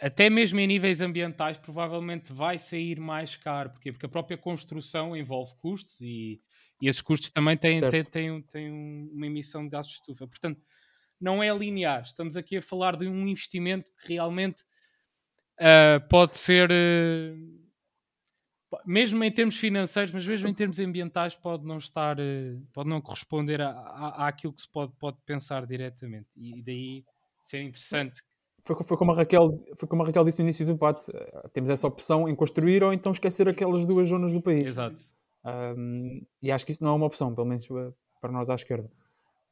até 0.00 0.28
mesmo 0.28 0.58
em 0.58 0.66
níveis 0.66 1.00
ambientais, 1.00 1.56
provavelmente 1.56 2.32
vai 2.32 2.58
sair 2.58 2.98
mais 2.98 3.36
caro. 3.36 3.70
Porquê? 3.70 3.92
Porque 3.92 4.06
a 4.06 4.08
própria 4.08 4.36
construção 4.36 5.16
envolve 5.16 5.54
custos 5.56 6.00
e, 6.00 6.42
e 6.82 6.88
esses 6.88 7.00
custos 7.00 7.30
também 7.30 7.56
têm, 7.56 7.80
têm, 7.88 8.04
têm, 8.04 8.42
têm 8.42 8.72
uma 9.12 9.26
emissão 9.26 9.62
de 9.62 9.70
gases 9.70 9.92
de 9.92 9.98
estufa. 9.98 10.26
Portanto, 10.26 10.60
não 11.20 11.42
é 11.42 11.56
linear. 11.56 12.02
Estamos 12.02 12.36
aqui 12.36 12.56
a 12.56 12.62
falar 12.62 12.96
de 12.96 13.06
um 13.06 13.26
investimento 13.26 13.88
que 14.02 14.14
realmente 14.14 14.62
Uh, 15.60 16.06
pode 16.08 16.36
ser, 16.36 16.68
uh, 16.70 17.54
mesmo 18.84 19.22
em 19.22 19.30
termos 19.30 19.56
financeiros, 19.56 20.12
mas 20.12 20.26
mesmo 20.26 20.48
em 20.48 20.54
termos 20.54 20.78
ambientais, 20.78 21.34
pode 21.34 21.64
não 21.64 21.78
estar, 21.78 22.18
uh, 22.18 22.66
pode 22.72 22.88
não 22.88 23.00
corresponder 23.00 23.60
à, 23.60 23.70
à, 23.70 24.28
àquilo 24.28 24.52
que 24.52 24.62
se 24.62 24.68
pode, 24.68 24.92
pode 24.98 25.16
pensar 25.24 25.64
diretamente. 25.66 26.28
E 26.36 26.62
daí 26.62 27.04
ser 27.42 27.62
interessante. 27.62 28.22
Foi, 28.64 28.76
foi, 28.82 28.96
como 28.96 29.12
a 29.12 29.16
Raquel, 29.16 29.62
foi 29.76 29.88
como 29.88 30.02
a 30.02 30.06
Raquel 30.06 30.24
disse 30.24 30.38
no 30.38 30.46
início 30.46 30.64
do 30.66 30.72
debate: 30.72 31.12
temos 31.52 31.70
essa 31.70 31.86
opção 31.86 32.28
em 32.28 32.34
construir 32.34 32.82
ou 32.82 32.92
então 32.92 33.12
esquecer 33.12 33.48
aquelas 33.48 33.84
duas 33.86 34.08
zonas 34.08 34.32
do 34.32 34.40
país. 34.40 34.68
Exato. 34.68 35.00
Um, 35.44 36.24
e 36.42 36.50
acho 36.50 36.64
que 36.64 36.72
isso 36.72 36.82
não 36.82 36.92
é 36.92 36.94
uma 36.94 37.06
opção, 37.06 37.34
pelo 37.34 37.46
menos 37.46 37.68
para 38.20 38.32
nós 38.32 38.48
à 38.48 38.54
esquerda. 38.54 38.90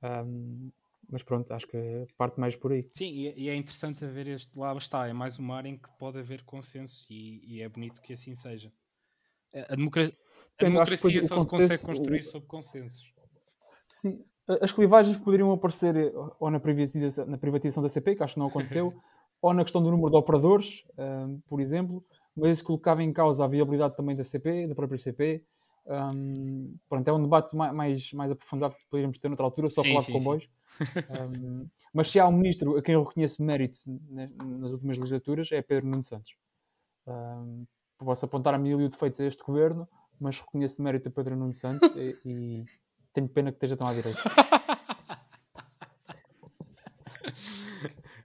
Um, 0.03 0.73
mas 1.13 1.23
pronto, 1.23 1.53
acho 1.53 1.67
que 1.67 2.07
parte 2.17 2.41
mais 2.41 2.57
por 2.57 2.73
aí. 2.73 2.89
Sim, 2.97 3.33
e, 3.37 3.49
é 3.51 3.55
interessante 3.55 4.05
ver 4.07 4.27
este 4.29 4.51
lá 4.59 4.75
está, 4.75 5.07
é 5.07 5.13
mais 5.13 5.39
uma 5.39 5.57
área 5.57 5.69
em 5.69 5.77
que 5.77 5.89
pode 5.99 6.19
haver 6.19 6.43
consenso 6.43 7.05
e, 7.11 7.57
e 7.57 7.61
é 7.61 7.69
bonito 7.69 8.01
que 8.01 8.15
assim 8.15 8.35
seja. 8.35 8.73
A, 9.55 9.77
democra 9.77 10.11
a 10.59 10.65
democracia 10.65 11.23
só 11.23 11.37
consenso, 11.37 11.61
se 11.61 11.69
consegue 11.69 11.87
construir 11.87 12.21
o... 12.21 12.25
sob 12.25 12.47
consensos. 12.47 13.13
Sim, 13.87 14.25
as 14.63 14.73
clivagens 14.73 15.19
poderiam 15.19 15.53
aparecer 15.53 15.95
ou 16.41 16.51
na 16.51 16.59
privatização, 16.59 17.27
na 17.27 17.37
privatização 17.37 17.83
da 17.83 17.91
CP, 17.91 18.17
que 18.17 18.23
acho 18.23 18.35
que 18.35 18.41
não 18.41 18.47
aconteceu, 18.47 18.95
ou 19.43 19.53
na 19.53 19.65
questão 19.65 19.83
do 19.83 19.91
número 19.91 20.11
de 20.11 20.17
operadores, 20.17 20.83
um, 20.97 21.41
por 21.47 21.61
exemplo, 21.61 22.03
mas 22.35 22.57
isso 22.57 22.65
colocava 22.65 23.03
em 23.03 23.13
causa 23.13 23.45
a 23.45 23.49
viabilidade 23.49 23.95
também 23.95 24.17
da 24.17 24.25
CP, 24.25 24.67
da 24.67 24.75
própria 24.75 24.99
CP. 24.99 25.45
Um, 25.87 26.77
pronto, 26.89 27.09
é 27.09 27.13
um 27.13 27.23
debate 27.23 27.57
mais, 27.57 28.13
mais 28.13 28.31
aprofundado 28.31 28.77
que 28.77 28.87
poderíamos 28.89 29.19
ter 29.19 29.29
noutra 29.29 29.45
altura, 29.45 29.69
só 29.71 29.83
sim, 29.83 29.89
falar 29.93 30.05
de 30.05 30.13
comboios. 30.13 30.49
um, 30.81 31.67
mas 31.93 32.11
se 32.11 32.21
há 32.21 32.27
um 32.27 32.33
ministro 32.33 32.77
a 32.77 32.83
quem 32.83 32.95
eu 32.95 33.03
reconheço 33.03 33.43
mérito 33.43 33.79
nas 33.85 34.73
últimas 34.73 34.97
legislaturas, 34.97 35.51
é 35.53 35.61
Pedro 35.61 35.89
Nuno 35.89 36.05
Santos. 36.05 36.37
Um, 37.07 37.67
posso 37.99 38.25
apontar 38.25 38.55
a 38.55 38.59
mil 38.59 38.81
e 38.81 38.89
defeitos 38.89 39.21
a 39.21 39.27
este 39.27 39.43
governo, 39.43 39.89
mas 40.19 40.41
reconheço 40.41 40.83
mérito 40.83 41.09
a 41.09 41.13
Pedro 41.13 41.37
Nuno 41.37 41.53
Santos 41.53 41.91
e, 41.97 42.17
e 42.25 42.65
tenho 43.13 43.29
pena 43.29 43.51
que 43.51 43.57
esteja 43.57 43.77
tão 43.77 43.87
à 43.87 43.95
direita. 43.95 44.21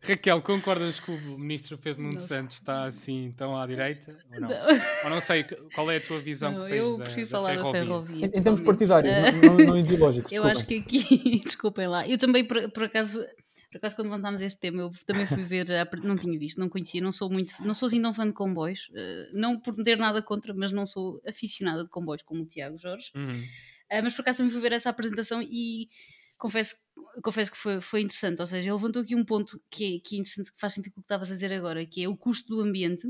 Raquel, 0.08 0.42
concordas 0.42 1.00
que 1.00 1.12
o 1.12 1.38
ministro 1.38 1.78
Pedro 1.78 2.04
Nuno 2.04 2.18
Santos 2.18 2.58
está 2.58 2.86
assim 2.86 3.34
tão 3.36 3.60
à 3.60 3.66
direita? 3.68 4.16
Ou 4.34 4.42
não? 4.42 4.50
não. 4.50 4.58
Ou 5.04 5.10
não 5.10 5.22
sei, 5.22 5.44
qual 5.74 5.92
é 5.92 5.98
a 5.98 6.02
tua 6.02 6.20
visão 6.20 6.52
não, 6.52 6.62
que 6.62 6.70
tens 6.70 6.80
eu 6.80 6.98
prefiro 6.98 7.28
da, 7.28 7.32
falar 7.38 7.56
da 7.56 7.72
ferrovia? 7.72 7.80
Da 7.80 7.86
ferrovia 7.86 8.26
em, 8.26 8.40
em 8.40 8.44
termos 8.44 8.62
partidários, 8.62 9.14
uh, 9.14 9.38
não, 9.46 9.58
não 9.58 9.78
ideológicos. 9.78 10.32
Eu 10.32 10.44
acho 10.44 10.66
que 10.66 10.78
aqui, 10.80 11.42
desculpem 11.46 11.88
lá, 11.88 12.08
eu 12.08 12.18
também 12.18 12.46
por, 12.46 12.70
por 12.72 12.84
acaso 12.84 13.24
por 13.70 13.78
acaso, 13.80 13.98
quando 13.98 14.08
levantámos 14.08 14.42
este 14.42 14.60
tema, 14.60 14.82
eu 14.84 14.92
também 15.06 15.28
fui 15.28 15.44
ver, 15.44 15.68
não 16.04 16.16
tinha 16.16 16.40
visto, 16.40 16.58
não 16.58 16.70
conhecia, 16.70 17.02
não 17.02 17.12
sou 17.12 17.30
muito, 17.30 17.54
não 17.64 17.74
sou 17.74 17.88
assim 17.88 18.02
tão 18.02 18.14
fã 18.14 18.26
de 18.26 18.34
comboios, 18.34 18.90
uh, 18.90 19.38
não 19.38 19.60
por 19.60 19.76
ter 19.84 19.98
nada 19.98 20.22
contra, 20.22 20.54
mas 20.54 20.72
não 20.72 20.86
sou 20.86 21.22
aficionada 21.28 21.84
de 21.84 21.90
comboios 21.90 22.24
como 22.24 22.44
o 22.44 22.46
Tiago 22.46 22.78
Jorge. 22.78 23.12
Uhum. 23.14 23.26
Uh, 23.30 24.04
mas 24.04 24.16
por 24.16 24.22
acaso 24.22 24.38
também 24.40 24.54
fui 24.54 24.62
ver 24.62 24.72
essa 24.72 24.90
apresentação 24.90 25.42
e 25.42 25.90
confesso, 26.38 26.76
confesso 27.24 27.52
que 27.52 27.58
foi, 27.58 27.82
foi 27.82 28.02
interessante. 28.02 28.40
Ou 28.40 28.48
seja, 28.48 28.68
ele 28.68 28.74
levantou 28.74 29.02
aqui 29.02 29.16
um 29.16 29.26
ponto 29.26 29.62
que 29.70 29.98
é, 29.98 30.00
que 30.00 30.16
é 30.16 30.20
interessante, 30.20 30.52
que 30.52 30.60
faz 30.60 30.74
sentido 30.74 30.94
com 30.94 31.02
o 31.02 31.04
que 31.04 31.06
estavas 31.06 31.32
a 31.32 31.36
dizer 31.36 31.54
agora, 31.54 31.86
que 31.86 32.04
é 32.04 32.08
o 32.08 32.18
custo 32.18 32.56
do 32.56 32.62
ambiente, 32.62 33.08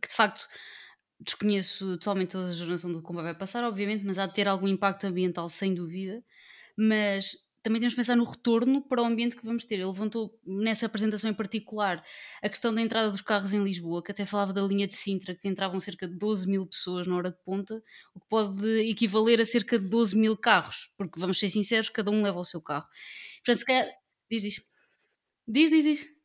que 0.00 0.08
de 0.08 0.14
facto 0.14 0.46
desconheço 1.20 1.98
totalmente 1.98 2.32
toda 2.32 2.48
a 2.48 2.52
jornação 2.52 2.92
do 2.92 3.02
como 3.02 3.22
vai 3.22 3.34
passar, 3.34 3.64
obviamente, 3.64 4.04
mas 4.04 4.18
há 4.18 4.26
de 4.26 4.34
ter 4.34 4.46
algum 4.48 4.68
impacto 4.68 5.04
ambiental, 5.04 5.48
sem 5.48 5.74
dúvida. 5.74 6.22
Mas 6.76 7.36
também 7.62 7.80
temos 7.80 7.94
que 7.94 7.98
pensar 7.98 8.16
no 8.16 8.24
retorno 8.24 8.80
para 8.82 9.02
o 9.02 9.04
ambiente 9.04 9.36
que 9.36 9.44
vamos 9.44 9.64
ter. 9.64 9.76
Ele 9.76 9.86
levantou 9.86 10.38
nessa 10.44 10.86
apresentação 10.86 11.30
em 11.30 11.34
particular 11.34 12.04
a 12.42 12.48
questão 12.48 12.74
da 12.74 12.80
entrada 12.80 13.10
dos 13.10 13.20
carros 13.20 13.52
em 13.52 13.62
Lisboa, 13.62 14.02
que 14.02 14.12
até 14.12 14.24
falava 14.24 14.52
da 14.52 14.62
linha 14.62 14.86
de 14.86 14.94
Sintra, 14.94 15.34
que 15.34 15.48
entravam 15.48 15.80
cerca 15.80 16.06
de 16.06 16.16
12 16.16 16.48
mil 16.48 16.66
pessoas 16.66 17.06
na 17.06 17.16
hora 17.16 17.30
de 17.30 17.38
ponta, 17.44 17.82
o 18.14 18.20
que 18.20 18.28
pode 18.28 18.90
equivaler 18.90 19.40
a 19.40 19.44
cerca 19.44 19.78
de 19.78 19.88
12 19.88 20.16
mil 20.16 20.36
carros, 20.36 20.92
porque 20.96 21.18
vamos 21.18 21.38
ser 21.38 21.50
sinceros, 21.50 21.88
cada 21.88 22.10
um 22.10 22.22
leva 22.22 22.38
o 22.38 22.44
seu 22.44 22.60
carro. 22.60 22.86
Portanto, 23.44 23.58
se 23.58 23.64
calhar. 23.64 23.88
Diz, 24.30 24.42
diz. 24.42 24.60
Diz, 25.46 25.70
diz, 25.70 25.84
diz. 25.84 26.17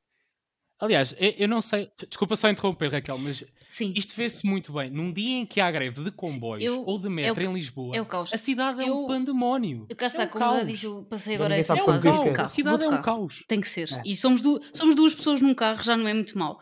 Aliás, 0.83 1.15
eu 1.17 1.47
não 1.47 1.61
sei, 1.61 1.89
desculpa 2.09 2.35
só 2.35 2.49
interromper, 2.49 2.91
Raquel, 2.91 3.17
mas 3.17 3.41
Sim. 3.69 3.93
isto 3.95 4.13
vê-se 4.17 4.45
muito 4.45 4.73
bem. 4.73 4.89
Num 4.89 5.13
dia 5.13 5.37
em 5.37 5.45
que 5.45 5.61
há 5.61 5.71
greve 5.71 6.03
de 6.03 6.11
comboios 6.11 6.61
eu, 6.61 6.83
ou 6.83 6.99
de 6.99 7.07
metro 7.07 7.41
é 7.41 7.47
o, 7.47 7.51
em 7.51 7.53
Lisboa, 7.53 7.95
é 7.95 8.03
caos. 8.03 8.33
a 8.33 8.37
cidade 8.37 8.81
é 8.83 8.89
eu, 8.89 9.05
um 9.05 9.07
pandemónio. 9.07 9.87
Cá 9.97 10.07
está, 10.07 10.23
é 10.23 10.25
um 10.25 10.29
como 10.29 10.43
caos. 10.43 10.57
já 10.57 10.63
disse, 10.65 10.85
eu 10.85 11.05
passei 11.05 11.35
agora 11.35 11.55
essa 11.55 11.73
é 11.73 11.77
fase. 11.77 12.09
Um 12.09 12.31
a 12.37 12.47
cidade 12.49 12.83
é 12.83 12.89
um 12.89 13.01
caos. 13.01 13.45
Tem 13.47 13.61
que 13.61 13.69
ser. 13.69 13.93
É. 13.93 14.01
E 14.05 14.13
somos, 14.13 14.41
du 14.41 14.61
somos 14.73 14.93
duas 14.93 15.13
pessoas 15.13 15.39
num 15.39 15.55
carro, 15.55 15.81
já 15.81 15.95
não 15.95 16.05
é 16.05 16.13
muito 16.13 16.37
mal. 16.37 16.59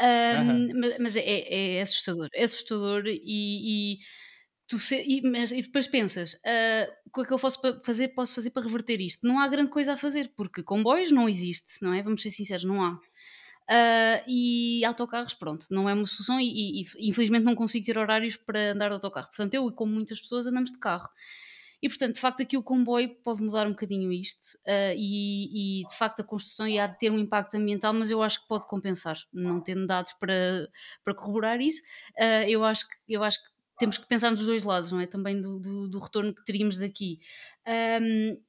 Um, 0.00 0.80
mas, 0.80 0.98
mas 0.98 1.16
é, 1.16 1.20
é, 1.20 1.76
é, 1.76 1.82
assustador. 1.82 2.28
É 2.32 2.44
assustador 2.44 3.02
e, 3.06 3.18
e 3.22 3.98
tu 4.68 4.78
se, 4.78 5.02
e, 5.02 5.22
mas, 5.22 5.50
e 5.50 5.62
depois 5.62 5.86
pensas, 5.86 6.34
uh, 6.34 6.92
o 7.06 7.12
que 7.12 7.20
é 7.22 7.24
que 7.24 7.32
eu 7.32 7.38
posso 7.38 7.58
fazer, 7.84 8.08
posso 8.08 8.34
fazer 8.34 8.50
para 8.50 8.62
reverter 8.62 9.00
isto? 9.00 9.26
Não 9.26 9.38
há 9.38 9.48
grande 9.48 9.70
coisa 9.70 9.94
a 9.94 9.96
fazer, 9.96 10.30
porque 10.36 10.62
comboios 10.62 11.10
não 11.10 11.28
existe, 11.28 11.82
não 11.82 11.94
é? 11.94 12.02
Vamos 12.02 12.22
ser 12.22 12.30
sinceros, 12.30 12.64
não 12.64 12.82
há. 12.82 13.00
Uh, 13.70 14.24
e 14.26 14.82
autocarros, 14.86 15.34
pronto, 15.34 15.66
não 15.70 15.88
é 15.88 15.92
uma 15.92 16.06
solução 16.06 16.40
e, 16.40 16.80
e, 16.80 16.86
infelizmente 17.08 17.44
não 17.44 17.54
consigo 17.54 17.84
ter 17.84 17.98
horários 17.98 18.34
para 18.34 18.72
andar 18.72 18.88
de 18.88 18.94
autocarro. 18.94 19.26
Portanto, 19.28 19.52
eu 19.54 19.68
e 19.68 19.74
como 19.74 19.92
muitas 19.92 20.20
pessoas 20.20 20.46
andamos 20.46 20.72
de 20.72 20.78
carro. 20.78 21.10
E 21.82 21.88
portanto, 21.88 22.14
de 22.14 22.20
facto, 22.20 22.42
aqui 22.42 22.56
o 22.56 22.62
comboio 22.62 23.14
pode 23.22 23.42
mudar 23.42 23.66
um 23.66 23.70
bocadinho 23.70 24.10
isto 24.10 24.56
uh, 24.66 24.94
e, 24.96 25.82
e, 25.82 25.86
de 25.86 25.96
facto 25.96 26.20
a 26.20 26.24
construção 26.24 26.66
ia 26.66 26.88
ter 26.88 27.12
um 27.12 27.18
impacto 27.18 27.56
ambiental, 27.56 27.92
mas 27.92 28.10
eu 28.10 28.22
acho 28.22 28.42
que 28.42 28.48
pode 28.48 28.66
compensar, 28.66 29.16
não 29.32 29.60
tendo 29.60 29.86
dados 29.86 30.12
para, 30.14 30.68
para 31.04 31.14
corroborar 31.14 31.60
isso. 31.60 31.82
Uh, 32.18 32.48
eu, 32.48 32.64
acho 32.64 32.88
que, 32.88 32.96
eu 33.06 33.22
acho 33.22 33.42
que 33.44 33.50
temos 33.78 33.96
que 33.96 34.06
pensar 34.06 34.30
nos 34.30 34.44
dois 34.44 34.64
lados, 34.64 34.90
não 34.90 35.00
é? 35.00 35.06
Também 35.06 35.40
do, 35.40 35.60
do, 35.60 35.88
do 35.88 35.98
retorno 35.98 36.34
que 36.34 36.44
teríamos 36.44 36.78
daqui. 36.78 37.20
Um, 38.00 38.40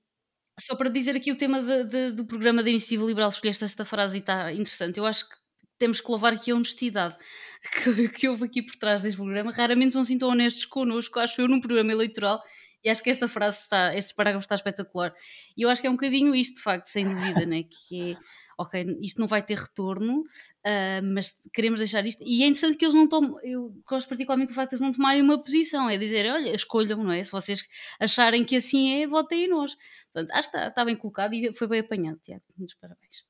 só 0.60 0.76
para 0.76 0.90
dizer 0.90 1.16
aqui 1.16 1.32
o 1.32 1.38
tema 1.38 1.62
de, 1.62 1.84
de, 1.86 2.12
do 2.12 2.26
programa 2.26 2.64
da 2.64 2.70
Iniciativa 2.70 3.06
Liberal, 3.06 3.30
escolheste 3.30 3.64
esta 3.64 3.86
frase 3.86 4.18
e 4.18 4.20
está 4.20 4.52
interessante. 4.54 4.98
Eu 4.98 5.06
acho 5.06 5.28
que 5.28 5.36
temos 5.78 6.02
que 6.02 6.10
louvar 6.10 6.34
aqui 6.34 6.52
a 6.52 6.56
honestidade 6.56 7.16
que, 7.84 8.10
que 8.10 8.28
houve 8.28 8.46
aqui 8.46 8.62
por 8.62 8.76
trás 8.76 9.02
deste 9.02 9.18
programa. 9.18 9.52
Raramente 9.52 9.94
são 9.94 10.02
assim 10.02 10.18
tão 10.18 10.30
honestos 10.30 10.66
connosco, 10.66 11.20
acho 11.20 11.42
eu, 11.42 11.48
num 11.48 11.62
programa 11.62 11.92
eleitoral. 11.92 12.42
E 12.84 12.90
acho 12.90 13.04
que 13.04 13.10
esta 13.10 13.28
frase 13.28 13.60
está, 13.60 13.96
este 13.96 14.14
parágrafo 14.16 14.46
está 14.46 14.56
espetacular. 14.56 15.14
E 15.58 15.64
eu 15.64 15.70
acho 15.70 15.82
que 15.82 15.88
é 15.88 15.90
um 15.90 15.96
bocadinho 15.96 16.34
isto, 16.34 16.56
de 16.56 16.62
facto, 16.62 16.86
sem 16.86 17.04
dúvida, 17.04 17.46
né? 17.46 17.64
que 17.64 18.12
é 18.12 18.18
ok, 18.60 18.98
isto 19.02 19.22
não 19.22 19.28
vai 19.28 19.42
ter 19.42 19.58
retorno, 19.58 20.20
uh, 20.20 21.14
mas 21.14 21.42
queremos 21.54 21.80
deixar 21.80 22.06
isto. 22.06 22.22
E 22.26 22.44
é 22.44 22.48
interessante 22.48 22.78
que 22.78 22.84
eles 22.84 22.94
não 22.94 23.08
tomam, 23.08 23.40
eu 23.42 23.74
gosto 23.88 24.08
particularmente 24.10 24.52
do 24.52 24.56
facto 24.56 24.72
de 24.72 24.76
eles 24.76 24.82
não 24.82 24.92
tomarem 24.92 25.22
uma 25.22 25.42
posição, 25.42 25.90
é 25.90 25.98
dizer, 25.98 26.30
olha, 26.30 26.54
escolham, 26.54 27.02
não 27.04 27.12
é? 27.12 27.24
Se 27.24 27.32
vocês 27.32 27.64
acharem 28.00 28.44
que 28.44 28.58
assim 28.58 29.02
é, 29.02 29.08
votem 29.08 29.46
em 29.46 29.48
nós. 29.48 29.76
Portanto, 30.12 30.32
acho 30.38 30.52
que 30.52 30.58
está, 30.58 30.68
está 30.68 30.86
bem 30.86 30.98
colocado 30.98 31.34
e 31.34 31.54
foi 31.54 31.68
bem 31.68 31.80
apanhado, 31.80 32.20
Tiago. 32.22 32.44
Muitos 32.58 32.76
parabéns. 32.76 33.24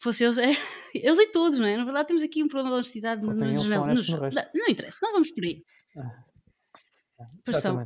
Fosse 0.00 0.24
eles, 0.24 0.36
é, 0.36 0.50
eles 0.94 1.18
e 1.18 1.26
todos, 1.28 1.58
não 1.58 1.66
é? 1.66 1.76
Na 1.76 1.84
verdade, 1.84 2.08
temos 2.08 2.22
aqui 2.22 2.42
um 2.42 2.48
problema 2.48 2.70
de 2.70 2.74
honestidade. 2.74 3.24
Nos, 3.24 3.40
nos, 3.40 3.54
nos, 3.54 3.68
não, 3.68 3.84
não 4.54 4.68
interessa, 4.68 4.98
não 5.02 5.12
vamos 5.12 5.30
por 5.30 5.42
aí. 5.42 5.64
Ah. 5.96 6.28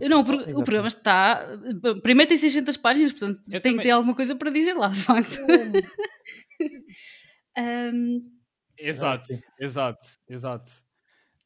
Não, 0.08 0.20
o, 0.20 0.60
o 0.60 0.64
programa 0.64 0.88
está. 0.88 1.46
Primeiro 2.02 2.28
tem 2.28 2.36
600 2.36 2.76
páginas, 2.76 3.12
portanto 3.12 3.40
eu 3.46 3.60
tem 3.60 3.72
também. 3.72 3.76
que 3.78 3.82
ter 3.84 3.90
alguma 3.90 4.14
coisa 4.14 4.36
para 4.36 4.50
dizer 4.50 4.74
lá, 4.74 4.88
de 4.88 5.00
facto. 5.00 5.38
um... 7.58 8.32
Exato, 8.78 9.24
exato, 9.58 10.08
exato. 10.28 10.72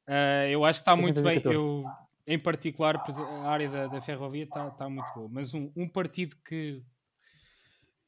Uh, 0.08 0.48
eu 0.50 0.64
acho 0.64 0.80
que 0.80 0.82
está 0.82 0.96
muito 0.96 1.20
bem. 1.20 1.40
Eu, 1.44 1.84
em 2.26 2.38
particular, 2.38 2.96
a 2.96 3.48
área 3.48 3.68
da, 3.68 3.86
da 3.86 4.00
ferrovia 4.00 4.44
está, 4.44 4.68
está 4.68 4.88
muito 4.88 5.06
boa. 5.14 5.28
Mas 5.30 5.54
um, 5.54 5.70
um 5.76 5.88
partido 5.88 6.36
que, 6.44 6.82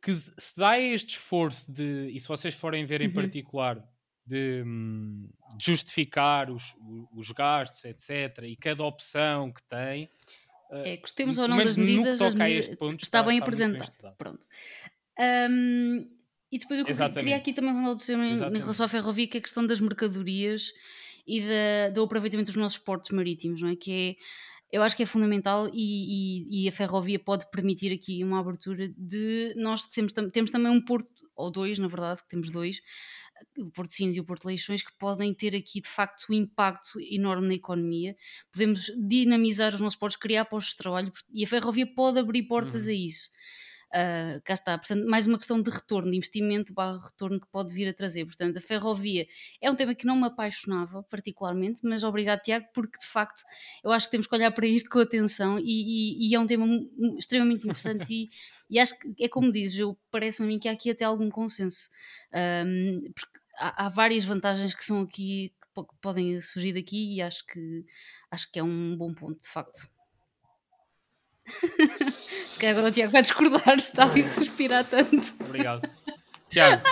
que 0.03 0.15
se 0.15 0.57
dá 0.57 0.79
este 0.79 1.11
esforço 1.11 1.71
de, 1.71 2.11
e 2.13 2.19
se 2.19 2.27
vocês 2.27 2.55
forem 2.55 2.85
ver 2.85 3.01
em 3.01 3.09
uhum. 3.09 3.15
particular, 3.15 3.85
de, 4.27 4.63
hum, 4.67 5.29
de 5.57 5.65
justificar 5.65 6.51
os, 6.51 6.77
os 7.13 7.31
gastos, 7.31 7.85
etc., 7.85 8.45
e 8.45 8.57
cada 8.57 8.85
opção 8.85 9.53
que 9.53 9.63
tem. 9.65 10.11
É, 10.71 10.97
gostemos 10.99 11.39
ou 11.39 11.49
não 11.49 11.57
das 11.57 11.77
medidas, 11.77 12.21
as 12.21 12.35
medidas 12.35 12.69
ponto, 12.77 13.03
está, 13.03 13.21
está, 13.21 13.23
bem 13.23 13.41
apresentado. 13.41 14.15
Pronto. 14.17 14.47
Um, 15.19 16.18
e 16.51 16.59
depois 16.59 16.81
eu 16.81 16.87
Exatamente. 16.87 17.19
queria 17.19 17.37
aqui 17.37 17.53
também 17.53 17.73
falar 17.75 17.89
outro 17.91 18.07
tema 18.07 18.27
em, 18.27 18.35
em 18.35 18.61
relação 18.61 18.87
à 18.87 18.89
ferrovia, 18.89 19.27
que 19.27 19.37
é 19.37 19.41
a 19.41 19.43
questão 19.43 19.67
das 19.67 19.81
mercadorias 19.81 20.73
e 21.27 21.43
da, 21.43 21.91
do 21.95 22.03
aproveitamento 22.03 22.51
dos 22.51 22.57
nossos 22.57 22.79
portos 22.79 23.11
marítimos, 23.11 23.61
não 23.61 23.69
é? 23.69 23.77
Que 23.77 23.93
é 23.93 24.17
eu 24.71 24.83
acho 24.83 24.95
que 24.95 25.03
é 25.03 25.07
fundamental 25.07 25.69
e, 25.73 25.73
e, 25.73 26.65
e, 26.65 26.69
a 26.69 26.73
ferrovia 26.73 27.19
pode 27.19 27.51
permitir 27.51 27.93
aqui 27.93 28.23
uma 28.23 28.41
abertura 28.41 28.89
de 28.97 29.55
nós 29.57 29.87
temos, 29.87 30.13
temos 30.31 30.51
também 30.51 30.71
um 30.71 30.81
porto, 30.81 31.09
ou 31.35 31.51
dois, 31.51 31.79
na 31.79 31.89
verdade, 31.89 32.23
que 32.23 32.29
temos 32.29 32.51
dois, 32.51 32.83
o 33.57 33.71
Porto 33.71 33.95
Sines 33.95 34.17
e 34.17 34.21
o 34.21 34.25
Porto 34.25 34.47
Leixões, 34.47 34.83
que 34.83 34.93
podem 34.99 35.33
ter 35.33 35.55
aqui 35.55 35.81
de 35.81 35.89
facto 35.89 36.27
um 36.29 36.35
impacto 36.35 37.01
enorme 37.01 37.49
na 37.49 37.55
economia. 37.55 38.15
Podemos 38.53 38.93
dinamizar 39.07 39.75
os 39.75 39.81
nossos 39.81 39.99
portos, 39.99 40.19
criar 40.19 40.45
postos 40.45 40.73
de 40.73 40.79
trabalho 40.79 41.13
e 41.33 41.45
a 41.45 41.49
ferrovia 41.49 41.87
pode 41.87 42.19
abrir 42.19 42.43
portas 42.43 42.85
uhum. 42.85 42.91
a 42.91 42.95
isso. 42.95 43.31
Uh, 43.89 44.41
cá 44.45 44.53
está, 44.53 44.77
portanto, 44.77 45.09
mais 45.09 45.27
uma 45.27 45.39
questão 45.39 45.63
de 45.63 45.71
retorno, 45.71 46.11
de 46.11 46.17
investimento 46.19 46.75
barra 46.75 46.99
retorno 46.99 47.41
que 47.41 47.47
pode 47.51 47.73
vir 47.73 47.89
a 47.89 47.95
trazer. 47.95 48.27
Portanto, 48.27 48.59
a 48.59 48.61
ferrovia 48.61 49.27
é 49.63 49.71
um 49.71 49.75
tema 49.75 49.95
que 49.95 50.07
não 50.07 50.15
me 50.15 50.27
apaixonava 50.27 51.03
particularmente, 51.05 51.81
mas 51.83 52.05
obrigado, 52.05 52.43
Tiago, 52.43 52.67
porque 52.75 52.99
de 52.99 53.07
facto 53.07 53.43
eu 53.83 53.91
acho 53.91 54.07
que 54.07 54.11
temos 54.11 54.27
que 54.27 54.35
olhar 54.35 54.51
para 54.53 54.67
isto 54.67 54.91
com 54.91 54.99
atenção 54.99 55.59
e, 55.59 55.63
e, 55.63 56.29
e 56.29 56.35
é 56.35 56.39
um 56.39 56.47
tema 56.47 56.67
extremamente 57.19 57.65
interessante 57.65 58.13
e, 58.13 58.29
e, 58.69 58.79
acho 58.79 58.99
que 58.99 59.25
é 59.25 59.29
como 59.29 59.51
dizes, 59.51 59.81
parece-me 60.11 60.49
a 60.49 60.49
mim 60.49 60.59
que 60.59 60.69
há 60.69 60.73
aqui 60.73 60.91
até 60.91 61.05
algum 61.05 61.31
consenso, 61.31 61.89
um, 62.67 63.01
porque 63.15 63.39
há, 63.57 63.87
há, 63.87 63.89
várias 63.89 64.25
vantagens 64.25 64.75
que 64.75 64.85
são 64.85 65.01
aqui 65.01 65.55
que 65.75 65.85
podem 66.03 66.41
surgir 66.41 66.73
daqui 66.73 67.15
e 67.15 67.23
acho 67.23 67.47
que 67.47 67.85
acho 68.31 68.51
que 68.51 68.59
é 68.59 68.63
um 68.63 68.97
bom 68.97 69.15
ponto, 69.15 69.41
de 69.41 69.49
facto. 69.49 69.89
Se 72.47 72.59
calhar 72.59 72.77
agora 72.77 72.91
o 72.91 72.93
Tiago 72.93 73.13
vai 73.13 73.23
discordar, 73.23 73.77
está 73.79 74.05
ali 74.05 74.23
a 74.23 74.29
suspirar 74.29 74.85
tanto. 74.85 75.35
Obrigado. 75.41 75.89
Tiago. 76.49 76.83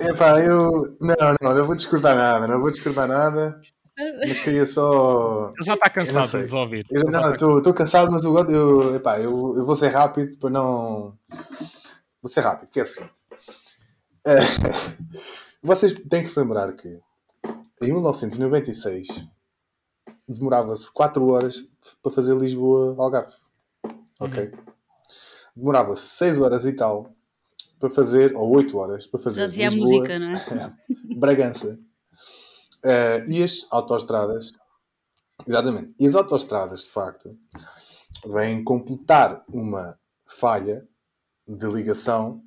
Epá, 0.00 0.40
eu. 0.40 0.96
Não, 1.00 1.36
não, 1.40 1.54
não 1.54 1.66
vou 1.66 1.76
discordar 1.76 2.16
nada, 2.16 2.46
não 2.46 2.60
vou 2.60 2.70
discordar 2.70 3.08
nada. 3.08 3.60
Mas 3.96 4.40
queria 4.40 4.66
só. 4.66 5.52
Já 5.62 5.74
está 5.74 5.88
cansado 5.88 6.30
de 6.30 6.42
nos 6.42 6.52
ouvir. 6.52 6.86
Eu, 6.90 7.04
não, 7.10 7.32
estou 7.32 7.62
tá 7.62 7.72
cansado, 7.72 8.12
mas 8.12 8.22
eu, 8.24 8.36
eu, 8.50 8.94
epá, 8.94 9.18
eu, 9.18 9.54
eu 9.56 9.64
vou 9.64 9.74
ser 9.74 9.88
rápido 9.88 10.38
para 10.38 10.50
não. 10.50 11.16
Vou 12.20 12.30
ser 12.30 12.40
rápido, 12.40 12.70
que 12.70 12.80
é 12.80 12.82
assim. 12.82 13.08
Eh, 14.26 14.40
vocês 15.62 15.92
têm 15.92 16.22
que 16.22 16.28
se 16.28 16.38
lembrar 16.38 16.72
que 16.72 17.00
em 17.80 17.92
1996 17.92 19.06
demorava-se 20.28 20.92
4 20.92 21.26
horas 21.26 21.68
para 22.02 22.12
fazer 22.12 22.36
Lisboa-Algarve. 22.36 23.34
Ok? 24.20 24.52
Demorava-se 25.54 26.06
6 26.06 26.40
horas 26.40 26.64
e 26.64 26.72
tal 26.72 27.12
para 27.78 27.90
fazer, 27.90 28.34
ou 28.34 28.56
8 28.56 28.76
horas 28.76 29.06
para 29.06 29.20
fazer 29.20 29.42
Já 29.42 29.46
dizia 29.46 29.68
a 29.68 29.70
Lisboa, 29.70 29.90
música, 29.90 30.18
não 30.18 30.30
é? 30.30 30.74
Bragança. 31.16 31.78
Eh, 32.82 33.24
e 33.26 33.42
as 33.42 33.66
autoestradas, 33.70 34.52
exatamente, 35.46 35.94
e 35.98 36.06
as 36.06 36.14
autoestradas, 36.14 36.84
de 36.84 36.90
facto, 36.90 37.36
vêm 38.26 38.64
completar 38.64 39.44
uma 39.48 39.98
falha 40.26 40.86
de 41.46 41.66
ligação 41.66 42.42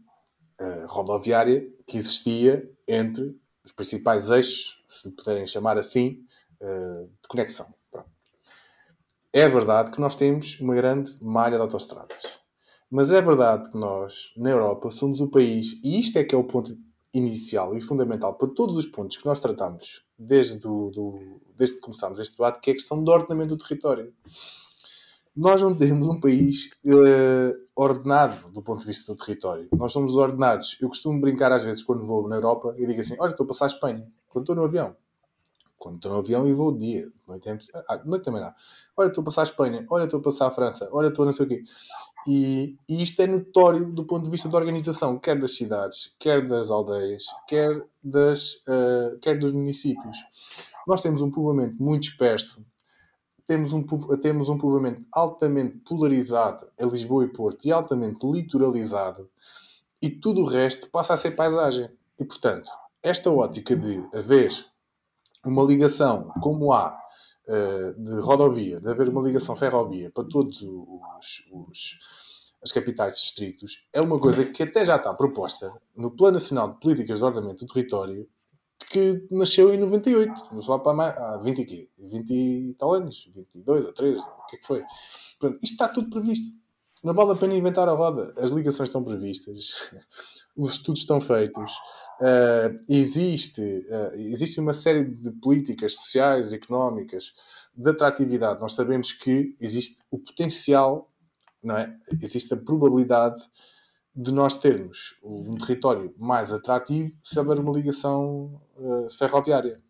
eh, 0.60 0.86
rodoviária 0.88 1.68
que 1.88 1.98
existia 1.98 2.70
entre 2.88 3.36
os 3.64 3.72
principais 3.72 4.30
eixos, 4.30 4.82
se 4.88 5.16
puderem 5.16 5.46
chamar 5.46 5.78
assim, 5.78 6.24
eh, 6.62 7.08
de 7.22 7.28
conexão. 7.28 7.74
Pronto. 7.92 8.10
É 9.32 9.48
verdade 9.48 9.92
que 9.92 10.00
nós 10.02 10.16
temos 10.16 10.60
uma 10.60 10.76
grande 10.76 11.16
malha 11.22 11.56
de 11.58 11.62
autoestradas. 11.62 12.18
Mas 12.90 13.12
é 13.12 13.22
verdade 13.22 13.70
que 13.70 13.78
nós, 13.78 14.32
na 14.36 14.50
Europa, 14.50 14.90
somos 14.90 15.22
o 15.22 15.30
país, 15.30 15.80
e 15.84 16.00
isto 16.00 16.18
é 16.18 16.24
que 16.24 16.34
é 16.34 16.38
o 16.38 16.44
ponto 16.44 16.76
inicial 17.14 17.76
e 17.76 17.82
fundamental 17.82 18.36
para 18.36 18.48
todos 18.50 18.76
os 18.76 18.86
pontos 18.88 19.18
que 19.18 19.26
nós 19.26 19.40
tratamos 19.40 20.04
desde, 20.18 20.60
do, 20.60 20.90
do- 20.92 21.42
desde 21.56 21.76
que 21.76 21.82
começámos 21.82 22.20
este 22.20 22.34
debate, 22.38 22.60
que 22.60 22.70
é 22.72 22.74
a 22.74 22.76
questão 22.76 23.04
do 23.04 23.12
ordenamento 23.12 23.56
do 23.56 23.64
território. 23.64 24.14
Nós 25.36 25.62
não 25.62 25.76
temos 25.78 26.08
um 26.08 26.20
país 26.20 26.70
eh, 26.86 27.54
ordenado 27.76 28.52
do 28.52 28.62
ponto 28.62 28.82
de 28.82 28.88
vista 28.88 29.14
do 29.14 29.18
território. 29.18 29.70
Nós 29.78 29.92
somos 29.94 30.16
ordenados. 30.16 30.76
Eu 30.82 30.90
costumo 30.90 31.22
brincar 31.22 31.52
às 31.52 31.64
vezes 31.64 31.84
quando 31.84 32.04
vou 32.06 32.28
na 32.28 32.36
Europa 32.36 32.76
e 32.78 32.86
digo 32.86 33.00
assim: 33.00 33.16
Olha, 33.20 33.32
estou 33.32 33.46
a 33.46 33.48
passar 33.48 33.66
a 33.66 33.68
Espanha, 33.70 34.06
quando 34.28 34.44
estou 34.44 34.56
no 34.56 34.64
avião. 34.66 34.96
Quando 35.80 35.96
estou 35.96 36.12
no 36.12 36.20
avião 36.20 36.48
e 36.48 36.54
vou 36.54 36.72
de 36.72 36.80
dia. 36.80 37.12
Noite, 37.28 37.50
é 37.50 37.58
ah, 37.90 38.02
noite 38.06 38.26
também 38.26 38.42
dá. 38.42 38.54
Olha, 38.96 39.08
estou 39.08 39.22
a 39.22 39.26
passar 39.26 39.42
a 39.42 39.44
Espanha. 39.46 39.86
Olha, 39.90 40.04
estou 40.04 40.20
a 40.20 40.24
passar 40.24 40.48
a 40.48 40.52
França. 40.52 40.90
Olha, 40.92 41.08
estou 41.08 41.24
a 41.24 41.26
não 41.28 41.34
sei 41.34 41.46
o 41.46 41.50
quê. 41.50 41.64
E, 42.28 42.76
e 42.88 43.02
isto 43.02 43.22
é 43.22 43.28
notório 43.28 43.86
do 43.92 44.06
ponto 44.06 44.26
de 44.26 44.30
vista 44.30 44.50
da 44.50 44.58
organização, 44.58 45.18
quer 45.18 45.40
das 45.40 45.56
cidades, 45.56 46.14
quer 46.20 46.46
das 46.46 46.70
aldeias, 46.70 47.24
quer, 47.48 47.82
das, 48.04 48.62
eh, 48.68 49.18
quer 49.22 49.40
dos 49.40 49.54
municípios. 49.54 50.18
Nós 50.86 51.02
temos 51.02 51.22
um 51.22 51.32
povoamento 51.32 51.82
muito 51.82 52.04
disperso, 52.04 52.66
temos 53.48 53.72
um, 53.72 53.84
temos 54.22 54.50
um 54.50 54.58
povoamento 54.58 55.06
altamente 55.12 55.78
polarizado 55.80 56.68
em 56.78 56.88
Lisboa 56.90 57.24
e 57.24 57.30
Porto 57.30 57.66
e 57.66 57.72
altamente 57.72 58.20
litoralizado, 58.24 59.30
e 60.02 60.10
tudo 60.10 60.42
o 60.42 60.46
resto 60.46 60.90
passa 60.90 61.14
a 61.14 61.18
ser 61.18 61.32
paisagem. 61.32 61.90
E, 62.20 62.26
portanto, 62.26 62.70
esta 63.02 63.32
ótica 63.32 63.76
de 63.76 64.06
haver 64.14 64.52
uma 65.46 65.64
ligação 65.64 66.32
como 66.42 66.74
há 66.74 66.98
eh, 67.48 67.94
de 67.98 68.20
rodovia, 68.22 68.80
de 68.80 68.90
haver 68.90 69.10
uma 69.10 69.22
ligação 69.22 69.56
ferrovia 69.56 70.12
para 70.12 70.28
todos 70.28 70.62
os, 70.62 71.44
os- 71.52 72.00
as 72.62 72.72
capitais 72.74 73.14
distritos, 73.16 73.88
é 73.94 74.02
uma 74.02 74.20
coisa 74.20 74.44
que 74.46 74.64
até 74.64 74.84
já 74.86 74.98
está 74.98 75.14
proposta 75.14 75.72
no 75.96 76.12
Plano 76.12 76.34
Nacional 76.34 76.74
de 76.74 76.80
Políticas 76.82 77.20
de 77.20 77.26
Ordenamento 77.26 77.66
do 77.66 77.74
Território, 77.74 78.28
que 78.92 79.26
nasceu 79.32 79.74
em 79.74 79.78
98. 79.78 80.46
Vamos 80.50 80.66
falar 80.66 80.80
para 80.80 80.94
mais, 80.94 81.18
há 81.18 81.38
20 81.38 81.60
e 81.62 81.66
quê? 81.66 81.90
20 81.98 82.32
e 82.34 82.74
tal 82.78 82.94
anos, 82.94 83.30
22 83.34 83.86
ou 83.86 83.94
3, 83.94 84.20
o 84.22 84.46
que 84.48 84.56
é 84.58 84.60
que 84.60 84.68
foi? 84.68 84.84
Portanto, 85.40 85.60
isto 85.64 85.74
está 85.74 85.88
tudo 85.88 86.10
previsto. 86.10 86.54
Não 87.04 87.14
vale 87.14 87.32
a 87.32 87.36
pena 87.36 87.56
inventar 87.56 87.88
a 87.88 87.94
roda. 87.94 88.34
As 88.38 88.52
ligações 88.52 88.90
estão 88.90 89.04
previstas, 89.04 89.90
os 90.56 90.72
estudos 90.74 91.02
estão 91.02 91.22
feitos, 91.22 91.74
eh, 92.22 92.76
existe, 92.90 93.62
eh, 93.90 94.14
existe 94.16 94.60
uma 94.60 94.74
série 94.74 95.06
de 95.06 95.32
políticas 95.32 95.96
sociais, 95.96 96.52
económicas, 96.52 97.32
de 97.74 97.90
atratividade. 97.90 98.60
Nós 98.60 98.74
sabemos 98.74 99.14
que 99.14 99.56
existe 99.62 100.04
o 100.12 100.20
potencial, 100.20 101.10
não 101.64 101.78
é? 101.78 101.96
Existe 102.22 102.54
a 102.54 102.58
probabilidade 102.58 103.42
de 104.14 104.34
nós 104.34 104.56
termos 104.56 105.18
um 105.24 105.56
território 105.56 106.14
mais 106.18 106.52
atrativo 106.52 107.16
se 107.24 107.40
houver 107.40 107.60
uma 107.60 107.72
ligação 107.72 108.62
eh, 108.78 109.08
ferroviária. 109.18 109.82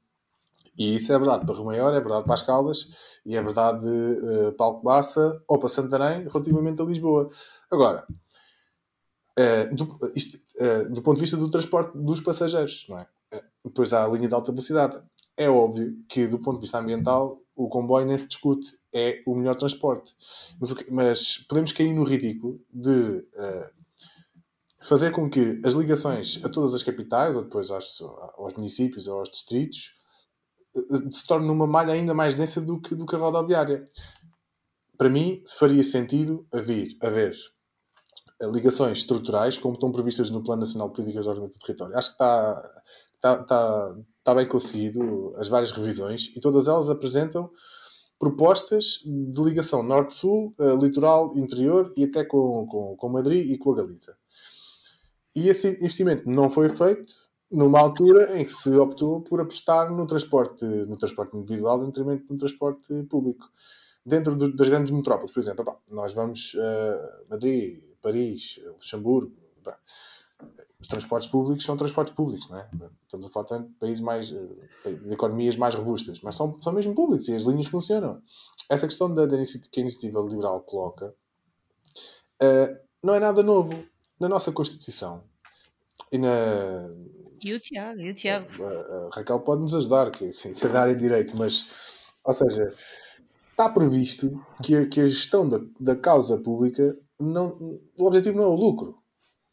E 0.79 0.95
isso 0.95 1.11
é 1.11 1.19
verdade 1.19 1.45
para 1.45 1.53
Rio 1.55 1.65
Maior, 1.65 1.93
é 1.93 1.99
verdade 1.99 2.23
para 2.23 2.33
as 2.35 2.41
Caldas 2.41 2.87
e 3.25 3.35
é 3.35 3.41
verdade 3.41 3.85
eh, 3.85 4.51
para 4.51 4.65
Alcobaça 4.65 5.43
ou 5.47 5.59
para 5.59 5.67
Santarém 5.67 6.23
relativamente 6.29 6.81
a 6.81 6.85
Lisboa. 6.85 7.29
Agora, 7.69 8.07
eh, 9.37 9.67
do, 9.67 9.97
isto, 10.15 10.39
eh, 10.59 10.85
do 10.85 11.01
ponto 11.01 11.15
de 11.15 11.21
vista 11.21 11.37
do 11.37 11.51
transporte 11.51 11.97
dos 11.97 12.21
passageiros, 12.21 12.85
não 12.89 12.97
é? 12.97 13.07
Depois 13.63 13.91
há 13.93 14.05
a 14.05 14.07
linha 14.07 14.27
de 14.27 14.33
alta 14.33 14.51
velocidade. 14.51 15.01
É 15.37 15.49
óbvio 15.49 15.95
que, 16.07 16.27
do 16.27 16.39
ponto 16.39 16.55
de 16.55 16.61
vista 16.61 16.79
ambiental, 16.79 17.37
o 17.55 17.67
comboio 17.67 18.05
nem 18.05 18.17
se 18.17 18.27
discute, 18.27 18.73
é 18.95 19.21
o 19.27 19.35
melhor 19.35 19.55
transporte. 19.55 20.15
Mas, 20.59 20.73
mas 20.89 21.37
podemos 21.39 21.71
cair 21.73 21.93
no 21.93 22.03
ridículo 22.03 22.59
de 22.73 23.27
fazer 24.81 25.11
com 25.11 25.29
que 25.29 25.61
as 25.63 25.73
ligações 25.73 26.39
a 26.43 26.49
todas 26.49 26.73
as 26.73 26.83
capitais, 26.83 27.35
ou 27.35 27.43
depois 27.43 27.69
às- 27.69 28.01
aos 28.37 28.53
municípios 28.53 29.07
ou 29.07 29.19
aos 29.19 29.29
distritos, 29.29 29.98
se 31.09 31.25
torne 31.25 31.49
uma 31.49 31.67
malha 31.67 31.93
ainda 31.93 32.13
mais 32.13 32.35
densa 32.35 32.61
do 32.61 32.79
que, 32.79 32.95
do 32.95 33.05
que 33.05 33.15
a 33.15 33.19
rodoviária. 33.19 33.83
Para 34.97 35.09
mim, 35.09 35.41
faria 35.57 35.83
sentido 35.83 36.45
haver, 36.53 36.89
haver 37.01 37.35
eh, 38.41 38.47
ligações 38.47 38.99
estruturais 38.99 39.57
como 39.57 39.73
estão 39.73 39.91
previstas 39.91 40.29
no 40.29 40.43
Plano 40.43 40.61
Nacional 40.61 40.89
de 40.89 40.95
Políticas 40.95 41.23
de 41.23 41.29
Ordenamento 41.29 41.57
do 41.57 41.65
Território. 41.65 41.97
Acho 41.97 42.09
que 42.09 42.15
está, 42.15 42.71
está, 43.15 43.41
está, 43.41 43.97
está 44.17 44.35
bem 44.35 44.47
conseguido 44.47 45.31
as 45.37 45.47
várias 45.47 45.71
revisões 45.71 46.31
e 46.35 46.41
todas 46.41 46.67
elas 46.67 46.89
apresentam 46.89 47.49
propostas 48.19 48.99
de 49.05 49.41
ligação 49.41 49.81
norte-sul, 49.81 50.53
eh, 50.59 50.75
litoral, 50.75 51.35
interior 51.37 51.91
e 51.95 52.03
até 52.03 52.23
com, 52.25 52.67
com, 52.67 52.95
com 52.97 53.09
Madrid 53.09 53.49
e 53.49 53.57
com 53.57 53.71
a 53.71 53.77
Galiza. 53.77 54.17
E 55.35 55.47
esse 55.47 55.69
investimento 55.69 56.29
não 56.29 56.49
foi 56.49 56.69
feito 56.69 57.28
numa 57.51 57.79
altura 57.79 58.39
em 58.39 58.43
que 58.43 58.51
se 58.51 58.69
optou 58.77 59.21
por 59.21 59.41
apostar 59.41 59.91
no 59.91 60.05
transporte, 60.05 60.63
no 60.65 60.97
transporte 60.97 61.35
individual 61.35 61.81
em 61.83 61.87
detrimento 61.87 62.25
do 62.27 62.37
transporte 62.37 63.03
público. 63.03 63.49
Dentro 64.05 64.35
do- 64.35 64.55
das 64.55 64.69
grandes 64.69 64.91
metrópoles, 64.91 65.31
por 65.31 65.39
exemplo, 65.39 65.65
pá, 65.65 65.75
nós 65.91 66.13
vamos 66.13 66.55
a 66.57 67.25
Madrid, 67.29 67.83
Paris, 68.01 68.59
Luxemburgo, 68.65 69.35
pá, 69.63 69.77
os 70.79 70.87
transportes 70.87 71.27
públicos 71.27 71.65
são 71.65 71.75
transportes 71.75 72.13
públicos, 72.13 72.49
não 72.49 72.57
é? 72.57 72.69
Estamos 73.03 73.27
a 73.27 73.29
falar 73.29 73.59
de 73.63 73.69
países 73.73 73.99
mais, 73.99 74.31
eh, 74.31 74.91
de 74.91 75.13
economias 75.13 75.57
mais 75.57 75.75
robustas, 75.75 76.21
mas 76.21 76.35
são, 76.35 76.55
são 76.61 76.71
mesmo 76.71 76.95
públicos 76.95 77.27
e 77.27 77.35
as 77.35 77.43
linhas 77.43 77.67
funcionam. 77.67 78.21
Essa 78.69 78.87
questão 78.87 79.13
da, 79.13 79.25
da 79.25 79.35
iniciativa, 79.35 79.69
que 79.71 79.79
a 79.79 79.83
iniciativa 79.83 80.21
liberal 80.21 80.61
coloca 80.61 81.13
eh, 82.41 82.81
não 83.03 83.13
é 83.13 83.19
nada 83.19 83.43
novo. 83.43 83.83
Na 84.19 84.27
nossa 84.29 84.51
Constituição 84.51 85.23
e 86.11 86.17
na, 86.17 86.89
E 87.43 87.53
o 87.53 87.59
Tiago, 87.59 87.99
e 87.99 88.09
o 88.09 88.13
Tiago. 88.13 88.47
a, 88.63 88.67
a 88.67 89.09
Raquel 89.15 89.39
pode 89.41 89.61
nos 89.61 89.73
ajudar, 89.73 90.11
que, 90.11 90.31
que 90.31 90.65
é 90.65 90.69
da 90.69 90.81
área 90.81 90.95
de 90.95 91.01
direito, 91.01 91.35
mas, 91.37 91.65
ou 92.23 92.33
seja, 92.33 92.73
está 93.51 93.69
previsto 93.69 94.43
que 94.63 94.75
a, 94.75 94.87
que 94.87 95.01
a 95.01 95.07
gestão 95.07 95.47
da, 95.47 95.59
da 95.79 95.95
causa 95.95 96.37
pública, 96.37 96.97
não, 97.19 97.57
o 97.97 98.05
objetivo 98.05 98.37
não 98.37 98.45
é 98.45 98.47
o 98.47 98.55
lucro. 98.55 98.97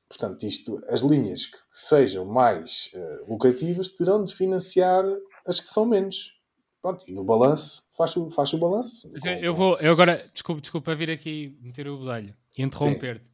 Portanto, 0.09 0.47
isto, 0.47 0.81
as 0.89 1.01
linhas 1.01 1.47
que 1.47 1.59
sejam 1.71 2.25
mais 2.25 2.91
eh, 2.95 3.25
lucrativas 3.29 3.89
terão 3.89 4.25
de 4.25 4.33
financiar 4.33 5.05
as 5.45 5.59
que 5.59 5.69
são 5.69 5.85
menos. 5.85 6.33
Pronto, 6.81 7.05
e 7.09 7.13
no 7.13 7.25
balanço, 7.25 7.83
faz 7.97 8.17
o, 8.17 8.31
faz 8.31 8.53
o 8.53 8.59
balanço. 8.59 9.11
Eu 9.43 9.53
vou, 9.53 9.77
eu 9.79 9.91
agora, 9.91 10.25
desculpa, 10.33 10.61
desculpa 10.61 10.95
vir 10.95 11.11
aqui 11.11 11.59
meter 11.61 11.89
o 11.89 11.99
bedelho 11.99 12.37
e 12.57 12.63
interromper-te. 12.63 13.27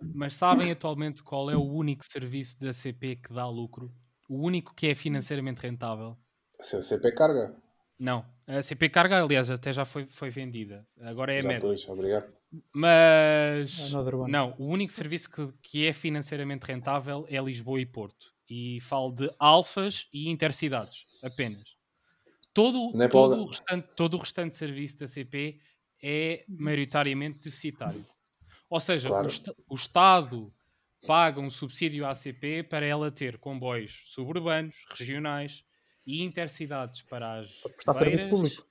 Mas 0.00 0.34
sabem 0.34 0.70
atualmente 0.70 1.22
qual 1.22 1.50
é 1.50 1.56
o 1.56 1.64
único 1.64 2.04
serviço 2.04 2.58
da 2.58 2.72
CP 2.72 3.16
que 3.16 3.32
dá 3.32 3.48
lucro? 3.48 3.92
O 4.28 4.38
único 4.44 4.74
que 4.74 4.88
é 4.88 4.94
financeiramente 4.94 5.62
rentável? 5.62 6.16
Se 6.60 6.76
a 6.76 6.82
CP 6.82 7.12
carga. 7.12 7.56
Não. 7.98 8.24
A 8.46 8.62
CP 8.62 8.88
Carga, 8.88 9.22
aliás, 9.22 9.50
até 9.50 9.72
já 9.72 9.84
foi, 9.84 10.06
foi 10.06 10.30
vendida. 10.30 10.86
Agora 11.00 11.32
é 11.32 11.40
a 11.40 11.42
depois, 11.42 11.88
obrigado. 11.88 12.32
Mas 12.72 13.92
Another 13.92 14.14
one. 14.14 14.30
não, 14.30 14.54
o 14.58 14.66
único 14.66 14.92
serviço 14.92 15.28
que, 15.30 15.48
que 15.62 15.86
é 15.86 15.92
financeiramente 15.92 16.64
rentável 16.64 17.26
é 17.28 17.40
Lisboa 17.40 17.80
e 17.80 17.86
Porto. 17.86 18.32
E 18.48 18.80
falo 18.82 19.12
de 19.12 19.28
alfas 19.38 20.06
e 20.12 20.28
intercidades, 20.28 21.02
apenas. 21.22 21.74
Todo, 22.54 22.92
é 23.02 23.08
todo, 23.08 23.42
o 23.42 23.46
restante, 23.46 23.88
todo 23.96 24.14
o 24.14 24.20
restante 24.20 24.54
serviço 24.54 24.98
da 25.00 25.08
CP 25.08 25.58
é 26.00 26.44
maioritariamente 26.48 27.40
deficitário. 27.40 28.00
Ou 28.68 28.80
seja, 28.80 29.08
Claro. 29.08 29.28
o, 29.68 29.74
o 29.74 29.76
Estado 29.76 30.52
paga 31.06 31.40
um 31.40 31.50
subsídio 31.50 32.06
à 32.06 32.14
CP 32.14 32.64
para 32.64 32.84
ela 32.84 33.10
ter 33.10 33.38
comboios 33.38 34.02
suburbanos, 34.06 34.84
regionais 34.90 35.64
e 36.06 36.22
intercidades 36.22 37.02
para 37.02 37.40
as 37.40 37.48
prestar 37.48 37.94
serviço 37.94 38.28
público. 38.28 38.66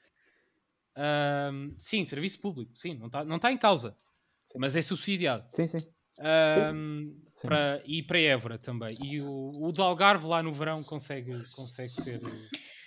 Ahm, 0.96 1.74
sim, 1.78 2.04
serviço 2.06 2.40
público, 2.40 2.78
sim, 2.78 2.96
não 2.96 3.08
está 3.08 3.24
não 3.24 3.40
tá 3.40 3.52
em 3.52 3.58
causa. 3.58 3.98
Sim. 4.46 4.60
Mas 4.60 4.76
é 4.76 4.82
subsidiado. 4.82 5.46
Sim, 5.52 5.68
sim. 5.68 5.78
Um, 6.18 7.22
para, 7.42 7.84
e 7.86 8.02
para 8.02 8.20
Évora 8.20 8.58
também. 8.58 8.94
E 9.04 9.22
o, 9.22 9.66
o 9.68 9.72
do 9.74 9.84
Algarve 9.84 10.26
lá 10.26 10.42
no 10.42 10.54
verão 10.54 10.82
consegue, 10.84 11.44
consegue 11.52 11.92
ser. 11.92 12.22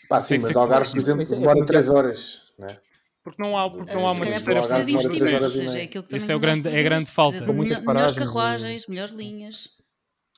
Pá, 0.08 0.20
sim, 0.20 0.38
mas 0.38 0.56
Algarve, 0.56 0.90
por 0.90 0.98
exemplo, 0.98 1.24
demora 1.26 1.66
3 1.66 1.88
horas, 1.90 2.54
né? 2.58 2.80
Porque 3.22 3.42
não 3.42 3.58
há, 3.58 3.68
porque 3.70 3.92
não 3.92 4.08
há 4.08 4.12
Se 4.14 4.20
uma 4.22 4.26
precisa 4.40 4.84
de 4.84 4.92
investimento, 4.92 5.50
seja, 5.50 5.78
é 5.78 5.82
aquilo 5.82 6.04
que 6.04 6.16
Isso 6.16 6.32
é 6.32 6.36
o 6.36 6.40
grande- 6.40 6.68
é 6.68 6.80
a 6.80 6.82
grande 6.82 7.10
falta. 7.10 7.40
de 7.44 7.52
Muitas 7.52 7.78
melhor- 7.80 7.80
melhores 7.80 7.84
paragens 7.84 8.16
e- 8.16 8.18
carruagens, 8.20 8.86
melhores 8.86 9.12
linhas. 9.12 9.68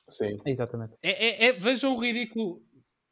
Sim. 0.09 0.37
Exatamente. 0.45 0.93
É, 1.01 1.11
é- 1.11 1.45
é- 1.45 1.51
vejam 1.53 1.95
o 1.95 1.99
ridículo. 1.99 2.61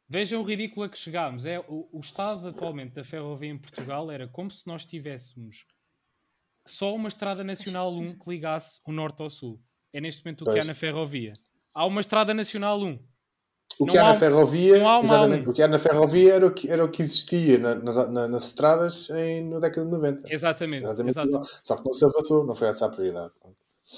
Vejam 0.08 0.42
o 0.42 0.44
ridículo 0.44 0.84
a 0.84 0.88
que 0.88 0.98
chegámos. 0.98 1.44
É, 1.46 1.60
o, 1.60 1.88
o 1.92 2.00
estado 2.00 2.48
atualmente 2.48 2.94
da 2.94 3.04
ferrovia 3.04 3.48
em 3.48 3.56
Portugal 3.56 4.10
era 4.10 4.26
como 4.28 4.50
se 4.50 4.66
nós 4.66 4.84
tivéssemos 4.84 5.64
só 6.66 6.94
uma 6.94 7.08
estrada 7.08 7.42
nacional 7.44 7.94
1 7.96 8.18
que 8.18 8.28
ligasse 8.28 8.80
o 8.84 8.92
norte 8.92 9.22
ao 9.22 9.30
sul. 9.30 9.62
É 9.92 10.00
neste 10.00 10.24
momento 10.24 10.42
o 10.42 10.44
que 10.44 10.50
Pois. 10.50 10.60
há 10.62 10.64
na 10.64 10.74
ferrovia. 10.74 11.32
Há 11.72 11.86
uma 11.86 12.00
estrada 12.00 12.34
nacional 12.34 12.82
1. 12.82 12.98
O 13.80 13.86
que 13.86 13.96
há 13.98 14.02
na 14.04 14.14
ferrovia, 14.14 14.76
exatamente, 15.02 15.48
o 15.48 15.52
que 15.52 15.62
há 15.62 15.68
na 15.68 15.78
ferrovia 15.78 16.34
era 16.34 16.46
o 16.46 16.52
que, 16.52 16.68
era 16.70 16.84
o 16.84 16.88
que 16.90 17.02
existia 17.02 17.58
na- 17.58 17.74
nas, 17.74 17.96
na- 18.10 18.28
nas 18.28 18.44
estradas 18.46 19.08
em, 19.10 19.48
na 19.48 19.58
década 19.58 19.86
de 19.86 19.92
90. 19.92 20.32
Exatamente. 20.32 20.84
Exatamente 20.84 21.18
igual. 21.18 21.44
Só 21.62 21.76
que 21.76 21.84
não 21.84 21.92
se 21.92 22.04
avançou, 22.04 22.44
não 22.46 22.54
foi 22.54 22.68
essa 22.68 22.86
a 22.86 22.90
prioridade. 22.90 23.32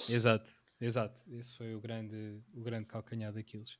Exato, 0.08 0.50
exato. 0.80 1.20
Esse 1.32 1.56
foi 1.56 1.74
o 1.74 1.80
grande, 1.80 2.40
o 2.54 2.60
grande 2.62 2.86
calcanhar 2.86 3.32
daqueles. 3.32 3.76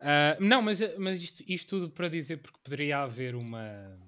Ah, 0.00 0.36
não, 0.40 0.62
mas, 0.62 0.78
mas 0.98 1.20
isto, 1.20 1.42
isto 1.48 1.68
tudo 1.68 1.90
para 1.90 2.08
dizer 2.08 2.38
porque 2.38 2.58
poderia 2.62 2.98
haver 2.98 3.34
uma, 3.34 3.98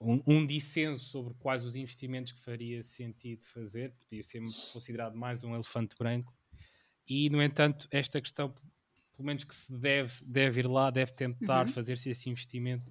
um, 0.00 0.22
um 0.26 0.46
dissenso 0.46 1.04
sobre 1.06 1.34
quais 1.40 1.64
os 1.64 1.74
investimentos 1.76 2.32
que 2.32 2.40
faria 2.40 2.82
sentido 2.82 3.42
fazer, 3.52 3.92
podia 4.08 4.22
ser 4.22 4.40
considerado 4.72 5.14
mais 5.16 5.42
um 5.44 5.54
elefante 5.54 5.94
branco, 5.98 6.32
e 7.06 7.28
no 7.30 7.42
entanto, 7.42 7.88
esta 7.90 8.20
questão, 8.20 8.54
pelo 9.18 9.26
menos 9.26 9.42
que 9.42 9.52
se 9.54 9.72
deve, 9.72 10.12
deve 10.24 10.60
ir 10.60 10.68
lá, 10.68 10.90
deve 10.90 11.12
tentar 11.12 11.66
Uhum. 11.66 11.72
fazer-se 11.72 12.08
esse 12.08 12.30
investimento, 12.30 12.88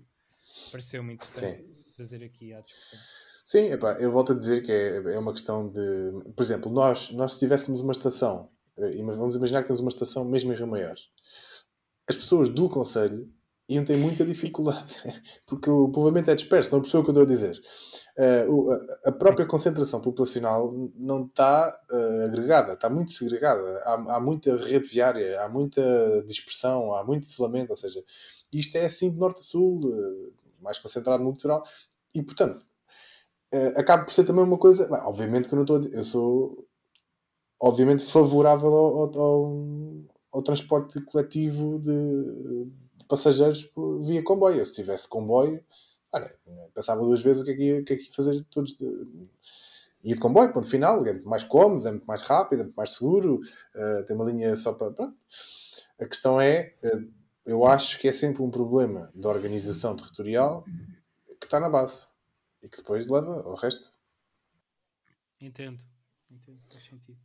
pareceu-me 0.69 1.13
interessante 1.13 1.65
fazer 1.95 2.21
aqui 2.21 2.53
à 2.53 2.59
discussão. 2.59 2.99
Sim, 3.45 3.71
epá, 3.71 3.93
eu 3.93 4.11
volto 4.11 4.33
a 4.33 4.35
dizer 4.35 4.61
que 4.61 4.71
é, 4.71 4.97
é 5.13 5.17
uma 5.17 5.31
questão 5.31 5.69
de. 5.71 5.79
Por 6.35 6.43
exemplo, 6.43 6.69
nós, 6.69 7.11
nós 7.11 7.33
se 7.33 7.39
tivéssemos 7.39 7.79
uma 7.79 7.93
estação, 7.93 8.51
eh, 8.77 9.01
vamos 9.03 9.37
imaginar 9.37 9.61
que 9.61 9.67
temos 9.67 9.79
uma 9.79 9.87
estação 9.89 10.25
mesmo 10.25 10.51
em 10.51 10.55
Rio 10.57 10.67
Maior, 10.67 10.95
as 12.09 12.15
pessoas 12.17 12.49
do 12.49 12.69
Conselho 12.69 13.33
iam 13.69 13.83
ter 13.83 13.97
muita 13.97 14.25
dificuldade, 14.25 14.95
porque 15.45 15.69
o 15.69 15.89
povoamento 15.89 16.31
é 16.31 16.35
disperso, 16.35 16.71
não 16.73 16.81
percebeu 16.81 17.01
o 17.01 17.03
que 17.03 17.09
eu 17.09 17.23
estou 17.23 17.23
a 17.23 17.35
dizer. 17.35 17.61
Eh, 18.17 18.47
a, 19.05 19.11
própria 19.11 19.45
concentração 19.45 19.99
populacional 20.01 20.73
não 20.95 21.25
está 21.25 21.71
eh, 21.91 22.23
agregada, 22.25 22.73
está 22.73 22.89
muito 22.89 23.11
segregada. 23.11 23.61
Há, 23.85 24.19
muita 24.19 24.55
rede 24.57 24.87
viária, 24.87 25.41
há 25.41 25.49
muita 25.49 25.81
dispersão, 26.25 26.93
há 26.93 27.03
muito 27.03 27.27
isolamento, 27.27 27.71
ou 27.71 27.75
seja, 27.75 28.03
isto 28.53 28.75
é 28.77 28.85
assim 28.85 29.11
de 29.11 29.17
norte 29.17 29.39
a 29.39 29.43
sul, 29.43 29.81
eh, 29.93 30.31
mais 30.61 30.79
concentrado 30.79 31.23
no 31.23 31.31
litoral, 31.31 31.63
e 32.15 32.23
portanto 32.23 32.65
acaba 33.77 34.03
por 34.03 34.11
ser 34.13 34.25
também 34.25 34.43
uma 34.43 34.57
coisa. 34.57 34.87
bem, 34.89 34.99
obviamente 35.03 35.47
que 35.47 35.53
eu 35.53 35.57
não 35.57 35.63
estou 35.63 35.77
a 35.77 35.79
dizer, 35.79 35.95
eu 35.95 36.03
sou 36.03 36.67
obviamente 37.61 38.03
favorável 38.05 38.69
ao, 38.69 38.97
ao, 39.03 39.19
ao- 39.19 40.17
ao 40.33 40.41
transporte 40.43 40.99
coletivo 41.01 41.79
de 41.79 42.71
passageiros 43.07 43.69
via 44.05 44.23
comboio. 44.23 44.65
Se 44.65 44.73
tivesse 44.73 45.07
comboio, 45.07 45.63
olha, 46.13 46.35
pensava 46.73 47.01
duas 47.01 47.21
vezes 47.21 47.41
o 47.41 47.45
que 47.45 47.51
é 47.51 47.55
que 47.55 47.63
ia, 47.63 47.83
que 47.83 47.93
é 47.93 47.95
que 47.97 48.03
ia 48.05 48.13
fazer 48.13 48.43
todos. 48.49 48.77
de- 48.77 49.27
ia 50.03 50.13
de 50.15 50.19
comboio, 50.21 50.53
ponto 50.53 50.67
final, 50.69 51.05
é 51.05 51.11
muito 51.13 51.27
mais 51.27 51.43
cómodo, 51.43 51.85
é 51.87 51.91
muito 51.91 52.05
mais 52.05 52.21
rápido, 52.21 52.61
é 52.61 52.63
muito 52.63 52.75
mais 52.75 52.93
seguro, 52.93 53.41
eh, 53.75 54.03
tem 54.03 54.15
uma 54.15 54.25
linha 54.25 54.55
só 54.55 54.71
para. 54.73 54.91
Pronto. 54.91 55.17
A 55.99 56.05
questão 56.05 56.39
é, 56.39 56.75
eh, 56.83 57.03
eu 57.45 57.65
acho 57.65 57.99
que 57.99 58.07
é 58.07 58.11
sempre 58.11 58.41
um 58.43 58.49
problema 58.51 59.11
da 59.15 59.27
organização 59.29 59.95
territorial 59.95 60.63
que 61.39 61.45
está 61.45 61.59
na 61.59 61.69
base 61.69 62.07
e 62.61 62.69
que 62.69 62.77
depois 62.77 63.05
leva 63.07 63.41
ao 63.41 63.55
resto. 63.55 63.91
Entendo, 65.41 65.83
entendo, 66.31 66.59
faz 66.71 66.83
sentido. 66.85 67.17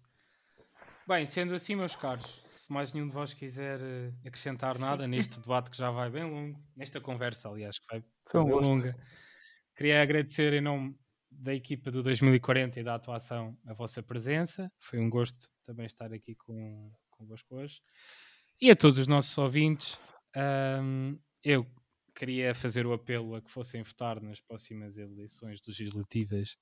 Bem, 1.07 1.27
sendo 1.27 1.55
assim, 1.55 1.75
meus 1.77 1.95
caros, 1.97 2.42
se 2.73 2.75
mais 2.75 2.93
nenhum 2.95 3.07
de 3.07 3.13
vós 3.13 3.35
quiser 3.35 3.81
eh, 3.83 4.13
acrescentar 4.27 4.79
nada 4.79 5.07
neste 5.07 5.39
debate 5.39 5.71
que 5.71 5.77
já 5.77 5.91
vai 5.91 6.09
bem 6.09 6.25
longo, 6.25 6.59
nesta 6.75 7.01
conversa, 7.01 7.51
aliás, 7.51 7.79
que 7.79 7.87
vai 7.91 8.03
Foi 8.27 8.41
um 8.41 8.47
bem 8.47 8.55
longa, 8.55 8.97
queria 9.77 10.03
agradecer 10.03 10.55
em 10.55 10.63
nome 10.63 10.97
da 11.31 11.55
equipa 11.55 11.91
do 11.91 12.03
2040 12.03 12.81
e 12.81 12.83
da 12.83 12.95
atuação 12.95 13.57
a 13.67 13.75
vossa 13.75 14.03
presença. 14.03 14.73
Foi 14.81 14.99
um 14.99 15.11
gosto 15.11 15.51
também 15.63 15.85
estar 15.85 16.13
aqui 16.13 16.35
com, 16.35 16.91
convosco 17.11 17.57
hoje. 17.57 17.81
E 18.61 18.71
a 18.71 18.77
todos 18.77 18.97
os 18.99 19.07
nossos 19.07 19.37
ouvintes, 19.37 19.99
ahm, 20.35 21.17
eu 21.45 21.67
queria 22.15 22.55
fazer 22.55 22.87
o 22.87 22.93
apelo 22.93 23.35
a 23.35 23.43
que 23.43 23.51
fossem 23.51 23.83
votar 23.83 24.21
nas 24.21 24.41
próximas 24.41 24.97
eleições 24.97 25.61
legislativas 25.67 26.57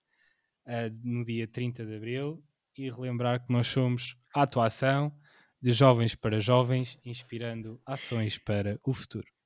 ah, 0.66 0.90
no 1.02 1.24
dia 1.24 1.46
30 1.46 1.84
de 1.84 1.94
abril 1.94 2.42
e 2.76 2.90
relembrar 2.90 3.44
que 3.44 3.52
nós 3.52 3.66
somos 3.68 4.16
a 4.34 4.42
atuação 4.42 5.14
de 5.60 5.72
jovens 5.72 6.14
para 6.14 6.40
jovens, 6.40 6.98
inspirando 7.04 7.80
ações 7.86 8.38
para 8.38 8.78
o 8.84 8.92
futuro. 8.92 9.39